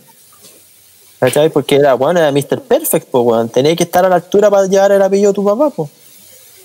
¿Cachai? 1.20 1.50
Porque 1.50 1.76
era, 1.76 1.94
bueno, 1.96 2.20
era 2.20 2.32
Mr. 2.32 2.62
Perfect, 2.62 3.08
pues, 3.10 3.24
weón. 3.26 3.50
Tenía 3.50 3.76
que 3.76 3.84
estar 3.84 4.06
a 4.06 4.10
la 4.10 4.16
altura 4.16 4.50
para 4.50 4.68
llevar 4.68 4.92
el 4.92 5.02
apellido 5.02 5.32
de 5.32 5.36
tu 5.36 5.44
papá, 5.44 5.70
pues. 5.70 5.90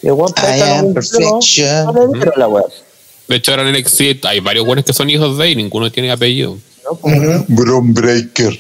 Y 0.03 0.07
el 0.09 0.13
weón 0.13 0.33
no 1.95 2.09
dieron 2.13 2.33
la 2.37 2.49
weá. 2.49 2.65
De 3.29 3.37
hecho, 3.37 3.51
ahora 3.53 3.69
en 3.69 3.75
NXT 3.75 4.25
hay 4.25 4.41
varios 4.41 4.65
buenos 4.67 4.85
que 4.85 4.93
son 4.93 5.11
hijos 5.11 5.37
de 5.39 5.45
él 5.47 5.53
y 5.53 5.57
ninguno 5.57 5.91
tiene 5.93 6.11
apellido. 6.11 6.57
Bron 7.49 7.93
Breaker. 7.95 8.59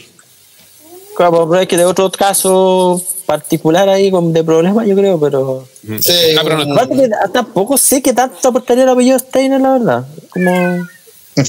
Claro, 1.18 1.48
pero 1.50 1.60
es 1.62 1.66
que 1.66 1.76
de 1.76 1.84
otro 1.84 2.12
caso 2.12 3.02
particular 3.26 3.88
ahí 3.88 4.08
con, 4.08 4.32
de 4.32 4.44
problemas, 4.44 4.86
yo 4.86 4.94
creo, 4.94 5.18
pero. 5.18 5.66
Sí, 6.00 6.12
Ah, 6.38 6.42
pero 6.44 6.64
no- 6.64 6.74
Aparte 6.74 6.94
que 6.94 7.10
tampoco 7.32 7.76
sé 7.76 8.00
qué 8.00 8.12
tanto 8.12 8.46
aportaría 8.48 8.84
el 8.84 8.88
apellido 8.90 9.18
Steiner, 9.18 9.60
la 9.60 9.72
verdad. 9.72 10.06
Como. 10.30 10.86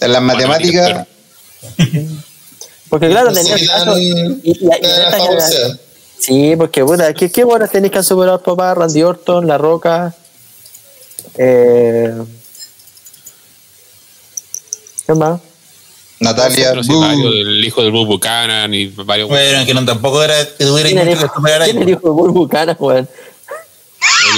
En 0.00 0.12
las 0.12 0.20
matemáticas, 0.22 1.06
Porque 2.90 3.08
claro, 3.08 3.30
No 3.30 3.34
sé 3.36 3.42
tenía 3.42 3.56
el 3.56 3.66
caso. 3.68 3.94
Sí, 6.18 6.54
porque 6.56 6.82
bueno, 6.82 7.04
¿qué, 7.16 7.30
qué 7.30 7.44
buenas 7.44 7.70
tenéis 7.70 7.92
que 7.92 7.98
han 7.98 8.04
superado 8.04 8.42
papá? 8.42 8.74
Randy 8.74 9.04
Orton, 9.04 9.46
La 9.46 9.56
Roca. 9.56 10.14
Eh, 11.38 12.12
¿Qué 15.06 15.14
más? 15.14 15.40
Natalia, 16.18 16.72
sí, 16.82 16.92
el 16.92 17.64
hijo 17.64 17.82
del 17.82 17.92
Bob 17.92 18.06
Buchanan 18.06 18.72
y 18.72 18.86
varios. 18.86 19.28
Bueno, 19.28 19.66
que 19.66 19.74
no 19.74 19.84
tampoco 19.84 20.22
era 20.22 20.34
que 20.56 20.64
tuviera 20.64 20.88
¿Quién 20.88 20.98
ahí. 21.00 21.14
¿quién 21.14 21.76
es 21.76 21.82
el 21.82 21.88
hijo 21.90 22.00
de 22.08 22.10
Burbucana, 22.14 22.76
weón? 22.78 23.08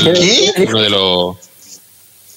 el- 0.05 0.13
¿Qué? 0.15 0.67
uno 0.69 0.81
de 0.83 0.91
los. 0.91 1.37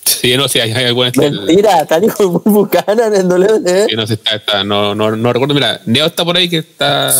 Sí, 0.03 0.35
no 0.37 0.47
sé, 0.47 0.61
hay, 0.61 0.71
hay 0.71 0.85
algunas. 0.85 1.15
Mentira, 1.17 1.81
está 1.81 1.95
el 1.97 2.03
hijo 2.03 2.17
de 2.23 2.25
Burbucana 2.29 3.07
en 3.07 3.15
el 3.15 3.25
WWE. 3.27 3.87
que 3.87 3.95
no 3.95 4.05
sé, 4.05 4.13
está, 4.13 4.35
está- 4.35 4.63
no, 4.63 4.93
no, 4.93 5.15
no 5.15 5.33
recuerdo. 5.33 5.55
Mira, 5.55 5.81
Neo 5.85 6.05
está 6.05 6.23
por 6.23 6.37
ahí 6.37 6.47
que 6.47 6.59
está 6.59 7.15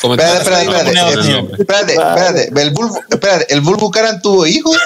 comentando. 0.00 0.34
Espérate, 0.40 0.64
espérate, 0.64 0.92
No, 0.92 1.08
espérate. 1.08 1.30
no, 1.30 1.38
eh. 1.38 1.50
Espérate, 1.58 1.92
espérate. 1.94 2.60
El 2.62 2.70
Bulbu, 2.70 3.00
espérate, 3.08 3.54
¿el 3.54 3.60
Bulbu 3.60 3.90
Karan 3.92 4.20
tuvo 4.20 4.44
hijos? 4.46 4.76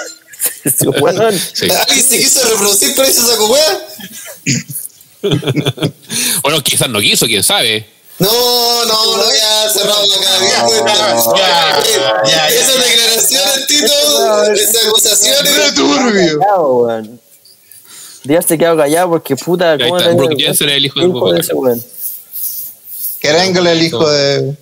Sí, 0.63 0.87
weón. 0.87 1.33
Sí. 1.53 1.67
¿Alguien 1.87 2.05
se 2.05 2.17
quiso 2.19 2.47
reproducir 2.47 2.95
por 2.95 3.05
eso 3.05 3.21
esa 3.21 3.43
weá? 3.43 3.79
Bueno, 6.43 6.61
quizás 6.61 6.89
no 6.89 6.99
quiso, 6.99 7.25
quién 7.25 7.43
sabe. 7.43 7.87
No, 8.19 8.85
no, 8.85 9.17
no, 9.17 9.23
ya 9.33 9.69
cerramos 9.69 10.17
acá. 10.17 10.65
Pues, 10.65 10.83
ya, 11.35 11.83
ya, 11.83 12.31
ya, 12.31 12.49
Esas 12.49 12.75
declaraciones, 12.75 13.67
Tito, 13.67 14.53
esas 14.53 14.85
acusaciones. 14.87 15.73
turbio. 15.75 16.39
Callado, 16.39 16.75
weón. 16.77 17.21
Díaz 18.23 18.45
se 18.47 18.57
quedó 18.57 18.77
callado 18.77 19.09
porque 19.09 19.35
puta. 19.35 19.73
Ahí 19.73 19.79
¿cómo 19.79 19.97
está, 19.97 20.11
Brooke 20.13 20.35
Jensen 20.37 20.69
es 20.69 20.77
el 20.77 20.85
hijo 20.85 21.31
de 21.31 21.41
era 23.25 23.43
Engel 23.43 23.67
el 23.67 23.81
hijo 23.81 24.07
de. 24.09 24.55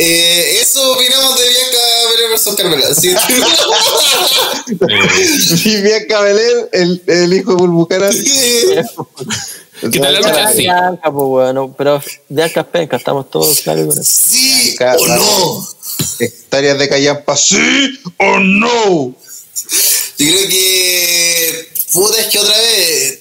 Eh, 0.00 0.58
eso 0.60 0.92
opinamos 0.92 1.36
de 1.40 1.48
Bianca 1.48 1.97
Belair 2.08 2.30
versus 2.30 2.54
Carmela. 2.56 2.94
Sí. 2.94 3.14
Y 5.64 5.82
bien 5.82 6.06
Cabelel, 6.08 6.68
el, 6.72 7.02
el 7.06 7.32
hijo 7.34 7.52
de 7.52 7.56
Bulbu 7.56 7.86
Karan. 7.86 8.12
¿Qué 9.92 10.00
tal 10.00 10.12
la 10.14 10.20
lucha? 10.20 10.52
Sí. 10.52 10.62
Bianca, 10.62 11.12
pues, 11.12 11.24
weón. 11.26 11.74
Pero 11.74 12.02
Bianca 12.28 12.60
es 12.60 12.66
penca, 12.66 12.96
estamos 12.96 13.30
todos 13.30 13.60
claros 13.60 13.86
con 13.86 13.98
eso. 13.98 14.12
sí 14.12 14.76
o 14.80 15.06
no. 15.06 15.68
Hectáreas 16.20 16.78
de 16.78 16.88
Callampa, 16.88 17.36
¿sí 17.36 18.00
o 18.18 18.38
no? 18.38 19.14
Yo 20.18 20.26
creo 20.26 20.48
que. 20.48 21.68
Puta, 21.92 22.20
es 22.20 22.26
que 22.26 22.38
otra 22.38 22.56
vez. 22.56 23.20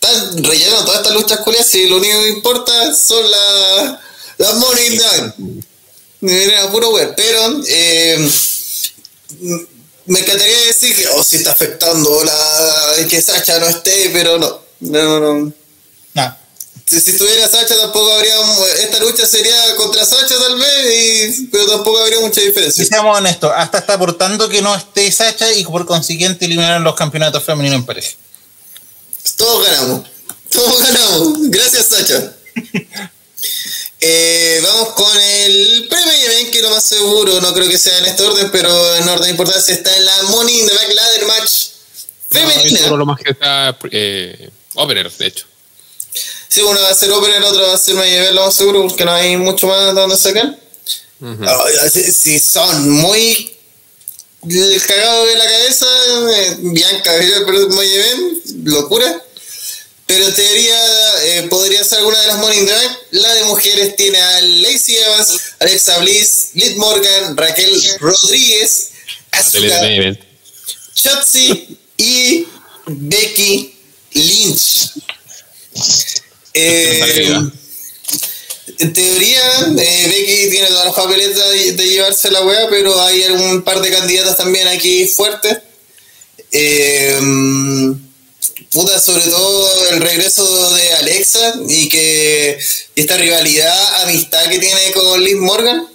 Están 0.00 0.42
rellenando 0.44 0.84
todas 0.86 1.00
estas 1.00 1.14
luchas 1.14 1.40
culias 1.40 1.74
y 1.74 1.86
lo 1.86 1.98
único 1.98 2.22
que 2.22 2.28
importa 2.28 2.94
son 2.94 3.30
las. 3.30 3.98
Las 4.38 4.54
Money 4.54 4.86
in 4.86 5.64
puro 6.70 6.90
web. 6.90 7.14
Pero. 7.16 7.62
eh, 7.66 8.30
me 10.06 10.18
encantaría 10.20 10.66
decir 10.66 10.94
que. 10.96 11.06
Oh, 11.08 11.22
sí 11.22 11.36
está 11.36 11.52
afectando 11.52 12.24
la. 12.24 13.06
Que 13.08 13.20
Sacha 13.22 13.58
no 13.58 13.66
esté, 13.68 14.10
pero 14.12 14.38
no. 14.38 14.60
No, 14.80 15.20
no. 15.20 15.52
No. 16.14 16.36
Si, 16.86 17.00
si 17.00 17.10
estuviera 17.10 17.48
Sacha 17.48 17.76
tampoco 17.76 18.12
habría. 18.12 18.34
Esta 18.80 18.98
lucha 18.98 19.26
sería 19.26 19.76
contra 19.76 20.04
Sacha 20.04 20.36
tal 20.38 20.58
vez, 20.58 21.38
y, 21.38 21.46
pero 21.46 21.66
tampoco 21.66 21.98
habría 22.00 22.18
mucha 22.20 22.40
Si 22.40 22.46
diferencia. 22.48 22.84
seamos 22.84 23.16
honestos, 23.16 23.52
hasta 23.54 23.78
está 23.78 23.94
aportando 23.94 24.48
que 24.48 24.60
no 24.62 24.74
esté 24.74 25.10
Sacha 25.12 25.52
y 25.52 25.64
por 25.64 25.86
consiguiente 25.86 26.46
eliminaron 26.46 26.82
los 26.82 26.96
campeonatos 26.96 27.44
femeninos 27.44 27.78
en 27.80 27.86
pareja. 27.86 28.10
Todos 29.36 29.64
ganamos. 29.66 30.08
Todos 30.50 30.82
ganamos. 30.82 31.38
Gracias, 31.50 31.86
Sacha. 31.86 32.32
Eh, 34.02 34.60
vamos 34.62 34.90
con 34.90 35.14
el 35.20 35.86
premio 35.88 36.12
event, 36.12 36.50
que 36.50 36.62
lo 36.62 36.70
más 36.70 36.84
seguro, 36.84 37.38
no 37.40 37.52
creo 37.52 37.68
que 37.68 37.78
sea 37.78 37.98
en 37.98 38.06
este 38.06 38.22
orden, 38.22 38.50
pero 38.50 38.96
en 38.96 39.06
orden 39.08 39.24
de 39.24 39.30
importancia 39.30 39.74
está 39.74 39.94
en 39.94 40.06
la 40.06 40.22
Money 40.24 40.60
in 40.60 40.66
the 40.66 40.94
Ladder 40.94 41.26
Match 41.26 41.50
No, 42.30 42.40
femenina. 42.40 42.78
seguro 42.78 42.96
lo 42.96 43.06
más 43.06 43.20
que 43.20 43.32
está 43.32 43.76
eh, 43.90 44.48
Opener, 44.74 45.12
de 45.12 45.26
hecho. 45.26 45.46
Sí, 46.48 46.62
uno 46.62 46.80
va 46.80 46.88
a 46.88 46.94
ser 46.94 47.10
Opener, 47.12 47.36
el 47.36 47.44
otro 47.44 47.62
va 47.68 47.74
a 47.74 47.78
ser 47.78 47.94
Main 47.94 48.12
Event, 48.12 48.34
lo 48.34 48.46
más 48.46 48.54
seguro, 48.54 48.88
porque 48.88 49.04
no 49.04 49.12
hay 49.12 49.36
mucho 49.36 49.66
más 49.66 49.94
de 49.94 50.00
donde 50.00 50.16
sacar. 50.16 50.56
Ah, 51.22 51.64
si, 51.92 52.10
si 52.12 52.40
son 52.40 52.88
muy 52.90 53.54
cagados 54.86 55.28
de 55.28 55.36
la 55.36 55.44
cabeza, 55.44 55.86
eh, 56.34 56.56
Bianca, 56.60 57.12
pero 57.46 57.68
Main 57.68 57.90
Event, 57.90 58.46
locura. 58.64 59.22
Pero 60.10 60.26
en 60.26 60.34
teoría 60.34 60.78
eh, 61.22 61.46
podría 61.48 61.84
ser 61.84 61.98
alguna 61.98 62.20
de 62.20 62.26
las 62.26 62.40
the 62.40 62.72
Bank. 62.72 62.98
La 63.12 63.32
de 63.32 63.44
mujeres 63.44 63.94
tiene 63.94 64.20
a 64.20 64.40
Lacey 64.40 64.96
Evans, 64.96 65.40
Alexa 65.60 65.98
Bliss, 65.98 66.48
Liv 66.54 66.76
Morgan, 66.78 67.36
Raquel 67.36 67.80
Rodríguez, 68.00 68.90
Asuka. 69.30 69.80
Shotzi 70.96 71.78
y 71.96 72.44
Becky 72.86 73.72
Lynch. 74.14 74.90
Eh, 76.54 77.48
en 78.78 78.92
teoría, 78.92 79.42
eh, 79.78 80.06
Becky 80.08 80.50
tiene 80.50 80.66
todas 80.70 80.86
las 80.86 80.94
papeletas 80.94 81.50
de, 81.50 81.72
de 81.74 81.88
llevarse 81.88 82.32
la 82.32 82.42
wea, 82.42 82.68
pero 82.68 83.00
hay 83.00 83.22
algún 83.22 83.62
par 83.62 83.80
de 83.80 83.92
candidatas 83.92 84.36
también 84.36 84.66
aquí 84.66 85.06
fuertes. 85.06 85.58
Eh, 86.50 87.16
puta, 88.70 89.00
sobre 89.00 89.24
todo 89.24 89.88
el 89.90 90.00
regreso 90.00 90.74
de 90.74 90.92
Alexa 90.94 91.54
y 91.68 91.88
que 91.88 92.58
esta 92.96 93.16
rivalidad, 93.16 94.02
amistad 94.02 94.48
que 94.48 94.58
tiene 94.58 94.92
con 94.92 95.22
Liz 95.22 95.36
Morgan. 95.36 95.86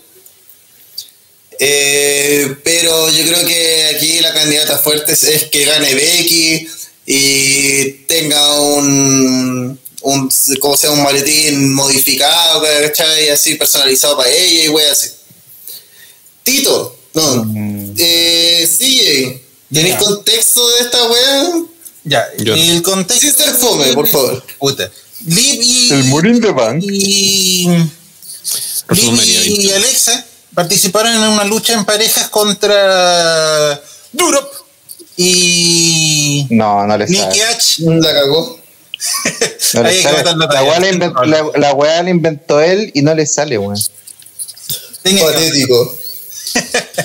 Eh, 1.59 2.55
pero 2.63 3.09
yo 3.09 3.25
creo 3.25 3.45
que 3.47 3.85
aquí 3.95 4.19
la 4.19 4.33
candidata 4.33 4.77
fuerte 4.79 5.13
es, 5.13 5.43
que 5.45 5.63
gane 5.63 5.93
Becky 5.93 6.67
y 7.05 7.91
tenga 8.07 8.59
un, 8.59 9.79
un 10.01 10.29
como 10.59 10.75
sea 10.75 10.91
un 10.91 11.03
maletín 11.03 11.73
modificado, 11.73 12.61
¿cachai? 12.81 13.29
Así 13.29 13.55
personalizado 13.55 14.17
para 14.17 14.29
ella 14.29 14.65
y 14.65 14.69
wey 14.69 14.85
así. 14.87 15.09
Tito, 16.43 16.99
no, 17.13 17.93
eh, 17.97 18.67
CJ, 18.67 19.41
¿tenéis 19.73 19.95
Ya. 19.95 19.99
contexto 19.99 20.67
de 20.69 20.79
esta 20.81 21.03
wea? 21.05 21.53
Ya, 22.05 22.25
Yo- 22.37 22.53
el 22.55 22.81
contexto. 22.81 23.25
Sister 23.27 23.53
Fome, 23.55 23.93
por 23.93 24.07
favor. 24.07 24.43
Puta. 24.59 24.89
Liv 25.25 25.59
y. 25.61 25.91
El 25.91 26.03
Morín 26.05 26.39
de 26.39 26.51
Bank. 26.51 26.81
Y. 26.83 27.67
Liv 28.89 29.21
y 29.23 29.49
20. 29.57 29.75
Alexa 29.75 30.25
participaron 30.53 31.13
en 31.15 31.21
una 31.23 31.43
lucha 31.43 31.73
en 31.73 31.83
parejas 31.83 32.29
contra. 32.29 33.81
Durop 34.13 34.47
y. 35.17 36.45
No, 36.51 36.85
no 36.85 36.97
le 36.97 37.07
Nicky 37.07 37.19
sabe. 37.39 37.43
H. 37.45 37.75
La 37.83 38.13
cagó. 38.13 38.59
No 39.73 39.81
Ahí 39.85 40.01
sale. 40.01 40.23
la 40.23 40.63
weá 40.63 40.79
la, 40.79 40.89
inventó- 40.89 41.25
la- 41.25 41.51
la 41.55 41.73
weá 41.73 42.01
la 42.03 42.09
inventó 42.09 42.61
él 42.61 42.91
y 42.93 43.01
no 43.01 43.13
le 43.13 43.25
sale, 43.25 43.57
weón. 43.57 43.79
Patético. 45.03 45.97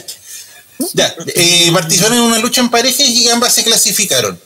Ya, 0.94 1.14
eh, 1.34 1.70
participaron 1.74 2.16
en 2.16 2.24
una 2.24 2.38
lucha 2.38 2.62
en 2.62 2.70
parejas 2.70 3.00
y 3.06 3.28
ambas 3.28 3.54
se 3.54 3.62
clasificaron. 3.64 4.40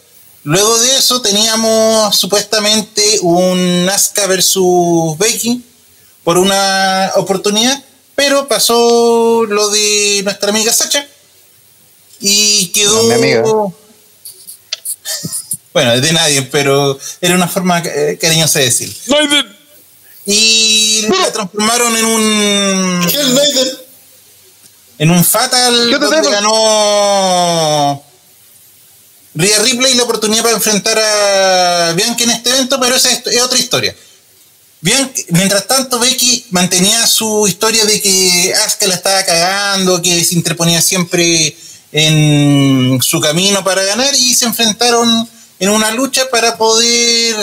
Luego 0.44 0.78
de 0.78 0.96
eso 0.96 1.22
teníamos 1.22 2.14
supuestamente 2.16 3.18
un 3.22 3.88
Asuka 3.90 4.26
versus 4.26 5.16
Becky 5.16 5.64
por 6.22 6.36
una 6.36 7.12
oportunidad, 7.16 7.82
pero 8.14 8.46
pasó 8.46 9.44
lo 9.46 9.70
de 9.70 10.20
nuestra 10.22 10.50
amiga 10.50 10.70
Sacha 10.70 11.06
y 12.20 12.68
quedó... 12.68 12.94
No, 12.94 13.02
mi 13.04 13.14
amiga. 13.14 13.42
Bueno, 15.72 16.00
de 16.00 16.12
nadie, 16.12 16.42
pero 16.42 16.98
era 17.22 17.34
una 17.34 17.48
forma 17.48 17.80
eh, 17.80 18.18
cariñosa 18.20 18.58
de 18.58 18.66
decir. 18.66 18.94
Y 20.26 21.06
la 21.08 21.32
transformaron 21.32 21.96
en 21.96 22.04
un 22.04 23.08
Hell 23.10 23.34
Maiden. 23.34 23.68
en 24.98 25.10
un 25.10 25.24
Fatal 25.24 25.88
¿Qué 25.90 25.98
te 25.98 26.04
donde 26.04 26.30
ganó 26.30 28.03
Rhea 29.34 29.58
Ripley 29.60 29.94
la 29.94 30.04
oportunidad 30.04 30.42
para 30.42 30.54
enfrentar 30.54 30.98
a 30.98 31.92
Bianca 31.94 32.24
en 32.24 32.30
este 32.30 32.50
evento, 32.50 32.78
pero 32.78 32.94
esa 32.94 33.10
es, 33.10 33.22
es 33.26 33.42
otra 33.42 33.58
historia. 33.58 33.94
Bianca, 34.80 35.20
mientras 35.30 35.66
tanto, 35.66 35.98
Becky 35.98 36.46
mantenía 36.50 37.06
su 37.06 37.48
historia 37.48 37.84
de 37.84 38.00
que 38.00 38.54
Asuka 38.64 38.86
la 38.86 38.94
estaba 38.94 39.24
cagando, 39.24 40.00
que 40.02 40.22
se 40.22 40.34
interponía 40.34 40.80
siempre 40.80 41.56
en 41.90 43.00
su 43.02 43.20
camino 43.20 43.64
para 43.64 43.82
ganar 43.82 44.14
y 44.14 44.34
se 44.34 44.44
enfrentaron 44.44 45.28
en 45.58 45.70
una 45.70 45.90
lucha 45.92 46.28
para 46.30 46.56
poder 46.56 47.34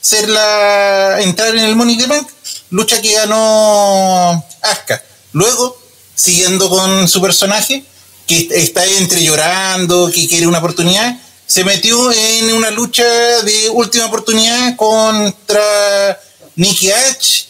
ser 0.00 0.28
la 0.28 1.18
entrar 1.20 1.54
en 1.54 1.64
el 1.64 1.76
Money 1.76 1.98
the 1.98 2.06
Bank, 2.06 2.28
lucha 2.70 3.00
que 3.00 3.12
ganó 3.12 4.44
Asuka. 4.62 5.02
Luego, 5.32 5.78
siguiendo 6.14 6.68
con 6.70 7.06
su 7.06 7.20
personaje, 7.20 7.84
que 8.26 8.48
está 8.52 8.84
entre 8.84 9.22
llorando, 9.22 10.10
que 10.12 10.26
quiere 10.26 10.46
una 10.46 10.58
oportunidad, 10.58 11.20
se 11.46 11.64
metió 11.64 12.10
en 12.12 12.52
una 12.52 12.70
lucha 12.70 13.04
de 13.42 13.70
última 13.70 14.06
oportunidad 14.06 14.76
contra 14.76 16.20
Nikki 16.56 16.90
H, 16.90 17.46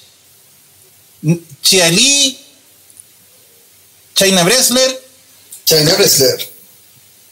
Chia 1.62 1.89
Lee, 1.90 2.39
China 4.14 4.43
Bresler 4.44 5.02
China 5.64 5.94
Wrestler. 5.94 6.48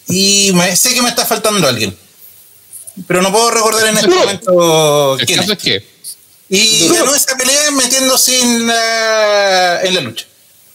y 0.09 0.51
me- 0.55 0.75
sé 0.77 0.93
que 0.95 1.03
me 1.03 1.09
está 1.09 1.25
faltando 1.25 1.67
alguien. 1.69 1.97
Pero 3.07 3.23
no 3.23 3.33
puedo 3.33 3.51
recordar 3.51 3.87
en 3.89 3.97
este 3.97 4.09
momento 4.09 5.17
El 5.19 5.27
quién 5.27 5.39
caso 5.41 5.53
es. 5.53 5.59
es 5.59 5.65
que 5.65 5.87
Y 6.49 6.89
ganó 6.89 7.15
esa 7.15 7.37
pelea 7.37 7.71
metiéndose 7.73 8.41
en 8.41 8.67
la, 8.67 9.81
en 9.83 9.95
la 9.95 10.01
lucha. 10.01 10.27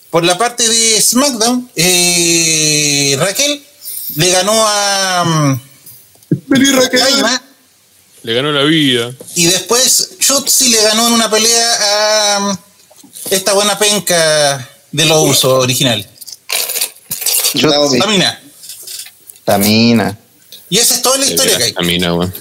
Por 0.10 0.24
la 0.26 0.38
parte 0.38 0.68
de 0.68 1.00
SmackDown, 1.02 1.70
eh, 1.76 3.16
Raquel 3.20 3.64
le 4.16 4.30
ganó 4.32 4.54
a 4.68 5.24
mm, 5.26 5.62
le 8.24 8.34
ganó 8.34 8.52
la 8.52 8.64
vida. 8.64 9.14
y 9.36 9.46
después 9.46 10.12
Shotzi 10.20 10.70
le 10.70 10.82
ganó 10.82 11.08
en 11.08 11.14
una 11.14 11.30
pelea 11.30 12.36
a 12.36 12.40
mm, 12.40 12.58
esta 13.32 13.54
buena 13.54 13.78
penca 13.80 14.70
de 14.92 15.06
los 15.06 15.30
usos 15.30 15.64
originales. 15.64 16.08
Tamina. 18.00 18.42
Tamina. 19.46 20.18
Y 20.70 20.78
esa 20.78 20.96
es 20.96 21.02
toda 21.02 21.18
la 21.18 21.26
historia 21.26 21.58
que 21.58 21.64
hay. 21.64 21.74
Camina, 21.74 22.14
weón. 22.14 22.34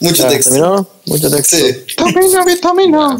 Mucho 0.00 0.22
Ya, 0.24 0.28
texto. 0.30 0.50
¿terminó? 0.50 0.90
Mucho 1.06 1.30
texto. 1.30 1.56
Sí. 1.56 1.94
Tamina, 1.96 2.44
vitamina. 2.44 3.16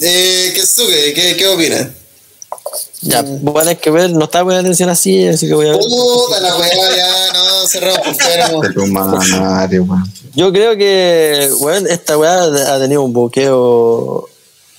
Eh, 0.00 0.52
Kesuke, 0.54 1.14
¿qué, 1.14 1.36
¿qué 1.36 1.46
opinan? 1.46 1.96
Ya, 3.02 3.22
voy 3.22 3.58
a 3.58 3.60
tener 3.60 3.78
que 3.78 3.90
ver, 3.90 4.12
no 4.12 4.24
estaba 4.24 4.44
poniendo 4.44 4.68
atención 4.68 4.88
así, 4.88 5.28
así 5.28 5.46
que 5.46 5.54
voy 5.54 5.68
a 5.68 5.72
ver. 5.72 5.80
Puta 5.80 6.40
la 6.40 6.56
weá, 6.56 6.96
ya, 6.96 7.32
no, 7.32 7.68
cerramos 7.68 7.98
por 7.98 8.14
fuera. 8.14 8.50
madre, 8.86 9.80
weón. 9.80 10.12
Yo 10.34 10.52
creo 10.52 10.76
que, 10.76 11.50
bueno, 11.60 11.88
esta 11.88 12.16
weá 12.16 12.44
ha 12.44 12.78
tenido 12.78 13.02
un 13.02 13.12
buqueo 13.12 14.28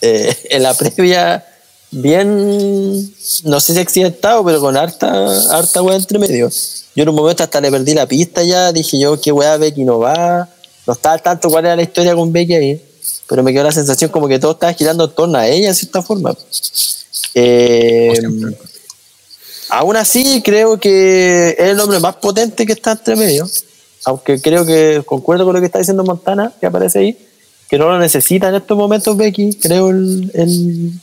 eh, 0.01 0.35
en 0.49 0.63
la 0.63 0.73
previa 0.73 1.45
bien, 1.91 3.13
no 3.43 3.59
sé 3.59 3.73
si 3.73 3.79
accidentado, 3.79 4.43
pero 4.43 4.59
con 4.59 4.75
harta, 4.75 5.55
harta 5.55 5.81
weá 5.81 5.95
entre 5.95 6.19
medio. 6.19 6.49
Yo 6.95 7.03
en 7.03 7.09
un 7.09 7.15
momento 7.15 7.43
hasta 7.43 7.61
le 7.61 7.71
perdí 7.71 7.93
la 7.93 8.07
pista 8.07 8.43
ya, 8.43 8.71
dije 8.71 8.99
yo, 8.99 9.19
qué 9.21 9.31
weá 9.31 9.57
Becky 9.57 9.83
no 9.83 9.99
va. 9.99 10.49
No 10.85 10.93
estaba 10.93 11.15
al 11.15 11.21
tanto 11.21 11.49
cuál 11.49 11.65
era 11.65 11.75
la 11.75 11.83
historia 11.83 12.15
con 12.15 12.31
Becky 12.31 12.55
ahí, 12.55 12.81
pero 13.27 13.43
me 13.43 13.53
quedó 13.53 13.63
la 13.63 13.71
sensación 13.71 14.09
como 14.09 14.27
que 14.27 14.39
todo 14.39 14.53
estaba 14.53 14.73
girando 14.73 15.05
en 15.05 15.11
torno 15.11 15.37
a 15.37 15.47
ella 15.47 15.69
de 15.69 15.75
cierta 15.75 16.01
forma. 16.01 16.35
Eh, 17.33 18.13
aún 19.69 19.95
así, 19.95 20.41
creo 20.43 20.79
que 20.79 21.49
es 21.57 21.69
el 21.69 21.79
hombre 21.79 21.99
más 21.99 22.15
potente 22.15 22.65
que 22.65 22.73
está 22.73 22.91
entre 22.93 23.15
medio. 23.15 23.47
Aunque 24.05 24.41
creo 24.41 24.65
que 24.65 25.03
concuerdo 25.05 25.45
con 25.45 25.53
lo 25.53 25.59
que 25.59 25.65
está 25.65 25.79
diciendo 25.79 26.03
Montana, 26.03 26.53
que 26.59 26.65
aparece 26.65 26.99
ahí, 26.99 27.17
que 27.69 27.77
no 27.77 27.89
lo 27.89 27.99
necesita 27.99 28.49
en 28.49 28.55
estos 28.55 28.77
momentos 28.77 29.17
Becky, 29.17 29.55
creo 29.55 29.89
el. 29.89 30.93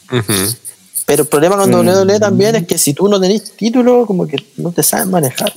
Pero 1.06 1.24
el 1.24 1.28
problema 1.28 1.56
con 1.56 1.74
WWE 1.74 2.18
también 2.18 2.56
es 2.56 2.66
que 2.66 2.78
si 2.78 2.94
tú 2.94 3.08
no 3.08 3.20
tenés 3.20 3.54
título, 3.56 4.06
como 4.06 4.26
que 4.26 4.42
no 4.56 4.72
te 4.72 4.82
sabes 4.82 5.06
manejar. 5.06 5.52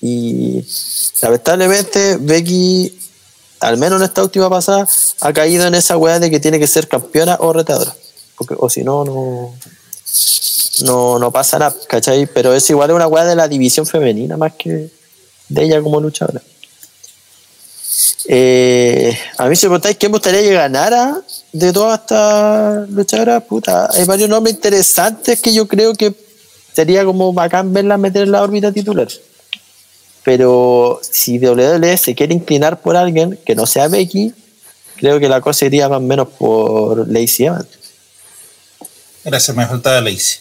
Y 0.00 0.64
lamentablemente 1.20 2.18
Becky, 2.20 2.98
al 3.60 3.78
menos 3.78 4.00
en 4.00 4.04
esta 4.04 4.22
última 4.22 4.48
pasada, 4.48 4.88
ha 5.20 5.32
caído 5.32 5.66
en 5.66 5.74
esa 5.74 5.96
weá 5.96 6.20
de 6.20 6.30
que 6.30 6.38
tiene 6.40 6.58
que 6.60 6.66
ser 6.68 6.86
campeona 6.86 7.36
o 7.40 7.52
retadora. 7.52 7.94
O 8.58 8.70
si 8.70 8.84
no, 8.84 9.04
no, 9.04 9.54
no, 10.84 11.18
no 11.18 11.30
pasa 11.30 11.58
nada, 11.58 11.76
¿cachai? 11.88 12.26
Pero 12.26 12.54
es 12.54 12.68
igual 12.70 12.92
una 12.92 13.06
weá 13.06 13.24
de 13.24 13.36
la 13.36 13.48
división 13.48 13.86
femenina 13.86 14.36
más 14.36 14.52
que 14.54 14.90
de 15.48 15.62
ella 15.62 15.82
como 15.82 16.00
luchadora. 16.00 16.42
Eh, 18.26 19.16
a 19.36 19.48
mí 19.48 19.56
si 19.56 19.66
me 19.66 19.70
preguntáis 19.70 19.96
quién 19.96 20.12
me 20.12 20.18
gustaría 20.18 20.42
que 20.42 20.52
ganara 20.52 21.20
de 21.52 21.72
todas 21.72 22.00
estas 22.00 22.88
luchadoras, 22.88 23.42
puta, 23.44 23.88
hay 23.92 24.04
varios 24.04 24.28
nombres 24.28 24.54
interesantes 24.54 25.40
que 25.40 25.52
yo 25.52 25.66
creo 25.66 25.92
que 25.94 26.14
sería 26.72 27.04
como 27.04 27.32
bacán 27.32 27.72
verlas 27.72 27.98
meter 27.98 28.22
en 28.22 28.32
la 28.32 28.42
órbita 28.42 28.72
titular. 28.72 29.08
Pero 30.24 31.00
si 31.02 31.38
WWE 31.38 31.96
se 31.96 32.14
quiere 32.14 32.32
inclinar 32.32 32.80
por 32.80 32.96
alguien 32.96 33.38
que 33.44 33.54
no 33.54 33.66
sea 33.66 33.88
Becky, 33.88 34.32
creo 34.96 35.18
que 35.18 35.28
la 35.28 35.40
cosa 35.40 35.66
iría 35.66 35.88
más 35.88 35.98
o 35.98 36.00
menos 36.00 36.28
por 36.28 37.08
Lacey 37.08 37.46
Evans. 37.46 37.66
Gracias, 39.24 39.56
me 39.56 39.66
faltaba 39.66 40.00
Lacey. 40.00 40.38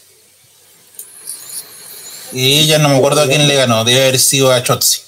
Y 2.34 2.60
ella 2.62 2.78
no 2.80 2.90
me 2.90 2.98
acuerdo 2.98 3.22
a 3.22 3.28
quién 3.28 3.48
le 3.48 3.56
ganó, 3.56 3.84
debe 3.84 4.02
haber 4.04 4.20
sido 4.20 4.52
a 4.52 4.64
Chotzi. 4.64 5.02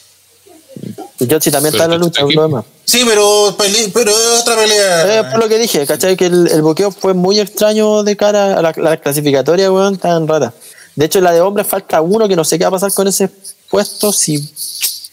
Y 1.20 1.28
Jotzi 1.30 1.52
también 1.52 1.72
Pero 1.72 1.84
está 1.84 1.86
en 1.86 1.91
la 1.91 1.98
lucha, 1.98 2.22
lo 2.22 2.41
demás. 2.44 2.66
Sí, 2.86 3.04
pero, 3.08 3.56
pero 3.94 4.12
es 4.12 4.41
otra 4.41 4.56
Eh, 4.56 4.58
pelea. 4.68 5.32
por 5.32 5.40
lo 5.40 5.48
que 5.48 5.58
dije, 5.58 5.86
¿cachai? 5.88 6.18
Que 6.18 6.26
el, 6.26 6.48
el 6.48 6.62
bloqueo 6.62 6.91
fue 6.91 7.14
muy 7.14 7.40
extraño 7.40 8.04
de 8.04 8.18
cara 8.18 8.58
a 8.58 8.62
la, 8.62 8.74
la 8.76 8.98
clasificatoria, 8.98 9.72
weón, 9.72 9.98
tan 9.98 10.28
rara. 10.28 10.54
De 10.95 11.06
hecho, 11.06 11.20
en 11.20 11.24
la 11.24 11.32
de 11.32 11.40
hombres 11.41 11.66
falta 11.66 12.02
uno 12.02 12.28
que 12.28 12.36
no 12.36 12.44
sé 12.44 12.58
qué 12.58 12.66
va 12.66 12.70
a 12.70 12.72
pasar 12.72 12.94
con 12.94 13.08
ese 13.08 13.30
puesto, 13.70 14.12
si 14.12 14.38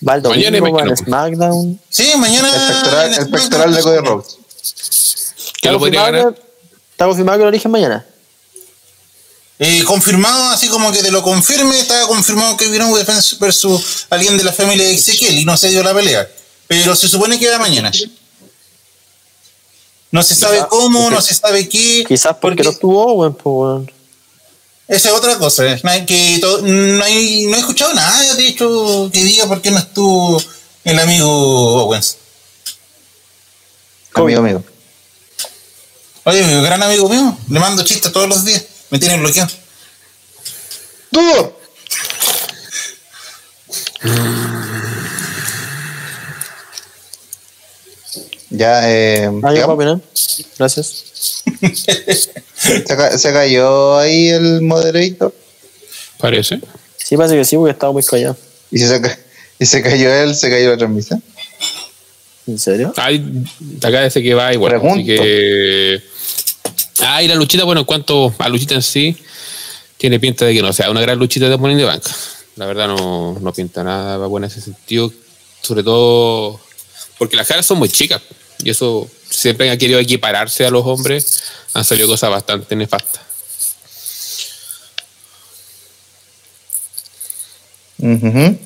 Va 0.07 0.15
el 0.15 0.23
Mañana 0.23 0.59
domingo, 0.59 0.79
va 0.79 0.85
en 0.89 0.97
SmackDown. 0.97 1.81
Sí, 1.91 2.11
mañana. 2.17 2.49
El 2.49 2.75
pectoral, 2.75 3.15
el 3.19 3.31
pectoral 3.31 3.75
de 3.75 3.83
Cody 3.83 3.99
Rhodes. 3.99 4.37
¿Quién 4.37 4.43
¿Está 5.57 5.73
lo 5.73 5.79
podría 5.79 6.01
confirmado 6.01 6.25
ganar? 6.25 6.35
que- 6.35 6.41
¿Está 6.93 7.05
confirmado 7.07 7.39
que 7.39 7.43
lo 7.45 7.49
eligen 7.51 7.71
mañana? 7.71 8.07
Eh, 9.63 9.85
confirmado, 9.85 10.45
así 10.51 10.69
como 10.69 10.91
que 10.91 11.03
te 11.03 11.11
lo 11.11 11.23
confirme, 11.23 11.79
estaba 11.79 12.07
confirmado 12.07 12.57
que 12.57 12.65
Kevin 12.65 12.81
Owens 12.81 13.39
versus 13.39 14.07
alguien 14.09 14.39
de 14.39 14.43
la 14.45 14.55
familia 14.55 14.87
de 14.87 14.95
Ezequiel 14.95 15.39
y 15.39 15.45
no 15.45 15.55
se 15.55 15.69
dio 15.69 15.83
la 15.83 15.93
pelea. 15.93 16.27
Pero 16.67 16.97
se 16.97 17.09
supone 17.09 17.39
que 17.39 17.51
va 17.51 17.59
mañana. 17.59 17.93
No 20.11 20.23
se 20.23 20.35
sabe 20.35 20.65
cómo, 20.69 21.11
no 21.11 21.21
se 21.21 21.35
sabe 21.35 21.69
qué. 21.69 22.05
Quizás 22.09 22.37
porque 22.41 22.63
no 22.63 22.71
estuvo 22.71 23.05
Owen, 23.05 23.35
pues, 23.35 23.45
weón. 23.45 23.93
Esa 24.89 25.11
es 25.11 25.15
otra 25.15 25.37
cosa. 25.39 25.67
¿eh? 25.67 25.79
No, 25.85 25.91
hay 25.91 26.07
que 26.07 26.41
no, 26.63 27.05
hay- 27.05 27.47
no 27.47 27.57
he 27.57 27.61
escuchado 27.61 27.93
nada, 27.93 28.35
de 28.35 28.49
hecho, 28.49 29.11
que 29.13 29.23
diga 29.23 29.47
por 29.47 29.61
qué 29.61 29.71
no 29.71 29.79
estuvo 29.79 30.43
el 30.85 30.99
amigo 30.99 31.85
Owens. 31.85 32.17
Amigo 34.15 34.41
mío. 34.43 34.65
Oye, 36.25 36.43
mi 36.45 36.63
gran 36.63 36.83
amigo 36.83 37.09
mío, 37.11 37.37
le 37.49 37.61
mando 37.61 37.85
chistes 37.85 38.11
todos 38.11 38.29
los 38.29 38.45
días. 38.45 38.65
Me 38.91 38.99
tiene 38.99 39.19
bloqueado. 39.19 39.51
¡Tú! 41.11 41.53
Ya, 48.51 48.91
eh, 48.91 49.31
Ah, 49.43 49.75
puedo. 49.75 50.01
Gracias. 50.59 51.05
se, 52.63 52.85
ca- 52.97 53.17
se 53.17 53.33
cayó 53.33 53.99
ahí 53.99 54.29
el 54.29 54.61
moderator 54.63 55.33
Parece. 56.19 56.61
Sí, 56.97 57.17
parece 57.17 57.37
que 57.37 57.45
sí, 57.45 57.57
porque 57.57 57.73
estaba 57.73 57.93
muy 57.93 58.03
callado. 58.03 58.37
y 58.71 58.79
si 58.79 58.87
se, 58.87 59.01
ca- 59.01 59.19
y 59.59 59.67
se 59.67 59.83
cayó 59.83 60.13
él, 60.13 60.35
se 60.35 60.51
cayó 60.51 60.71
la 60.71 60.77
transmisión. 60.77 61.23
¿En 62.47 62.59
serio? 62.59 62.93
Ay, 62.97 63.45
acá 63.83 64.03
dice 64.05 64.23
que 64.23 64.35
va 64.35 64.53
igual. 64.53 64.75
Así 64.75 64.81
Pregunto. 64.81 65.07
que. 65.07 66.03
Ah, 67.03 67.23
y 67.23 67.29
la 67.29 67.35
luchita, 67.35 67.65
bueno, 67.65 67.81
en 67.81 67.87
cuanto 67.87 68.35
a 68.39 68.49
luchita 68.49 68.75
en 68.75 68.83
sí, 68.83 69.17
tiene 69.97 70.21
pinta 70.21 70.45
de 70.45 70.55
que 70.55 70.63
no 70.63 70.73
sea 70.73 70.91
una 70.91 71.01
gran 71.01 71.19
luchita 71.19 71.49
de 71.49 71.57
Money 71.57 71.75
in 71.75 71.79
the 71.81 71.85
Bank. 71.85 72.05
La 72.57 72.67
verdad 72.67 72.89
no, 72.89 73.39
no 73.41 73.53
pinta 73.53 73.83
nada 73.83 74.27
buena 74.27 74.47
en 74.47 74.53
ese 74.53 74.61
sentido. 74.61 75.13
Sobre 75.63 75.83
todo 75.83 76.61
porque 77.19 77.37
las 77.37 77.47
caras 77.47 77.67
son 77.67 77.79
muy 77.79 77.89
chicas. 77.89 78.21
Y 78.63 78.71
eso 78.71 79.09
siempre 79.31 79.71
han 79.71 79.79
querido 79.79 79.99
equipararse 79.99 80.67
a 80.67 80.71
los 80.71 80.85
hombres. 80.87 81.43
Han 81.75 81.85
salido 81.85 82.09
cosas 82.09 82.31
bastante 82.31 82.77
nefastas. 82.77 83.23
Ujú. 87.99 88.59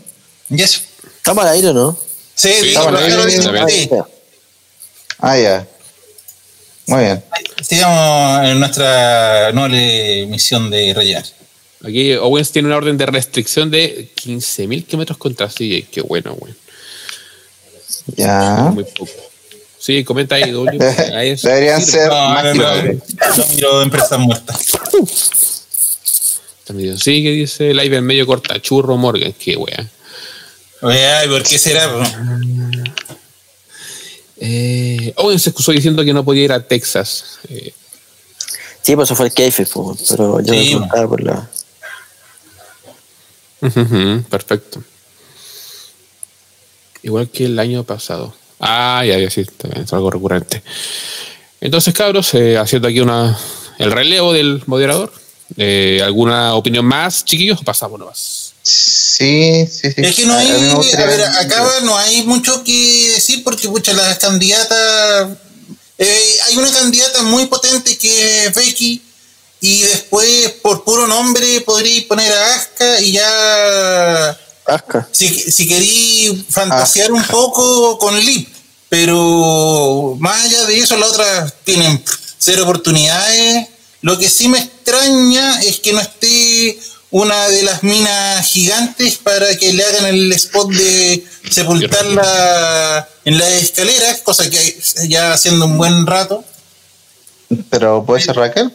Y 0.50 0.62
eso. 0.62 0.80
Estamos 1.16 1.44
al 1.44 1.50
aire, 1.52 1.72
¿no? 1.72 1.96
Sí, 2.34 2.52
Sí, 2.52 2.74
pero- 2.74 2.98
ahí- 3.66 3.84
sí. 3.84 3.90
Ah, 5.18 5.38
ya. 5.38 5.66
Muy 6.86 7.00
bien. 7.04 7.24
Sigamos 7.62 8.48
en 8.48 8.60
nuestra 8.60 9.52
noble 9.52 10.26
misión 10.26 10.70
de 10.70 10.92
rellenar. 10.94 11.24
Aquí 11.84 12.14
Owens 12.14 12.50
tiene 12.50 12.68
una 12.68 12.76
orden 12.76 12.96
de 12.96 13.06
restricción 13.06 13.70
de 13.70 14.08
15.000 14.16 14.86
kilómetros 14.86 15.18
contra 15.18 15.48
CJ. 15.48 15.86
Qué 15.90 16.00
bueno, 16.02 16.34
güey. 16.34 16.54
Ya. 18.16 18.70
Muy 18.72 18.84
poco. 18.84 19.12
Sí, 19.78 20.02
comenta 20.02 20.36
ahí, 20.36 20.50
W. 20.50 20.78
Ahí 21.14 21.36
Deberían 21.36 21.80
sirve. 21.82 21.92
ser 21.92 22.08
No, 22.08 22.28
más 22.30 22.56
no, 22.56 22.82
no, 22.82 23.46
miro 23.54 23.82
empresas 23.82 24.18
muertas. 24.18 24.58
También 26.64 26.98
sí 26.98 27.22
que 27.22 27.30
dice 27.32 27.74
live 27.74 27.98
en 27.98 28.04
medio 28.04 28.26
corta 28.26 28.58
churro 28.62 28.96
Morgan, 28.96 29.34
qué 29.38 29.56
wea. 29.56 29.86
Oye, 30.80 31.06
ay, 31.06 31.28
¿por 31.28 31.42
qué 31.42 31.58
será? 31.58 31.86
bro? 31.88 32.02
Eh, 34.46 35.14
Owen 35.16 35.38
se 35.38 35.50
excusó 35.50 35.72
diciendo 35.72 36.04
que 36.04 36.12
no 36.12 36.22
podía 36.22 36.44
ir 36.44 36.52
a 36.52 36.66
Texas. 36.66 37.38
Eh, 37.48 37.72
Sí, 38.82 38.94
pues 38.94 39.06
eso 39.08 39.16
fue 39.16 39.28
el 39.28 39.32
Keife, 39.32 39.66
pero 40.10 40.40
yo 40.42 40.52
Sí, 40.52 40.76
me 40.76 41.08
por 41.08 41.22
la... 41.22 41.48
perfecto. 44.28 44.84
Igual 47.02 47.30
que 47.30 47.46
el 47.46 47.58
año 47.58 47.82
pasado. 47.84 48.34
Ah, 48.60 49.02
ya, 49.06 49.18
ya, 49.18 49.30
sí, 49.30 49.46
es 49.74 49.92
algo 49.94 50.10
recurrente. 50.10 50.62
Entonces, 51.62 51.94
cabros, 51.94 52.34
eh, 52.34 52.58
haciendo 52.58 52.88
aquí 52.88 53.00
una 53.00 53.38
el 53.78 53.90
relevo 53.90 54.34
del 54.34 54.62
moderador. 54.66 55.10
Eh, 55.56 56.02
¿Alguna 56.04 56.54
opinión 56.54 56.84
más, 56.84 57.24
chiquillos? 57.24 57.62
Pasamos 57.64 57.98
nomás. 57.98 58.43
Sí, 58.64 59.66
sí, 59.70 59.92
sí. 59.92 60.02
Es 60.02 60.14
que 60.16 60.24
no 60.26 60.32
A- 60.32 60.36
a 60.38 60.40
hay, 60.40 60.70
gustaría- 60.74 61.04
a 61.04 61.08
ver, 61.08 61.22
acá 61.22 61.80
no 61.82 61.96
hay 61.98 62.22
mucho 62.22 62.64
que 62.64 63.12
decir 63.14 63.44
porque, 63.44 63.68
pucha, 63.68 63.92
las 63.92 64.18
candidatas, 64.18 65.28
eh, 65.98 66.38
hay 66.46 66.56
una 66.56 66.72
candidata 66.72 67.22
muy 67.24 67.44
potente 67.46 67.96
que 67.98 68.46
es 68.46 68.54
Becky 68.54 69.02
y 69.60 69.82
después 69.82 70.50
por 70.62 70.82
puro 70.82 71.06
nombre 71.06 71.60
podría 71.60 72.08
poner 72.08 72.32
a 72.32 72.54
Asuka 72.54 73.00
y 73.00 73.12
ya, 73.12 74.40
Asca. 74.66 75.08
si, 75.12 75.28
si 75.28 75.68
querí 75.68 76.46
fantasear 76.48 77.12
un 77.12 77.22
poco 77.24 77.98
con 77.98 78.18
Liv, 78.18 78.48
pero 78.88 80.16
más 80.18 80.42
allá 80.44 80.64
de 80.64 80.78
eso, 80.78 80.96
las 80.96 81.10
otras 81.10 81.52
tienen 81.64 82.02
cero 82.38 82.62
oportunidades. 82.64 83.68
Lo 84.00 84.18
que 84.18 84.28
sí 84.28 84.48
me 84.48 84.58
extraña 84.58 85.60
es 85.62 85.80
que 85.80 85.92
no 85.92 86.00
esté 86.00 86.78
una 87.16 87.48
de 87.48 87.62
las 87.62 87.84
minas 87.84 88.44
gigantes 88.48 89.18
para 89.18 89.56
que 89.56 89.72
le 89.72 89.84
hagan 89.84 90.06
el 90.06 90.32
spot 90.32 90.68
de 90.72 91.24
sepultarla 91.48 93.08
en 93.24 93.38
las 93.38 93.52
escaleras, 93.52 94.20
cosa 94.22 94.50
que 94.50 94.80
ya 95.08 95.32
haciendo 95.32 95.66
un 95.66 95.78
buen 95.78 96.06
rato. 96.06 96.44
Pero 97.70 98.04
puede 98.04 98.20
ser 98.22 98.34
Raquel. 98.34 98.72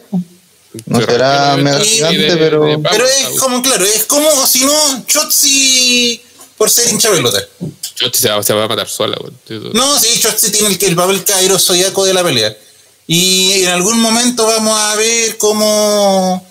No 0.86 0.98
Pero 1.00 1.12
será 1.12 1.48
Raquel, 1.50 1.64
mega 1.64 1.80
gigante, 1.80 2.18
de- 2.18 2.36
pero. 2.36 2.64
de- 2.64 2.78
Pero 2.78 3.04
es 3.06 3.28
como, 3.38 3.60
claro, 3.62 3.84
es 3.84 4.04
como, 4.04 4.46
si 4.46 4.64
no, 4.64 5.04
Chotzi 5.06 6.22
por 6.56 6.70
ser 6.70 6.90
hincha 6.90 7.10
pelota. 7.10 7.38
Yo 7.96 8.08
se 8.12 8.30
va, 8.30 8.42
se 8.42 8.54
va 8.54 8.64
a 8.64 8.68
matar 8.68 8.88
sola, 8.88 9.18
güey. 9.20 9.32
No, 9.74 9.98
sí, 10.00 10.18
Chotzi 10.18 10.50
tiene 10.50 10.68
el, 10.68 10.78
el 10.82 10.96
papel 10.96 11.24
cairo 11.24 11.58
zodiaco 11.58 12.04
de 12.06 12.14
la 12.14 12.22
pelea. 12.22 12.56
Y 13.06 13.64
en 13.64 13.68
algún 13.68 14.00
momento 14.00 14.46
vamos 14.46 14.78
a 14.80 14.94
ver 14.94 15.36
cómo 15.36 16.46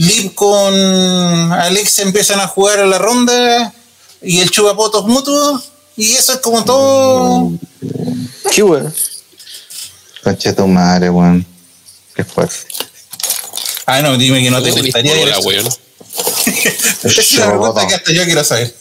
Liv 0.00 0.34
con 0.34 1.52
Alex 1.52 1.98
empiezan 1.98 2.40
a 2.40 2.46
jugar 2.46 2.80
a 2.80 2.86
la 2.86 2.96
ronda 2.96 3.70
y 4.22 4.40
el 4.40 4.50
chupapotos 4.50 5.06
mutuo. 5.06 5.62
Y 5.94 6.12
eso 6.12 6.32
es 6.32 6.38
como 6.38 6.64
todo. 6.64 7.52
Sí, 8.50 8.62
weón. 8.62 8.94
Conche 10.24 10.54
tu 10.54 10.66
madre, 10.66 11.10
weón. 11.10 11.44
Qué 12.14 12.24
fuerte. 12.24 12.56
Ah, 13.84 14.00
no, 14.00 14.16
dime 14.16 14.42
que 14.42 14.50
no 14.50 14.62
te 14.62 14.70
gustaría 14.70 15.20
ir 15.20 15.28
es 17.02 17.32
una 17.34 17.48
pregunta 17.48 17.86
que 17.86 17.94
hasta 17.94 18.12
yo 18.12 18.24
quiero 18.24 18.42
saber. 18.42 18.74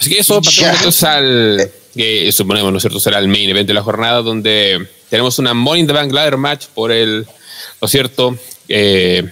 Así 0.00 0.08
que 0.08 0.20
eso, 0.20 0.36
entonces 0.36 1.02
al. 1.04 1.70
Que 1.94 2.32
suponemos, 2.32 2.72
¿no 2.72 2.78
es 2.78 2.82
cierto? 2.82 3.00
Será 3.00 3.18
el 3.18 3.28
main 3.28 3.50
event 3.50 3.68
de 3.68 3.74
la 3.74 3.82
jornada, 3.82 4.22
donde 4.22 4.88
tenemos 5.10 5.38
una 5.38 5.52
Money 5.52 5.82
in 5.82 5.86
the 5.86 5.92
Bank 5.92 6.10
ladder 6.10 6.38
match 6.38 6.68
por 6.74 6.90
el. 6.90 7.26
¿No 7.80 7.86
es 7.86 7.90
cierto? 7.90 8.36
Eh, 8.68 9.22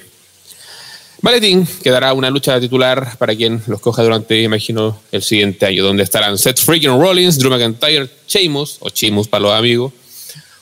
Maletín, 1.20 1.66
que 1.82 1.90
dará 1.90 2.12
una 2.12 2.30
lucha 2.30 2.58
titular 2.60 3.16
para 3.16 3.34
quien 3.36 3.62
los 3.68 3.80
coja 3.80 4.02
durante, 4.02 4.42
imagino, 4.42 5.00
el 5.12 5.22
siguiente 5.22 5.66
año, 5.66 5.84
donde 5.84 6.02
estarán 6.02 6.36
Seth 6.36 6.58
Freaking 6.58 7.00
Rollins, 7.00 7.38
Drew 7.38 7.50
McIntyre, 7.50 8.08
Sheamus, 8.26 8.78
o 8.80 8.88
Sheamus 8.88 9.28
para 9.28 9.42
los 9.42 9.52
amigos, 9.52 9.92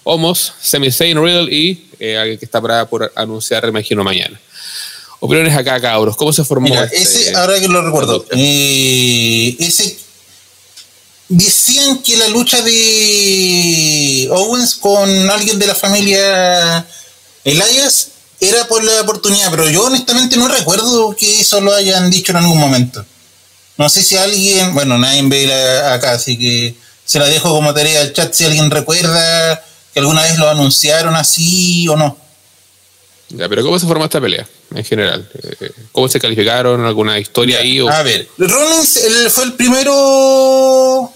Homos, 0.05 0.53
Sami 0.61 0.91
Zayn, 0.93 1.17
Riddle 1.23 1.55
y 1.55 1.89
eh, 1.99 2.19
alguien 2.19 2.39
que 2.39 2.45
está 2.45 2.61
para 2.61 2.87
por 2.87 3.11
anunciar, 3.17 3.67
imagino, 3.67 4.05
mañana. 4.05 4.39
Opiniones 5.21 5.55
acá, 5.57 5.81
cabros. 5.81 6.17
¿Cómo 6.17 6.33
se 6.33 6.45
formó 6.45 6.69
Mira, 6.69 6.85
este- 6.85 6.97
ese, 6.97 7.35
ahora 7.37 7.59
que 7.59 7.69
lo 7.69 7.83
recuerdo, 7.83 8.27
eh, 8.33 9.57
ese 9.59 9.99
decían 11.29 12.03
que 12.03 12.17
la 12.17 12.29
lucha 12.29 12.61
de 12.63 14.29
Owens 14.33 14.75
con 14.75 15.09
alguien 15.31 15.59
de 15.59 15.67
la 15.67 15.75
familia 15.75 16.87
Elias 17.45 18.09
era 18.41 18.67
por 18.69 18.83
la 18.85 19.01
oportunidad, 19.03 19.51
pero 19.51 19.69
yo 19.69 19.85
honestamente 19.85 20.37
no 20.37 20.49
recuerdo 20.49 21.15
que 21.17 21.41
eso 21.41 21.61
lo 21.61 21.75
hayan 21.75 22.11
dicho 22.11 22.33
en 22.33 22.39
algún 22.39 22.59
momento. 22.59 23.05
No 23.77 23.89
sé 23.89 24.03
si 24.03 24.17
alguien, 24.17 24.75
bueno, 24.75 24.99
nadie 24.99 25.23
ve 25.25 25.47
la- 25.47 25.95
acá, 25.95 26.13
así 26.13 26.39
que 26.39 26.75
se 27.05 27.19
la 27.19 27.27
dejo 27.27 27.51
como 27.51 27.73
tarea 27.75 28.01
al 28.03 28.13
chat 28.13 28.33
si 28.33 28.45
alguien 28.45 28.71
recuerda 28.71 29.63
que 29.93 30.01
alguna 30.01 30.23
vez 30.23 30.39
lo 30.39 30.49
anunciaron 30.49 31.15
así 31.17 31.89
o 31.89 31.97
no. 31.97 32.17
Ya, 33.31 33.49
pero 33.49 33.63
¿cómo 33.63 33.79
se 33.79 33.87
formó 33.87 34.05
esta 34.05 34.21
pelea 34.21 34.47
en 34.75 34.85
general? 34.85 35.29
Eh, 35.61 35.71
¿Cómo 35.93 36.09
se 36.09 36.19
calificaron? 36.21 36.85
¿Alguna 36.85 37.19
historia 37.19 37.59
ahí? 37.61 37.81
O... 37.81 37.89
A 37.89 38.03
ver, 38.03 38.29
Rollins 38.39 38.97
él 38.97 39.31
fue 39.31 39.45
el 39.45 39.53
primero 39.55 41.13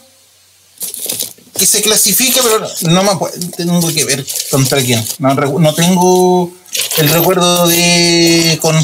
que 1.57 1.67
se 1.67 1.83
clasifica, 1.83 2.41
pero 2.43 2.67
no 2.91 3.03
me 3.05 3.11
acuerdo, 3.11 3.39
tengo 3.57 3.89
que 3.93 4.05
ver 4.05 4.25
contra 4.51 4.81
quién. 4.83 5.05
No, 5.19 5.75
tengo 5.75 6.53
el 6.99 7.09
recuerdo 7.09 7.67
de 7.69 8.59
con 8.61 8.77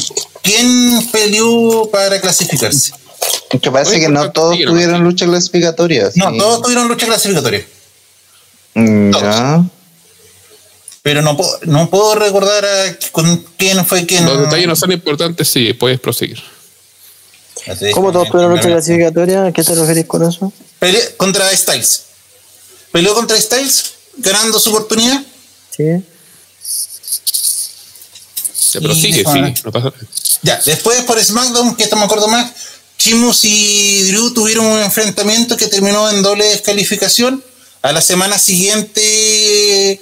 quién 0.43 1.09
peleó 1.11 1.89
para 1.91 2.21
clasificarse. 2.21 2.93
Que 3.61 3.71
parece 3.71 3.93
Oye, 3.93 4.01
que 4.01 4.09
no 4.09 4.31
todos 4.31 4.57
tuvieron 4.59 4.99
sí. 4.99 5.03
lucha 5.03 5.27
clasificatoria. 5.27 6.11
No, 6.15 6.31
sí. 6.31 6.39
todos 6.39 6.63
tuvieron 6.63 6.89
lucha 6.89 7.07
clasificatoria. 7.07 7.67
Mm, 8.75 9.11
todos. 9.11 9.23
ya. 9.25 9.65
Pero 11.03 11.23
no, 11.23 11.37
puedo- 11.37 11.59
no 11.65 11.91
puedo 11.91 12.15
recordar 12.15 12.65
a 12.65 12.97
con 13.11 13.45
quién 13.57 13.85
fue 13.85 14.07
quién. 14.07 14.25
Los 14.27 14.39
detalles 14.41 14.67
no 14.69 14.77
son 14.77 14.93
importantes, 14.93 15.49
sí, 15.49 15.73
puedes 15.73 15.99
proseguir. 15.99 16.41
¿Cómo 17.93 18.13
todos 18.13 18.29
tuvieron 18.31 18.53
lucha 18.53 18.69
clasificatoria? 18.69 19.47
¿A 19.47 19.53
qué 19.53 19.63
te 19.65 19.75
referís 19.75 20.07
con 20.07 20.27
eso? 20.27 20.53
Pele- 20.79 21.15
contra 21.17 21.55
Styles. 21.57 22.05
Peleó 22.93 23.15
contra 23.15 23.41
Styles, 23.41 23.85
ganando 24.19 24.59
su 24.59 24.71
oportunidad. 24.71 25.23
Sí. 25.77 25.85
Ya, 28.73 28.81
pero 28.81 28.93
Y 28.95 29.01
sigue, 29.01 29.19
deja- 29.19 29.33
sigue, 29.33 29.55
no 29.65 29.73
pasa 29.73 29.87
nada. 29.87 29.97
Ya, 30.43 30.61
después 30.65 31.03
por 31.05 31.23
SmackDown, 31.23 31.75
que 31.77 31.85
esto 31.85 31.97
me 31.97 32.05
acuerdo 32.05 32.29
más, 32.29 32.51
Chimus 32.99 33.45
y 33.45 34.03
Drew 34.05 34.33
tuvieron 34.33 34.67
un 34.67 34.79
enfrentamiento 34.79 35.57
que 35.57 35.67
terminó 35.67 36.11
en 36.11 36.23
doble 36.23 36.45
descalificación. 36.45 37.43
A 37.83 37.93
la 37.93 38.01
semana 38.03 38.39
siguiente, 38.39 40.01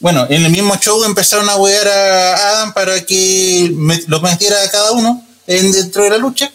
bueno, 0.00 0.26
en 0.28 0.44
el 0.44 0.50
mismo 0.50 0.76
show 0.78 1.04
empezaron 1.04 1.48
a 1.48 1.56
wear 1.56 1.86
a 1.88 2.50
Adam 2.50 2.74
para 2.74 3.04
que 3.06 3.70
me- 3.74 4.02
lo 4.08 4.20
metiera 4.20 4.62
a 4.62 4.70
cada 4.70 4.92
uno 4.92 5.24
en, 5.46 5.70
dentro 5.72 6.02
de 6.04 6.10
la 6.10 6.18
lucha. 6.18 6.50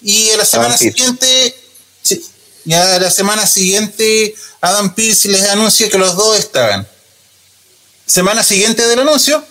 Y 0.00 0.30
a 0.30 0.36
la 0.38 0.44
semana 0.44 0.70
Pearce. 0.78 0.84
siguiente, 0.92 1.54
ya 2.64 2.96
a 2.96 3.00
la 3.00 3.10
semana 3.10 3.46
siguiente, 3.46 4.34
Adam 4.60 4.94
Pierce 4.94 5.28
les 5.28 5.48
anuncia 5.48 5.88
que 5.88 5.98
los 5.98 6.16
dos 6.16 6.38
estaban. 6.38 6.86
Semana 8.06 8.42
siguiente 8.42 8.86
del 8.86 9.00
anuncio, 9.00 9.44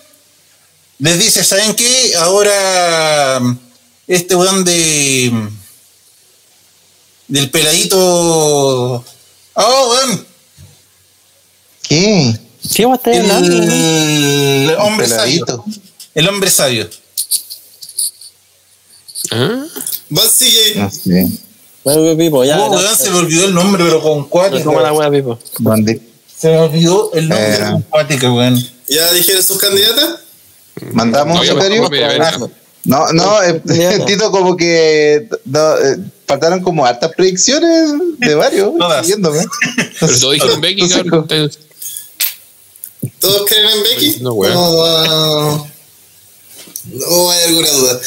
les 1.00 1.20
dice, 1.20 1.44
¿saben 1.44 1.76
qué? 1.76 2.16
Ahora 2.16 3.42
este 4.08 4.36
weón 4.36 4.64
de 4.64 5.32
del 7.28 7.50
peladito. 7.50 9.06
Oh, 9.54 9.90
weón. 9.92 10.28
¿Qué? 11.84 12.40
¿Qué 12.74 12.86
vos 12.86 12.98
estás 12.98 13.18
hablando? 13.18 13.64
El 13.64 14.76
hombre 14.80 15.08
sabio. 15.08 15.66
El 16.14 16.28
hombre 16.28 16.50
sabio. 16.50 16.90
¿Ah? 19.32 19.66
Vas 20.10 20.32
sigue. 20.32 20.76
No 20.76 20.90
sé. 20.90 21.28
Bueno, 21.96 22.18
Pipo, 22.18 22.44
ya. 22.44 22.60
Oh, 22.60 22.70
weón, 22.70 22.98
se 22.98 23.10
me 23.12 23.18
olvidó 23.20 23.46
el 23.46 23.54
nombre, 23.54 23.82
pero 23.86 24.02
con 24.04 24.28
cuática. 24.28 24.62
¿Cómo 24.66 24.82
la 24.82 24.92
wea, 24.92 25.10
Pipo? 25.10 25.40
Se 26.38 26.50
me 26.50 26.58
olvidó 26.58 27.12
el 27.14 27.30
nombre 27.30 27.56
Eh. 27.56 27.60
con 27.72 27.82
cuática, 27.84 28.30
weón. 28.34 28.62
¿Ya 28.90 29.10
dijeron 29.14 29.42
sus 29.42 29.58
candidatas? 29.58 30.16
¿Mandamos 30.92 31.48
No, 31.48 31.62
serio? 31.62 31.84
no, 31.84 31.90
mira. 31.90 32.38
No, 32.84 33.14
no, 33.14 33.42
eh, 33.42 33.62
Ya. 33.64 34.06
Tito 34.06 34.32
como 34.32 34.58
que 34.58 35.30
no, 35.46 35.78
eh, 35.78 35.98
faltaron 36.28 36.62
como 36.62 36.86
hartas 36.86 37.12
predicciones 37.16 37.92
de 38.18 38.36
varios, 38.36 38.74
Todas. 38.78 39.06
siguiéndome. 39.06 39.46
Pero 40.02 40.20
todos 40.20 40.34
dijeron 40.34 40.60
Becky, 40.62 40.90
cabrón. 40.90 41.28
¿Todos 43.20 43.46
creen 43.50 43.66
en 43.70 43.84
Becky? 43.84 44.18
No, 44.20 44.34
weón. 44.34 44.54
No, 44.54 44.86
ah, 44.86 45.66
no 46.84 47.32
hay 47.32 47.44
alguna 47.44 47.70
duda. 47.72 48.00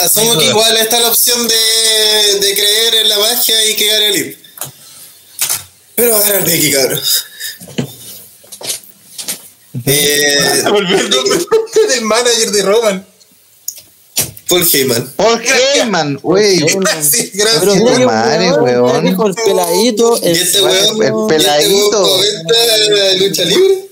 Asumo 0.00 0.38
que 0.38 0.46
igual 0.46 0.76
está 0.76 1.00
la 1.00 1.08
opción 1.08 1.46
de, 1.46 2.38
de 2.40 2.54
creer 2.54 2.94
en 2.96 3.08
la 3.08 3.18
magia 3.18 3.64
y 3.70 3.76
que 3.76 3.86
gane 3.86 4.06
el 4.08 4.16
IP. 4.16 4.38
Pero 5.94 6.12
va 6.12 6.18
a 6.18 6.22
ganar 6.22 6.44
Becky, 6.44 6.70
cabrón. 6.72 7.00
Eh, 9.86 10.38
Se 10.62 10.70
me 10.70 10.78
olvidó 10.78 10.98
el 11.00 11.10
nombre 11.10 11.38
del 11.88 12.00
manager 12.02 12.50
de 12.50 12.62
Roman. 12.62 13.06
Paul 14.48 14.66
Heyman. 14.72 15.12
Paul 15.16 15.42
Heyman, 15.44 16.16
güey. 16.22 16.58
Gracias, 16.80 17.28
Pero 17.34 17.44
gracias. 17.50 17.76
mira 17.76 17.96
que 17.98 18.06
madre, 18.06 18.52
weón, 18.52 19.06
el 19.06 19.34
peladito. 19.34 20.18
¿Y 20.22 20.28
El, 20.28 20.36
este 20.36 20.60
bueno, 20.60 20.92
weón? 20.94 21.02
el 21.02 21.02
¿y 21.02 21.04
este 21.04 21.12
weón 21.12 21.28
peladito. 21.28 22.02
comenta 22.02 23.12
lucha 23.18 23.44
libre? 23.44 23.87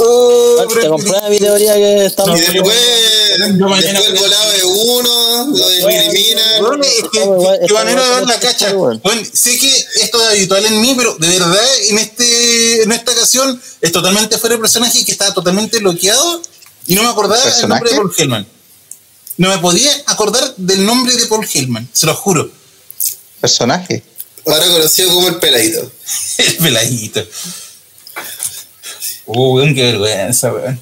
Oh, 0.00 0.66
te 0.68 0.88
compré 0.88 1.30
mi 1.30 1.38
teoría 1.38 1.74
que 1.74 2.06
estamos. 2.06 2.38
Y 2.38 2.42
después, 2.42 2.76
Yo 3.58 3.68
mañana 3.68 4.00
después 4.00 4.08
el 4.08 4.18
volado 4.18 4.52
de 4.52 4.64
uno, 4.64 5.46
lo 5.56 5.88
eliminan. 5.88 6.62
Weón, 6.62 6.84
es 6.84 7.04
que, 7.10 7.72
manera 7.72 8.02
de 8.02 8.10
dar 8.10 8.26
la 8.26 8.40
cacha. 8.40 8.74
Weón, 8.74 9.00
sé 9.32 9.58
que 9.58 9.86
esto 10.02 10.20
es 10.22 10.28
habitual 10.28 10.66
en 10.66 10.80
mí, 10.80 10.94
pero 10.96 11.16
de 11.18 11.28
verdad 11.28 11.64
en 11.88 11.98
este 11.98 12.82
en 12.82 12.92
esta 12.92 13.12
ocasión 13.12 13.60
es 13.80 13.92
totalmente 13.92 14.38
fuera 14.38 14.56
de 14.56 14.60
personaje 14.60 15.04
que 15.04 15.12
estaba 15.12 15.32
totalmente 15.32 15.78
bloqueado 15.78 16.42
y 16.86 16.94
no 16.94 17.02
me 17.02 17.08
acordaba 17.08 17.42
el 17.42 17.68
nombre 17.68 17.90
de 17.90 17.96
¿Personaje? 17.96 17.96
Paul 17.96 18.14
Hellman. 18.16 18.46
No 19.38 19.48
me 19.48 19.58
podía 19.58 19.90
acordar 20.06 20.54
del 20.56 20.84
nombre 20.84 21.14
de 21.16 21.26
Paul 21.26 21.46
Hellman, 21.50 21.88
se 21.92 22.06
lo 22.06 22.14
juro. 22.14 22.50
Personaje. 23.40 24.02
Ahora 24.46 24.66
conocido 24.66 25.10
como 25.14 25.28
el 25.28 25.36
peladito. 25.36 25.90
El 26.38 26.56
peladito. 26.56 27.24
Uh, 29.26 29.54
weón, 29.56 29.74
qué 29.74 29.82
vergüenza, 29.84 30.52
weón. 30.52 30.80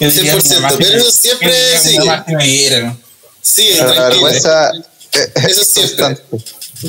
Yo 0.00 0.10
diría 0.10 0.34
100%, 0.34 0.48
que 0.54 0.60
más 0.60 0.72
que- 0.76 0.84
pero 0.84 0.98
eso 0.98 1.10
siempre 1.10 1.78
sigue. 1.82 2.04
más 2.04 2.24
que 2.24 2.36
me 2.36 2.44
diera, 2.46 2.78
weón. 2.78 3.02
Sí, 3.42 3.68
La 3.70 3.76
tranquilo. 3.92 4.04
vergüenza 4.24 4.70
eh, 5.12 5.32
Eso 5.48 5.62
es 5.62 5.68
siempre. 5.68 6.18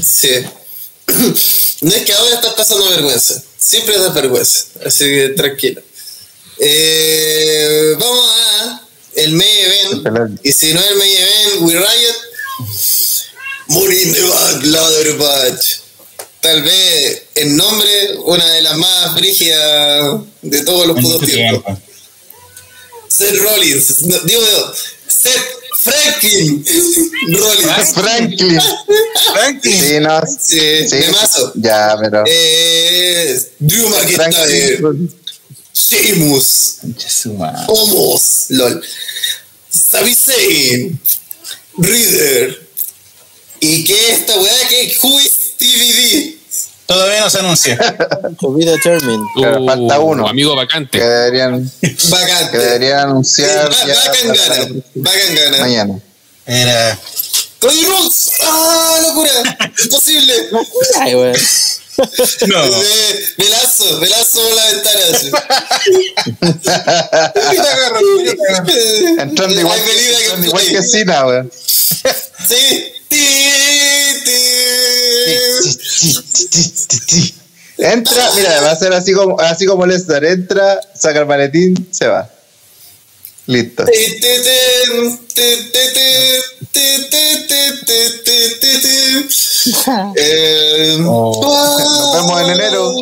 Sí. 0.03 0.29
No 1.81 1.95
es 1.95 2.03
que 2.03 2.11
ahora 2.13 2.35
estás 2.35 2.53
pasando 2.55 2.89
vergüenza. 2.89 3.41
Siempre 3.57 3.97
das 3.97 4.13
vergüenza. 4.13 4.65
Así 4.85 5.05
que 5.05 5.29
tranquilo. 5.29 5.81
Eh, 6.59 7.95
vamos 7.97 8.29
a 8.35 8.81
el 9.15 9.31
main 9.33 9.49
event. 10.03 10.39
Y 10.43 10.51
si 10.51 10.73
no 10.73 10.79
es 10.81 10.87
el 10.87 10.97
main 10.97 11.17
event, 11.17 11.61
We 11.61 11.73
Riot. 11.73 12.15
Money 13.67 14.01
in 14.03 14.13
the 14.13 14.21
Bank, 14.23 14.63
Ladder 14.65 15.15
Match. 15.15 15.65
Tal 16.41 16.61
vez 16.63 17.23
el 17.35 17.55
nombre, 17.57 18.15
una 18.23 18.45
de 18.53 18.61
las 18.61 18.77
más 18.77 19.15
brígidas 19.15 20.21
de 20.41 20.61
todos 20.63 20.87
los 20.87 20.97
En 20.97 21.03
putos 21.03 21.27
tiempos. 21.29 21.63
tiempo. 21.65 21.81
Seth 23.09 23.35
Rollins. 23.41 24.01
No, 24.03 24.19
digo, 24.19 24.73
Seth 25.07 25.41
Franklin 25.81 26.65
Rollins. 27.29 27.93
Franklin. 27.93 28.61
Franklin. 29.33 29.83
Sí, 29.83 29.99
no. 29.99 30.21
Sí, 30.21 30.59
Sí. 30.89 30.95
de 30.97 31.07
mazo. 31.09 31.51
Ya, 31.55 31.97
pero. 32.01 32.23
Eh, 32.27 33.41
Drew 33.59 33.89
McIntyre. 33.89 34.79
Sheamus. 35.73 36.77
Homos, 37.67 38.45
LOL, 38.49 38.83
Sami 39.69 40.13
Zayn, 40.15 40.99
Reader. 41.77 42.67
¿Y 43.61 43.83
qué 43.85 43.93
es 44.11 44.19
esta 44.19 44.39
weá? 44.39 44.67
¿Qué 44.69 44.97
Who 45.03 45.19
is 45.19 45.31
TBD. 45.59 46.37
Todavía 46.85 47.19
no 47.19 47.29
se 47.29 47.39
anuncia. 47.39 47.77
To 48.39 48.53
be 48.53 48.65
determined. 48.65 49.23
Falta 49.35 49.99
uno. 49.99 50.27
Amigo 50.27 50.55
vacante. 50.55 50.97
Que 50.97 51.03
deberían, 51.03 51.71
vacante. 52.09 52.51
Que 52.51 52.57
deberían 52.57 52.99
anunciar. 53.09 53.71
Sí, 53.71 53.87
va, 53.87 53.93
vacan 53.93 54.33
gana. 54.33 54.81
Vacan 54.95 55.35
gana. 55.35 55.57
Mañana. 55.59 55.99
Era. 56.47 56.99
Cody 57.59 57.85
Rhodes. 57.85 58.31
¡Ah, 58.41 58.99
locura! 59.03 59.57
¡Imposible! 59.83 60.33
¡Locura, 60.51 61.13
güey! 61.13 61.33
No. 62.47 62.61
Velazo, 63.37 63.99
velazo 63.99 64.41
por 64.41 64.55
la 64.55 64.65
ventana. 64.71 65.03
Entrando 69.23 69.59
igual, 69.59 69.79
entrando 69.79 70.47
igual 70.47 70.65
que 70.65 70.81
Sina, 70.83 71.25
weón. 71.25 71.51
Sí. 72.47 72.93
Ti, 73.09 73.17
ti. 77.05 77.35
Entra, 77.77 78.31
mira, 78.35 78.61
va 78.61 78.71
a 78.71 78.75
ser 78.75 78.93
así 78.93 79.13
como, 79.13 79.39
así 79.39 79.65
como 79.65 79.85
Lesnar. 79.85 80.23
Entra, 80.25 80.79
saca 80.93 81.19
el 81.19 81.25
maletín, 81.25 81.87
se 81.91 82.07
va. 82.07 82.29
Listo. 83.49 83.83
eh, 90.15 90.97
en 92.41 92.49
enero. 92.51 92.93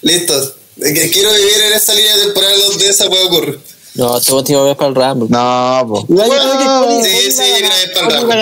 Listo. 0.00 0.54
Quiero 0.80 1.32
vivir 1.34 1.60
en 1.66 1.72
esa 1.74 1.92
línea 1.92 2.16
temporal 2.16 2.58
donde 2.66 2.88
esa 2.88 3.10
puede 3.10 3.24
ocurrir. 3.24 3.60
No, 3.94 4.18
última 4.36 4.62
vez 4.62 4.74
para 4.74 4.88
el 4.88 4.94
Rumble. 4.94 5.28
No, 5.28 5.84
po. 5.86 6.06
Para 6.06 6.34
el 6.34 6.40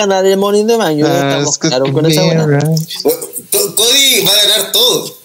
Rumble. 0.07 0.27
Estamos 1.07 1.57
claros 1.57 1.91
con 1.91 2.05
esa 2.05 2.23
buena. 2.23 2.45
Cody 3.75 4.25
va 4.25 4.31
a 4.31 4.43
ganar 4.43 4.71
todo. 4.71 5.24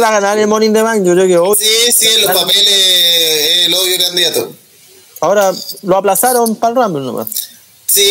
Va 0.00 0.08
a 0.08 0.20
ganar 0.20 0.38
el 0.38 0.62
in 0.62 0.72
the 0.72 0.82
Bank. 0.82 1.04
Yo 1.04 1.14
creo 1.14 1.26
que 1.26 1.38
hoy. 1.38 1.56
Sí, 1.58 1.92
sí, 1.92 2.06
en 2.08 2.22
los 2.22 2.32
papeles 2.32 2.68
es 2.68 3.66
el 3.66 3.74
obvio 3.74 3.98
candidato. 3.98 4.52
Ahora 5.20 5.52
lo 5.82 5.96
aplazaron 5.96 6.56
para 6.56 6.70
el 6.70 6.76
Rumble 6.76 7.02
nomás. 7.04 7.28
Sí, 7.86 8.02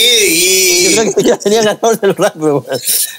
Yo 0.86 0.92
y 0.92 0.96
creo 0.96 1.14
que 1.14 1.24
ya 1.24 1.38
tenía 1.38 1.62
ganador 1.62 2.00
del 2.00 2.16
Rumble, 2.16 2.62
es 2.80 3.10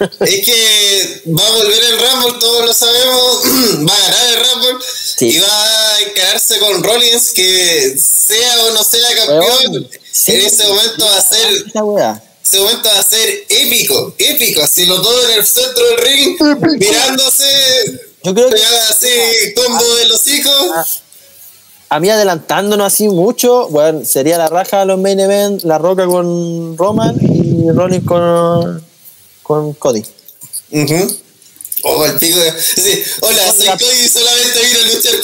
que 0.46 1.22
va 1.38 1.46
a 1.46 1.50
volver 1.50 1.84
el 1.84 1.98
Rumble, 2.00 2.40
todos 2.40 2.64
lo 2.66 2.72
sabemos. 2.72 3.42
Va 3.86 3.94
a 3.94 4.00
ganar 4.00 4.26
el 4.30 4.36
Rumble. 4.36 4.84
Sí. 5.18 5.26
Y 5.28 5.38
va 5.40 5.94
a 5.94 6.00
encararse 6.00 6.58
con 6.60 6.82
Rollins, 6.82 7.32
que 7.32 7.98
sea 7.98 8.64
o 8.64 8.70
no 8.72 8.82
sea 8.82 9.14
campeón, 9.14 9.72
Weón, 9.72 9.90
sí. 10.10 10.32
en 10.32 10.40
ese 10.40 10.66
momento 10.66 11.04
va 11.04 11.18
a 11.18 11.22
ser. 11.22 11.64
Ese 12.44 12.58
momento 12.60 12.88
va 12.94 13.00
a 13.00 13.02
ser 13.02 13.46
épico, 13.48 14.14
épico, 14.18 14.62
así 14.62 14.84
los 14.84 15.02
dos 15.02 15.24
en 15.30 15.38
el 15.38 15.46
centro 15.46 15.82
del 15.86 15.98
ring, 15.98 16.36
mirándose, 16.78 17.44
Yo 18.22 18.34
creo 18.34 18.50
que 18.50 18.62
así, 18.90 19.08
combo 19.56 19.94
de 19.96 20.08
los 20.08 20.26
hijos. 20.26 21.02
a 21.88 22.00
mí 22.00 22.10
adelantándonos 22.10 22.86
así 22.92 23.08
mucho, 23.08 23.68
bueno, 23.68 24.04
sería 24.04 24.36
la 24.36 24.48
raja 24.48 24.80
de 24.80 24.86
los 24.86 24.98
main 24.98 25.20
event, 25.20 25.62
la 25.62 25.78
roca 25.78 26.06
con 26.06 26.76
Roman 26.76 27.16
y 27.22 27.70
Rollins 27.70 28.04
con, 28.06 28.84
con 29.42 29.72
Cody. 29.74 30.04
Ujú. 30.70 31.16
Oh, 31.86 32.04
el 32.06 32.14
pico 32.18 32.38
de... 32.38 32.52
sí, 32.52 33.02
Hola, 33.20 33.52
soy 33.52 33.66
Cody 33.68 34.04
y 34.04 34.08
solamente 34.08 34.60
vine 34.60 34.78
a 34.80 34.94
luchar 34.94 35.14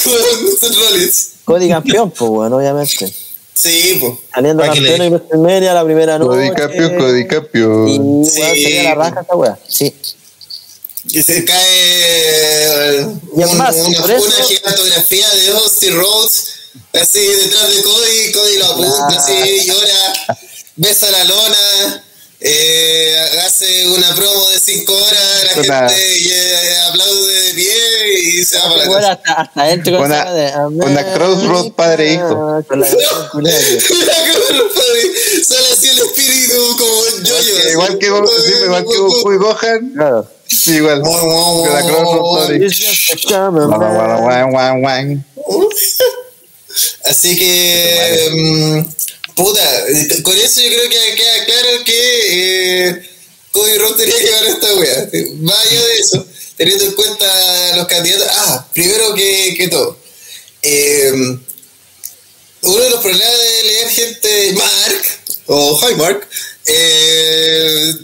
con 0.60 0.74
Rollins. 0.82 1.28
Cody 1.44 1.68
campeón, 1.68 2.10
pues 2.12 2.30
bueno, 2.30 2.56
obviamente. 2.56 3.12
Sí, 3.62 3.98
pues. 4.00 4.12
Saliendo 4.34 4.62
¿Para 4.62 4.72
qué 4.72 4.80
le 4.80 4.88
campeón 4.88 5.06
en 5.06 5.12
WrestleMania 5.14 5.74
la 5.74 5.84
primera 5.84 6.18
noche. 6.18 6.30
Cody 6.30 6.50
campeón, 6.54 6.98
Cody 6.98 7.20
Y 7.20 7.26
campeón. 7.26 7.84
weón, 7.86 8.24
Sí. 8.24 8.40
sería 8.40 8.82
la 8.84 8.94
raja 8.94 9.20
esa 9.22 9.36
weá. 9.36 9.58
Sí. 9.68 9.94
Y 11.08 11.22
se 11.22 11.44
cae 11.44 13.06
Y 13.36 13.42
es 13.42 13.50
un- 13.50 13.58
más, 13.58 13.74
una, 13.76 14.00
por 14.00 14.10
eso- 14.10 14.26
una 14.26 14.44
gigantografía 14.44 15.28
de 15.30 15.48
Austin 15.50 15.94
Rhodes 15.96 16.44
así 17.00 17.20
detrás 17.20 17.74
de 17.74 17.82
Cody, 17.82 18.32
Cody 18.32 18.56
lo 18.58 18.64
apunta 18.66 19.06
Claro. 19.08 19.20
así, 19.20 19.66
llora, 19.66 20.38
besa 20.76 21.10
la 21.10 21.24
lona, 21.24 22.04
eh, 22.42 23.16
hace 23.46 23.86
una 23.88 24.14
promo 24.14 24.48
de 24.48 24.58
5 24.60 24.92
horas, 24.94 25.56
la 25.56 25.60
Una- 25.62 25.88
gente 25.90 26.32
eh, 26.32 26.78
aplaude 26.88 27.42
de 27.42 27.54
pie 27.54 27.74
y 28.24 28.44
se 28.44 28.56
va 28.58 28.62
para 28.64 28.76
la 28.76 28.86
casa. 28.90 29.12
hasta, 29.12 29.32
hasta 29.34 29.64
dentro 29.64 29.96
con 29.98 30.06
Una- 30.06 30.22
esa 30.22 30.32
de 30.68 30.84
una 30.84 31.12
crossroad 31.12 31.72
culiada 31.72 32.62
que- 32.62 32.76
Mira 32.76 34.14
cómo 34.32 34.48
el 34.50 34.70
padre 34.70 35.02
sale 35.46 35.68
así 35.72 35.88
el 35.88 35.98
espíritu 35.98 36.76
como 36.78 37.06
en 37.06 37.24
yo-yo. 37.24 37.70
Igual 37.72 37.98
que, 37.98 38.06
sí, 38.06 38.52
igual 38.64 38.84
que 38.88 38.96
Goku 38.96 39.32
y 39.32 39.36
Gohan. 39.36 39.92
Claro. 39.94 40.30
Sí, 40.48 40.72
igual. 40.76 41.00
Con 41.02 41.72
la 41.72 41.82
Crossroad. 41.82 42.48
Padre. 42.48 42.68
Guau, 44.50 44.80
guau. 44.80 45.18
Así 47.04 47.36
que, 47.36 48.84
puta, 49.44 49.84
con 50.22 50.36
eso 50.36 50.60
yo 50.60 50.68
creo 50.68 50.88
que 50.90 51.14
queda 51.14 51.44
claro 51.46 51.84
que 51.84 52.88
eh, 52.88 53.10
Cody 53.50 53.72
tenía 53.96 54.18
que 54.18 54.30
ganar 54.30 54.50
esta 54.50 54.74
wea. 54.74 55.08
Más 55.40 55.58
allá 55.58 55.86
de 55.86 55.98
eso, 55.98 56.26
teniendo 56.56 56.84
en 56.84 56.92
cuenta 56.92 57.76
los 57.76 57.86
candidatos. 57.86 58.26
Ah, 58.30 58.68
primero 58.72 59.14
que, 59.14 59.54
que 59.56 59.68
todo. 59.68 59.98
eh, 60.62 61.12
uno 62.62 62.82
de 62.82 62.90
los 62.90 63.00
problemas 63.00 63.38
de 63.38 63.62
leer 63.64 63.88
gente 63.88 64.52
Mark 64.52 65.02
o 65.46 65.80
Hi 65.80 65.94
Mark 65.94 66.28
eh, 66.66 67.94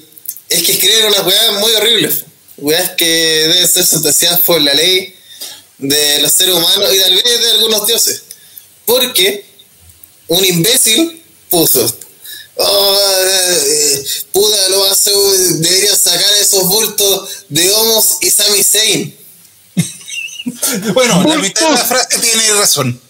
es 0.48 0.62
que 0.62 0.72
escriben 0.72 1.06
unas 1.06 1.26
weas 1.26 1.52
muy 1.60 1.72
horribles. 1.72 2.24
Weas 2.56 2.90
que 2.96 3.04
deben 3.04 3.68
ser 3.68 3.84
sentenciadas 3.84 4.40
por 4.40 4.60
la 4.62 4.72
ley 4.72 5.14
de 5.78 6.20
los 6.20 6.32
seres 6.32 6.54
humanos 6.54 6.94
y 6.94 6.98
tal 6.98 7.14
vez 7.14 7.40
de 7.40 7.50
algunos 7.50 7.86
dioses. 7.86 8.22
Porque 8.86 9.44
un 10.28 10.44
imbécil 10.44 11.15
puso. 11.50 11.86
"Oh, 12.56 12.98
eh, 13.26 14.04
puta, 14.32 14.68
lo 14.70 14.84
hace, 14.90 15.10
deberían 15.58 15.98
sacar 15.98 16.32
esos 16.40 16.64
bultos 16.68 17.28
de 17.48 17.70
Homos 17.72 18.16
y 18.20 18.30
Sami 18.30 18.62
Zayn. 18.64 19.16
Bueno, 20.94 21.22
la 21.26 21.36
mitad 21.36 21.66
de 21.68 21.72
la 21.74 21.84
frase 21.84 22.18
tiene 22.20 22.52
razón. 22.58 23.00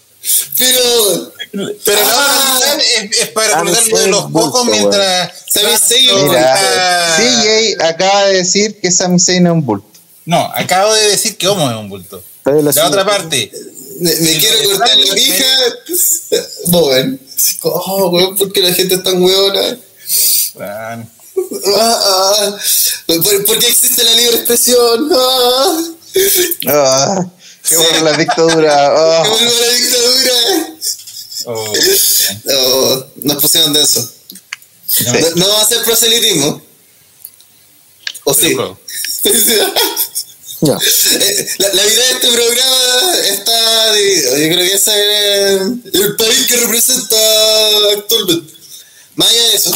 Pero, 0.57 1.31
Pero 1.85 2.01
la 2.01 2.09
Ah. 2.11 2.55
otra 2.57 2.75
mitad 2.75 2.79
es, 3.11 3.17
es 3.21 3.27
para 3.29 3.59
colocarlo 3.59 3.97
de 3.99 4.07
los 4.07 4.31
pocos 4.31 4.65
mientras. 4.65 5.31
Sami 5.49 5.77
Zayn, 5.77 6.29
CJ 7.17 7.77
acaba 7.83 8.25
de 8.25 8.37
decir 8.37 8.79
que 8.81 8.91
Sami 8.91 9.19
Zayn 9.19 9.45
es 9.45 9.51
un 9.53 9.65
bulto. 9.65 9.87
No, 10.25 10.51
acabo 10.55 10.93
de 10.93 11.09
decir 11.09 11.37
que 11.37 11.47
Homo 11.47 11.69
es 11.69 11.77
un 11.77 11.87
bulto. 11.89 12.21
Pero 12.43 12.61
la- 12.61 12.71
La 12.73 12.87
otra 12.87 13.05
parte. 13.05 13.51
Me, 13.99 14.37
quiero 14.39 14.63
cortar 14.63 14.97
la 14.97 15.13
pija. 15.13 15.45
Bowen. 16.65 17.19
Oh, 17.61 18.09
weón, 18.09 18.35
¿por 18.37 18.51
qué 18.51 18.61
la 18.61 18.73
gente 18.73 18.95
es 18.95 19.03
tan 19.03 19.21
weona? 19.21 19.77
Bueno, 20.55 21.09
Ah, 21.77 22.01
ah, 22.03 22.57
¿por, 23.05 23.45
por 23.45 23.59
qué 23.59 23.67
existe 23.67 24.03
la 24.03 24.11
libre 24.13 24.37
expresión? 24.37 25.09
Ah, 25.13 25.93
Ah, 26.67 27.25
qué 27.63 27.77
bueno 27.77 28.03
la 28.03 28.17
dictadura. 28.17 28.73
Ah. 28.97 29.23
¡Que 29.23 29.29
vuelva 29.29 29.65
la 29.65 29.73
dictadura! 29.73 30.75
oh, 31.45 31.73
Oh, 32.49 33.05
nos 33.17 33.41
pusieron 33.41 33.71
de 33.73 33.81
eso. 33.83 34.11
no, 35.05 35.19
No, 35.19 35.29
no 35.35 35.49
va 35.49 35.61
a 35.61 35.67
ser 35.67 35.83
proselitismo. 35.83 36.61
¿O 38.23 38.33
sí? 38.33 38.55
Pero. 38.55 38.77
La, 41.59 41.67
la 41.73 41.83
mitad 41.83 42.03
de 42.03 42.11
este 42.13 42.27
programa 42.31 43.15
está 43.29 43.93
dividido. 43.93 44.37
Yo 44.37 44.47
creo 44.55 44.67
que 44.69 44.73
ese 44.73 45.55
es 45.55 45.61
el 45.93 46.15
país 46.15 46.47
que 46.47 46.55
representa 46.57 47.15
actualmente. 47.95 48.53
Más 49.15 49.29
allá 49.29 49.43
de 49.49 49.55
eso, 49.55 49.71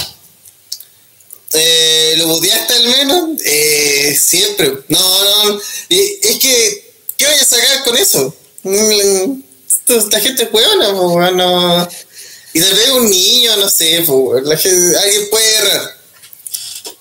eh, 1.54 2.14
¿lo 2.18 2.28
boteaste 2.28 2.74
al 2.74 2.84
menos? 2.88 3.30
Eh, 3.46 4.18
siempre. 4.20 4.80
No, 4.88 5.24
no. 5.50 5.62
es 5.90 6.38
que, 6.40 6.94
¿qué 7.18 7.26
voy 7.26 7.36
a 7.36 7.46
sacar 7.46 7.84
con 7.84 7.98
eso? 7.98 8.36
Mm, 8.64 9.42
Esta 9.88 10.20
gente 10.20 10.44
es 10.44 10.50
hueona, 10.54 10.88
pues, 10.94 11.10
bueno. 11.12 11.90
Y 12.54 12.60
tal 12.60 12.74
vez 12.74 12.90
un 12.90 13.10
niño, 13.10 13.56
no 13.58 13.70
sé, 13.70 14.04
pues, 14.08 14.44
la 14.46 14.58
gente- 14.58 14.98
alguien 14.98 15.30
puede 15.30 15.56
errar. 15.56 15.98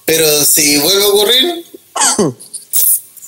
Pero 0.05 0.45
si 0.45 0.77
vuelve 0.79 1.03
a 1.05 1.09
ocurrir, 1.09 1.65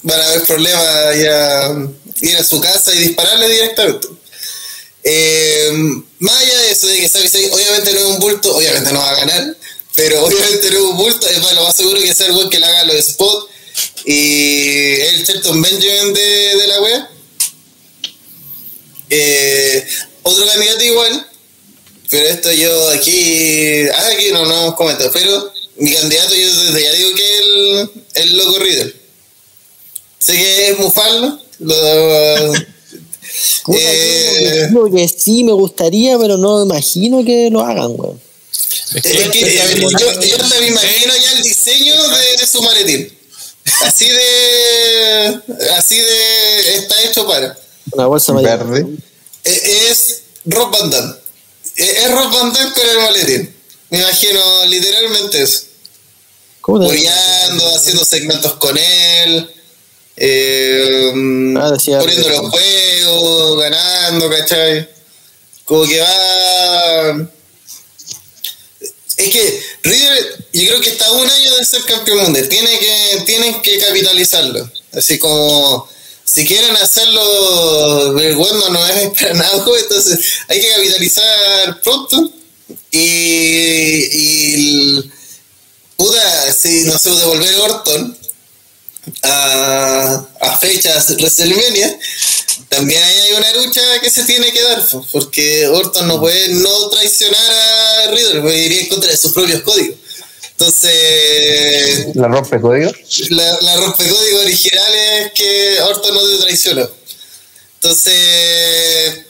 van 0.03 0.21
a 0.21 0.29
haber 0.29 0.43
problemas 0.45 1.17
ya 1.17 1.77
ir 2.21 2.37
a 2.37 2.45
su 2.45 2.61
casa 2.61 2.95
y 2.95 2.99
dispararle 2.99 3.49
directamente. 3.49 4.09
Eh, 5.05 5.71
más 6.21 6.37
allá 6.37 6.59
de 6.61 6.71
eso, 6.71 6.87
de 6.87 7.01
que 7.01 7.09
Sami 7.09 7.27
obviamente 7.51 7.93
no 7.93 8.01
es 8.01 8.07
un 8.07 8.19
bulto, 8.21 8.55
obviamente 8.57 8.93
no 8.93 9.01
va 9.01 9.11
a 9.11 9.17
ganar, 9.17 9.57
pero 9.95 10.25
obviamente 10.25 10.71
no 10.71 10.77
es 10.77 10.85
un 10.85 10.97
bulto, 10.97 11.29
es 11.29 11.41
más, 11.41 11.55
lo 11.55 11.65
más 11.65 11.77
seguro 11.77 12.01
que 12.01 12.15
sea 12.15 12.27
el 12.27 12.33
güey 12.33 12.49
que 12.49 12.61
le 12.61 12.67
haga 12.67 12.85
los 12.85 13.05
spots 13.05 13.47
y 14.05 15.01
el 15.01 15.25
Shelton 15.25 15.61
Benjamin 15.61 16.15
de, 16.15 16.57
de 16.57 16.67
la 16.67 16.81
wea. 16.81 17.11
Eh, 19.11 19.87
otro 20.23 20.47
candidato 20.47 20.85
igual, 20.85 21.27
pero 22.09 22.29
esto 22.29 22.53
yo 22.53 22.91
aquí, 22.91 23.89
ah, 23.89 24.09
aquí 24.15 24.31
no, 24.33 24.47
no 24.47 24.55
hemos 24.55 24.75
comentado, 24.75 25.11
pero 25.13 25.53
mi 25.77 25.93
candidato 25.93 26.35
yo 26.35 26.49
desde 26.49 26.83
ya 26.83 26.93
digo 26.93 27.15
que 27.15 27.35
es 27.35 27.41
el, 27.41 27.91
el 28.15 28.37
loco 28.37 28.59
Riddle. 28.59 29.02
Sé 30.23 30.33
que 30.37 30.71
es 30.71 30.79
mufarlo, 30.79 31.39
lo, 31.61 32.53
Eh, 33.75 34.67
creo 34.71 34.91
que 34.93 35.09
sí 35.09 35.43
me 35.45 35.53
gustaría, 35.53 36.19
pero 36.19 36.37
no 36.37 36.63
imagino 36.63 37.25
que 37.25 37.49
lo 37.51 37.61
hagan, 37.61 37.93
weón. 37.97 38.21
es 38.95 39.05
Es 39.05 39.31
que- 39.31 39.31
que, 39.41 39.61
a 39.61 39.65
ver, 39.67 39.79
yo, 39.81 39.89
yo 40.21 40.37
me 40.61 40.67
imagino 40.69 41.13
ya 41.17 41.33
el 41.33 41.43
diseño 41.43 41.95
de, 42.09 42.37
de 42.39 42.47
su 42.47 42.63
maletín. 42.63 43.19
Así 43.83 44.09
de. 44.09 45.41
Así 45.79 45.97
de. 45.99 46.75
Está 46.79 47.03
hecho 47.05 47.27
para. 47.27 47.57
Una 47.93 48.07
bolsa. 48.07 48.33
Verde. 48.33 48.87
Eh, 49.45 49.89
Es 49.91 50.23
Rob 50.45 50.71
Van 50.71 50.91
Damme. 50.91 51.15
Eh, 51.77 51.99
Es 52.05 52.11
Rob 52.11 52.33
Van 52.33 52.53
Damme 52.53 52.73
con 52.73 52.89
el 52.89 52.97
maletín. 52.99 53.55
Me 53.91 53.99
imagino 54.01 54.41
literalmente 54.67 55.43
eso. 55.43 55.61
¿Cómo 56.61 56.81
te 56.81 56.85
Apoyando, 56.87 57.77
haciendo 57.77 58.05
segmentos 58.05 58.55
con 58.55 58.77
él. 58.77 59.51
Eh, 60.25 61.13
Ah, 61.57 61.77
poniendo 62.01 62.29
los 62.29 62.51
juegos, 62.51 63.61
ganando, 63.61 64.31
¿cachai? 64.31 64.89
Como 65.65 65.85
que 65.85 66.01
va. 66.01 67.29
Es 69.17 69.29
que 69.29 69.63
River, 69.83 70.47
yo 70.53 70.69
creo 70.69 70.81
que 70.81 70.91
está 70.91 71.07
a 71.07 71.13
un 71.13 71.29
año 71.29 71.57
de 71.57 71.65
ser 71.65 71.83
campeón 71.83 72.19
mundial. 72.19 72.49
Tiene 72.49 72.79
que, 72.79 73.23
tienen 73.27 73.61
que 73.63 73.79
capitalizarlo. 73.79 74.71
Así 74.93 75.19
como 75.19 75.89
si 76.25 76.47
quieren 76.47 76.77
hacerlo 76.77 78.13
bueno 78.13 78.69
no 78.71 78.87
es 78.87 79.09
pues, 79.65 79.83
entonces 79.83 80.19
hay 80.47 80.61
que 80.61 80.69
capitalizar 80.69 81.83
pronto. 81.83 82.31
Y, 82.93 82.99
y 82.99 85.11
puta, 85.97 86.53
si 86.53 86.85
no 86.85 86.97
sé, 86.97 87.11
devolver 87.11 87.61
Orton 87.61 88.22
a, 89.23 90.27
a 90.41 90.59
fechas 90.59 91.11
WrestleMania, 91.17 91.99
también 92.69 93.03
hay 93.03 93.33
una 93.33 93.53
lucha 93.55 93.81
que 94.01 94.11
se 94.11 94.25
tiene 94.25 94.53
que 94.53 94.63
dar, 94.63 94.83
porque 95.11 95.67
Orton 95.69 96.09
no 96.09 96.21
puede 96.21 96.49
no 96.55 96.89
traicionar 96.91 97.51
a 97.53 98.11
Riddle, 98.13 98.41
porque 98.41 98.59
iría 98.59 98.81
en 98.81 98.89
contra 98.89 99.11
de 99.11 99.17
sus 99.17 99.33
propios 99.33 99.63
códigos. 99.63 99.97
Entonces, 100.53 102.15
La 102.15 102.29
rompe 102.29 102.61
código. 102.61 102.93
la, 103.31 103.61
la 103.63 103.77
rompecódigo 103.79 104.41
original 104.41 104.95
es 104.95 105.33
que 105.33 105.81
Orton 105.83 106.15
no 106.15 106.21
te 106.29 106.39
traiciona. 106.39 106.89
Entonces, 107.75 109.27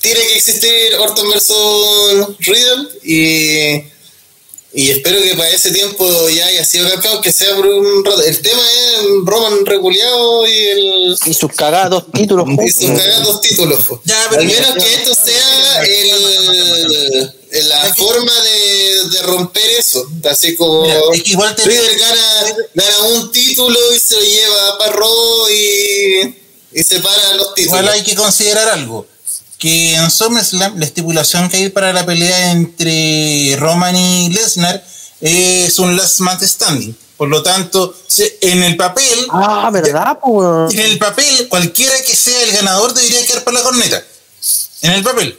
tiene 0.00 0.20
que 0.20 0.36
existir 0.36 0.94
Orton 0.98 1.30
versus 1.30 2.36
Riddle 2.40 2.88
y, 3.02 3.82
y 4.80 4.90
espero 4.90 5.20
que 5.22 5.34
para 5.34 5.50
ese 5.50 5.70
tiempo 5.72 6.28
ya 6.28 6.46
haya 6.46 6.64
sido 6.64 6.88
campeón, 6.90 7.20
que 7.20 7.32
sea 7.32 7.54
por 7.56 7.66
un 7.66 8.04
rato. 8.04 8.22
El 8.22 8.40
tema 8.40 8.62
es 8.62 8.98
Roman 9.24 9.66
reguleado 9.66 10.46
y 10.46 10.52
el. 10.56 11.16
Y 11.26 11.34
sus 11.34 11.52
cagados 11.52 12.04
títulos. 12.12 12.46
Y 12.64 12.70
sus 12.70 12.90
cagados 12.90 13.40
títulos. 13.40 13.84
po. 13.84 14.00
Ya, 14.04 14.26
pero 14.30 14.42
Al 14.42 14.46
menos 14.48 14.74
que 14.74 14.94
esto 14.94 15.14
sea 15.14 15.82
el, 15.84 16.10
el- 17.50 17.68
la 17.68 17.94
forma 17.94 18.32
de, 18.42 19.08
de 19.10 19.22
romper 19.22 19.70
eso. 19.78 20.06
Así 20.30 20.54
como 20.54 20.82
Mira, 20.82 21.00
es 21.14 21.22
que 21.22 21.30
igual 21.32 21.54
te- 21.56 21.64
Riddle 21.64 21.96
gana, 21.96 22.56
gana 22.74 22.98
un 23.14 23.32
título 23.32 23.78
y 23.94 23.98
se 23.98 24.14
lo 24.16 24.20
lleva 24.22 24.78
para 24.78 24.92
Raw 24.92 25.48
y, 25.50 26.36
y 26.72 26.82
separa 26.84 27.32
los 27.34 27.54
títulos. 27.54 27.80
Igual 27.80 27.88
hay 27.88 28.02
que 28.04 28.14
considerar 28.14 28.68
algo. 28.68 29.06
Que 29.58 29.94
en 29.96 30.10
SummerSlam 30.10 30.78
la 30.78 30.84
estipulación 30.84 31.48
que 31.48 31.56
hay 31.56 31.68
para 31.68 31.92
la 31.92 32.06
pelea 32.06 32.52
entre 32.52 33.56
Roman 33.58 33.96
y 33.96 34.28
Lesnar 34.30 34.84
es 35.20 35.78
un 35.80 35.96
last 35.96 36.20
man 36.20 36.38
standing. 36.40 36.96
Por 37.16 37.28
lo 37.28 37.42
tanto, 37.42 37.92
en 38.40 38.62
el 38.62 38.76
papel, 38.76 39.26
Ah, 39.30 39.68
¿verdad, 39.72 40.20
po, 40.20 40.28
weón? 40.28 40.72
en 40.72 40.78
el 40.78 40.98
papel, 40.98 41.48
cualquiera 41.48 41.92
que 42.06 42.14
sea 42.14 42.40
el 42.44 42.52
ganador 42.52 42.94
debería 42.94 43.26
quedar 43.26 43.42
por 43.42 43.52
la 43.52 43.62
corneta. 43.62 44.00
En 44.82 44.92
el 44.92 45.02
papel. 45.02 45.36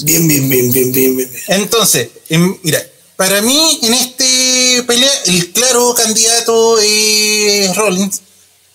Bien, 0.00 0.28
bien, 0.28 0.48
bien, 0.50 0.70
bien, 0.70 0.92
bien, 0.92 1.16
bien. 1.16 1.30
bien. 1.32 1.42
Entonces, 1.48 2.08
em, 2.28 2.58
mira, 2.62 2.82
para 3.16 3.40
mí 3.40 3.78
en 3.82 3.94
este 3.94 4.82
pelea 4.86 5.10
el 5.26 5.52
claro 5.52 5.94
candidato 5.94 6.78
es 6.78 7.74
Rollins. 7.74 8.20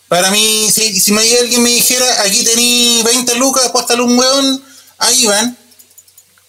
Para 0.08 0.30
mí, 0.32 0.70
si, 0.72 1.00
si 1.00 1.12
me 1.12 1.22
alguien 1.22 1.64
me 1.64 1.70
dijera, 1.70 2.22
aquí 2.22 2.44
tení 2.44 3.02
20 3.04 3.36
lucas, 3.36 3.66
apóstale 3.66 4.02
un 4.04 4.18
hueón, 4.18 4.64
ahí 5.00 5.26
van. 5.26 5.58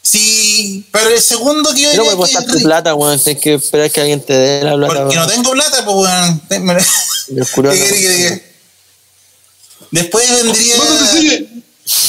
Si 0.03 0.85
para 0.93 1.11
el 1.11 1.21
segundo 1.21 1.75
que 1.75 1.83
yo 1.83 1.95
No 1.95 2.17
puedes 2.17 2.37
es 2.37 2.47
tu 2.47 2.63
plata, 2.63 2.95
weón. 2.95 3.19
Tienes 3.19 3.43
que 3.43 3.55
esperar 3.55 3.91
que 3.91 4.01
alguien 4.01 4.25
te 4.25 4.35
dé 4.35 4.63
la 4.63 4.77
plata. 4.77 5.01
porque 5.03 5.17
no 5.17 5.27
tengo 5.27 5.51
plata, 5.51 5.85
pues 5.85 5.97
weón. 5.97 6.43
Después 9.91 10.31
vendría. 10.31 10.77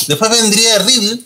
Después 0.08 0.32
vendría 0.32 0.80
Riddle 0.80 1.20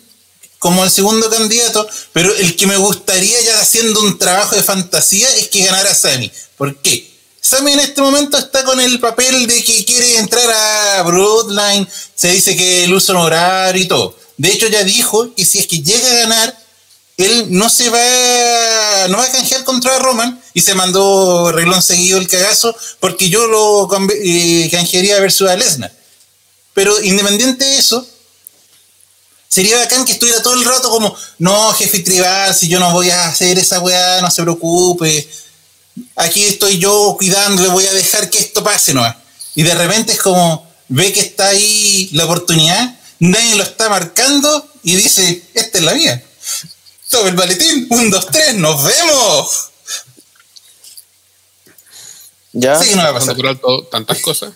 como 0.59 0.83
el 0.83 0.91
segundo 0.91 1.29
candidato, 1.29 1.87
pero 2.13 2.33
el 2.35 2.55
que 2.55 2.67
me 2.67 2.77
gustaría 2.77 3.41
ya 3.41 3.59
haciendo 3.59 3.99
un 3.99 4.17
trabajo 4.19 4.55
de 4.55 4.61
fantasía 4.61 5.27
es 5.37 5.47
que 5.49 5.65
ganara 5.65 5.93
Sammy. 5.93 6.31
¿Por 6.55 6.79
qué? 6.81 7.10
Sammy 7.43 7.73
en 7.73 7.79
este 7.79 8.01
momento 8.01 8.37
está 8.37 8.63
con 8.63 8.79
el 8.79 8.99
papel 8.99 9.47
de 9.47 9.63
que 9.63 9.83
quiere 9.83 10.19
entrar 10.19 10.47
a 10.49 11.01
Broadline, 11.01 11.87
se 12.15 12.31
dice 12.31 12.55
que 12.55 12.83
el 12.83 12.93
uso 12.93 13.19
horario 13.19 13.81
y 13.81 13.87
todo. 13.87 14.15
De 14.37 14.49
hecho 14.49 14.67
ya 14.67 14.83
dijo 14.83 15.33
que 15.33 15.43
si 15.43 15.57
es 15.57 15.65
que 15.65 15.81
llega 15.81 16.07
a 16.07 16.15
ganar, 16.17 16.57
él 17.17 17.47
no 17.49 17.67
se 17.69 17.89
va 17.89 19.07
no 19.09 19.17
va 19.17 19.23
a 19.25 19.31
canjear 19.31 19.63
contra 19.63 19.97
Roman 19.99 20.39
y 20.53 20.61
se 20.61 20.75
mandó 20.75 21.51
reglón 21.51 21.81
seguido 21.81 22.19
el 22.19 22.27
cagazo 22.27 22.75
porque 22.99 23.29
yo 23.29 23.47
lo 23.47 23.89
eh, 24.23 24.69
canjearía 24.71 25.19
versus 25.19 25.49
a 25.49 25.55
Lesnar. 25.55 25.91
Pero 26.73 27.01
independiente 27.01 27.65
de 27.65 27.77
eso, 27.77 28.05
sería 29.49 29.77
bacán 29.77 30.05
que 30.05 30.13
estuviera 30.13 30.43
todo 30.43 30.53
el 30.53 30.63
rato 30.63 30.89
como, 30.89 31.15
no, 31.39 31.73
jefe 31.73 31.99
tribal, 31.99 32.55
si 32.55 32.67
yo 32.67 32.79
no 32.79 32.93
voy 32.93 33.09
a 33.09 33.27
hacer 33.27 33.57
esa 33.57 33.79
weá, 33.79 34.21
no 34.21 34.29
se 34.29 34.43
preocupe. 34.43 35.27
Aquí 36.15 36.43
estoy 36.43 36.77
yo 36.77 37.15
cuidando, 37.17 37.61
le 37.61 37.69
voy 37.69 37.85
a 37.85 37.93
dejar 37.93 38.29
que 38.29 38.39
esto 38.39 38.63
pase 38.63 38.93
nomás. 38.93 39.15
Y 39.55 39.63
de 39.63 39.75
repente 39.75 40.13
es 40.13 40.19
como, 40.19 40.69
ve 40.87 41.11
que 41.11 41.19
está 41.19 41.47
ahí 41.47 42.09
la 42.13 42.25
oportunidad, 42.25 42.99
nadie 43.19 43.55
lo 43.55 43.63
está 43.63 43.89
marcando 43.89 44.67
y 44.83 44.95
dice, 44.95 45.43
esta 45.53 45.77
es 45.77 45.83
la 45.83 45.93
mía. 45.93 46.23
Toma 47.09 47.29
el 47.29 47.35
maletín, 47.35 47.87
un, 47.89 48.09
dos, 48.09 48.27
tres, 48.27 48.55
nos 48.55 48.83
vemos. 48.83 49.69
¿Ya? 52.53 52.79
Sé 52.79 52.89
que 52.89 52.95
no 52.95 53.03
va 53.03 53.09
a 53.09 53.13
pasar, 53.13 53.35
por 53.35 53.47
alto 53.47 53.83
tantas 53.91 54.19
cosas. 54.19 54.53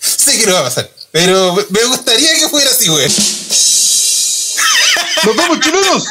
sé 0.00 0.38
que 0.38 0.46
no 0.46 0.54
va 0.54 0.60
a 0.60 0.64
pasar. 0.64 0.90
Pero 1.12 1.54
me 1.68 1.84
gustaría 1.84 2.38
que 2.38 2.48
fuera 2.48 2.70
así, 2.70 2.88
weón. 2.88 3.12
¡Nos 5.24 5.36
vemos, 5.36 5.60
chilenos! 5.60 6.04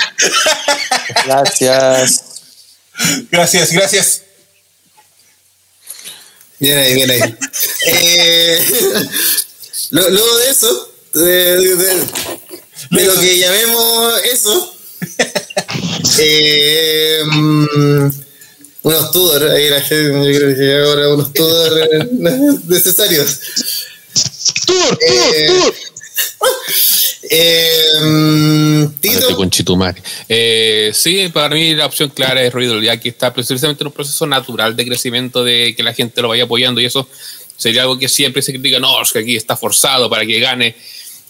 Gracias. 1.25 2.23
Gracias, 3.31 3.71
gracias. 3.71 4.21
Bien 6.59 6.77
ahí, 6.77 6.93
bien 6.93 7.11
ahí. 7.11 7.21
Eh, 7.91 8.59
luego 9.91 10.37
de 10.37 10.49
eso, 10.49 10.91
de, 11.13 11.25
de- 11.57 11.75
de- 11.75 12.05
de 12.91 13.03
lo 13.05 13.19
que 13.19 13.37
llamemos 13.39 14.13
eso, 14.25 14.75
eh, 16.19 17.21
mm, 17.25 18.09
unos 18.83 19.11
Tudor, 19.11 19.49
ahí 19.51 19.69
la 19.69 19.81
gente, 19.81 20.31
yo 20.31 20.39
creo 20.39 20.55
que 20.55 20.77
ahora 20.89 21.09
unos 21.13 21.33
Tudor 21.33 22.07
necesarios. 22.67 23.39
¡Tour, 24.65 24.97
tour, 24.97 24.99
Eh, 25.35 25.47
tour! 25.47 25.73
Eh, 27.31 28.89
Tito, 28.99 29.35
con. 29.35 29.51
Eh, 30.27 30.91
sí, 30.93 31.29
para 31.31 31.53
mí 31.53 31.75
la 31.75 31.85
opción 31.85 32.09
clara 32.09 32.41
es 32.41 32.51
Riddle, 32.51 32.83
ya 32.83 32.99
que 32.99 33.09
está 33.09 33.31
precisamente 33.31 33.83
en 33.83 33.87
un 33.87 33.93
proceso 33.93 34.25
natural 34.25 34.75
de 34.75 34.85
crecimiento, 34.85 35.43
de 35.43 35.75
que 35.77 35.83
la 35.83 35.93
gente 35.93 36.23
lo 36.23 36.29
vaya 36.29 36.45
apoyando 36.45 36.81
y 36.81 36.85
eso 36.85 37.07
sería 37.55 37.83
algo 37.83 37.99
que 37.99 38.09
siempre 38.09 38.41
se 38.41 38.51
critica, 38.51 38.79
no, 38.79 38.99
es 39.01 39.11
que 39.11 39.19
aquí 39.19 39.35
está 39.35 39.55
forzado 39.55 40.09
para 40.09 40.25
que 40.25 40.39
gane. 40.39 40.75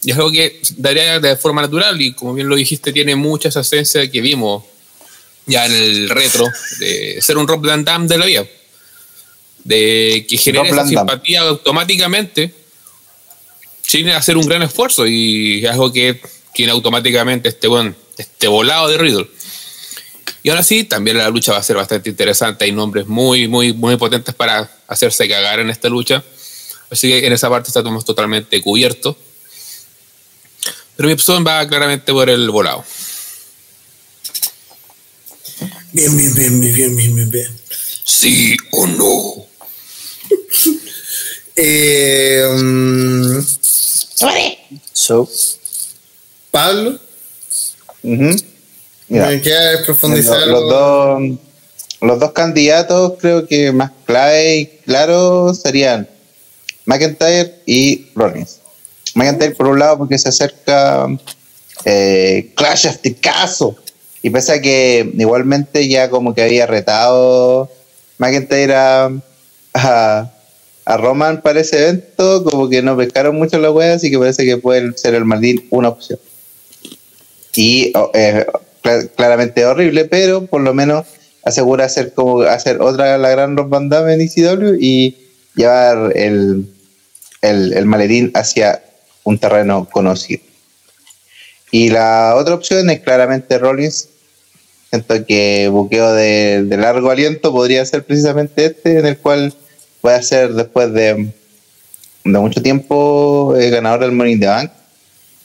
Y 0.01 0.11
es 0.11 0.17
algo 0.17 0.31
que 0.31 0.61
daría 0.77 1.19
de 1.19 1.35
forma 1.35 1.61
natural 1.61 1.99
y 2.01 2.13
como 2.13 2.33
bien 2.33 2.47
lo 2.47 2.55
dijiste, 2.55 2.93
tiene 2.93 3.17
mucha 3.17 3.49
esa 3.49 3.59
esencia 3.59 4.09
que 4.09 4.21
vimos 4.21 4.63
ya 5.45 5.65
en 5.65 5.73
el 5.73 6.09
retro 6.09 6.45
de 6.79 7.21
ser 7.21 7.37
un 7.37 7.47
Rob 7.47 7.65
Van 7.65 7.83
Damme 7.83 8.07
de 8.07 8.17
la 8.17 8.25
vida. 8.25 8.45
De 9.65 10.25
que 10.29 10.37
genera 10.37 10.69
esa 10.69 10.87
simpatía 10.87 11.41
automáticamente 11.41 12.53
sin 13.89 14.07
hacer 14.09 14.37
un 14.37 14.45
gran 14.45 14.61
esfuerzo 14.61 15.07
y 15.07 15.65
es 15.65 15.71
algo 15.71 15.91
que 15.91 16.21
tiene 16.53 16.71
automáticamente 16.71 17.49
este 17.49 17.67
buen 17.67 17.95
este 18.19 18.47
volado 18.47 18.87
de 18.87 18.99
Riddle. 18.99 19.27
Y 20.43 20.49
ahora 20.51 20.61
sí, 20.61 20.83
también 20.83 21.17
la 21.17 21.27
lucha 21.29 21.53
va 21.53 21.57
a 21.57 21.63
ser 21.63 21.75
bastante 21.75 22.11
interesante. 22.11 22.65
Hay 22.65 22.71
nombres 22.71 23.07
muy, 23.07 23.47
muy, 23.47 23.73
muy 23.73 23.97
potentes 23.97 24.35
para 24.35 24.69
hacerse 24.87 25.27
cagar 25.27 25.59
en 25.59 25.71
esta 25.71 25.89
lucha. 25.89 26.23
Así 26.91 27.09
que 27.09 27.25
en 27.25 27.33
esa 27.33 27.49
parte 27.49 27.69
estamos 27.69 28.05
totalmente 28.05 28.61
cubiertos. 28.61 29.15
Pero 30.95 31.07
mi 31.07 31.13
opción 31.13 31.43
va 31.45 31.67
claramente 31.67 32.11
por 32.11 32.29
el 32.29 32.47
volado. 32.51 32.85
bien, 35.93 36.15
bien, 36.15 36.35
bien, 36.35 36.61
bien, 36.61 36.73
bien, 36.75 36.95
bien, 36.95 37.15
bien, 37.15 37.31
bien. 37.31 37.59
¿Sí 38.05 38.55
o 38.71 38.85
no? 38.85 39.47
Eh, 41.61 42.45
mm, 44.21 44.75
So, 44.93 45.29
Pablo, 46.51 46.99
Ujú. 48.03 48.35
Mira, 49.07 49.27
¿me 49.27 49.41
queda 49.41 49.83
profundizar? 49.85 50.47
los, 50.47 50.61
los 50.61 50.69
dos, 50.69 51.21
los 52.01 52.19
dos 52.19 52.31
candidatos 52.31 53.13
creo 53.19 53.45
que 53.47 53.71
más 53.71 53.91
clave 54.05 54.57
y 54.57 54.65
claro 54.85 55.53
serían 55.53 56.07
McIntyre 56.85 57.61
y 57.65 58.07
Rollins. 58.15 58.59
McIntyre 59.15 59.55
por 59.55 59.67
un 59.67 59.79
lado 59.79 59.97
porque 59.99 60.17
se 60.17 60.29
acerca 60.29 61.07
eh, 61.85 62.51
Clash 62.55 62.87
of 62.87 62.97
the 62.99 63.15
Castle 63.15 63.75
y 64.21 64.29
pese 64.29 64.53
a 64.53 64.61
que 64.61 65.11
igualmente 65.17 65.87
ya 65.87 66.09
como 66.09 66.33
que 66.33 66.43
había 66.43 66.65
retado 66.67 67.69
McIntyre 68.17 68.75
a, 68.75 69.11
a, 69.73 70.31
a 70.89 70.97
Roman 70.97 71.41
para 71.41 71.59
ese 71.59 71.77
evento, 71.83 72.43
como 72.43 72.67
que 72.67 72.81
no 72.81 72.97
pescaron 72.97 73.35
mucho 73.35 73.59
la 73.59 73.69
wea, 73.69 73.93
así 73.93 74.09
que 74.09 74.17
parece 74.17 74.43
que 74.43 74.57
puede 74.57 74.97
ser 74.97 75.13
el 75.13 75.23
Maldín 75.23 75.67
una 75.69 75.89
opción. 75.89 76.17
Y 77.55 77.91
oh, 77.95 78.09
eh, 78.15 78.47
cla- 78.81 79.07
claramente 79.15 79.65
horrible, 79.65 80.05
pero 80.05 80.47
por 80.47 80.61
lo 80.61 80.73
menos 80.73 81.05
asegura 81.43 81.85
hacer 81.85 82.13
como 82.13 82.41
hacer 82.41 82.81
otra 82.81 83.19
la 83.19 83.29
gran 83.29 83.55
Rob 83.55 83.69
Van 83.69 83.87
Damme 83.87 84.13
en 84.15 84.21
ECW 84.21 84.77
y 84.79 85.15
llevar 85.55 86.11
el, 86.17 86.65
el, 87.41 87.73
el 87.73 87.85
maletín 87.85 88.31
hacia 88.33 88.81
un 89.23 89.37
terreno 89.37 89.87
conocido. 89.91 90.41
Y 91.71 91.89
la 91.91 92.33
otra 92.35 92.55
opción 92.55 92.89
es 92.89 93.01
claramente 93.01 93.59
Rollins. 93.59 94.09
Siento 94.89 95.23
que 95.23 95.69
buqueo 95.71 96.13
de, 96.13 96.63
de 96.63 96.77
largo 96.77 97.11
aliento 97.11 97.51
podría 97.51 97.85
ser 97.85 98.03
precisamente 98.05 98.65
este, 98.65 98.97
en 98.97 99.05
el 99.05 99.19
cual 99.19 99.53
puede 100.01 100.21
ser 100.23 100.53
después 100.53 100.93
de, 100.93 101.31
de 102.23 102.39
mucho 102.39 102.61
tiempo 102.61 103.55
eh, 103.57 103.69
ganador 103.69 104.01
del 104.01 104.11
Money 104.11 104.33
in 104.33 104.39
the 104.39 104.47
Bank 104.47 104.71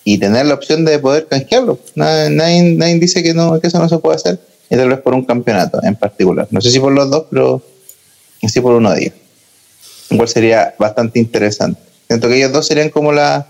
y 0.05 0.19
tener 0.19 0.47
la 0.47 0.55
opción 0.55 0.85
de 0.85 0.99
poder 0.99 1.27
canjearlo. 1.27 1.79
Nadie, 1.95 2.31
nadie, 2.31 2.63
nadie 2.75 2.99
dice 2.99 3.23
que, 3.23 3.35
no, 3.35 3.61
que 3.61 3.69
eso 3.69 3.79
no 3.79 3.89
se 3.89 3.99
puede 3.99 4.17
hacer, 4.17 4.39
y 4.71 4.77
tal 4.77 4.89
vez 4.89 4.99
por 5.01 5.15
un 5.15 5.25
campeonato 5.25 5.81
en 5.83 5.97
particular. 5.97 6.47
No 6.51 6.61
sé 6.61 6.71
si 6.71 6.79
por 6.79 6.93
los 6.93 7.11
dos, 7.11 7.27
pero 7.31 7.63
sí 8.49 8.61
por 8.61 8.75
uno 8.75 8.93
de 8.93 9.01
ellos. 9.01 9.15
Igual 10.11 10.29
sería 10.29 10.75
bastante 10.79 11.19
interesante. 11.19 11.81
Siento 12.07 12.29
que 12.29 12.37
ellos 12.37 12.53
dos 12.53 12.67
serían 12.67 12.91
como 12.91 13.13
la, 13.13 13.47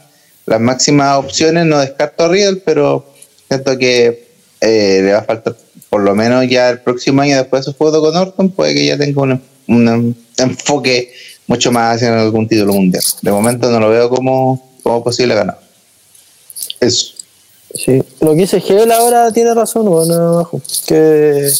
las 0.46 0.60
máximas 0.60 1.18
opciones. 1.18 1.66
No 1.66 1.78
descarto 1.78 2.24
a 2.24 2.28
Riddle, 2.28 2.62
pero 2.64 3.04
siento 3.48 3.76
que 3.76 4.28
eh, 4.60 5.00
le 5.02 5.12
va 5.12 5.18
a 5.18 5.24
faltar 5.24 5.56
por 5.90 6.02
lo 6.02 6.14
menos 6.14 6.48
ya 6.48 6.70
el 6.70 6.80
próximo 6.80 7.22
año 7.22 7.36
después 7.36 7.64
de 7.64 7.70
su 7.70 7.78
juego 7.78 8.00
con 8.00 8.16
Orton, 8.16 8.50
puede 8.50 8.74
que 8.74 8.86
ya 8.86 8.98
tenga 8.98 9.22
un, 9.22 9.40
un 9.68 10.23
enfoque 10.36 11.12
mucho 11.46 11.70
más 11.70 11.96
hacia 11.96 12.20
algún 12.20 12.48
título 12.48 12.72
mundial. 12.72 13.02
De 13.22 13.30
momento 13.30 13.70
no 13.70 13.80
lo 13.80 13.90
veo 13.90 14.08
como, 14.08 14.62
como 14.82 15.04
posible 15.04 15.34
ganar. 15.34 15.60
Eso. 16.80 17.14
Sí, 17.74 18.02
lo 18.20 18.30
que 18.30 18.36
dice 18.36 18.60
Gel 18.60 18.92
ahora 18.92 19.32
tiene 19.32 19.52
razón, 19.52 19.86
bueno. 19.86 20.48
Que 20.86 21.50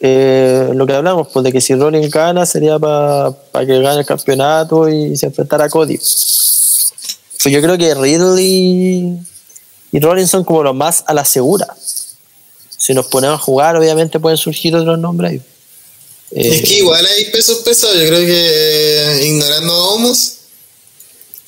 eh, 0.00 0.70
lo 0.74 0.86
que 0.86 0.92
hablamos, 0.92 1.28
pues 1.32 1.44
de 1.44 1.52
que 1.52 1.60
si 1.60 1.74
Rollins 1.74 2.10
gana 2.10 2.46
sería 2.46 2.78
para 2.78 3.34
que 3.66 3.80
gane 3.80 4.00
el 4.00 4.06
campeonato 4.06 4.88
y 4.88 5.16
se 5.16 5.26
enfrentara 5.26 5.64
a 5.64 5.68
Cody. 5.68 5.96
Pues 5.96 7.54
yo 7.54 7.60
creo 7.60 7.76
que 7.76 7.94
Riddle 7.94 8.40
y, 8.40 9.18
y 9.90 10.00
Rollins 10.00 10.30
son 10.30 10.44
como 10.44 10.62
los 10.62 10.74
más 10.74 11.02
a 11.06 11.14
la 11.14 11.24
segura. 11.24 11.66
Si 12.76 12.94
nos 12.94 13.06
ponemos 13.08 13.40
a 13.40 13.42
jugar, 13.42 13.76
obviamente 13.76 14.20
pueden 14.20 14.38
surgir 14.38 14.74
otros 14.76 14.98
nombres 14.98 15.32
ahí. 15.32 15.42
Eh, 16.30 16.56
es 16.56 16.62
que 16.62 16.74
igual 16.78 17.06
hay 17.06 17.26
pesos 17.26 17.58
pesados, 17.58 17.96
yo 17.96 18.06
creo 18.06 18.20
que 18.20 19.20
eh, 19.22 19.26
ignorando 19.26 19.72
a 19.72 19.88
Homos 19.88 20.32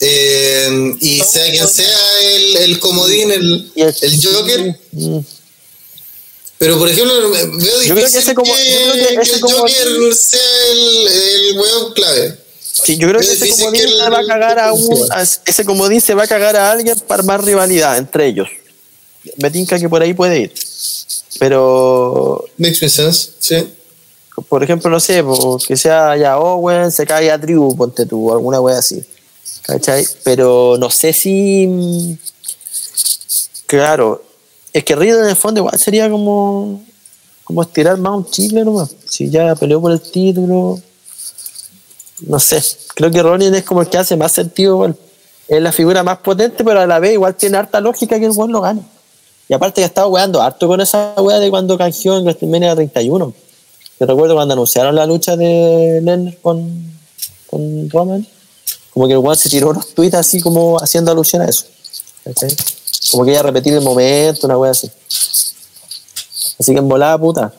eh, 0.00 0.94
y 1.00 1.20
sea 1.20 1.50
quien 1.50 1.68
sea 1.68 2.20
el, 2.22 2.56
el 2.56 2.78
comodín, 2.80 3.30
el, 3.30 3.72
el 3.76 4.24
Joker. 4.24 4.80
Pero 6.56 6.78
por 6.78 6.88
ejemplo, 6.88 7.30
veo 7.30 7.46
difícil 7.56 7.88
yo 7.88 7.94
creo 7.94 8.10
que, 8.10 8.18
ese 8.18 8.34
como, 8.34 8.54
que, 8.54 8.62
que, 8.62 9.20
que 9.22 9.32
el 9.34 9.40
Joker 9.40 10.14
sea 10.14 10.70
el, 10.72 11.08
el 11.08 11.58
weón 11.58 11.92
clave. 11.92 12.38
Sí, 12.60 12.96
yo 12.96 13.08
creo 13.08 13.20
que 13.20 13.26
ese 13.26 13.48
comodín 13.48 13.88
se 13.88 14.10
va 14.10 14.18
a 14.18 14.26
cagar 14.26 14.58
a 14.58 14.72
un, 14.72 15.08
ese 15.44 15.64
comodín 15.64 16.00
se 16.00 16.14
va 16.14 16.22
a 16.24 16.26
cagar 16.26 16.56
a 16.56 16.70
alguien 16.70 16.98
para 17.06 17.22
más 17.22 17.42
rivalidad 17.44 17.98
entre 17.98 18.26
ellos. 18.26 18.48
Me 19.36 19.50
tinca 19.50 19.78
que 19.78 19.88
por 19.88 20.02
ahí 20.02 20.14
puede 20.14 20.38
ir. 20.40 20.54
Pero. 21.38 22.46
Makes 22.56 22.88
sense, 22.88 23.30
sí. 23.38 23.56
Por 24.48 24.62
ejemplo, 24.62 24.90
no 24.90 25.00
sé, 25.00 25.24
que 25.66 25.76
sea 25.76 26.16
ya 26.16 26.38
Owen, 26.38 26.90
se 26.90 27.06
cae 27.06 27.30
a 27.30 27.40
Tribu, 27.40 27.76
ponte 27.76 28.06
tú, 28.06 28.32
alguna 28.32 28.60
wea 28.60 28.78
así. 28.78 29.04
¿Cachai? 29.62 30.04
Pero 30.24 30.76
no 30.78 30.90
sé 30.90 31.12
si. 31.12 32.18
Claro, 33.66 34.22
es 34.72 34.84
que 34.84 34.96
Riddle 34.96 35.20
en 35.20 35.28
el 35.28 35.36
fondo 35.36 35.60
igual 35.60 35.78
sería 35.78 36.10
como. 36.10 36.82
Como 37.44 37.62
estirar 37.62 37.98
más 37.98 38.12
un 38.12 38.30
chicle 38.30 38.64
nomás. 38.64 38.94
Si 39.08 39.28
ya 39.28 39.54
peleó 39.56 39.80
por 39.80 39.92
el 39.92 40.00
título. 40.00 40.80
No 42.22 42.38
sé. 42.38 42.62
Creo 42.94 43.10
que 43.10 43.22
Ronin 43.22 43.54
es 43.54 43.64
como 43.64 43.82
el 43.82 43.88
que 43.88 43.98
hace 43.98 44.16
más 44.16 44.32
sentido. 44.32 44.94
Es 45.48 45.60
la 45.60 45.72
figura 45.72 46.02
más 46.04 46.18
potente, 46.18 46.62
pero 46.62 46.80
a 46.80 46.86
la 46.86 47.00
vez 47.00 47.14
igual 47.14 47.34
tiene 47.34 47.58
harta 47.58 47.80
lógica 47.80 48.20
que 48.20 48.26
el 48.26 48.32
buen 48.32 48.52
lo 48.52 48.60
gane. 48.60 48.82
Y 49.48 49.54
aparte 49.54 49.80
que 49.80 49.84
estaba 49.84 50.06
weando 50.06 50.40
harto 50.40 50.68
con 50.68 50.80
esa 50.80 51.14
wea 51.18 51.40
de 51.40 51.50
cuando 51.50 51.76
canjeó 51.76 52.16
en 52.16 52.22
WrestleMania 52.22 52.74
31. 52.76 53.34
Yo 54.00 54.06
recuerdo 54.06 54.34
cuando 54.34 54.54
anunciaron 54.54 54.94
la 54.94 55.04
lucha 55.04 55.36
de 55.36 56.00
Lennon 56.02 56.34
con, 56.40 56.90
con 57.46 57.90
Roman, 57.90 58.26
como 58.94 59.06
que 59.06 59.12
el 59.12 59.18
weón 59.18 59.36
se 59.36 59.50
tiró 59.50 59.68
unos 59.68 59.94
tweets 59.94 60.14
así 60.14 60.40
como 60.40 60.78
haciendo 60.78 61.10
alusión 61.10 61.42
a 61.42 61.44
eso. 61.44 61.66
Como 63.10 63.26
que 63.26 63.32
iba 63.32 63.40
a 63.40 63.42
repetir 63.42 63.74
el 63.74 63.82
momento, 63.82 64.46
una 64.46 64.56
wea 64.56 64.70
así. 64.70 64.90
Así 66.58 66.72
que 66.72 66.78
en 66.78 66.88
volada 66.88 67.18
puta. 67.18 67.52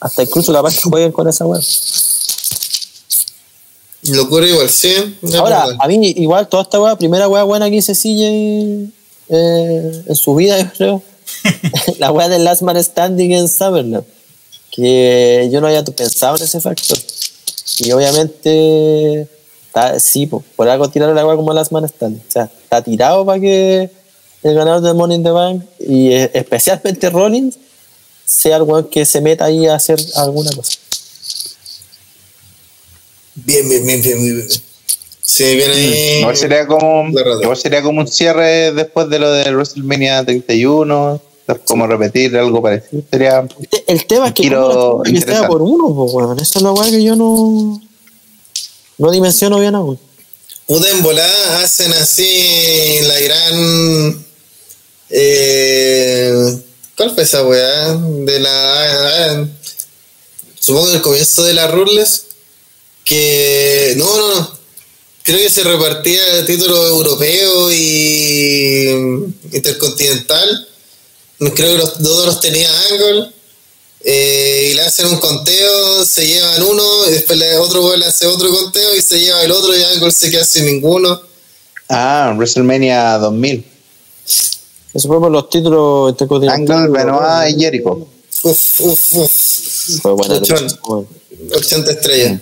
Hasta 0.00 0.24
incluso 0.24 0.52
capaz 0.52 0.74
que 0.74 0.82
jueguen 0.82 1.12
con 1.12 1.28
esa 1.28 1.46
wea. 1.46 1.60
Locura 4.02 4.48
igual, 4.48 4.68
sí. 4.68 5.16
Ahora, 5.38 5.64
a 5.78 5.86
mí 5.86 6.12
igual 6.16 6.48
toda 6.48 6.64
esta 6.64 6.80
wea, 6.80 6.96
primera 6.96 7.28
wea 7.28 7.44
buena 7.44 7.70
que 7.70 7.76
hice 7.76 7.94
CJ 7.94 8.90
eh, 9.28 10.02
en 10.08 10.16
su 10.16 10.34
vida, 10.34 10.58
yo 10.58 10.72
creo. 10.76 11.02
la 11.98 12.10
weá 12.10 12.28
del 12.28 12.42
Last 12.42 12.62
Man 12.62 12.82
Standing 12.82 13.30
en 13.30 13.48
Summerland. 13.48 14.04
Que 14.74 15.48
yo 15.52 15.60
no 15.60 15.68
había 15.68 15.84
pensado 15.84 16.36
en 16.36 16.42
ese 16.42 16.60
factor. 16.60 16.98
Y 17.78 17.92
obviamente, 17.92 19.28
sí, 19.98 20.26
por 20.26 20.68
algo 20.68 20.90
tiraron 20.90 21.14
la 21.14 21.26
weá 21.26 21.36
como 21.36 21.52
Last 21.52 21.72
Man 21.72 21.88
Standing. 21.88 22.22
O 22.26 22.30
sea, 22.30 22.50
está 22.64 22.82
tirado 22.82 23.24
para 23.24 23.40
que 23.40 23.90
el 24.42 24.54
ganador 24.54 24.82
de 24.82 24.94
Money 24.94 25.16
in 25.18 25.22
the 25.22 25.30
Bank 25.30 25.62
y 25.78 26.12
eh, 26.12 26.30
especialmente 26.34 27.10
Rollins 27.10 27.58
sea 28.24 28.56
el 28.56 28.62
weón 28.62 28.88
que 28.88 29.04
se 29.04 29.20
meta 29.20 29.44
ahí 29.44 29.66
a 29.66 29.74
hacer 29.74 30.00
alguna 30.16 30.50
cosa. 30.52 30.72
Bien, 33.34 33.68
bien, 33.68 33.86
bien, 33.86 34.02
bien, 34.02 34.22
bien. 34.22 34.48
Sí, 35.20 35.44
viene 35.56 35.72
ahí. 35.72 36.18
Igual 36.20 36.36
sería 36.36 36.66
como, 36.66 37.10
sería 37.56 37.82
como 37.82 38.00
un 38.00 38.08
cierre 38.08 38.72
después 38.72 39.08
de 39.08 39.18
lo 39.18 39.30
de 39.32 39.50
WrestleMania 39.52 40.24
31. 40.24 41.20
Como 41.66 41.86
repetir 41.86 42.36
algo 42.36 42.62
parecido. 42.62 43.02
Sería 43.10 43.46
el 43.86 44.06
tema 44.06 44.28
es 44.28 44.34
que, 44.34 44.48
como 44.50 45.02
que 45.02 45.20
sea 45.20 45.48
por 45.48 45.62
uno, 45.62 45.94
pues, 45.94 46.12
bueno. 46.12 46.36
Esa 46.40 46.58
es 46.58 46.62
la 46.62 46.72
weá 46.72 46.90
que 46.90 47.02
yo 47.02 47.16
no, 47.16 47.80
no 48.98 49.10
dimensiono 49.10 49.58
bien 49.58 49.74
aún. 49.74 49.98
Puta 50.66 50.88
en 50.88 51.02
volada 51.02 51.62
hacen 51.62 51.92
así 51.92 53.00
la 53.02 53.20
gran. 53.20 54.26
Eh, 55.10 56.58
¿Cuál 56.96 57.14
fue 57.14 57.24
esa 57.24 57.46
weá? 57.46 57.94
De 57.94 58.38
la. 58.38 59.48
Supongo 60.58 60.88
que 60.88 60.94
el 60.96 61.02
comienzo 61.02 61.42
de 61.42 61.54
la 61.54 61.66
Rules. 61.66 62.26
Que. 63.04 63.94
No, 63.96 64.16
no, 64.16 64.34
no 64.34 64.62
creo 65.22 65.38
que 65.38 65.50
se 65.50 65.62
repartía 65.64 66.38
el 66.38 66.46
título 66.46 66.86
europeo 66.86 67.72
y 67.72 68.88
intercontinental. 69.52 70.68
Creo 71.50 71.72
que 71.72 71.78
los 71.78 72.02
dos 72.02 72.26
los 72.26 72.40
tenía 72.40 72.68
Angle. 72.90 73.32
Eh, 74.04 74.70
y 74.70 74.74
le 74.74 74.82
hacen 74.82 75.06
un 75.06 75.18
conteo, 75.18 76.04
se 76.04 76.26
llevan 76.26 76.60
uno, 76.64 77.06
y 77.06 77.12
después 77.12 77.38
le, 77.38 77.56
otro 77.56 77.96
le 77.96 78.04
hace 78.04 78.26
otro 78.26 78.50
conteo 78.50 78.96
y 78.96 79.00
se 79.00 79.20
lleva 79.20 79.44
el 79.44 79.52
otro 79.52 79.76
y 79.76 79.82
Angle 79.82 80.10
se 80.10 80.28
queda 80.28 80.44
sin 80.44 80.64
ninguno. 80.66 81.20
Ah, 81.88 82.32
WrestleMania 82.36 83.18
2000. 83.18 83.64
Eso 84.94 85.08
fue 85.08 85.20
por 85.20 85.30
los 85.30 85.48
títulos. 85.48 86.14
Angle, 86.50 86.88
Benoit 86.88 87.56
y 87.56 87.60
Jericho. 87.60 88.08
Uf, 88.42 88.80
uf, 88.80 89.12
uf. 89.12 89.32
Fue 90.02 90.12
buena 90.12 90.34
80 90.34 91.92
estrellas. 91.92 92.40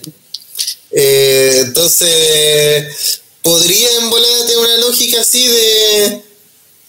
Eh, 0.91 1.63
entonces, 1.65 3.21
podría 3.41 3.89
en 3.97 4.09
tener 4.09 4.57
una 4.57 4.77
lógica 4.77 5.21
así 5.21 5.47
de, 5.47 6.21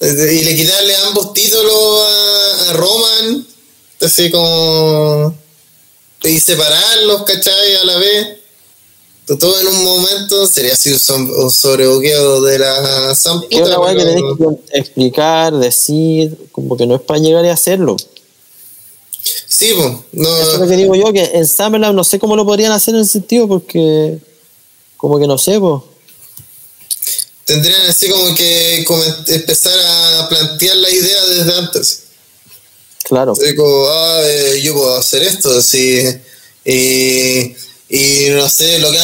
y 0.03 0.43
le 0.43 0.57
quitarle 0.57 0.97
ambos 1.09 1.33
títulos 1.33 2.05
a, 2.69 2.73
Roman, 2.73 3.47
así 4.01 4.31
como 4.31 5.35
y 6.25 6.41
separarlos, 6.41 7.23
¿cachai? 7.23 7.77
A 7.77 7.85
la 7.85 7.99
vez. 7.99 8.39
Todo 9.39 9.61
en 9.61 9.69
un 9.69 9.85
momento 9.85 10.47
sería 10.49 10.73
así 10.73 10.91
un, 10.91 11.51
sobrebuqueo 11.51 12.43
de 12.43 12.59
la 12.59 13.15
San 13.15 13.41
que 13.49 13.63
tenés 13.63 14.23
que 14.37 14.79
explicar, 14.79 15.57
decir, 15.57 16.37
como 16.51 16.77
que 16.77 16.87
no 16.87 16.97
es 16.97 17.01
para 17.01 17.21
llegar 17.21 17.45
a 17.45 17.53
hacerlo. 17.53 17.97
Sí, 19.47 19.73
pues. 19.77 19.93
No. 20.13 20.37
Eso 20.39 20.55
es 20.55 20.59
lo 20.59 20.67
que 20.67 20.77
digo 20.77 20.95
yo, 20.97 21.13
que 21.13 21.31
en 21.35 21.47
Summerland 21.47 21.95
no 21.95 22.03
sé 22.03 22.19
cómo 22.19 22.35
lo 22.35 22.45
podrían 22.45 22.73
hacer 22.73 22.95
en 22.97 23.03
ese 23.03 23.13
sentido, 23.13 23.47
porque 23.47 24.19
como 24.97 25.21
que 25.21 25.29
no 25.29 25.39
sé, 25.39 25.61
pues. 25.61 25.83
Tendrían 27.53 27.83
así 27.83 28.09
como 28.09 28.35
que 28.35 28.85
empezar 29.27 29.79
a 29.79 30.29
plantear 30.29 30.77
la 30.77 30.91
idea 30.91 31.25
desde 31.27 31.59
antes. 31.59 32.03
Claro. 33.05 33.35
como, 33.57 33.87
ah, 33.89 34.21
eh, 34.25 34.61
yo 34.63 34.73
puedo 34.73 34.97
hacer 34.97 35.23
esto, 35.23 35.59
así. 35.59 36.03
Y, 36.65 37.55
y 37.95 38.31
no 38.31 38.49
sé, 38.49 38.79
lo 38.79 38.91
que 38.91 38.99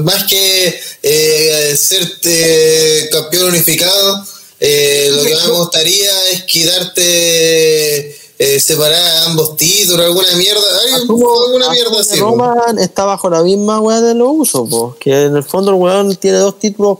más 0.00 0.24
que 0.24 0.80
eh, 1.00 1.76
ser 1.76 2.10
eh, 2.24 3.08
campeón 3.12 3.50
unificado, 3.50 4.26
eh, 4.58 5.12
lo 5.14 5.22
que 5.22 5.34
más 5.34 5.46
me 5.46 5.52
gustaría 5.52 6.30
es 6.30 6.42
quitarte 6.42 8.18
separar 8.58 9.28
ambos 9.28 9.56
títulos, 9.56 10.04
alguna 10.04 10.34
mierda, 10.34 10.60
alguna 10.96 11.70
mierda 11.70 12.00
así. 12.00 12.18
Roman 12.18 12.76
está 12.80 13.04
bajo 13.04 13.30
la 13.30 13.40
misma 13.44 13.78
weá 13.80 14.00
de 14.00 14.14
los 14.14 14.28
usos, 14.32 14.96
que 14.96 15.26
en 15.26 15.36
el 15.36 15.44
fondo 15.44 15.70
el 15.70 15.76
weón 15.76 16.16
tiene 16.16 16.38
dos 16.38 16.58
títulos, 16.58 16.98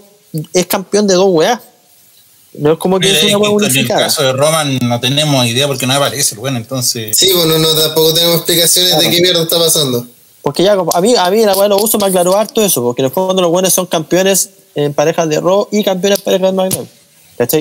es 0.52 0.66
campeón 0.66 1.06
de 1.06 1.14
dos 1.14 1.28
weas. 1.28 1.60
No 2.54 2.72
es 2.72 2.78
como 2.78 3.00
que 3.00 3.10
es 3.10 3.24
una 3.24 3.38
weá 3.38 3.50
unificada. 3.50 4.00
En 4.00 4.04
el 4.04 4.10
caso 4.10 4.22
de 4.22 4.32
Roman 4.32 4.78
no 4.82 5.00
tenemos 5.00 5.46
idea 5.46 5.66
porque 5.66 5.86
no 5.86 5.94
aparece 5.94 6.34
el 6.34 6.40
weón, 6.40 6.56
entonces. 6.56 7.16
Sí, 7.16 7.32
bueno, 7.32 7.58
no, 7.58 7.68
tampoco 7.68 8.12
tenemos 8.12 8.36
explicaciones 8.36 8.98
de 8.98 9.10
qué 9.10 9.20
mierda 9.22 9.42
está 9.42 9.58
pasando. 9.58 10.06
Porque 10.42 10.62
ya, 10.62 10.72
a 10.72 11.00
mí, 11.00 11.14
a 11.16 11.30
mí 11.30 11.44
la 11.44 11.54
weá 11.54 11.62
de 11.62 11.68
los 11.70 11.82
usos 11.82 12.00
me 12.00 12.08
aclaró 12.08 12.36
harto 12.36 12.62
eso, 12.62 12.82
porque 12.82 13.00
en 13.00 13.06
el 13.06 13.12
fondo 13.12 13.40
los 13.40 13.50
buenos 13.50 13.72
son 13.72 13.86
campeones 13.86 14.50
en 14.74 14.92
parejas 14.92 15.28
de 15.28 15.40
Raw 15.40 15.68
y 15.70 15.82
campeones 15.84 16.18
en 16.18 16.24
parejas 16.24 16.50
de 16.50 16.52
SmackDown. 16.52 17.01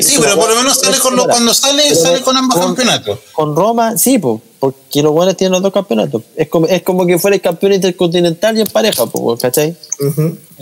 Sí, 0.03 0.15
pero 0.21 0.35
por 0.35 0.49
lo 0.49 0.55
menos 0.55 0.77
sale 0.77 0.97
con 0.99 1.15
cuando 1.31 1.53
sale, 1.53 1.95
sale 1.95 2.21
con 2.21 2.37
ambos 2.37 2.57
campeonatos. 2.67 3.19
Con 3.31 3.55
Roma, 3.55 3.97
sí, 3.97 4.19
porque 4.59 5.01
los 5.01 5.11
buenos 5.11 5.35
tienen 5.37 5.53
los 5.53 5.61
dos 5.61 5.73
campeonatos. 5.73 6.21
Es 6.35 6.47
como, 6.49 6.67
es 6.67 6.83
como 6.83 7.05
que 7.05 7.17
fuera 7.17 7.35
el 7.35 7.41
campeón 7.41 7.73
intercontinental 7.73 8.57
y 8.57 8.61
en 8.61 8.67
pareja, 8.67 9.03
¿cachai? 9.39 9.75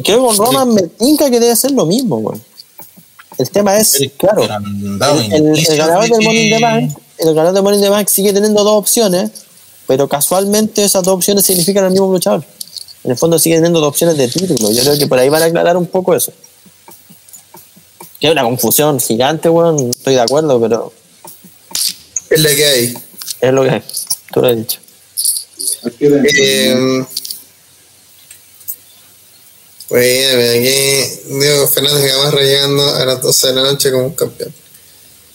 Creo 0.03 0.19
que 0.19 0.25
con 0.25 0.37
Roma 0.37 0.65
me 0.65 0.83
tinca 0.83 1.29
que 1.29 1.39
debe 1.39 1.55
ser 1.55 1.71
lo 1.71 1.85
mismo, 1.85 2.17
güey. 2.19 2.39
el 3.37 3.49
tema 3.49 3.77
es, 3.77 3.97
Pero- 4.19 4.41
claro, 4.97 5.13
el, 5.19 5.25
el- 5.25 5.33
el 5.33 5.47
indicios 5.47 5.77
ganador 5.77 6.03
de 6.03 6.09
del 6.09 6.35
in 6.35 6.49
the 6.57 6.61
Bank, 6.61 6.97
el 7.17 7.27
ganador 7.33 7.53
del 7.53 7.63
Money 7.63 7.79
in 7.79 7.83
the 7.83 7.89
Bank 7.89 8.07
sigue 8.09 8.33
teniendo 8.33 8.63
dos 8.63 8.73
opciones, 8.77 9.31
pero 9.87 10.07
casualmente 10.09 10.83
esas 10.83 11.03
dos 11.03 11.15
opciones 11.15 11.45
significan 11.45 11.83
al 11.85 11.91
mismo 11.91 12.11
luchador. 12.11 12.43
En 13.03 13.11
el 13.11 13.17
fondo 13.17 13.39
sigue 13.39 13.55
teniendo 13.55 13.79
dos 13.79 13.89
opciones 13.89 14.17
de 14.17 14.27
título. 14.27 14.71
Yo 14.71 14.81
creo 14.83 14.97
que 14.97 15.07
por 15.07 15.17
ahí 15.19 15.29
van 15.29 15.41
a 15.41 15.45
aclarar 15.45 15.77
un 15.77 15.85
poco 15.87 16.13
eso. 16.15 16.31
Que 18.19 18.27
es 18.27 18.31
una 18.31 18.43
confusión 18.43 18.99
gigante, 18.99 19.49
weón. 19.49 19.91
estoy 19.91 20.15
de 20.15 20.21
acuerdo, 20.21 20.59
pero 20.59 20.93
Es 22.29 22.39
la 22.41 22.49
que 22.55 22.65
hay. 22.65 22.93
es 23.41 23.53
lo 23.53 23.63
que 23.63 23.77
es. 23.77 23.83
Tú 24.33 24.41
lo 24.41 24.47
has 24.49 24.57
dicho. 24.57 24.79
Eh, 25.99 27.05
bueno, 29.89 30.51
aquí 30.51 31.39
Diego 31.39 31.67
Fernández 31.67 32.13
Gamarra 32.13 32.41
llegando 32.41 32.95
a 32.95 33.05
las 33.05 33.21
12 33.21 33.47
de 33.47 33.53
la 33.53 33.63
noche 33.63 33.91
como 33.91 34.05
un 34.07 34.13
campeón. 34.13 34.53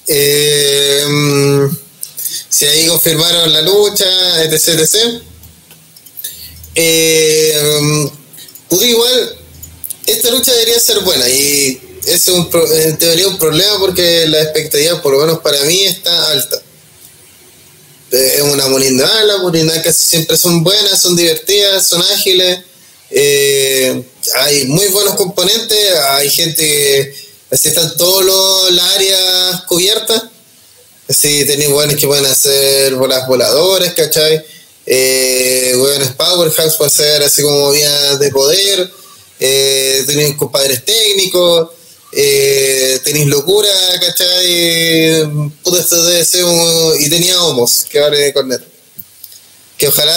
Eh, 0.07 1.69
si 2.49 2.67
ahí 2.67 2.87
confirmaron 2.87 3.53
la 3.53 3.63
lucha, 3.63 4.45
etc. 4.45 4.69
etc. 4.69 5.23
Eh, 6.77 8.11
puta, 8.69 8.85
igual, 8.85 9.37
esta 10.07 10.31
lucha 10.31 10.53
debería 10.53 10.79
ser 10.79 11.01
buena 11.01 11.29
y 11.29 11.81
es 12.07 12.29
un, 12.29 12.49
en 12.73 12.99
teoría 12.99 13.29
un 13.29 13.39
problema 13.39 13.79
porque 13.79 14.27
la 14.29 14.43
expectativa, 14.43 15.01
por 15.01 15.15
lo 15.15 15.21
menos 15.21 15.39
para 15.41 15.63
mí, 15.65 15.85
está 15.85 16.31
alta. 16.31 16.61
Es 18.11 18.43
una 18.43 18.69
molinda 18.69 19.25
las 19.25 19.41
molindas 19.41 19.83
casi 19.83 20.07
siempre 20.07 20.37
son 20.37 20.63
buenas, 20.63 21.01
son 21.01 21.17
divertidas, 21.17 21.89
son 21.89 22.01
ágiles, 22.03 22.61
eh, 23.11 24.03
hay 24.35 24.67
muy 24.67 24.87
buenos 24.89 25.15
componentes, 25.15 25.95
hay 26.11 26.31
gente 26.31 26.63
que 26.63 27.15
así 27.51 27.69
están 27.69 27.97
todas 27.97 28.73
las 28.73 28.95
áreas 28.95 29.63
cubiertas, 29.67 30.23
así 31.09 31.45
tenéis 31.45 31.71
buenos 31.71 31.97
que 31.97 32.07
pueden 32.07 32.27
hacer 32.27 32.95
bolas 32.95 33.27
voladores, 33.27 33.93
¿cachai? 33.95 34.45
Eh, 34.87 35.75
buenos 35.77 36.13
powerhouse 36.13 36.77
para 36.77 36.89
hacer 36.89 37.23
así 37.23 37.43
como 37.43 37.71
vías 37.71 38.19
de 38.21 38.31
poder, 38.31 38.91
eh, 39.41 40.05
tenéis 40.07 40.37
compadres 40.37 40.85
técnicos, 40.85 41.71
eh, 42.17 43.01
tenéis 43.05 43.27
locura, 43.27 43.71
¿cachai? 44.01 45.25
Puta, 45.63 45.81
esto 45.81 46.03
debe 46.05 46.25
ser 46.25 46.45
Y 47.01 47.11
tenía 47.11 47.43
homos, 47.43 47.87
que 47.89 48.01
vale 48.01 48.19
de 48.19 48.33
corneta. 48.33 48.65
Que 49.77 49.89
ojalá 49.89 50.17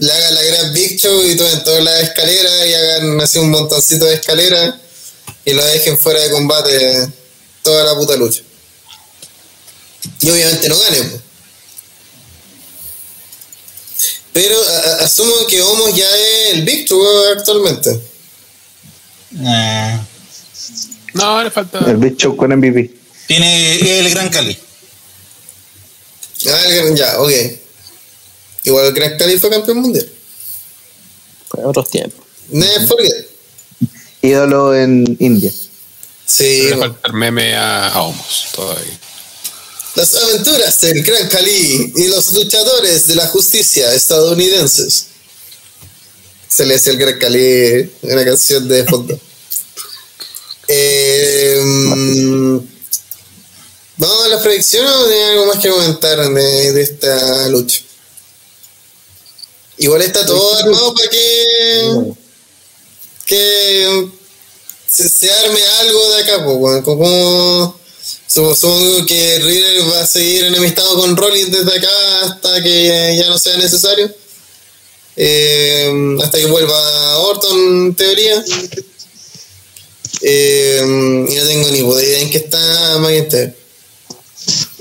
le 0.00 0.12
hagan 0.12 0.34
la 0.34 0.42
gran 0.42 0.72
Big 0.72 1.00
Show 1.00 1.24
y 1.24 1.36
tomen 1.36 1.64
todas 1.64 1.82
las 1.82 2.02
escaleras 2.02 2.66
y 2.66 2.74
hagan 2.74 3.20
así 3.20 3.38
un 3.38 3.50
montoncito 3.50 4.04
de 4.04 4.14
escaleras 4.14 4.74
y 5.44 5.52
lo 5.52 5.64
dejen 5.64 5.98
fuera 5.98 6.20
de 6.20 6.30
combate 6.30 7.08
toda 7.62 7.84
la 7.84 7.94
puta 7.94 8.16
lucha. 8.16 8.42
Y 10.20 10.30
obviamente 10.30 10.68
no 10.68 10.78
gane, 10.78 11.02
pues. 11.02 11.22
Pero 14.32 14.56
asumo 15.00 15.46
que 15.48 15.60
Homos 15.60 15.94
ya 15.94 16.08
es 16.16 16.54
el 16.54 16.62
Big 16.62 16.88
actualmente. 17.36 18.00
Eh, 19.38 19.98
No, 21.14 21.42
le 21.42 21.50
falta. 21.50 21.78
El 21.90 21.96
bicho 21.96 22.36
con 22.36 22.50
MVP. 22.56 22.90
tiene 23.26 24.00
el 24.00 24.10
Gran 24.10 24.28
Cali. 24.28 24.56
Ah, 26.48 26.64
el- 26.68 26.96
ya, 26.96 27.20
ok. 27.20 27.30
Igual 28.64 28.86
el 28.86 28.92
Gran 28.92 29.18
Cali 29.18 29.38
fue 29.38 29.50
campeón 29.50 29.78
mundial. 29.78 30.08
En 31.58 31.64
otros 31.66 31.90
tiempos. 31.90 32.24
Never 32.48 32.86
forget. 32.86 33.28
Ídolo 34.22 34.74
en 34.74 35.16
India. 35.18 35.52
Sí, 36.26 36.62
le 36.62 36.74
bueno. 36.76 36.92
falta 36.94 37.08
el 37.08 37.14
meme 37.14 37.54
a, 37.56 37.88
a 37.88 38.02
Homos 38.02 38.46
todavía. 38.54 38.98
las 39.96 40.14
aventuras 40.14 40.80
del 40.80 41.02
Gran 41.02 41.28
Cali 41.28 41.92
y 41.96 42.06
los 42.08 42.32
luchadores 42.32 43.06
de 43.08 43.14
la 43.16 43.26
justicia 43.26 43.92
estadounidenses. 43.94 45.06
Se 46.48 46.64
le 46.66 46.74
hace 46.74 46.90
el 46.90 46.98
Gran 46.98 47.18
Cali 47.18 47.90
una 48.02 48.24
canción 48.24 48.68
de 48.68 48.84
fondo. 48.84 49.18
Eh, 50.72 51.60
mm, 51.64 52.58
Vamos 54.00 54.24
a 54.24 54.28
las 54.28 54.42
predicciones 54.42 54.90
o 54.90 55.06
hay 55.10 55.22
algo 55.32 55.44
más 55.44 55.58
que 55.58 55.68
comentar 55.68 56.26
de, 56.32 56.72
de 56.72 56.82
esta 56.82 57.48
lucha. 57.48 57.82
Igual 59.76 60.00
está 60.00 60.24
todo 60.24 60.56
armado 60.56 60.94
para 60.94 61.10
que, 61.10 62.12
que 63.26 64.08
se, 64.86 65.06
se 65.06 65.30
arme 65.30 65.60
algo 65.80 66.12
de 66.12 66.22
acá, 66.22 66.44
pues, 66.44 66.82
como 66.82 67.78
supongo, 68.26 68.54
supongo 68.54 69.04
que 69.04 69.38
Riddle 69.38 69.82
va 69.90 70.00
a 70.00 70.06
seguir 70.06 70.44
enemistado 70.44 70.94
con 70.96 71.14
Rollins 71.14 71.50
desde 71.50 71.76
acá 71.76 72.20
hasta 72.22 72.62
que 72.62 73.16
ya 73.18 73.28
no 73.28 73.38
sea 73.38 73.58
necesario. 73.58 74.10
Eh, 75.16 76.16
hasta 76.22 76.38
que 76.38 76.46
vuelva 76.46 77.18
Orton, 77.18 77.86
en 77.86 77.94
teoría. 77.94 78.42
Eh, 80.22 80.80
y 81.28 81.34
no 81.34 81.46
tengo 81.46 81.70
ni 81.70 81.78
idea 81.78 82.20
en 82.20 82.30
qué 82.30 82.38
está 82.38 82.98
McIntyre. 82.98 83.54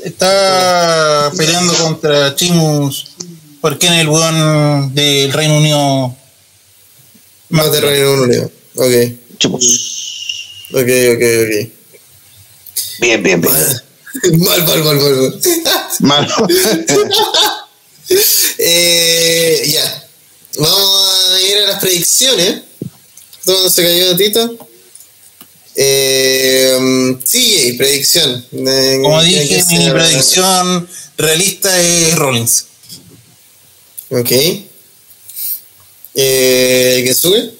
Está 0.04 1.32
peleando 1.38 1.74
contra 1.76 2.36
Chimus 2.36 3.06
porque 3.62 3.88
en 3.88 3.94
el 3.94 4.10
weón 4.10 4.94
del 4.94 5.32
Reino 5.34 5.58
Unido. 5.58 6.16
Más 7.50 7.72
de 7.72 7.82
Reino 7.82 8.24
Unido. 8.24 8.52
Ok, 8.76 8.92
Chupos. 9.38 10.68
ok, 10.72 10.80
ok, 10.80 11.24
ok. 11.44 11.72
Bien, 13.00 13.24
bien, 13.24 13.42
bien. 13.42 13.54
Mal, 14.40 14.64
mal, 14.66 14.84
mal, 14.84 14.96
mal. 14.96 15.40
mal. 16.00 16.28
Malo. 16.28 16.48
Eh, 18.58 19.70
ya. 19.72 20.08
Vamos 20.58 21.32
a 21.32 21.42
ir 21.42 21.58
a 21.60 21.68
las 21.68 21.80
predicciones. 21.80 22.62
¿Dónde 23.46 23.70
se 23.70 23.84
cayó 23.84 24.18
Tito? 24.18 24.69
Eh, 25.82 27.18
sí, 27.24 27.74
predicción. 27.78 28.46
Eh, 28.52 29.00
Como 29.02 29.22
¿qué- 29.22 29.26
dije, 29.28 29.64
mi 29.70 29.90
predicción 29.90 30.90
realista 31.18 31.80
es 31.82 32.16
Rollins. 32.18 32.66
Ok. 34.10 34.32
Eh, 36.16 37.02
¿Qué 37.06 37.14
sube? 37.14 37.54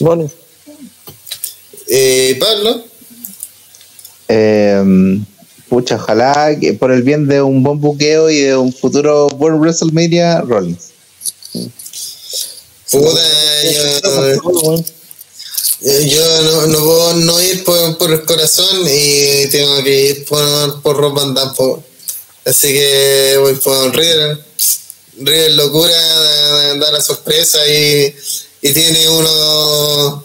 Bueno, 0.00 0.30
Eh, 1.90 2.36
Pablo. 2.38 2.84
Eh, 4.28 5.18
pucha, 5.70 5.94
ojalá 5.96 6.54
que 6.60 6.74
por 6.74 6.92
el 6.92 7.02
bien 7.02 7.26
de 7.26 7.40
un 7.40 7.62
buen 7.62 7.80
buqueo 7.80 8.28
y 8.28 8.40
de 8.40 8.54
un 8.58 8.70
futuro 8.70 9.28
buen 9.28 9.54
WrestleMania, 9.58 10.42
Rollins. 10.42 10.88
Puta, 12.90 13.22
yo, 13.64 13.82
Eh, 14.26 14.84
Yo 15.80 16.42
no, 16.42 16.66
no 16.66 16.78
puedo 16.78 17.14
no 17.14 17.40
ir 17.40 17.62
por, 17.62 17.98
por 17.98 18.10
el 18.12 18.24
corazón 18.24 18.86
y 18.88 19.46
tengo 19.48 19.82
que 19.84 20.00
ir 20.00 20.24
por, 20.24 20.82
por 20.82 20.96
Rob 20.96 21.14
Van. 21.14 21.34
Así 22.44 22.68
que 22.68 23.36
voy 23.38 23.54
por 23.54 23.94
Riddle. 23.94 24.38
Riddle 25.18 25.50
locura, 25.50 25.94
da, 26.76 26.92
la 26.92 27.00
sorpresa 27.00 27.58
y, 27.68 28.14
y 28.62 28.72
tiene 28.72 29.08
uno 29.08 30.24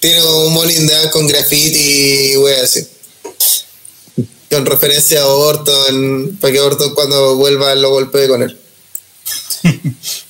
tiene 0.00 0.22
un 0.22 0.52
Molin 0.52 0.86
de 0.86 1.10
con 1.12 1.26
graffiti 1.26 2.32
y 2.32 2.36
wey 2.36 2.60
así. 2.60 2.86
Con 4.50 4.66
referencia 4.66 5.22
a 5.22 5.26
Orton, 5.26 6.38
para 6.40 6.52
que 6.52 6.60
Orton 6.60 6.94
cuando 6.94 7.36
vuelva 7.36 7.74
lo 7.76 7.90
golpee 7.90 8.26
con 8.26 8.42
él. 8.42 8.58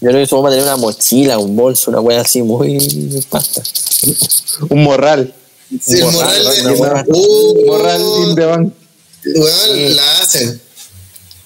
Yo 0.00 0.08
creo 0.08 0.12
que 0.14 0.22
eso 0.22 0.36
vamos 0.36 0.48
a 0.50 0.52
tener 0.52 0.64
una 0.64 0.76
mochila, 0.76 1.38
un 1.38 1.54
bolso, 1.56 1.90
una 1.90 2.00
wea 2.00 2.20
así 2.22 2.42
muy 2.42 2.78
pasta. 3.28 3.62
Un 4.70 4.82
morral. 4.82 5.34
Sí, 5.84 5.98
el 5.98 6.04
Morral, 6.06 6.42
moral 6.76 7.04
de. 7.06 7.12
Uh, 7.12 7.50
Un 7.60 7.66
morral 7.66 8.00
in 8.28 8.34
the 8.34 8.46
bank. 8.46 8.72
Weón, 9.36 9.96
la 9.96 10.18
hacen. 10.20 10.60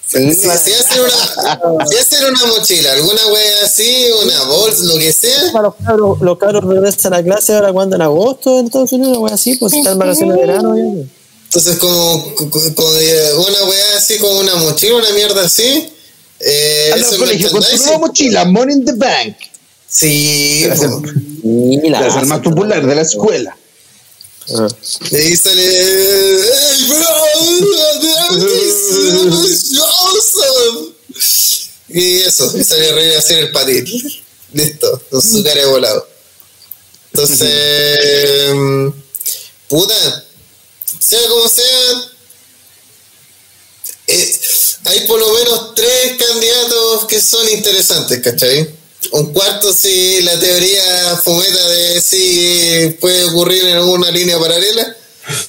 Si, 0.06 0.32
si 0.35 0.48
hacen 0.48 1.01
una, 1.01 1.86
si 1.86 1.97
hacen 1.97 2.24
una 2.31 2.47
mochila, 2.47 2.93
alguna 2.93 3.26
wea 3.32 3.64
así, 3.64 4.06
una 4.24 4.43
bolsa, 4.44 4.85
lo 4.85 4.97
que 4.97 5.12
sea, 5.12 5.51
Los 5.60 5.74
cabros, 5.85 6.20
los 6.20 6.39
cabros 6.39 6.64
regresan 6.64 7.14
a 7.14 7.22
clase 7.24 7.52
ahora 7.55 7.72
cuando 7.72 7.97
en 7.97 8.02
agosto 8.02 8.60
en 8.60 8.66
Estados 8.66 8.93
Unidos, 8.93 9.10
una 9.16 9.20
wea 9.26 9.35
así, 9.35 9.56
pues 9.56 9.72
están 9.72 9.94
en 9.94 9.98
vacaciones 9.98 10.36
de 10.36 10.40
verano. 10.47 10.76
ya, 10.76 10.82
entonces 11.47 11.78
como, 11.78 12.35
como- 12.36 12.74
como 12.74 12.93
de- 12.93 13.35
una 13.35 13.64
wea 13.64 13.97
así, 13.98 14.18
como 14.18 14.39
una 14.39 14.55
mochila, 14.56 14.97
una 14.97 15.10
mierda 15.10 15.43
así. 15.44 15.90
Eh, 16.46 16.90
Anda 16.92 17.06
eso 17.06 17.14
al 17.14 17.20
colegio 17.20 17.50
con 17.50 17.62
tu 17.62 17.76
nueva 17.76 17.98
mochila, 17.98 18.44
Money 18.44 18.74
in 18.74 18.84
the 18.84 18.92
Bank. 18.92 19.36
Sí, 19.88 20.64
Es 20.64 20.80
el, 20.82 22.26
más 22.26 22.40
popular 22.40 22.84
de 22.86 22.94
la 22.94 23.02
escuela. 23.02 23.56
Ah. 24.50 24.68
Y 25.10 25.16
ahí 25.16 25.36
sale. 25.36 25.62
¡Hey, 25.64 26.86
bro! 26.88 27.06
Awesome! 29.86 30.94
Y 31.88 32.20
eso, 32.22 32.52
y 32.58 32.64
sale 32.64 32.90
a 32.90 32.94
reír 32.94 33.14
a 33.14 33.18
hacer 33.20 33.38
el 33.38 33.52
patín. 33.52 33.86
Listo, 34.52 35.02
con 35.10 35.22
su 35.22 35.42
cara 35.42 35.60
de 35.60 35.66
volado. 35.66 36.08
Entonces. 37.12 38.50
puta, 39.68 40.24
sea 40.98 41.28
como 41.28 41.48
sea, 41.48 42.10
eh, 44.06 44.40
hay 44.85 45.01
por 45.06 45.19
lo 45.19 45.32
menos 45.32 45.74
tres 45.74 46.15
candidatos 46.19 47.06
que 47.06 47.20
son 47.20 47.48
interesantes, 47.48 48.20
¿cachai? 48.20 48.69
Un 49.12 49.32
cuarto 49.32 49.73
si 49.73 50.23
la 50.23 50.39
teoría 50.39 51.16
fometa 51.23 51.69
de 51.69 52.01
si 52.01 52.97
puede 53.01 53.24
ocurrir 53.24 53.65
en 53.65 53.77
alguna 53.77 54.11
línea 54.11 54.39
paralela 54.39 54.97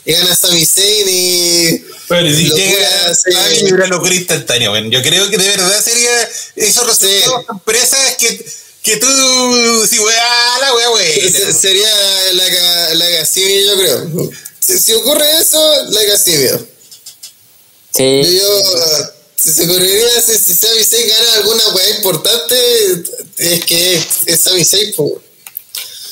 y 0.05 0.11
gana 0.13 0.35
Sami 0.35 0.65
Zayn 0.65 1.07
y 1.09 1.83
Pero 2.07 2.27
si 2.35 2.49
llega 2.49 3.15
sí. 3.15 3.35
a 3.35 3.63
mí 3.63 3.71
una 3.71 3.87
locura 3.87 4.13
instantánea, 4.13 4.69
bueno. 4.69 4.89
Yo 4.89 5.01
creo 5.01 5.29
que 5.29 5.37
de 5.37 5.47
verdad 5.49 5.83
sería 5.83 6.29
esos 6.55 6.85
resultados 6.85 7.45
sorpresas 7.45 8.17
que, 8.17 8.45
que 8.83 8.97
tú, 8.97 9.87
si 9.89 9.99
weá, 9.99 10.59
la 10.61 10.73
weá, 10.75 10.91
weá. 10.91 11.53
sería 11.53 11.89
la, 12.33 12.93
la 12.95 13.09
Casimir, 13.19 13.65
yo 13.65 13.77
creo. 13.77 14.31
Si, 14.59 14.77
si 14.79 14.93
ocurre 14.93 15.25
eso, 15.39 15.83
la 15.89 16.05
Casimir. 16.05 16.69
Sí. 17.93 18.21
Yo, 18.23 18.31
yo, 18.31 19.14
si 19.45 19.51
se 19.51 19.63
ocurriría, 19.65 20.21
si, 20.21 20.37
si 20.37 20.53
Sami 20.55 20.83
Zayn 20.83 21.07
gana 21.07 21.33
alguna 21.35 21.67
weá 21.75 21.89
importante, 21.97 22.55
es 23.37 23.65
que 23.65 23.95
es, 23.95 24.05
es 24.25 24.39
Sami 24.41 24.65
Zayn, 24.65 24.93
po. 24.95 25.21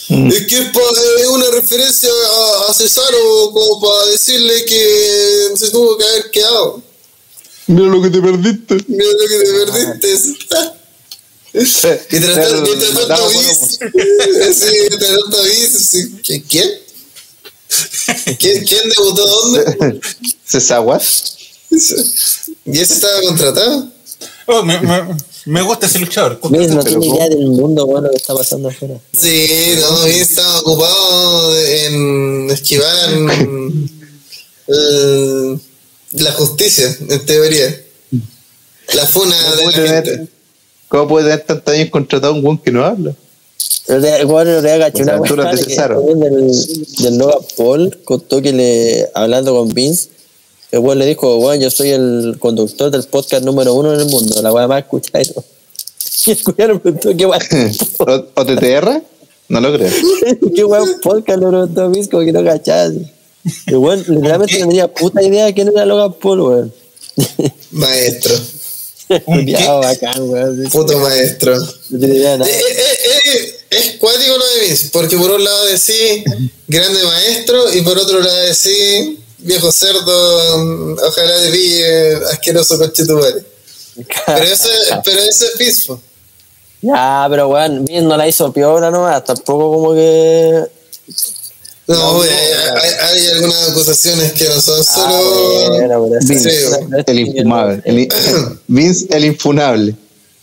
Es 0.10 0.46
que 0.48 0.58
es, 0.58 0.70
pa- 0.70 1.22
es 1.22 1.28
una 1.28 1.50
referencia 1.52 2.10
a, 2.10 2.70
a 2.70 2.74
Cesaro 2.74 3.52
como 3.52 3.82
para 3.82 4.06
decirle 4.12 4.66
que 4.66 5.50
se 5.58 5.70
tuvo 5.72 5.98
que 5.98 6.04
haber 6.06 6.30
quedado. 6.30 6.84
Mira 7.68 7.88
lo 7.88 8.02
que 8.02 8.10
te 8.10 8.22
perdiste. 8.22 8.78
Mira 8.88 9.06
lo 9.06 9.28
que 9.28 9.38
te 9.40 9.46
perdiste. 9.72 10.10
Mientras 12.12 12.36
tanto, 12.36 12.76
Matado 12.94 13.24
por 13.32 13.44
Vince- 13.44 14.54
sí, 14.54 14.90
sí, 15.84 16.00
¿qui- 16.22 16.44
¿quién? 16.50 16.70
¿Quién, 18.38 18.66
¿Quién 18.66 18.90
debutó 18.90 19.26
dónde? 19.26 20.00
¿Cesaguas? 20.46 21.38
¿Y 22.66 22.80
ese 22.80 22.94
estaba 22.96 23.22
contratado? 23.22 23.88
Oh, 24.48 24.64
me, 24.64 24.80
me, 24.82 25.02
me 25.46 25.62
gusta 25.62 25.86
ese 25.88 26.00
luchador. 26.00 26.40
Vince 26.50 26.76
no 26.76 26.84
tiene 26.84 27.06
idea 27.06 27.30
del 27.30 27.48
mundo 27.48 27.86
bueno 27.86 28.10
que 28.10 28.18
está 28.18 28.34
pasando 28.34 28.70
afuera. 28.70 28.96
Sí, 29.14 29.48
no, 29.80 30.04
Vince 30.06 30.22
estaba 30.22 30.60
ocupado 30.62 31.58
en 31.60 32.50
esquivar 32.52 33.10
el- 34.68 35.60
la 36.14 36.32
justicia, 36.34 36.96
en 37.10 37.26
teoría. 37.26 37.82
La 38.94 39.06
funa 39.08 39.36
de 39.36 39.44
¿Cómo 39.44 39.56
la 39.56 39.64
puede 39.76 39.88
gente. 39.88 40.12
tener, 40.12 40.28
cómo 40.88 41.08
puede 41.08 41.26
tener 41.30 41.46
tantos 41.46 41.74
años 41.74 41.90
contratado 41.90 42.34
a 42.34 42.36
un 42.36 42.46
weón 42.46 42.58
que 42.60 42.72
no 42.72 42.86
habla? 42.86 43.16
El 43.88 44.26
weón 44.26 44.48
le 44.48 44.60
una 44.60 45.52
de 45.52 45.66
del, 46.30 46.52
del 47.00 47.18
Logan 47.18 47.40
Paul 47.58 48.00
contó 48.04 48.42
que 48.42 48.54
le, 48.54 49.10
hablando 49.16 49.56
con 49.56 49.70
Vince, 49.74 50.10
el 50.74 50.80
weón 50.80 50.98
le 50.98 51.06
dijo, 51.06 51.38
weón, 51.38 51.62
yo 51.62 51.70
soy 51.70 51.92
el 51.92 52.38
conductor 52.40 52.90
del 52.90 53.04
podcast 53.04 53.46
número 53.46 53.76
uno 53.76 53.94
en 53.94 54.00
el 54.00 54.08
mundo, 54.08 54.42
la 54.42 54.52
weá 54.52 54.68
más 54.68 54.82
escuchada 54.82 55.22
y 55.24 55.28
todo. 55.28 55.46
Y 56.26 56.62
le 56.68 56.80
preguntó, 56.80 57.16
¿qué 57.16 57.26
weá? 57.28 57.40
¿O, 58.00 58.26
o 58.34 58.46
TTR? 58.46 59.04
No 59.50 59.62
lo 59.62 59.72
creo. 59.72 59.92
¿Qué 60.56 60.64
weón 60.64 61.00
podcast 61.00 61.40
le 61.40 61.48
preguntó? 61.48 61.92
Como 62.10 62.26
que 62.26 62.32
no 62.32 62.44
cachaba. 62.44 62.86
así. 62.86 63.06
El 63.68 63.78
weón 63.78 64.04
literalmente 64.08 64.60
no 64.60 64.68
tenía 64.68 64.88
puta 64.92 65.22
idea 65.22 65.46
de 65.46 65.54
quién 65.54 65.68
era 65.68 65.86
Logan 65.86 66.14
Paul, 66.14 66.42
weón. 66.42 66.74
Maestro, 67.70 68.36
Culiao 69.26 69.80
bacán, 69.80 70.28
weón. 70.28 70.64
puto 70.72 70.98
maestro. 70.98 71.56
No 71.92 72.00
tenía 72.00 72.16
idea 72.16 72.32
de 72.32 72.38
nada. 72.40 72.50
Eh, 72.50 72.62
eh, 72.62 72.98
eh, 73.26 73.56
es 73.70 73.92
cuático 74.00 74.36
lo 74.36 74.46
de 74.56 74.66
Vince, 74.66 74.90
porque 74.92 75.18
por 75.18 75.30
un 75.30 75.44
lado 75.44 75.66
decís 75.66 76.24
grande 76.68 77.04
maestro 77.04 77.72
y 77.76 77.82
por 77.82 77.96
otro 78.00 78.20
lado 78.22 78.42
decís 78.42 79.20
viejo 79.44 79.72
cerdo, 79.72 80.58
mm, 80.58 80.94
ojalá 81.08 81.42
te 81.42 81.50
pille 81.52 82.16
asqueroso 82.32 82.78
conchetumare. 82.78 83.44
Pero 84.26 84.44
eso, 84.44 84.68
pero 85.04 85.20
eso 85.22 85.46
es 85.46 85.58
Vince, 85.58 85.86
po. 85.88 86.00
Ya, 86.82 87.28
pero 87.30 87.48
weón, 87.50 87.86
Vince 87.86 88.02
no 88.02 88.18
la 88.18 88.28
hizo 88.28 88.52
piola 88.52 88.90
nomás, 88.92 89.24
tampoco 89.24 89.72
como 89.76 89.94
que. 89.94 90.64
No, 91.86 91.96
No, 92.14 92.22
hay, 92.22 92.30
hay 93.02 93.28
algunas 93.28 93.70
acusaciones 93.70 94.32
que 94.34 94.46
no 94.48 94.60
son 94.62 94.80
Ah, 94.80 94.84
solo. 94.84 95.70
bueno, 95.78 96.10
Vince, 96.22 96.50
Sí, 96.50 96.76
el 97.08 97.20
infumable. 97.20 97.82
El, 97.86 98.08
Vince, 98.68 99.08
el 99.10 99.26
infunable. 99.26 99.96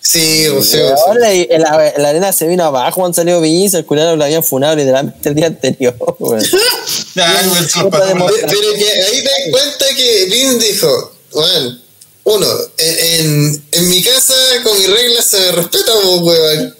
Sí, 0.02 0.46
o 0.48 0.62
sea, 0.62 0.94
Ahora 0.94 1.28
la, 1.30 1.92
la 1.98 2.08
arena 2.08 2.32
se 2.32 2.46
vino 2.46 2.64
abajo 2.64 3.00
cuando 3.00 3.14
salió 3.14 3.40
Vince, 3.40 3.76
el 3.76 3.84
culero 3.84 4.16
lo 4.16 4.24
habían 4.24 4.42
funado 4.42 4.74
literalmente 4.74 5.28
el 5.28 5.34
día 5.34 5.46
anterior, 5.48 5.94
güey, 6.18 6.42
Pero 7.14 8.74
que 8.74 8.90
ahí 8.90 9.18
te 9.18 9.24
das 9.24 9.40
cuenta 9.50 9.86
que 9.94 10.24
Vince 10.26 10.72
dijo, 10.72 11.12
bueno, 11.32 11.78
uno, 12.24 12.46
en, 12.78 13.64
en, 13.72 13.88
mi 13.88 14.02
casa 14.02 14.34
con 14.62 14.78
mis 14.78 14.88
reglas 14.88 15.26
se 15.26 15.38
me 15.38 15.52
respeta, 15.52 15.92
weón. 15.98 16.76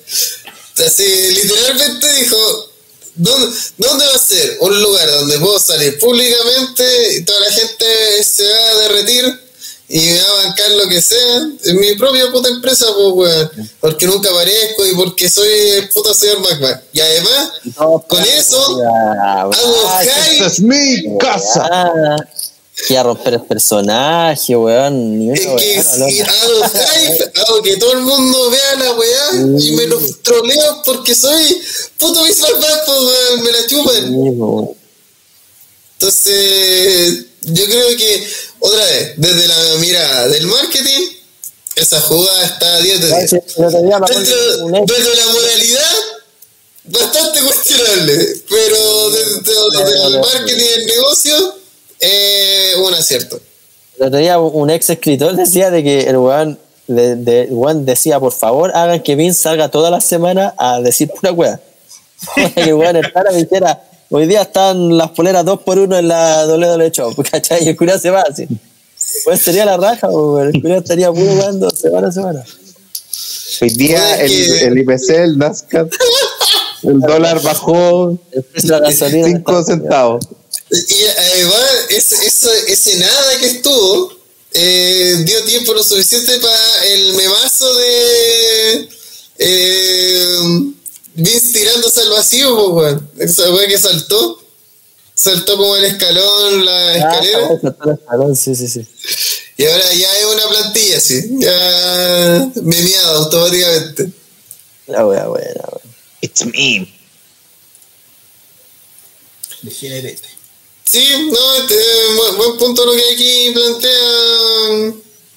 Así, 0.87 1.05
literalmente 1.35 2.13
dijo, 2.15 2.71
¿dónde, 3.17 3.57
¿dónde 3.77 4.07
va 4.07 4.15
a 4.15 4.19
ser? 4.19 4.57
Un 4.61 4.83
lugar 4.83 5.11
donde 5.11 5.39
puedo 5.39 5.59
salir 5.59 5.99
públicamente 5.99 7.17
y 7.17 7.25
toda 7.25 7.41
la 7.41 7.53
gente 7.53 8.25
se 8.25 8.45
va 8.45 8.71
a 8.71 8.75
derretir 8.77 9.50
y 9.93 9.99
me 9.99 10.23
va 10.23 10.29
a 10.29 10.45
bancar 10.45 10.71
lo 10.71 10.89
que 10.89 11.03
sea. 11.03 11.37
En 11.65 11.81
mi 11.81 11.97
propia 11.97 12.31
puta 12.31 12.49
empresa, 12.49 12.87
pues, 12.95 13.09
weón. 13.13 13.71
Porque 13.81 14.07
nunca 14.07 14.31
aparezco 14.31 14.87
y 14.87 14.95
porque 14.95 15.29
soy 15.29 15.49
el 15.49 15.89
puto 15.89 16.15
señor 16.15 16.39
McMahon. 16.39 16.81
Y 16.93 17.01
además, 17.01 17.53
con 18.07 18.23
eso, 18.23 18.79
Ya, 18.79 19.43
hago 19.43 19.53
Ah, 19.89 20.01
hype 20.03 20.33
¡Esta 20.33 20.47
es 20.47 20.61
mi 20.61 21.19
casa! 21.19 21.69
Ah, 21.73 22.17
y 22.89 22.95
a 22.95 23.03
romper 23.03 23.35
el 23.35 23.43
personaje, 23.43 24.55
weón. 24.55 25.29
Es 25.33 25.41
que 25.41 25.83
si 25.83 26.21
hago 26.21 26.63
hype, 26.73 27.41
hago 27.41 27.63
que 27.63 27.77
todo 27.77 27.93
el 27.95 28.03
mundo 28.03 28.49
vea 28.49 28.77
la 28.77 28.93
weá 28.93 29.59
y 29.59 29.73
me 29.73 29.87
los 29.89 30.23
troleo 30.23 30.83
porque 30.85 31.17
soy 31.17 31.61
puto 31.99 32.23
visual 32.23 32.53
pues, 32.87 32.99
weón, 33.01 33.43
me 33.43 33.51
la 33.51 33.67
chupan. 33.67 34.05
Sí. 34.05 34.77
Entonces, 35.99 37.27
yo 37.43 37.65
creo 37.65 37.97
que, 37.97 38.27
otra 38.59 38.85
vez, 38.85 39.13
desde 39.17 39.49
la 39.49 39.57
mirada 39.79 40.29
del 40.29 40.47
marketing, 40.47 41.09
esa 41.77 42.01
jugada 42.01 42.45
está 42.45 42.77
a 42.77 42.81
10 42.81 43.01
de 43.01 43.07
10. 43.07 43.31
Sí, 43.31 43.37
el 43.57 43.65
otro 43.65 43.83
día 43.83 43.99
me 43.99 44.05
acuerdo 44.07 44.69
Dentro, 44.69 44.97
de 45.11 45.17
la 45.17 45.27
moralidad, 45.33 45.95
bastante 46.85 47.41
cuestionable, 47.41 48.27
pero 48.49 49.11
dentro 49.11 49.71
del 49.71 50.21
marketing 50.21 50.63
y 50.65 50.69
el 50.81 50.87
negocio, 50.87 51.55
eh, 52.01 52.73
un 52.79 52.95
acierto. 52.95 53.41
El 53.99 54.07
otro 54.07 54.19
día 54.19 54.39
un 54.39 54.71
ex 54.71 54.91
escritor 54.91 55.37
decía 55.37 55.71
de 55.71 55.83
que 55.85 56.01
el 56.09 56.17
weón, 56.17 56.59
de, 56.87 57.17
de- 57.17 57.43
el 57.43 57.53
weón 57.53 57.85
decía, 57.85 58.19
por 58.19 58.33
favor, 58.33 58.73
hagan 58.75 59.03
que 59.03 59.15
Vince 59.15 59.43
salga 59.43 59.69
toda 59.71 59.91
la 59.91 60.01
semana 60.01 60.55
a 60.59 60.81
decir 60.81 61.09
pura 61.11 61.33
weá. 61.33 61.61
que 62.55 62.61
el 62.63 62.75
weón 62.75 62.97
entrara 62.97 63.33
y 63.33 63.45
dijera, 63.45 63.83
hoy 64.11 64.27
día 64.27 64.43
están 64.43 64.97
las 64.97 65.11
poleras 65.11 65.45
dos 65.45 65.61
por 65.63 65.79
uno 65.79 65.97
en 65.97 66.09
la 66.09 66.47
WWE 66.47 66.91
Show, 66.91 67.15
¿cachai? 67.31 67.65
Y 67.65 67.69
el 67.69 67.77
culiao 67.77 67.99
se 67.99 68.11
va 68.11 68.23
así. 68.23 68.47
Pues 69.25 69.41
sería 69.41 69.65
la 69.65 69.77
raja, 69.77 70.09
weón. 70.09 70.55
el 70.55 70.61
culiao 70.61 70.81
estaría 70.81 71.11
puro 71.11 71.33
weando 71.33 71.71
semana 71.71 72.09
a 72.09 72.13
semana. 72.13 72.45
Hoy 73.63 73.71
día 73.71 74.21
el, 74.21 74.33
el 74.33 74.79
IPC, 74.79 75.11
el 75.11 75.39
NASCAR, 75.39 75.89
el 76.83 77.01
dólar 77.01 77.43
bajó 77.43 78.19
El 78.33 78.43
precio 78.43 78.75
de 78.75 78.81
la 78.81 78.89
gasolina. 78.89 79.27
5 79.27 79.65
centavos. 79.65 80.27
Y 80.71 81.05
además, 81.19 81.87
ese, 81.91 82.27
ese, 82.27 82.73
ese 82.73 82.99
nada 82.99 83.39
que 83.39 83.47
estuvo 83.47 84.13
eh, 84.53 85.17
dio 85.25 85.45
tiempo 85.45 85.75
lo 85.75 85.83
suficiente 85.83 86.39
para 86.39 86.85
el 86.87 87.15
memazo 87.15 87.75
de 87.75 88.89
eh, 89.39 90.73
Vince 91.15 91.50
al 91.99 92.11
vacío, 92.11 92.55
po, 92.57 92.69
weón. 92.71 93.11
Esa 93.19 93.51
weá 93.53 93.67
que 93.69 93.79
saltó. 93.79 94.43
Saltó 95.15 95.57
como 95.57 95.77
el 95.77 95.85
escalón, 95.85 96.65
la 96.65 96.89
Ah, 96.89 96.97
escalera. 96.97 97.49
saltó 97.61 97.91
el 97.91 97.95
escalón, 97.99 98.37
sí, 98.37 98.55
sí, 98.55 98.69
sí. 98.69 98.87
Y 99.59 99.67
ahora 99.67 99.93
ya 99.93 100.19
es 100.19 100.25
una 100.27 100.49
plantilla, 100.49 100.97
así. 100.97 101.29
Ya 101.39 102.51
memeada 102.63 103.17
automáticamente. 103.17 104.11
La 104.87 105.07
wea 105.07 105.27
buena, 105.27 105.63
weón. 105.73 105.95
It's 106.23 106.45
me. 106.47 106.93
Degenerete. 109.63 110.29
Sí, 110.85 111.29
no, 111.31 111.55
este, 111.57 111.77
buen, 112.17 112.37
buen 112.37 112.59
punto 112.59 112.85
lo 112.87 112.93
que 112.93 113.13
aquí 113.13 113.51
plantea. 113.53 114.95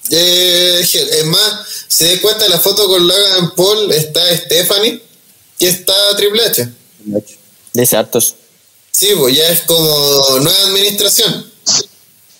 Eh, 0.10 0.82
es 0.82 1.26
más, 1.26 1.54
se 1.88 2.16
da 2.16 2.22
cuenta 2.22 2.48
la 2.50 2.60
foto 2.60 2.88
con 2.88 3.08
Logan 3.08 3.54
Paul, 3.56 3.92
está 3.92 4.36
Stephanie 4.38 5.02
y 5.64 5.68
está 5.68 5.94
Triple 6.18 6.46
H. 6.46 6.68
Dice 7.74 7.96
hartos. 7.98 8.36
Sí, 8.92 9.10
pues 9.18 9.36
ya 9.36 9.48
es 9.50 9.62
como 9.62 10.40
nueva 10.42 10.60
administración. 10.68 11.52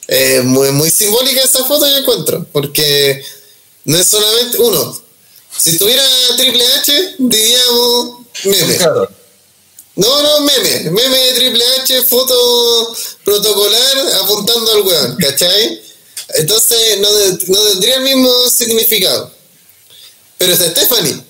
Eh, 0.08 0.42
muy, 0.44 0.72
muy 0.72 0.90
simbólica 0.92 1.42
esa 1.42 1.64
foto, 1.64 1.88
yo 1.88 1.98
encuentro, 1.98 2.46
porque 2.52 3.24
no 3.86 3.98
es 3.98 4.06
solamente 4.08 4.58
uno. 4.60 5.02
Si 5.58 5.78
tuviera 5.78 6.04
Triple 6.38 6.66
H, 6.68 7.16
diríamos 7.20 8.18
meme. 8.44 8.76
Claro. 8.78 9.10
No, 9.96 10.22
no, 10.22 10.40
meme. 10.42 10.92
Meme 10.92 11.18
de 11.18 11.34
Triple 11.34 11.64
H, 11.82 12.04
foto 12.04 12.96
protocolar 13.24 13.98
apuntando 14.22 14.72
al 14.74 14.82
weón, 14.82 15.16
¿cachai? 15.18 15.82
Entonces 16.36 17.00
no, 17.00 17.14
de- 17.14 17.38
no 17.48 17.62
tendría 17.70 17.96
el 17.96 18.02
mismo 18.04 18.50
significado. 18.50 19.32
Pero 20.38 20.54
es 20.54 20.60
Stephanie. 20.60 21.22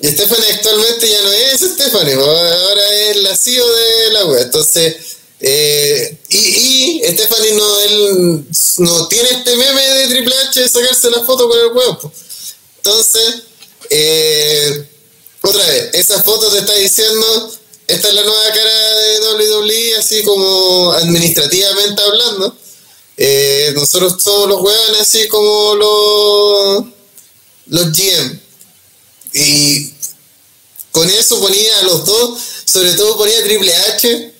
Y 0.00 0.08
Stephanie 0.08 0.52
actualmente 0.52 1.08
ya 1.08 1.22
no 1.22 1.32
es 1.32 1.60
Stephanie, 1.60 2.14
po, 2.14 2.22
ahora 2.24 2.88
es 2.88 3.16
la 3.16 3.36
CEO 3.36 3.66
de 3.66 4.12
la 4.12 4.24
web. 4.26 4.42
Entonces, 4.42 4.96
eh, 5.40 6.18
y, 6.28 6.36
y 6.36 7.02
Stephanie 7.12 7.52
no, 7.52 7.80
él 7.80 8.44
no 8.78 9.08
tiene 9.08 9.30
este 9.30 9.56
meme 9.56 9.82
de 9.82 10.08
Triple 10.08 10.34
H 10.36 10.60
de 10.60 10.68
sacarse 10.68 11.10
la 11.10 11.24
foto 11.24 11.48
con 11.48 11.58
el 11.58 11.66
huevo. 11.68 12.12
Entonces, 12.76 13.42
eh, 13.90 14.88
otra 15.42 15.66
vez, 15.66 15.90
esa 15.94 16.22
foto 16.22 16.48
te 16.50 16.58
está 16.58 16.74
diciendo, 16.74 17.52
esta 17.86 18.08
es 18.08 18.14
la 18.14 18.22
nueva 18.22 18.52
cara 18.52 18.96
de 18.96 19.20
WWE, 19.46 19.96
así 19.96 20.22
como 20.22 20.92
administrativamente 20.92 22.02
hablando. 22.02 22.56
Eh, 23.16 23.72
nosotros 23.74 24.22
somos 24.22 24.48
los 24.48 24.60
huevones, 24.60 25.00
así 25.00 25.26
como 25.26 25.74
los, 25.74 26.84
los 27.66 27.92
GM. 27.92 28.47
Y 29.32 29.92
con 30.90 31.08
eso 31.10 31.40
ponía 31.40 31.78
a 31.78 31.82
los 31.82 32.04
dos, 32.04 32.40
sobre 32.64 32.92
todo 32.94 33.16
ponía 33.16 33.42
Triple 33.42 33.74
H, 33.74 34.32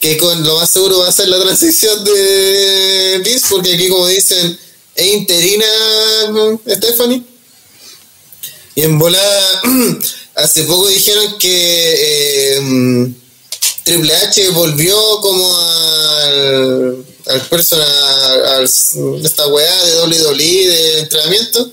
que 0.00 0.16
con 0.16 0.42
lo 0.44 0.56
más 0.56 0.70
seguro 0.70 0.98
va 0.98 1.08
a 1.08 1.12
ser 1.12 1.28
la 1.28 1.40
transición 1.40 2.04
de 2.04 3.20
Vince, 3.24 3.46
porque 3.50 3.74
aquí 3.74 3.88
como 3.88 4.06
dicen, 4.06 4.58
es 4.94 5.06
interina 5.06 5.66
Stephanie. 6.68 7.22
Y 8.74 8.82
en 8.82 8.98
volada, 8.98 9.62
hace 10.34 10.64
poco 10.64 10.88
dijeron 10.88 11.38
que 11.38 11.94
eh, 11.98 13.12
Triple 13.84 14.14
H 14.14 14.48
volvió 14.50 15.20
como 15.20 15.58
al, 15.58 17.04
al 17.26 17.40
personal, 17.48 18.46
al, 18.46 18.64
esta 18.64 19.46
weá 19.48 19.84
de 19.84 20.00
WWE 20.02 20.68
de 20.68 20.98
entrenamiento. 21.00 21.72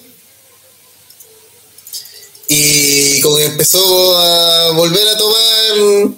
Y 2.55 3.19
como 3.21 3.37
que 3.37 3.45
empezó 3.45 4.17
a 4.17 4.71
volver 4.71 5.07
a 5.07 5.17
tomar 5.17 6.11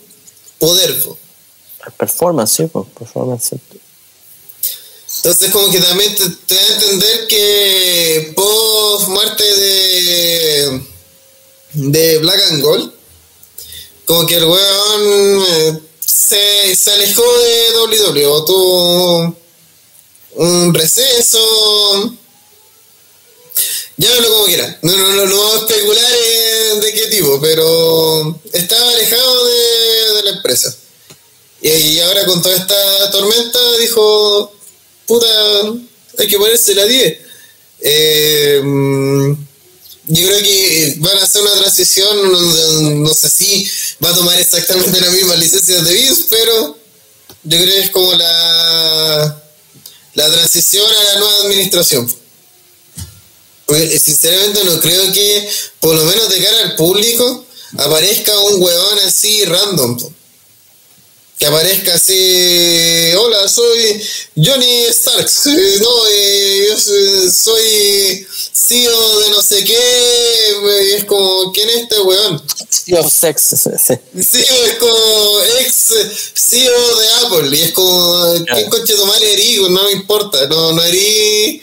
poder. 0.60 1.03
po. 1.03 1.18
Performance, 1.98 2.56
sí, 2.56 2.64
performance. 2.98 3.56
Entonces 5.18 5.52
como 5.52 5.72
que 5.72 5.80
también 5.80 6.14
te, 6.16 6.30
te 6.30 6.56
da 6.56 6.62
a 6.62 6.68
entender 6.68 7.28
que 7.28 8.34
post 8.36 9.07
muerte 9.07 9.44
de, 9.44 10.82
de 11.74 12.18
Black 12.20 12.41
and 12.52 12.62
Gold, 12.62 12.91
como 14.06 14.26
que 14.26 14.36
el 14.36 14.44
weón 14.44 15.45
eh, 15.48 15.80
se, 15.99 16.76
se 16.76 16.91
alejó 16.91 17.24
de 17.24 18.03
WWE, 18.12 18.45
tuvo 18.45 19.36
un 20.36 20.74
receso, 20.74 22.14
llámalo 23.97 24.30
como 24.30 24.45
quiera, 24.45 24.80
no, 24.81 24.95
no, 24.95 25.13
no, 25.13 25.26
no 25.26 25.55
especular 25.57 26.11
de 26.81 26.93
qué 26.93 27.07
tipo, 27.07 27.39
pero 27.41 28.41
estaba 28.53 28.89
alejado 28.91 29.45
de, 29.45 30.23
la 30.23 30.30
empresa. 30.31 30.76
Y, 31.61 31.99
ahora 31.99 32.26
con 32.26 32.41
toda 32.41 32.55
esta 32.55 33.11
tormenta 33.11 33.59
dijo, 33.80 34.53
puta, 35.05 35.27
hay 36.17 36.27
que 36.27 36.38
ponerse 36.38 36.76
la 36.76 36.85
10. 36.85 37.17
Eh, 37.81 38.61
yo 40.07 40.27
creo 40.27 40.39
que 40.39 40.95
van 40.99 41.17
a 41.17 41.23
hacer 41.23 41.41
una 41.41 41.55
transición, 41.55 42.31
no, 42.31 42.91
no- 43.01 43.13
sé 43.13 43.30
si 43.30 43.69
va 44.03 44.09
a 44.09 44.15
tomar 44.15 44.39
exactamente 44.39 45.01
la 45.01 45.09
misma 45.09 45.35
licencia 45.35 45.81
de 45.81 45.93
Vince, 45.93 46.26
pero 46.30 46.77
yo 47.43 47.57
creo 47.57 47.73
que 47.73 47.80
es 47.80 47.89
como 47.89 48.13
la, 48.13 49.43
la 50.13 50.31
transición 50.31 50.85
a 50.88 51.03
la 51.03 51.19
nueva 51.19 51.38
administración. 51.45 52.24
Porque, 53.65 53.99
sinceramente 53.99 54.63
no 54.63 54.79
creo 54.79 55.11
que, 55.11 55.49
por 55.79 55.95
lo 55.95 56.03
menos 56.05 56.29
de 56.29 56.43
cara 56.43 56.61
al 56.63 56.75
público, 56.75 57.45
aparezca 57.77 58.37
un 58.39 58.61
huevón 58.61 58.99
así 58.99 59.43
random. 59.45 59.97
Que 61.39 61.47
aparezca 61.47 61.95
así, 61.95 63.11
hola, 63.17 63.49
soy 63.49 64.01
Johnny 64.37 64.85
Starks, 64.89 65.47
eh, 65.47 65.77
no, 65.81 66.07
eh, 66.09 66.67
yo 66.69 66.79
soy- 66.79 67.29
soy 67.31 68.27
CEO 68.53 69.19
de 69.19 69.29
no 69.31 69.41
sé 69.41 69.63
qué, 69.65 69.75
eh, 69.77 70.89
y 70.91 70.93
es 70.93 71.03
como, 71.03 71.51
¿quién 71.51 71.69
es 71.71 71.75
este 71.83 71.99
weón? 71.99 72.41
Yo, 72.87 73.09
sex, 73.09 73.41
sí, 73.49 74.39
es 74.39 74.75
como 74.79 75.41
ex 75.59 75.75
CEO 76.35 76.99
de 76.99 77.09
Apple. 77.25 77.57
Y 77.57 77.61
es 77.63 77.71
como, 77.71 78.31
¿quién 78.33 78.45
Claro. 78.45 78.69
conche 78.69 78.93
tu 78.93 79.05
madre 79.07 79.33
erí? 79.33 79.57
No 79.69 79.83
me 79.85 79.91
importa. 79.91 80.45
No, 80.47 80.71
no 80.71 80.83
erí. 80.83 81.61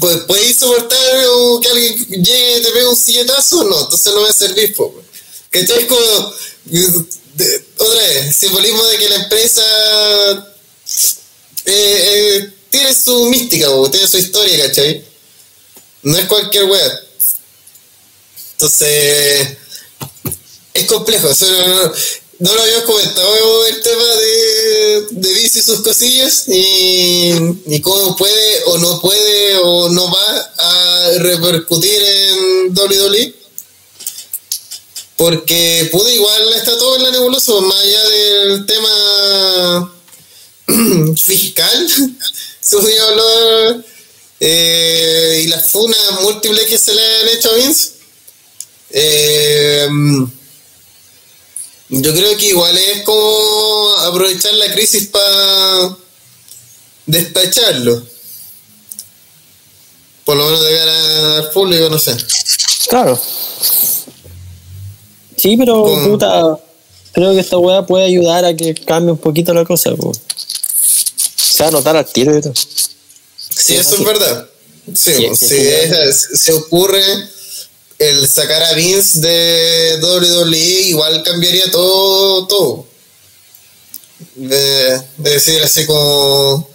Pues, 0.00 0.16
¿Puedes 0.26 0.56
soportar 0.56 0.98
o 1.28 1.60
que 1.60 1.68
alguien 1.68 1.96
llegue 2.24 2.58
y 2.58 2.62
te 2.62 2.70
pegue 2.70 2.86
un 2.86 2.96
silletazo? 2.96 3.64
No, 3.64 3.80
entonces 3.80 4.12
no 4.12 4.22
me 4.22 4.32
servís, 4.32 4.72
po. 4.76 4.94
¿Cachai? 5.50 5.86
Como. 5.86 6.34
de- 6.64 7.64
otra 7.78 8.02
vez, 8.02 8.36
simbolismo 8.36 8.84
de 8.86 8.98
que 8.98 9.08
la 9.08 9.14
empresa. 9.16 9.62
eh, 11.64 12.36
eh, 12.44 12.52
tiene 12.70 12.94
su 12.94 13.26
mística, 13.26 13.68
po, 13.68 13.90
tiene 13.90 14.08
su 14.08 14.18
historia, 14.18 14.66
¿cachai? 14.66 15.04
No 16.02 16.18
es 16.18 16.26
cualquier 16.26 16.64
wea. 16.64 17.00
Entonces 18.52 19.48
es 20.74 20.84
complejo. 20.86 21.30
eso 21.30 21.46
no, 22.40 22.54
lo 22.54 22.62
habíamos 22.62 22.84
comentado 22.84 23.66
el 23.66 23.82
tema 23.82 24.04
de, 24.04 25.06
de 25.10 25.32
Vince 25.32 25.58
y 25.58 25.62
sus 25.62 25.80
cosillas 25.80 26.44
y, 26.46 27.32
y 27.66 27.80
cómo 27.80 28.16
puede 28.16 28.62
o 28.66 28.78
no 28.78 29.00
puede 29.00 29.56
o 29.56 29.88
no 29.88 30.10
va 30.10 30.52
a 30.58 31.10
repercutir 31.18 32.00
en 32.00 32.76
WWE. 32.76 33.34
Porque 35.16 35.88
pudo 35.90 36.08
igual 36.08 36.52
está 36.54 36.78
todo 36.78 36.96
en 36.96 37.02
la 37.02 37.10
nebulosa, 37.10 37.52
más 37.60 37.80
allá 37.80 38.08
del 38.08 38.66
tema 38.66 39.94
fiscal, 41.20 41.88
podría 42.70 43.02
hablar, 43.02 43.84
eh, 44.38 45.40
y 45.42 45.48
las 45.48 45.72
funas 45.72 46.20
múltiples 46.22 46.66
que 46.66 46.78
se 46.78 46.94
le 46.94 47.20
han 47.20 47.28
hecho 47.30 47.50
a 47.50 47.54
Vince. 47.54 47.88
Eh, 48.90 49.88
yo 51.90 52.12
creo 52.12 52.36
que 52.36 52.46
igual 52.46 52.76
es 52.76 53.02
como 53.02 53.90
aprovechar 54.00 54.52
la 54.54 54.70
crisis 54.72 55.06
para 55.06 55.96
despacharlo. 57.06 58.02
Por 60.24 60.36
lo 60.36 60.44
menos 60.46 60.62
de 60.64 60.76
cara 60.76 61.36
al 61.38 61.50
público, 61.50 61.88
no 61.88 61.98
sé. 61.98 62.14
Claro. 62.88 63.18
Sí, 65.36 65.56
pero 65.56 65.84
puta, 66.04 66.58
creo 67.12 67.32
que 67.32 67.40
esta 67.40 67.56
weá 67.58 67.86
puede 67.86 68.04
ayudar 68.04 68.44
a 68.44 68.54
que 68.54 68.74
cambie 68.74 69.12
un 69.12 69.18
poquito 69.18 69.54
la 69.54 69.64
cosa. 69.64 69.94
po. 69.96 70.12
Se 71.36 71.62
va 71.62 71.68
a 71.68 71.72
notar 71.72 71.96
al 71.96 72.06
tiro 72.06 72.36
y 72.36 72.42
todo. 72.42 72.52
Sí, 72.54 73.76
eso 73.76 73.96
es 73.96 74.04
verdad. 74.04 74.46
Sí, 74.94 75.12
sí. 75.34 75.46
es- 75.56 76.28
se 76.34 76.52
ocurre 76.52 77.02
el 77.98 78.28
sacar 78.28 78.62
a 78.62 78.74
Vince 78.74 79.20
de 79.20 79.98
WWE, 80.00 80.56
igual 80.56 81.22
cambiaría 81.22 81.70
todo. 81.70 82.46
todo. 82.46 82.86
De, 84.34 85.00
de 85.16 85.30
decir 85.30 85.62
así 85.62 85.84
como. 85.86 86.68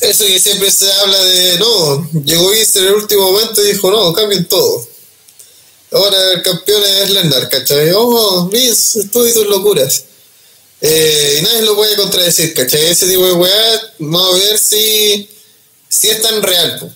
Eso 0.00 0.24
que 0.24 0.40
siempre 0.40 0.70
se 0.70 0.90
habla 0.92 1.22
de. 1.22 1.58
No, 1.58 2.10
llegó 2.24 2.50
Vince 2.50 2.78
en 2.78 2.86
el 2.86 2.94
último 2.94 3.32
momento 3.32 3.62
y 3.62 3.72
dijo: 3.72 3.90
No, 3.90 4.12
cambien 4.12 4.46
todo. 4.46 4.86
Ahora 5.92 6.32
el 6.32 6.42
campeón 6.42 6.82
es 6.82 7.10
Lesnar, 7.10 7.48
¿cachai? 7.48 7.92
Oh, 7.94 8.48
Vince, 8.48 9.08
tú 9.08 9.24
y 9.26 9.32
tus 9.32 9.46
locuras. 9.46 10.04
Eh, 10.80 11.38
y 11.38 11.42
nadie 11.42 11.62
lo 11.62 11.76
puede 11.76 11.96
contradecir, 11.96 12.52
¿cachai? 12.52 12.86
Ese 12.86 13.06
tipo 13.06 13.24
de 13.24 13.32
weá, 13.32 13.92
vamos 14.00 14.34
a 14.34 14.38
ver 14.38 14.58
si, 14.58 15.28
si 15.88 16.10
es 16.10 16.20
tan 16.20 16.42
real. 16.42 16.94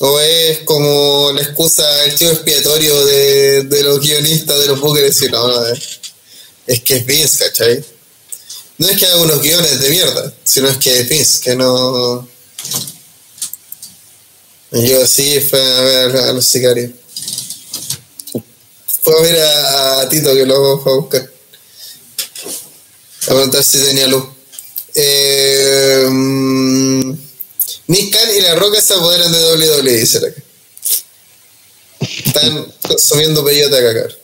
O 0.00 0.20
es 0.20 0.60
como 0.60 1.32
la 1.32 1.42
excusa, 1.42 2.04
el 2.04 2.14
chivo 2.14 2.30
expiatorio 2.30 3.04
de, 3.04 3.64
de 3.64 3.82
los 3.82 4.00
guionistas, 4.00 4.58
de 4.60 4.66
los 4.66 4.80
bookers, 4.80 5.22
y 5.22 5.28
no, 5.28 5.48
no, 5.48 5.66
es, 6.66 6.80
que 6.82 6.96
es 6.96 7.06
Vince, 7.06 7.44
¿cachai? 7.44 7.84
No 8.78 8.88
es 8.88 8.96
que 8.96 9.06
haga 9.06 9.16
unos 9.22 9.42
guiones 9.42 9.80
de 9.80 9.90
mierda, 9.90 10.32
sino 10.44 10.68
es 10.68 10.76
que 10.76 11.00
es 11.00 11.08
Vince, 11.08 11.40
que 11.42 11.56
no... 11.56 12.28
Yo 14.70 15.06
sí 15.06 15.40
fue 15.40 15.60
a 15.60 15.80
ver 15.80 16.16
a 16.16 16.32
los 16.32 16.44
sicarios. 16.44 16.92
Fue 19.02 19.18
a 19.18 19.22
ver 19.22 19.40
a, 19.40 20.08
Tito 20.10 20.32
que 20.34 20.44
lo 20.44 20.78
fue 20.80 20.92
a 20.92 20.96
buscar. 20.96 21.32
A 23.22 23.26
preguntar 23.26 23.64
si 23.64 23.78
tenía 23.78 24.06
luz. 24.08 24.24
Eh, 24.94 26.06
mm, 26.06 27.12
Nick 27.88 28.12
Khan 28.12 28.28
y 28.36 28.40
la 28.40 28.54
Roca 28.54 28.80
se 28.80 28.94
apoderan 28.94 29.32
de 29.32 29.38
WWE, 29.38 29.96
dice 29.96 30.20
la 30.20 30.28
que. 30.32 30.42
Están 32.26 32.72
consumiendo 32.86 33.44
peyote 33.44 33.76
a 33.76 33.82
cagar. 33.82 34.16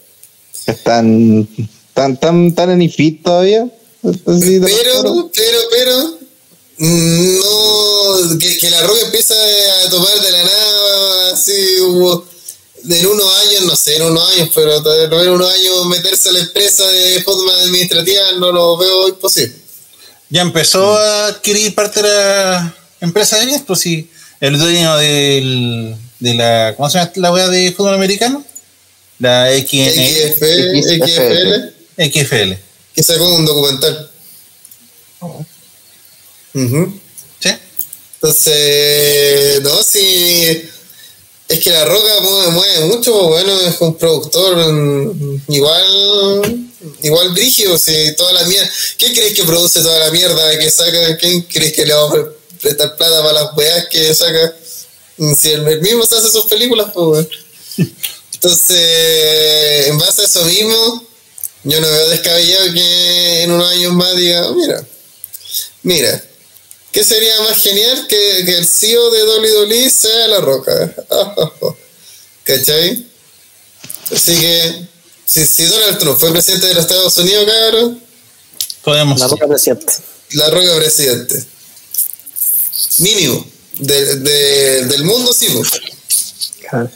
Están 0.67 1.49
¿Tan, 1.95 2.19
tan, 2.19 2.55
tan 2.55 2.71
en 2.71 2.83
ifit 2.83 3.23
todavía? 3.23 3.67
Así 4.03 4.61
Pero, 4.61 5.31
pero, 5.33 5.59
pero, 5.71 6.19
no, 6.79 8.39
que, 8.39 8.59
que 8.59 8.71
la 8.71 8.83
roca 8.83 9.01
empieza 9.01 9.35
a 9.35 9.89
tomar 9.91 10.21
de 10.21 10.31
la 10.33 10.43
nada, 10.45 11.33
así, 11.33 11.81
hubo- 11.81 12.27
en 12.87 13.07
unos 13.07 13.33
años, 13.47 13.63
no 13.63 13.77
sé, 13.77 13.97
en 13.97 14.03
unos 14.03 14.31
años, 14.33 14.51
pero 14.55 15.23
en 15.23 15.31
unos 15.31 15.51
años 15.51 15.87
meterse 15.87 16.29
a 16.29 16.33
la 16.33 16.41
empresa 16.41 16.85
de 16.87 17.23
forma 17.23 17.55
administrativa 17.63 18.33
no 18.39 18.53
lo 18.53 18.77
veo 18.77 19.09
imposible. 19.09 19.55
Ya 20.29 20.43
empezó 20.43 20.99
a 20.99 21.29
adquirir 21.29 21.75
parte 21.75 22.03
de 22.03 22.09
la 22.09 22.77
empresa 23.05 23.39
de 23.39 23.47
Nies, 23.47 23.63
pues 23.67 23.81
sí, 23.81 24.11
el 24.41 24.59
dueño 24.59 24.97
del, 24.97 25.97
de 26.21 26.35
la, 26.35 26.75
¿cómo 26.77 26.91
se 26.91 26.99
llama 26.99 27.13
la 27.17 27.33
weá 27.33 27.49
de 27.49 27.73
fútbol 27.73 27.95
americano? 27.95 28.45
La 29.19 29.49
XFL, 29.51 30.83
XFL, 30.83 32.11
XFL. 32.11 32.53
que 32.95 33.03
sacó 33.03 33.35
un 33.35 33.45
documental. 33.47 34.11
Ujú. 36.55 37.01
¿Sí? 37.41 37.51
Entonces, 38.15 39.63
no, 39.63 39.83
sí. 39.83 40.69
Es 41.49 41.61
que 41.61 41.71
la 41.71 41.85
roca 41.85 42.21
mueve, 42.23 42.51
mueve 42.53 42.81
mucho, 42.87 43.13
pues 43.29 43.45
bueno, 43.45 43.61
es 43.61 43.81
un 43.81 43.97
productor 43.97 44.59
igual 45.49 46.65
igual 47.03 47.31
brígido, 47.33 47.79
si 47.79 48.15
toda 48.17 48.33
la 48.33 48.45
mierda. 48.45 48.69
¿Qué 48.99 49.13
crees 49.13 49.35
que 49.35 49.45
produce 49.45 49.81
toda 49.81 49.99
la 50.01 50.11
mierda 50.11 50.59
que 50.59 50.71
saca? 50.71 51.17
¿Quién 51.17 51.43
crees 51.43 51.73
que 51.73 51.87
le 51.87 51.95
va 51.95 52.03
a 52.03 52.11
prestar 52.65 52.97
plata 52.97 53.23
para 53.23 53.33
las 53.33 53.57
weas 53.57 53.87
que 53.89 54.15
saca? 54.15 54.55
Mm, 55.19 55.35
Si 55.35 55.53
el, 55.53 55.69
el 55.69 55.81
mismo 55.81 56.05
se 56.05 56.17
hace 56.17 56.31
sus 56.31 56.47
películas, 56.47 56.91
pues 56.93 57.07
weón. 57.07 57.29
Entonces, 58.35 59.87
en 59.87 59.99
base 59.99 60.23
a 60.23 60.25
eso 60.25 60.45
mismo, 60.45 61.07
yo 61.63 61.81
no 61.81 61.87
veo 61.89 62.09
descabellado 62.09 62.73
que 62.73 63.43
en 63.43 63.53
unos 63.53 63.71
años 63.71 63.93
más 63.93 64.17
diga, 64.17 64.51
mira, 64.53 64.85
mira, 65.83 66.25
¿Qué 66.93 67.03
sería 67.03 67.41
más 67.41 67.61
genial 67.61 68.07
que, 68.07 68.45
que 68.47 68.57
el 68.57 68.69
CEO 68.69 69.11
de 69.11 69.25
WWE 69.25 69.91
sea 69.91 70.29
La 70.29 70.39
Roca? 70.41 70.95
¿Cachai? 72.45 73.05
Así 74.13 74.39
que, 74.39 74.87
si, 75.27 75.45
si 75.45 75.65
Donald 75.65 75.99
Trump 75.99 76.17
fue 76.21 76.31
presidente 76.31 76.69
de 76.69 76.75
los 76.75 76.85
Estados 76.85 77.19
Unidos, 77.19 77.47
cabrón, 77.47 78.01
Podemos. 78.85 79.19
La 79.19 79.29
roca 79.29 79.49
presidente. 79.49 79.93
La 80.33 80.51
Roca 80.51 80.77
presidente. 80.77 81.45
Mínimo. 82.99 83.47
De- 83.79 84.17
de- 84.17 84.85
del 84.87 85.05
mundo, 85.05 85.33
sí. 85.33 85.49
pues. 85.53 85.71
Claro. 86.69 86.91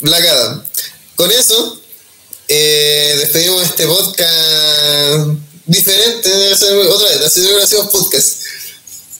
Black 0.00 0.26
Adam. 0.26 0.64
Con 1.16 1.30
eso, 1.30 1.80
eh, 2.48 3.14
despedimos 3.18 3.62
este 3.64 3.86
podcast 3.86 5.28
diferente. 5.66 6.28
Debe 6.28 6.56
ser 6.56 6.76
otra 6.78 7.08
vez, 7.10 7.20
así 7.20 7.40
hubiera 7.40 7.66
sido 7.66 7.88
podcast. 7.90 8.36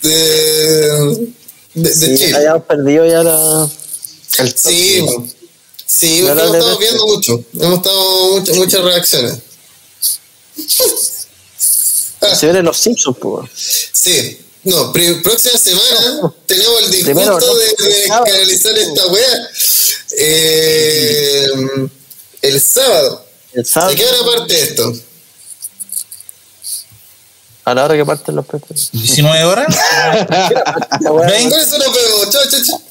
De, 0.02 0.10
de, 1.74 1.90
de 1.94 1.94
Sí, 1.94 2.16
Chile. 2.24 2.36
hayamos 2.36 2.62
perdido 2.64 3.06
ya 3.06 3.22
la. 3.22 3.68
El 4.38 4.54
Sí, 4.56 5.04
sí, 5.86 6.18
hemos 6.20 6.42
estado 6.44 6.78
viendo 6.78 7.06
mucho. 7.06 7.44
Hemos 7.60 7.76
estado 7.78 8.30
muchas, 8.38 8.56
muchas 8.56 8.82
reacciones. 8.82 9.34
Ah, 12.20 12.34
Se 12.34 12.46
vienen 12.46 12.64
los 12.64 12.76
Simpsons, 12.78 13.16
pues. 13.20 13.50
sí. 13.92 14.38
No, 14.69 14.93
próxima 14.93 15.59
semana 15.59 16.32
tenemos 16.47 16.82
el 16.82 16.90
disgusto 16.90 17.40
no, 17.40 17.55
de, 17.55 17.66
de 17.66 18.09
canalizar 18.09 18.77
esta 18.78 19.07
wea. 19.07 19.49
Eh, 20.19 21.47
el 22.43 22.61
sábado. 22.61 23.24
El 23.53 23.62
¿De 23.62 23.69
sábado, 23.69 23.95
qué 23.97 24.05
hora 24.05 24.39
parte 24.39 24.62
esto? 24.62 24.93
a 27.65 27.74
la 27.74 27.85
hora 27.85 27.97
que 27.97 28.05
parten 28.07 28.35
los 28.35 28.47
precios. 28.47 28.89
19 28.93 29.45
horas. 29.45 29.66
Weá-. 31.01 31.28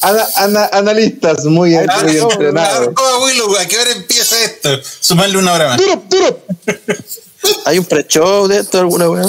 Ana- 0.01 0.27
ana- 0.35 0.69
analistas 0.71 1.45
muy, 1.45 1.71
muy 1.71 2.17
entrenados. 2.17 2.89
Arroba 2.89 3.25
Willow, 3.25 3.55
¿a 3.57 3.65
qué 3.65 3.79
hora 3.79 3.91
empieza 3.91 4.39
esto? 4.43 4.69
Sumarle 4.99 5.37
una 5.39 5.53
hora 5.53 5.69
más. 5.69 5.77
¡Duro, 5.79 6.03
duro! 6.07 6.43
¿Hay 7.65 7.79
un 7.79 7.85
pre-show 7.85 8.47
de 8.47 8.59
esto, 8.59 8.77
alguna 8.79 9.09
weá? 9.09 9.25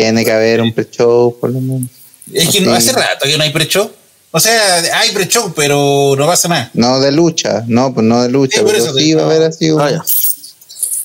Tiene 0.00 0.24
que 0.26 0.30
haber 0.32 0.60
un 0.60 0.74
pre-show, 0.74 1.38
por 1.40 1.48
lo 1.50 1.58
menos. 1.60 1.88
Es 2.30 2.50
que 2.50 2.60
no 2.60 2.74
hace 2.74 2.92
rato 2.92 3.24
que 3.24 3.36
no 3.38 3.44
hay 3.44 3.50
pre-show. 3.50 3.90
O 4.30 4.38
sea, 4.38 4.76
hay 5.00 5.10
pre-show, 5.12 5.54
pero 5.56 6.14
no 6.18 6.26
pasa 6.26 6.48
nada. 6.48 6.70
No 6.74 7.00
de 7.00 7.12
lucha, 7.12 7.64
no, 7.66 7.94
pues 7.94 8.04
no 8.04 8.22
de 8.22 8.28
lucha, 8.28 8.58
Sí, 8.58 8.64
pero 8.66 8.76
eso 8.76 8.94
sí 8.94 9.14
va 9.14 9.22
a 9.22 9.24
haber 9.24 9.42
así 9.44 9.70
un, 9.70 9.80
Ah, 9.80 10.04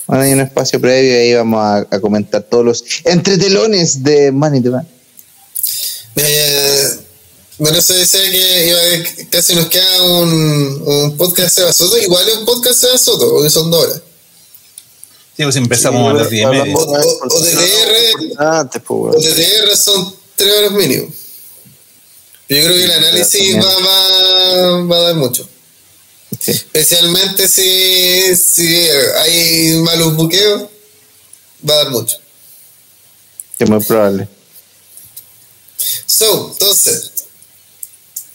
bueno, 0.07 0.23
hay 0.23 0.33
un 0.33 0.41
espacio 0.41 0.81
previo 0.81 1.09
y 1.13 1.15
ahí 1.15 1.33
vamos 1.35 1.63
a, 1.63 1.77
a 1.89 1.99
comentar 2.01 2.43
todos 2.43 2.65
los 2.65 2.83
entretelones 3.05 4.03
de 4.03 4.29
Money 4.33 4.59
the 4.61 4.69
Bank. 4.69 4.87
Eh, 6.15 6.89
bueno, 7.59 7.77
eso 7.77 7.93
decía 7.93 8.29
que 8.29 8.67
iba- 8.67 9.27
casi 9.29 9.55
nos 9.55 9.67
queda 9.67 10.03
un, 10.03 10.83
un 10.85 11.15
podcast 11.17 11.59
de 11.59 11.71
Soto. 11.71 11.97
Igual 11.97 12.27
es 12.27 12.37
un 12.39 12.45
podcast 12.45 12.81
de 12.81 12.87
Seba 12.87 12.97
Soto, 12.97 13.29
porque 13.29 13.49
son 13.49 13.71
dos 13.71 13.85
horas. 13.85 14.01
Sí, 15.35 15.43
pues 15.43 15.55
empezamos 15.55 16.11
a 16.11 16.13
las 16.17 16.29
10 16.29 16.43
y 16.43 16.45
media. 16.47 16.75
Son 19.75 20.15
tres 20.35 20.57
horas 20.57 20.71
mínimo. 20.71 21.07
Yo 22.49 22.57
creo 22.57 22.73
que 22.73 22.83
el 22.83 22.91
análisis 22.91 23.55
va, 23.55 23.61
va, 23.61 24.83
va 24.83 24.97
a 24.97 25.01
dar 25.01 25.15
mucho. 25.15 25.47
Sí. 26.39 26.51
Especialmente 26.51 27.47
si, 27.47 28.35
si 28.35 28.89
hay 29.23 29.77
malos 29.83 30.15
buqueos, 30.15 30.63
va 31.67 31.73
a 31.75 31.77
dar 31.77 31.89
mucho. 31.91 32.17
Que 33.57 33.63
es 33.63 33.69
muy 33.69 33.83
probable. 33.83 34.27
So, 36.05 36.49
entonces, 36.51 37.11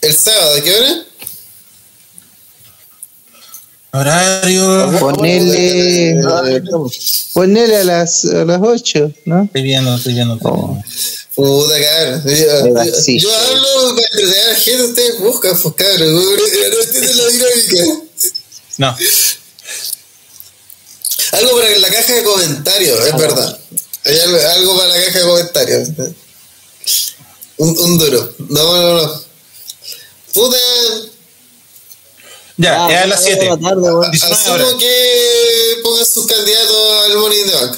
el 0.01 0.17
sábado, 0.17 0.57
¿a 0.57 0.63
qué 0.63 0.75
hora? 0.75 1.05
Horario. 3.97 4.99
Ponele, 5.01 6.23
ponele 7.33 7.77
a 7.77 7.85
las, 7.85 8.25
a 8.25 8.45
las 8.45 8.61
8, 8.63 9.13
¿no? 9.25 9.45
Estoy 9.45 9.63
viendo, 9.63 9.95
estoy 9.95 10.15
viendo. 10.15 10.35
estoy 10.35 10.53
Oh. 10.53 10.83
Puta, 11.35 11.75
cabrón. 11.81 12.23
Yo, 12.25 12.95
sí. 12.95 13.19
hablo 13.19 13.95
para 13.95 14.07
entretener 14.07 14.47
a 14.47 14.53
la 14.53 14.57
gente, 14.57 14.83
ustedes 14.85 15.19
buscan, 15.21 15.59
pues 15.59 15.75
cabrón. 15.75 16.15
No 16.15 16.81
entienden 16.83 17.17
la 17.17 17.27
dinámica. 17.29 18.03
No, 18.79 18.97
Algo 21.33 21.57
para 21.57 21.79
la 21.79 21.89
caja 21.89 22.13
de 22.15 22.23
comentarios, 22.23 23.07
es 23.07 23.17
verdad. 23.17 23.59
Hay 24.05 24.19
algo, 24.19 24.39
algo 24.39 24.77
para 24.77 24.89
la 24.89 25.05
caja 25.05 25.19
de 25.19 25.25
comentarios. 25.25 25.89
Un, 27.59 27.79
un 27.79 27.99
duro. 27.99 28.35
No, 28.49 28.77
no, 28.77 29.03
no. 29.03 29.23
Puta, 30.33 30.59
ya, 32.57 32.87
Ah, 32.87 32.93
es 32.93 32.99
a 33.03 33.07
las 33.07 33.23
7. 33.25 33.41
de 33.45 33.51
la 33.51 33.57
tarde, 33.59 33.83
weón. 33.83 34.11
19 34.11 34.51
horas. 34.51 34.67
asumo 34.67 34.79
que 34.79 35.81
pongan 35.83 36.07
sus 36.07 36.27
candidatos 36.27 37.05
al 37.07 37.17
Money 37.19 37.41
in 37.41 37.47
the 37.47 37.55
Bank. 37.55 37.77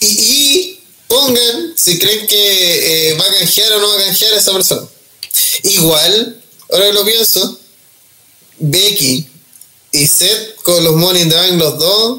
Y, 0.00 0.06
y 0.06 0.80
pongan 1.06 1.72
si 1.76 1.98
creen 1.98 2.26
que 2.26 3.10
eh, 3.10 3.14
va 3.14 3.24
a 3.24 3.38
canjear 3.38 3.72
o 3.74 3.80
no 3.80 3.88
va 3.88 3.94
a 4.02 4.04
canjear 4.06 4.32
a 4.34 4.36
esa 4.36 4.52
persona. 4.52 4.82
Igual, 5.64 6.42
ahora 6.70 6.86
que 6.86 6.92
lo 6.92 7.04
pienso, 7.04 7.58
Becky 8.58 9.26
y 9.92 10.06
Seth 10.06 10.56
con 10.62 10.82
los 10.84 10.94
Money 10.96 11.22
in 11.22 11.28
the 11.28 11.36
Bank, 11.36 11.52
los 11.54 11.78
dos, 11.78 12.18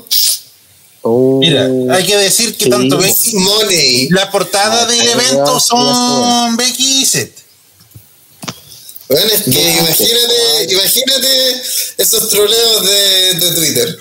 Oh, 1.05 1.38
Mira, 1.41 1.67
hay 1.93 2.05
que 2.05 2.15
decir 2.15 2.55
que 2.55 2.63
Sí. 2.63 2.69
tanto 2.69 2.97
Becky. 2.97 3.34
Money. 3.35 4.07
La 4.11 4.31
portada 4.31 4.84
Ah, 4.84 4.85
del 4.85 5.05
evento 5.05 5.59
son 5.59 6.55
Becky 6.55 7.01
y 7.01 7.05
Seth. 7.05 7.39
Bueno, 9.14 9.31
es 9.31 9.44
que 9.44 9.52
No, 9.52 9.60
imagínate, 9.60 10.73
imagínate 10.73 11.61
esos 11.99 12.30
troleos 12.30 12.84
de, 12.84 13.34
de 13.45 13.52
Twitter. 13.56 13.98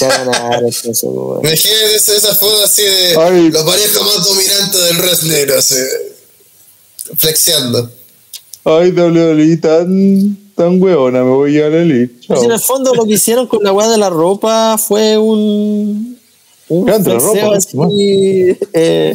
weón. 0.00 1.40
Imagínate 1.44 1.94
esa, 1.94 2.16
esa 2.16 2.34
foto 2.34 2.64
así 2.64 2.82
de 2.82 3.16
Ay. 3.16 3.50
la 3.52 3.64
pareja 3.64 4.00
más 4.00 4.24
dominante 4.24 4.78
del 4.78 4.96
wrestling, 4.98 5.52
así, 5.56 5.76
flexiando. 7.16 7.90
Ay, 8.64 8.90
WWE 8.90 9.56
tan, 9.58 10.36
tan 10.56 10.82
hueona, 10.82 11.22
me 11.22 11.30
voy 11.30 11.56
a 11.60 11.68
la 11.68 11.82
elite. 11.82 12.26
Pues 12.26 12.42
en 12.42 12.50
el 12.50 12.60
fondo 12.60 12.92
lo 12.92 13.04
que 13.04 13.12
hicieron 13.12 13.46
con 13.46 13.62
la 13.62 13.72
weá 13.72 13.88
de 13.88 13.98
la 13.98 14.10
ropa 14.10 14.76
fue 14.78 15.16
un. 15.16 16.18
Un 16.68 16.88
ropa, 16.88 17.56
así, 17.56 17.76
eh, 18.72 19.14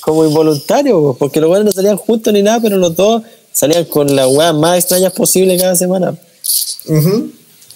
como 0.00 0.24
involuntario, 0.24 1.00
pues, 1.00 1.16
porque 1.18 1.40
los 1.40 1.50
weones 1.50 1.66
no 1.66 1.72
salían 1.72 1.96
juntos 1.96 2.32
ni 2.32 2.42
nada, 2.42 2.60
pero 2.60 2.76
los 2.78 2.94
dos 2.96 3.22
salían 3.52 3.84
con 3.84 4.14
las 4.14 4.26
weas 4.28 4.54
más 4.54 4.78
extrañas 4.78 5.12
posibles 5.12 5.60
cada 5.60 5.76
semana. 5.76 6.16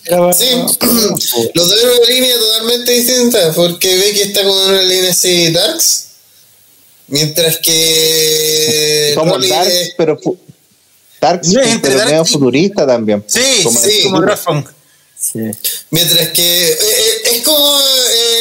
Era- 0.07 0.33
Sí, 0.35 0.47
los 1.55 1.69
dos 1.71 1.83
en 1.83 1.89
una 1.89 2.07
línea 2.09 2.37
totalmente 2.39 2.93
distinta, 2.93 3.53
porque 3.55 3.97
Becky 3.97 4.21
está 4.23 4.43
con 4.43 4.53
una 4.57 4.83
línea 4.83 5.11
así 5.11 5.51
darks, 5.51 6.07
mientras 7.09 7.59
que 7.59 9.13
Como 9.19 9.39
Darks, 9.39 9.73
es- 9.73 9.95
pero 9.97 10.19
Darks, 11.21 11.49
Sí, 11.49 11.55
pero 11.81 11.97
Darks 11.97 12.11
medio 12.11 12.25
y- 12.27 12.33
futurista 12.33 12.87
también. 12.87 13.25
Sí, 13.27 13.41
Como 13.63 13.81
sí, 13.81 14.03
como 14.03 14.37
Funk. 14.37 14.69
Sí. 15.19 15.39
Mientras 15.91 16.29
que 16.29 16.69
eh, 16.69 16.77
eh, 16.81 17.23
es 17.37 17.43
como 17.45 17.81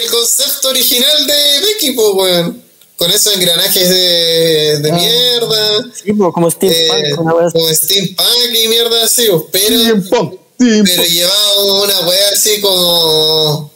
el 0.03 0.11
concepto 0.11 0.67
original 0.67 1.25
de 1.27 1.59
Becky, 1.61 1.91
pues, 1.91 2.09
weón. 2.13 2.63
Con 3.03 3.11
esos 3.11 3.33
engranajes 3.35 3.89
de, 3.89 4.79
de 4.79 4.91
Ah. 4.91 4.95
mierda. 4.95 5.83
Sí, 5.93 6.13
pues, 6.13 6.33
como 6.33 6.49
Steampunk, 6.49 7.03
eh, 7.05 7.11
como 7.17 7.73
steampunk 7.73 8.55
y 8.63 8.67
mierda 8.69 9.03
así, 9.03 9.27
pues, 9.27 9.43
pero, 9.51 9.77
Steampunk, 9.77 10.39
pero 10.57 11.03
llevaba 11.03 11.81
una 11.83 11.99
weá 12.07 12.29
así 12.29 12.61
como 12.61 13.69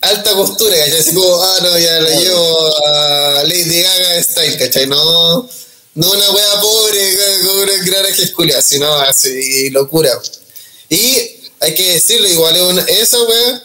alta 0.00 0.32
costura, 0.32 0.78
¿cachai? 0.78 0.98
Así 0.98 1.12
como, 1.12 1.42
ah, 1.42 1.58
no, 1.62 1.78
ya 1.78 2.00
la 2.00 2.08
llevo 2.08 2.86
a 2.86 3.42
Lady 3.44 3.82
Gaga 3.82 4.22
style, 4.22 4.56
¿cachai? 4.56 4.86
No, 4.86 5.46
no 5.94 6.10
una 6.10 6.30
weá 6.30 6.60
pobre 6.62 7.18
con 7.46 7.58
un 7.58 7.68
engranaje 7.68 8.32
culiados, 8.32 8.64
sino 8.64 8.90
así, 8.94 9.68
locura. 9.70 10.10
Y 10.88 11.18
hay 11.60 11.74
que 11.74 11.92
decirlo, 11.92 12.28
igual 12.28 12.56
es 12.56 12.62
una, 12.62 12.82
esa 12.84 13.22
weá 13.24 13.62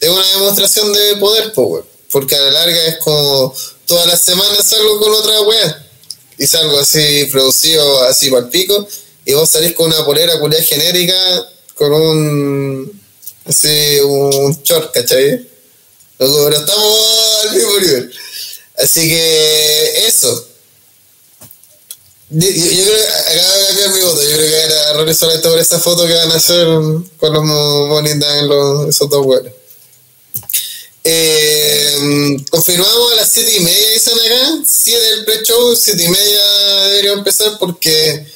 es 0.00 0.08
una 0.08 0.26
demostración 0.32 0.92
de 0.92 1.16
poder, 1.18 1.52
pues. 1.52 1.84
Porque 2.10 2.34
a 2.34 2.40
la 2.40 2.50
larga 2.50 2.84
es 2.86 2.96
como 2.98 3.54
todas 3.86 4.06
las 4.06 4.20
semanas 4.20 4.66
salgo 4.66 5.00
con 5.00 5.12
otra 5.12 5.40
weá. 5.42 5.86
Y 6.36 6.46
salgo 6.46 6.78
así 6.78 7.26
producido 7.30 8.02
así 8.04 8.30
para 8.30 8.48
pico. 8.50 8.86
Y 9.24 9.34
vos 9.34 9.48
salís 9.48 9.74
con 9.74 9.86
una 9.86 10.04
polera 10.04 10.38
culiada 10.40 10.64
genérica 10.64 11.14
con 11.74 11.92
un. 11.92 13.02
así, 13.44 14.00
un 14.00 14.62
short, 14.62 14.92
¿cachai? 14.92 15.48
Pero 16.18 16.50
estamos 16.50 16.98
al 17.44 17.56
mismo 17.56 17.78
nivel. 17.80 18.12
Así 18.78 19.08
que 19.08 20.06
eso. 20.06 20.48
Yo, 22.30 22.48
creo 22.48 22.96
que 22.96 23.32
acaba 23.32 23.56
de 23.56 23.66
cambiar 23.66 23.90
mi 23.90 24.00
voto. 24.00 24.22
Yo 24.22 24.36
creo 24.36 24.48
que 24.48 24.62
era 24.62 25.14
solamente 25.14 25.48
por 25.48 25.58
esa 25.58 25.78
foto 25.78 26.06
que 26.06 26.14
van 26.14 26.32
a 26.32 26.36
hacer 26.36 26.66
con 27.18 27.32
los 27.32 27.88
bonitas 27.88 28.34
en 28.36 28.48
los, 28.48 28.88
esos 28.88 29.08
dos 29.08 29.24
huevos. 29.24 29.52
Eh, 31.06 32.36
confirmamos 32.50 33.12
a 33.12 33.16
las 33.16 33.30
7 33.30 33.56
y 33.58 33.60
media, 33.60 33.90
dicen 33.92 34.14
acá. 34.14 34.62
7 34.66 34.98
del 35.16 35.24
pre-show, 35.26 35.76
7 35.76 36.02
y 36.02 36.08
media 36.08 36.40
debería 36.88 37.12
empezar 37.12 37.58
porque 37.58 38.26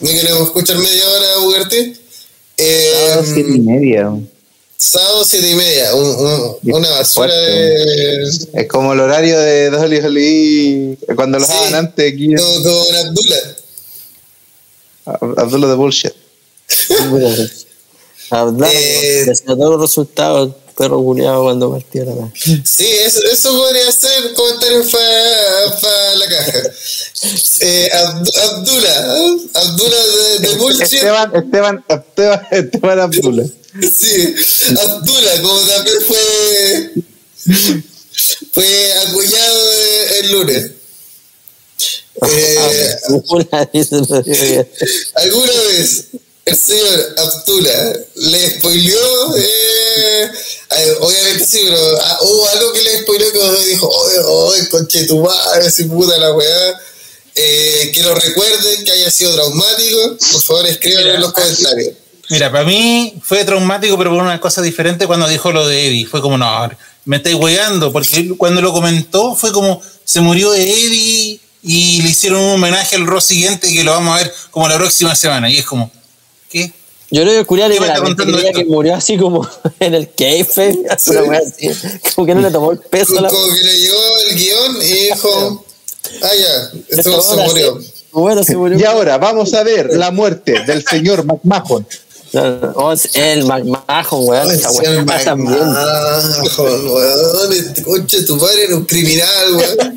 no 0.00 0.10
queremos 0.10 0.42
escuchar 0.48 0.78
media 0.78 1.08
hora 1.08 1.32
a 1.34 1.38
Ugarte. 1.40 1.96
Eh, 2.56 2.92
Ah, 3.14 3.22
siete 3.24 3.52
y 3.54 3.60
media. 3.60 4.10
sábado 4.76 5.24
7 5.24 5.48
y 5.48 5.54
media, 5.54 5.94
un- 5.94 6.16
un- 6.16 6.56
una 6.74 6.90
basura 6.90 7.32
de. 7.34 8.16
Es 8.54 8.66
como 8.68 8.92
el 8.92 9.00
horario 9.00 9.38
de 9.38 9.70
Dolly 9.70 9.98
Holly 9.98 10.98
cuando 11.14 11.38
los 11.38 11.46
Sí. 11.46 11.54
daban 11.54 11.74
antes 11.76 12.12
aquí 12.12 12.24
en 12.24 12.36
Con, 12.36 12.62
con 12.64 12.96
Abdullah. 12.96 13.56
Abdullah 15.36 15.68
de 15.68 15.74
Bullshit. 15.74 16.12
Hablar 18.30 18.70
Eh, 18.72 19.24
de 19.26 19.34
todos 19.44 19.70
los 19.72 19.80
resultados, 19.80 20.54
perro 20.80 21.02
culiado 21.02 21.42
cuando 21.44 21.70
partió 21.70 22.04
la. 22.06 22.32
Sí, 22.64 22.86
eso, 22.86 23.20
eso 23.30 23.52
podría 23.52 23.92
ser 23.92 24.32
comentario 24.32 24.82
para 25.80 26.14
la 26.16 26.28
caja. 26.28 26.62
Eh, 27.62 27.90
Abd- 27.92 28.38
Abdullah, 28.38 29.16
¿eh? 29.18 29.36
Abdullah 29.52 30.06
de, 30.06 30.38
de 30.48 30.54
Bullshit. 30.56 30.82
Esteban, 30.94 31.30
Esteban, 31.36 31.84
Esteban, 31.86 32.40
Esteban 32.50 33.00
Abdullah. 33.00 33.44
Sí, 33.82 34.34
Abdullah, 34.80 35.42
como 35.42 35.60
también 35.60 35.96
fue, 36.08 36.92
fue 38.52 38.92
acuñado 39.06 39.72
el 40.22 40.32
lunes. 40.32 40.70
Eh, 42.22 42.96
¿Alguna 45.14 45.52
vez 45.68 46.04
el 46.44 46.56
señor 46.56 47.14
Abdullah 47.16 47.92
le 48.16 48.50
spoileó? 48.50 49.36
Eh, 49.36 50.30
obviamente 51.00 51.46
sí, 51.46 51.60
pero 51.64 51.98
ah, 52.00 52.18
hubo 52.22 52.48
algo 52.48 52.72
que 52.72 52.82
le 52.82 53.02
spoileó 53.02 53.32
que 53.32 53.64
dijo, 53.66 53.88
oye, 53.88 54.18
oye, 54.18 54.68
conche 54.68 55.04
tu 55.04 55.20
madre, 55.20 55.70
si 55.70 55.84
puta 55.84 56.16
la 56.18 56.32
weá. 56.32 56.80
Eh, 57.34 57.92
que 57.94 58.02
lo 58.02 58.14
recuerden, 58.14 58.84
que 58.84 58.92
haya 58.92 59.10
sido 59.10 59.32
traumático. 59.34 60.16
Por 60.32 60.42
favor, 60.42 60.66
escríbanlo 60.66 61.14
en 61.14 61.20
los 61.20 61.32
comentarios. 61.32 61.94
Mira, 62.28 62.50
para 62.50 62.64
mí 62.64 63.14
fue 63.22 63.44
traumático, 63.44 63.96
pero 63.98 64.10
por 64.10 64.22
una 64.22 64.40
cosa 64.40 64.62
diferente 64.62 65.06
cuando 65.06 65.26
dijo 65.28 65.50
lo 65.52 65.66
de 65.66 65.88
Eddie. 65.88 66.06
Fue 66.06 66.20
como, 66.20 66.38
no, 66.38 66.70
me 67.04 67.16
estáis 67.16 67.34
hueando, 67.34 67.92
porque 67.92 68.34
cuando 68.36 68.60
lo 68.60 68.72
comentó 68.72 69.34
fue 69.34 69.52
como, 69.52 69.82
se 70.04 70.20
murió 70.20 70.50
de 70.52 70.62
Eddie 70.62 71.40
y 71.62 72.02
le 72.02 72.10
hicieron 72.10 72.40
un 72.40 72.50
homenaje 72.52 72.96
al 72.96 73.06
Raw 73.06 73.20
siguiente 73.20 73.72
que 73.72 73.84
lo 73.84 73.92
vamos 73.92 74.14
a 74.14 74.22
ver 74.22 74.34
como 74.50 74.68
la 74.68 74.76
próxima 74.76 75.14
semana. 75.14 75.50
Y 75.50 75.58
es 75.58 75.66
como. 75.66 75.90
Yo 77.10 77.22
creo 77.22 77.40
que 77.40 77.44
Curial 77.44 77.72
¿Qué 77.72 77.80
me 77.80 77.86
está 77.86 77.98
literalmente 77.98 78.22
contando 78.22 78.38
creía 78.38 78.50
esto? 78.50 78.60
que 78.60 78.66
murió 78.66 78.94
así 78.94 79.16
como 79.16 79.48
en 79.80 79.94
el 79.94 80.08
café, 80.10 80.78
así. 80.90 81.12
Como 82.14 82.26
que 82.26 82.34
no 82.34 82.40
le 82.40 82.50
tomó 82.50 82.72
el 82.72 82.78
peso 82.78 83.18
a 83.18 83.22
la 83.22 83.28
Como 83.28 83.46
que 83.52 83.62
le 83.64 83.78
llegó 83.78 83.98
el 84.28 84.36
guion 84.36 84.76
y 84.82 84.94
dijo, 85.08 85.64
ah, 86.22 86.30
ya, 86.38 86.70
esto 86.98 87.22
se 87.22 87.36
murió. 87.36 87.80
sí. 87.80 87.92
Bueno, 88.12 88.44
se 88.44 88.56
murió. 88.56 88.78
Y 88.78 88.84
ahora 88.84 89.18
vamos 89.18 89.54
a 89.54 89.62
ver 89.62 89.94
la 89.94 90.10
muerte 90.10 90.64
del 90.64 90.84
señor 90.84 91.24
McMahon. 91.24 91.86
No, 92.32 92.44
no, 92.44 92.72
oh, 92.76 92.94
el 93.14 93.44
McMahon, 93.44 94.28
weón. 94.28 94.50
Esa 94.52 94.70
sí, 94.70 94.78
el 94.84 95.04
también. 95.04 95.58
McMahon, 95.58 96.88
weón, 96.88 97.52
este 97.52 97.82
conche 97.82 98.22
tu 98.22 98.38
padre 98.38 98.64
era 98.64 98.76
un 98.76 98.84
criminal, 98.84 99.54
weón. 99.54 99.96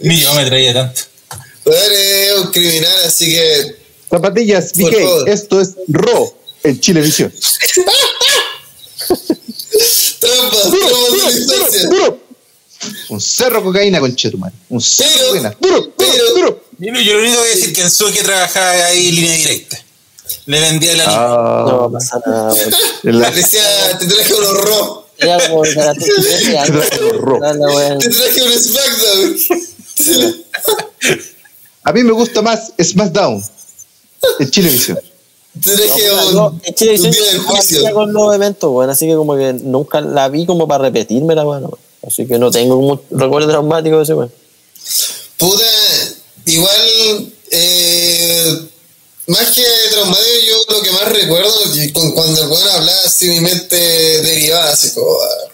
Ni 0.00 0.20
yo 0.20 0.34
me 0.34 0.46
traía 0.46 0.74
tanto. 0.74 1.00
Weón, 1.64 1.92
es 1.92 2.38
un 2.38 2.50
criminal, 2.50 2.96
así 3.06 3.26
que 3.26 3.81
Zapatillas 4.12 4.72
BK, 4.74 5.26
esto 5.26 5.58
es 5.60 5.70
Raw 5.88 6.32
en 6.64 6.78
Chilevisión. 6.78 7.32
trampas, 10.20 10.70
Duro, 10.70 10.86
trampas 10.86 11.46
duro, 11.46 11.66
duro, 11.70 11.88
duro. 11.90 12.18
Un 13.10 13.20
cerro 13.20 13.58
de 13.58 13.64
cocaína 13.64 14.00
con 14.00 14.14
Chetumal. 14.14 14.52
Un 14.68 14.80
cerro 14.80 15.32
de 15.32 15.40
Pero- 15.40 15.50
cocaína. 15.50 15.56
Duro, 15.60 15.80
duro, 15.80 15.92
pero- 15.96 16.34
duro. 16.34 16.62
Yo, 16.78 16.92
yo 17.00 17.12
lo 17.14 17.20
único 17.20 17.34
que 17.36 17.40
voy 17.40 17.48
a 17.48 17.54
decir 17.54 17.72
que 17.72 17.80
en 17.82 17.90
Suque 17.90 18.22
trabajaba 18.22 18.70
ahí 18.86 19.08
en 19.08 19.14
línea 19.14 19.36
directa. 19.36 19.78
Le 20.46 20.60
vendía 20.60 20.96
la 20.96 21.04
línea. 21.04 21.18
No 21.18 21.84
Ah, 21.84 21.88
pasa 21.92 22.20
nada, 22.26 22.52
weón. 22.52 22.70
la- 23.20 23.30
Decía, 23.30 23.98
te 23.98 24.06
traje 24.06 24.34
un 24.34 24.44
horror, 24.44 25.06
Era 25.18 25.48
como 25.48 25.62
de 25.62 25.74
las 25.74 25.96
13 25.96 26.58
años. 26.58 26.84
Era 26.92 27.54
la 27.54 27.66
weá. 27.68 27.98
te 27.98 28.08
traje 28.10 28.42
un 28.42 28.52
SmackDown. 28.52 29.36
A 31.84 31.92
mí 31.92 32.02
me 32.04 32.12
gusta 32.12 32.42
más 32.42 32.72
SmackDown 32.82 33.42
en 34.38 34.50
Chilevisión. 34.50 34.98
Traje 35.62 36.08
No, 36.32 36.46
un, 36.48 36.60
en 36.64 36.74
Chile 36.74 36.94
un 36.94 37.10
día 37.10 37.10
del 37.10 37.36
estaba 37.36 37.56
juicio. 37.56 37.78
metida 37.78 37.92
con 37.92 38.12
los 38.12 38.34
eventos, 38.34 38.70
weón, 38.72 38.90
así 38.90 39.06
que 39.06 39.14
como 39.14 39.36
que 39.36 39.52
nunca 39.52 40.00
la 40.00 40.28
vi 40.28 40.46
como 40.46 40.66
para 40.66 40.84
repetirme 40.84 41.34
la 41.34 41.44
weón. 41.46 41.70
Así 42.06 42.26
que 42.26 42.38
no 42.38 42.50
tengo 42.50 42.76
como 42.76 42.92
un 42.92 43.00
recuerdo 43.10 43.48
traumático 43.48 43.98
de 43.98 44.02
ese 44.02 44.14
weón. 44.14 44.32
Puta, 45.36 45.64
igual, 46.46 47.32
eh, 47.50 48.58
más 49.26 49.50
que 49.50 49.64
traumático, 49.90 50.30
yo 50.48 50.74
lo 50.74 50.82
que 50.82 50.90
más 50.92 51.12
recuerdo, 51.12 51.52
que 51.74 51.92
con, 51.92 52.12
cuando 52.12 52.42
el 52.42 52.48
weón 52.48 52.68
hablaba 52.68 53.00
así, 53.04 53.28
mi 53.28 53.40
mente 53.40 53.76
derivaba 53.76 54.70
así 54.70 54.90
como, 54.92 55.10
ah, 55.22 55.52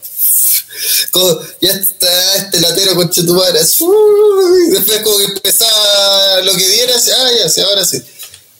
como, 1.10 1.40
ya 1.60 1.72
está 1.72 2.36
este 2.36 2.60
latero 2.60 2.94
con 2.94 3.10
chetumara, 3.10 3.60
y 3.60 4.70
después 4.70 5.00
como 5.02 5.18
que 5.18 5.24
empezaba 5.24 6.40
lo 6.42 6.52
que 6.54 6.68
diera, 6.68 6.94
así, 6.94 7.10
ah, 7.10 7.30
ya, 7.42 7.48
sí, 7.48 7.60
ahora 7.62 7.84
sí. 7.84 8.00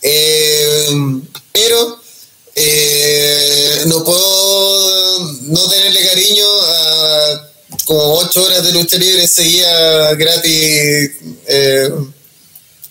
Eh, 0.02 1.20
pero 1.52 2.00
eh, 2.54 3.82
no 3.86 4.04
puedo 4.04 5.20
no 5.42 5.68
tenerle 5.68 6.06
cariño 6.06 6.46
a 6.46 7.50
como 7.84 8.14
ocho 8.18 8.44
horas 8.44 8.64
de 8.64 8.72
lucha 8.72 8.96
libre 8.96 9.26
seguía 9.26 10.14
gratis 10.14 11.10
eh, 11.46 11.90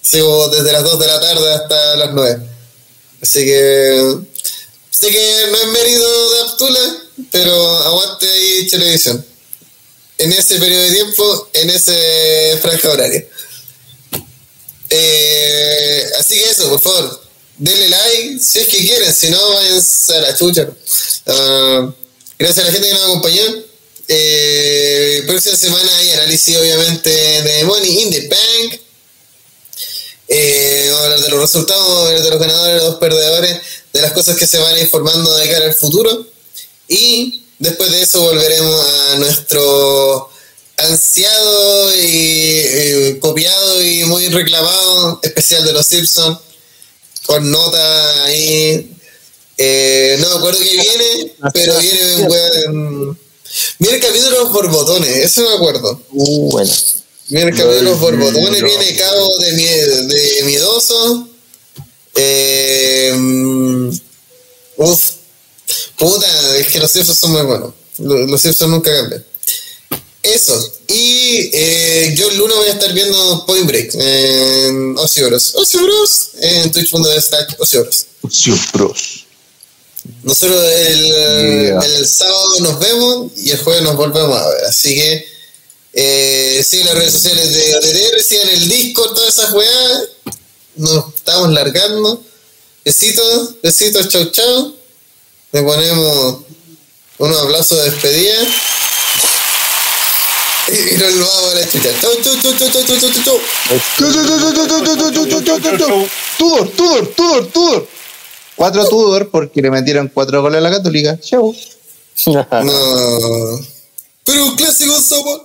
sigo 0.01 0.49
desde 0.49 0.71
las 0.71 0.83
2 0.83 0.99
de 0.99 1.07
la 1.07 1.19
tarde 1.19 1.53
hasta 1.53 1.95
las 1.95 2.13
9 2.13 2.39
así 3.21 3.45
que 3.45 4.17
sé 4.89 5.09
que 5.09 5.45
no 5.51 5.57
es 5.57 5.67
mérito 5.67 6.29
de 6.31 6.39
Abdullah 6.41 7.07
pero 7.31 7.77
aguante 7.83 8.29
ahí 8.29 8.67
televisión. 8.67 9.25
En 10.19 10.31
ese 10.31 10.59
periodo 10.59 10.83
de 10.83 10.91
tiempo 10.91 11.49
en 11.53 11.69
ese 11.69 12.57
franja 12.61 12.89
horaria 12.89 13.25
eh, 14.89 16.05
así 16.19 16.35
que 16.35 16.49
eso, 16.49 16.69
por 16.69 16.79
favor, 16.79 17.21
denle 17.57 17.89
like 17.89 18.39
si 18.39 18.59
es 18.59 18.67
que 18.67 18.77
quieren, 18.77 19.13
si 19.13 19.29
no, 19.29 19.49
vayan 19.49 19.79
a 19.79 20.19
la 20.19 20.35
chucha. 20.35 20.67
Ah, 21.25 21.93
gracias 22.37 22.65
a 22.65 22.67
la 22.67 22.73
gente 22.73 22.87
que 22.87 22.93
nos 22.93 23.03
acompañó. 23.03 23.43
Eh, 24.09 25.23
próxima 25.27 25.55
semana 25.57 25.97
hay 25.97 26.11
análisis, 26.11 26.55
obviamente, 26.55 27.09
de 27.09 27.63
Money 27.65 28.01
in 28.03 28.11
the 28.11 28.27
Bank. 28.27 28.81
Eh, 30.29 30.87
vamos 30.87 31.01
a 31.01 31.03
hablar 31.05 31.21
de 31.21 31.29
los 31.29 31.39
resultados, 31.39 32.23
de 32.23 32.29
los 32.29 32.39
ganadores, 32.39 32.81
de 32.81 32.87
los 32.87 32.95
perdedores, 32.95 33.57
de 33.93 34.01
las 34.01 34.11
cosas 34.11 34.37
que 34.37 34.47
se 34.47 34.59
van 34.59 34.77
informando 34.77 35.35
de 35.35 35.49
cara 35.49 35.65
al 35.65 35.73
futuro. 35.73 36.25
Y 36.87 37.43
después 37.59 37.91
de 37.91 38.01
eso 38.01 38.21
volveremos 38.21 38.85
a 38.85 39.15
nuestro 39.15 40.29
ansiado 40.77 41.95
y 41.95 42.61
eh, 42.63 43.17
copiado 43.19 43.81
y 43.83 44.03
muy 44.05 44.27
reclamado 44.29 45.19
especial 45.23 45.65
de 45.65 45.73
los 45.73 45.85
Simpsons 45.85 46.37
con 47.25 47.49
nota 47.51 48.23
ahí 48.25 48.91
Eh, 49.59 50.17
no 50.19 50.29
me 50.29 50.35
acuerdo 50.35 50.59
que 50.59 50.69
viene, 50.69 51.33
pero 51.51 51.79
viene 51.79 52.15
un 52.17 52.27
buen. 52.27 53.19
Viene 53.79 53.99
capítulos 53.99 54.49
por 54.51 54.69
botones, 54.69 55.17
eso 55.17 55.41
me 55.49 55.55
acuerdo. 55.55 55.99
Uh, 56.11 56.51
bueno. 56.51 56.71
Viene 57.29 57.51
capítulos 57.51 57.97
por 57.99 58.15
botones, 58.17 58.61
viene 58.61 58.95
cabo 58.97 59.37
de, 59.39 59.53
mie- 59.53 60.07
de 60.07 60.43
miedoso. 60.43 61.27
Eh, 62.15 63.13
mm, 63.15 63.89
uf, 64.77 65.11
puta, 65.97 66.57
es 66.57 66.67
que 66.67 66.79
los 66.79 66.91
Simpsons 66.91 67.17
son 67.17 67.31
muy 67.31 67.41
buenos. 67.41 67.73
Los, 67.97 68.29
los 68.29 68.39
Simpsons 68.41 68.69
nunca 68.71 68.91
cambian. 68.95 69.25
Eso. 70.33 70.73
Y 70.87 71.49
eh, 71.53 72.13
yo 72.15 72.29
el 72.29 72.37
lunes 72.37 72.57
voy 72.57 72.67
a 72.67 72.71
estar 72.73 72.93
viendo 72.93 73.45
Point 73.45 73.65
Break 73.67 73.95
en 73.95 74.97
Ocio 74.97 75.27
Bros. 75.27 75.53
Ocio 75.55 75.81
Bros. 75.83 76.29
En 76.39 76.71
twitch.tv 76.71 77.55
Ocio 77.59 77.83
Bros. 77.83 78.05
Bros. 78.73 79.25
Nosotros 80.23 80.63
el, 80.63 81.07
Yeah. 81.07 81.79
el 81.79 82.07
sábado 82.07 82.59
nos 82.61 82.79
vemos 82.79 83.31
y 83.37 83.51
el 83.51 83.57
jueves 83.59 83.83
nos 83.83 83.95
volvemos 83.95 84.37
a 84.37 84.47
ver. 84.49 84.65
Así 84.65 84.95
que 84.95 85.27
eh, 85.93 86.65
sigan 86.67 86.87
las 86.87 86.95
redes 86.95 87.13
sociales 87.13 87.53
de 87.53 87.75
OTTR, 87.75 88.23
sigan 88.23 88.49
el 88.49 88.69
Discord, 88.69 89.15
todas 89.15 89.33
esas 89.33 89.53
weas. 89.53 90.03
Nos 90.75 91.13
estamos 91.15 91.51
largando. 91.51 92.23
Besitos, 92.85 93.55
besitos, 93.61 94.07
chau 94.07 94.25
chau. 94.31 94.75
Le 95.51 95.61
ponemos 95.63 96.39
unos 97.17 97.41
aplausos 97.41 97.77
de 97.79 97.91
despedida. 97.91 98.35
Y 100.69 100.97
nos 100.97 101.19
vamos 101.19 101.53
a 101.53 101.55
la 101.59 101.69
chucha. 101.69 101.89
Chau, 102.01 102.11
chau, 102.21 102.35
chau, 102.41 102.53
chau, 102.57 102.69
chau, 102.69 102.85
chau, 102.85 103.11
chau, 103.11 103.23
chau. 103.23 103.37
Tudor, 106.37 106.69
Tudor, 106.77 107.07
Tudor, 107.15 107.47
Tudor. 107.51 107.87
Cuatro 108.55 108.89
Tudor 108.89 109.29
porque 109.29 109.61
le 109.61 109.71
metieron 109.71 110.09
cuatro 110.13 110.41
goles 110.41 110.57
a 110.57 110.61
la 110.61 110.71
Católica. 110.71 111.19
Chau. 111.19 111.55
No. 112.25 113.59
Pero 114.25 114.45
un 114.45 114.55
clásico 114.55 114.99
somos. 114.99 115.41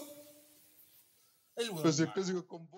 Pues 1.83 1.99
el 2.01 2.13
clásico 2.13 2.45
con. 2.47 2.69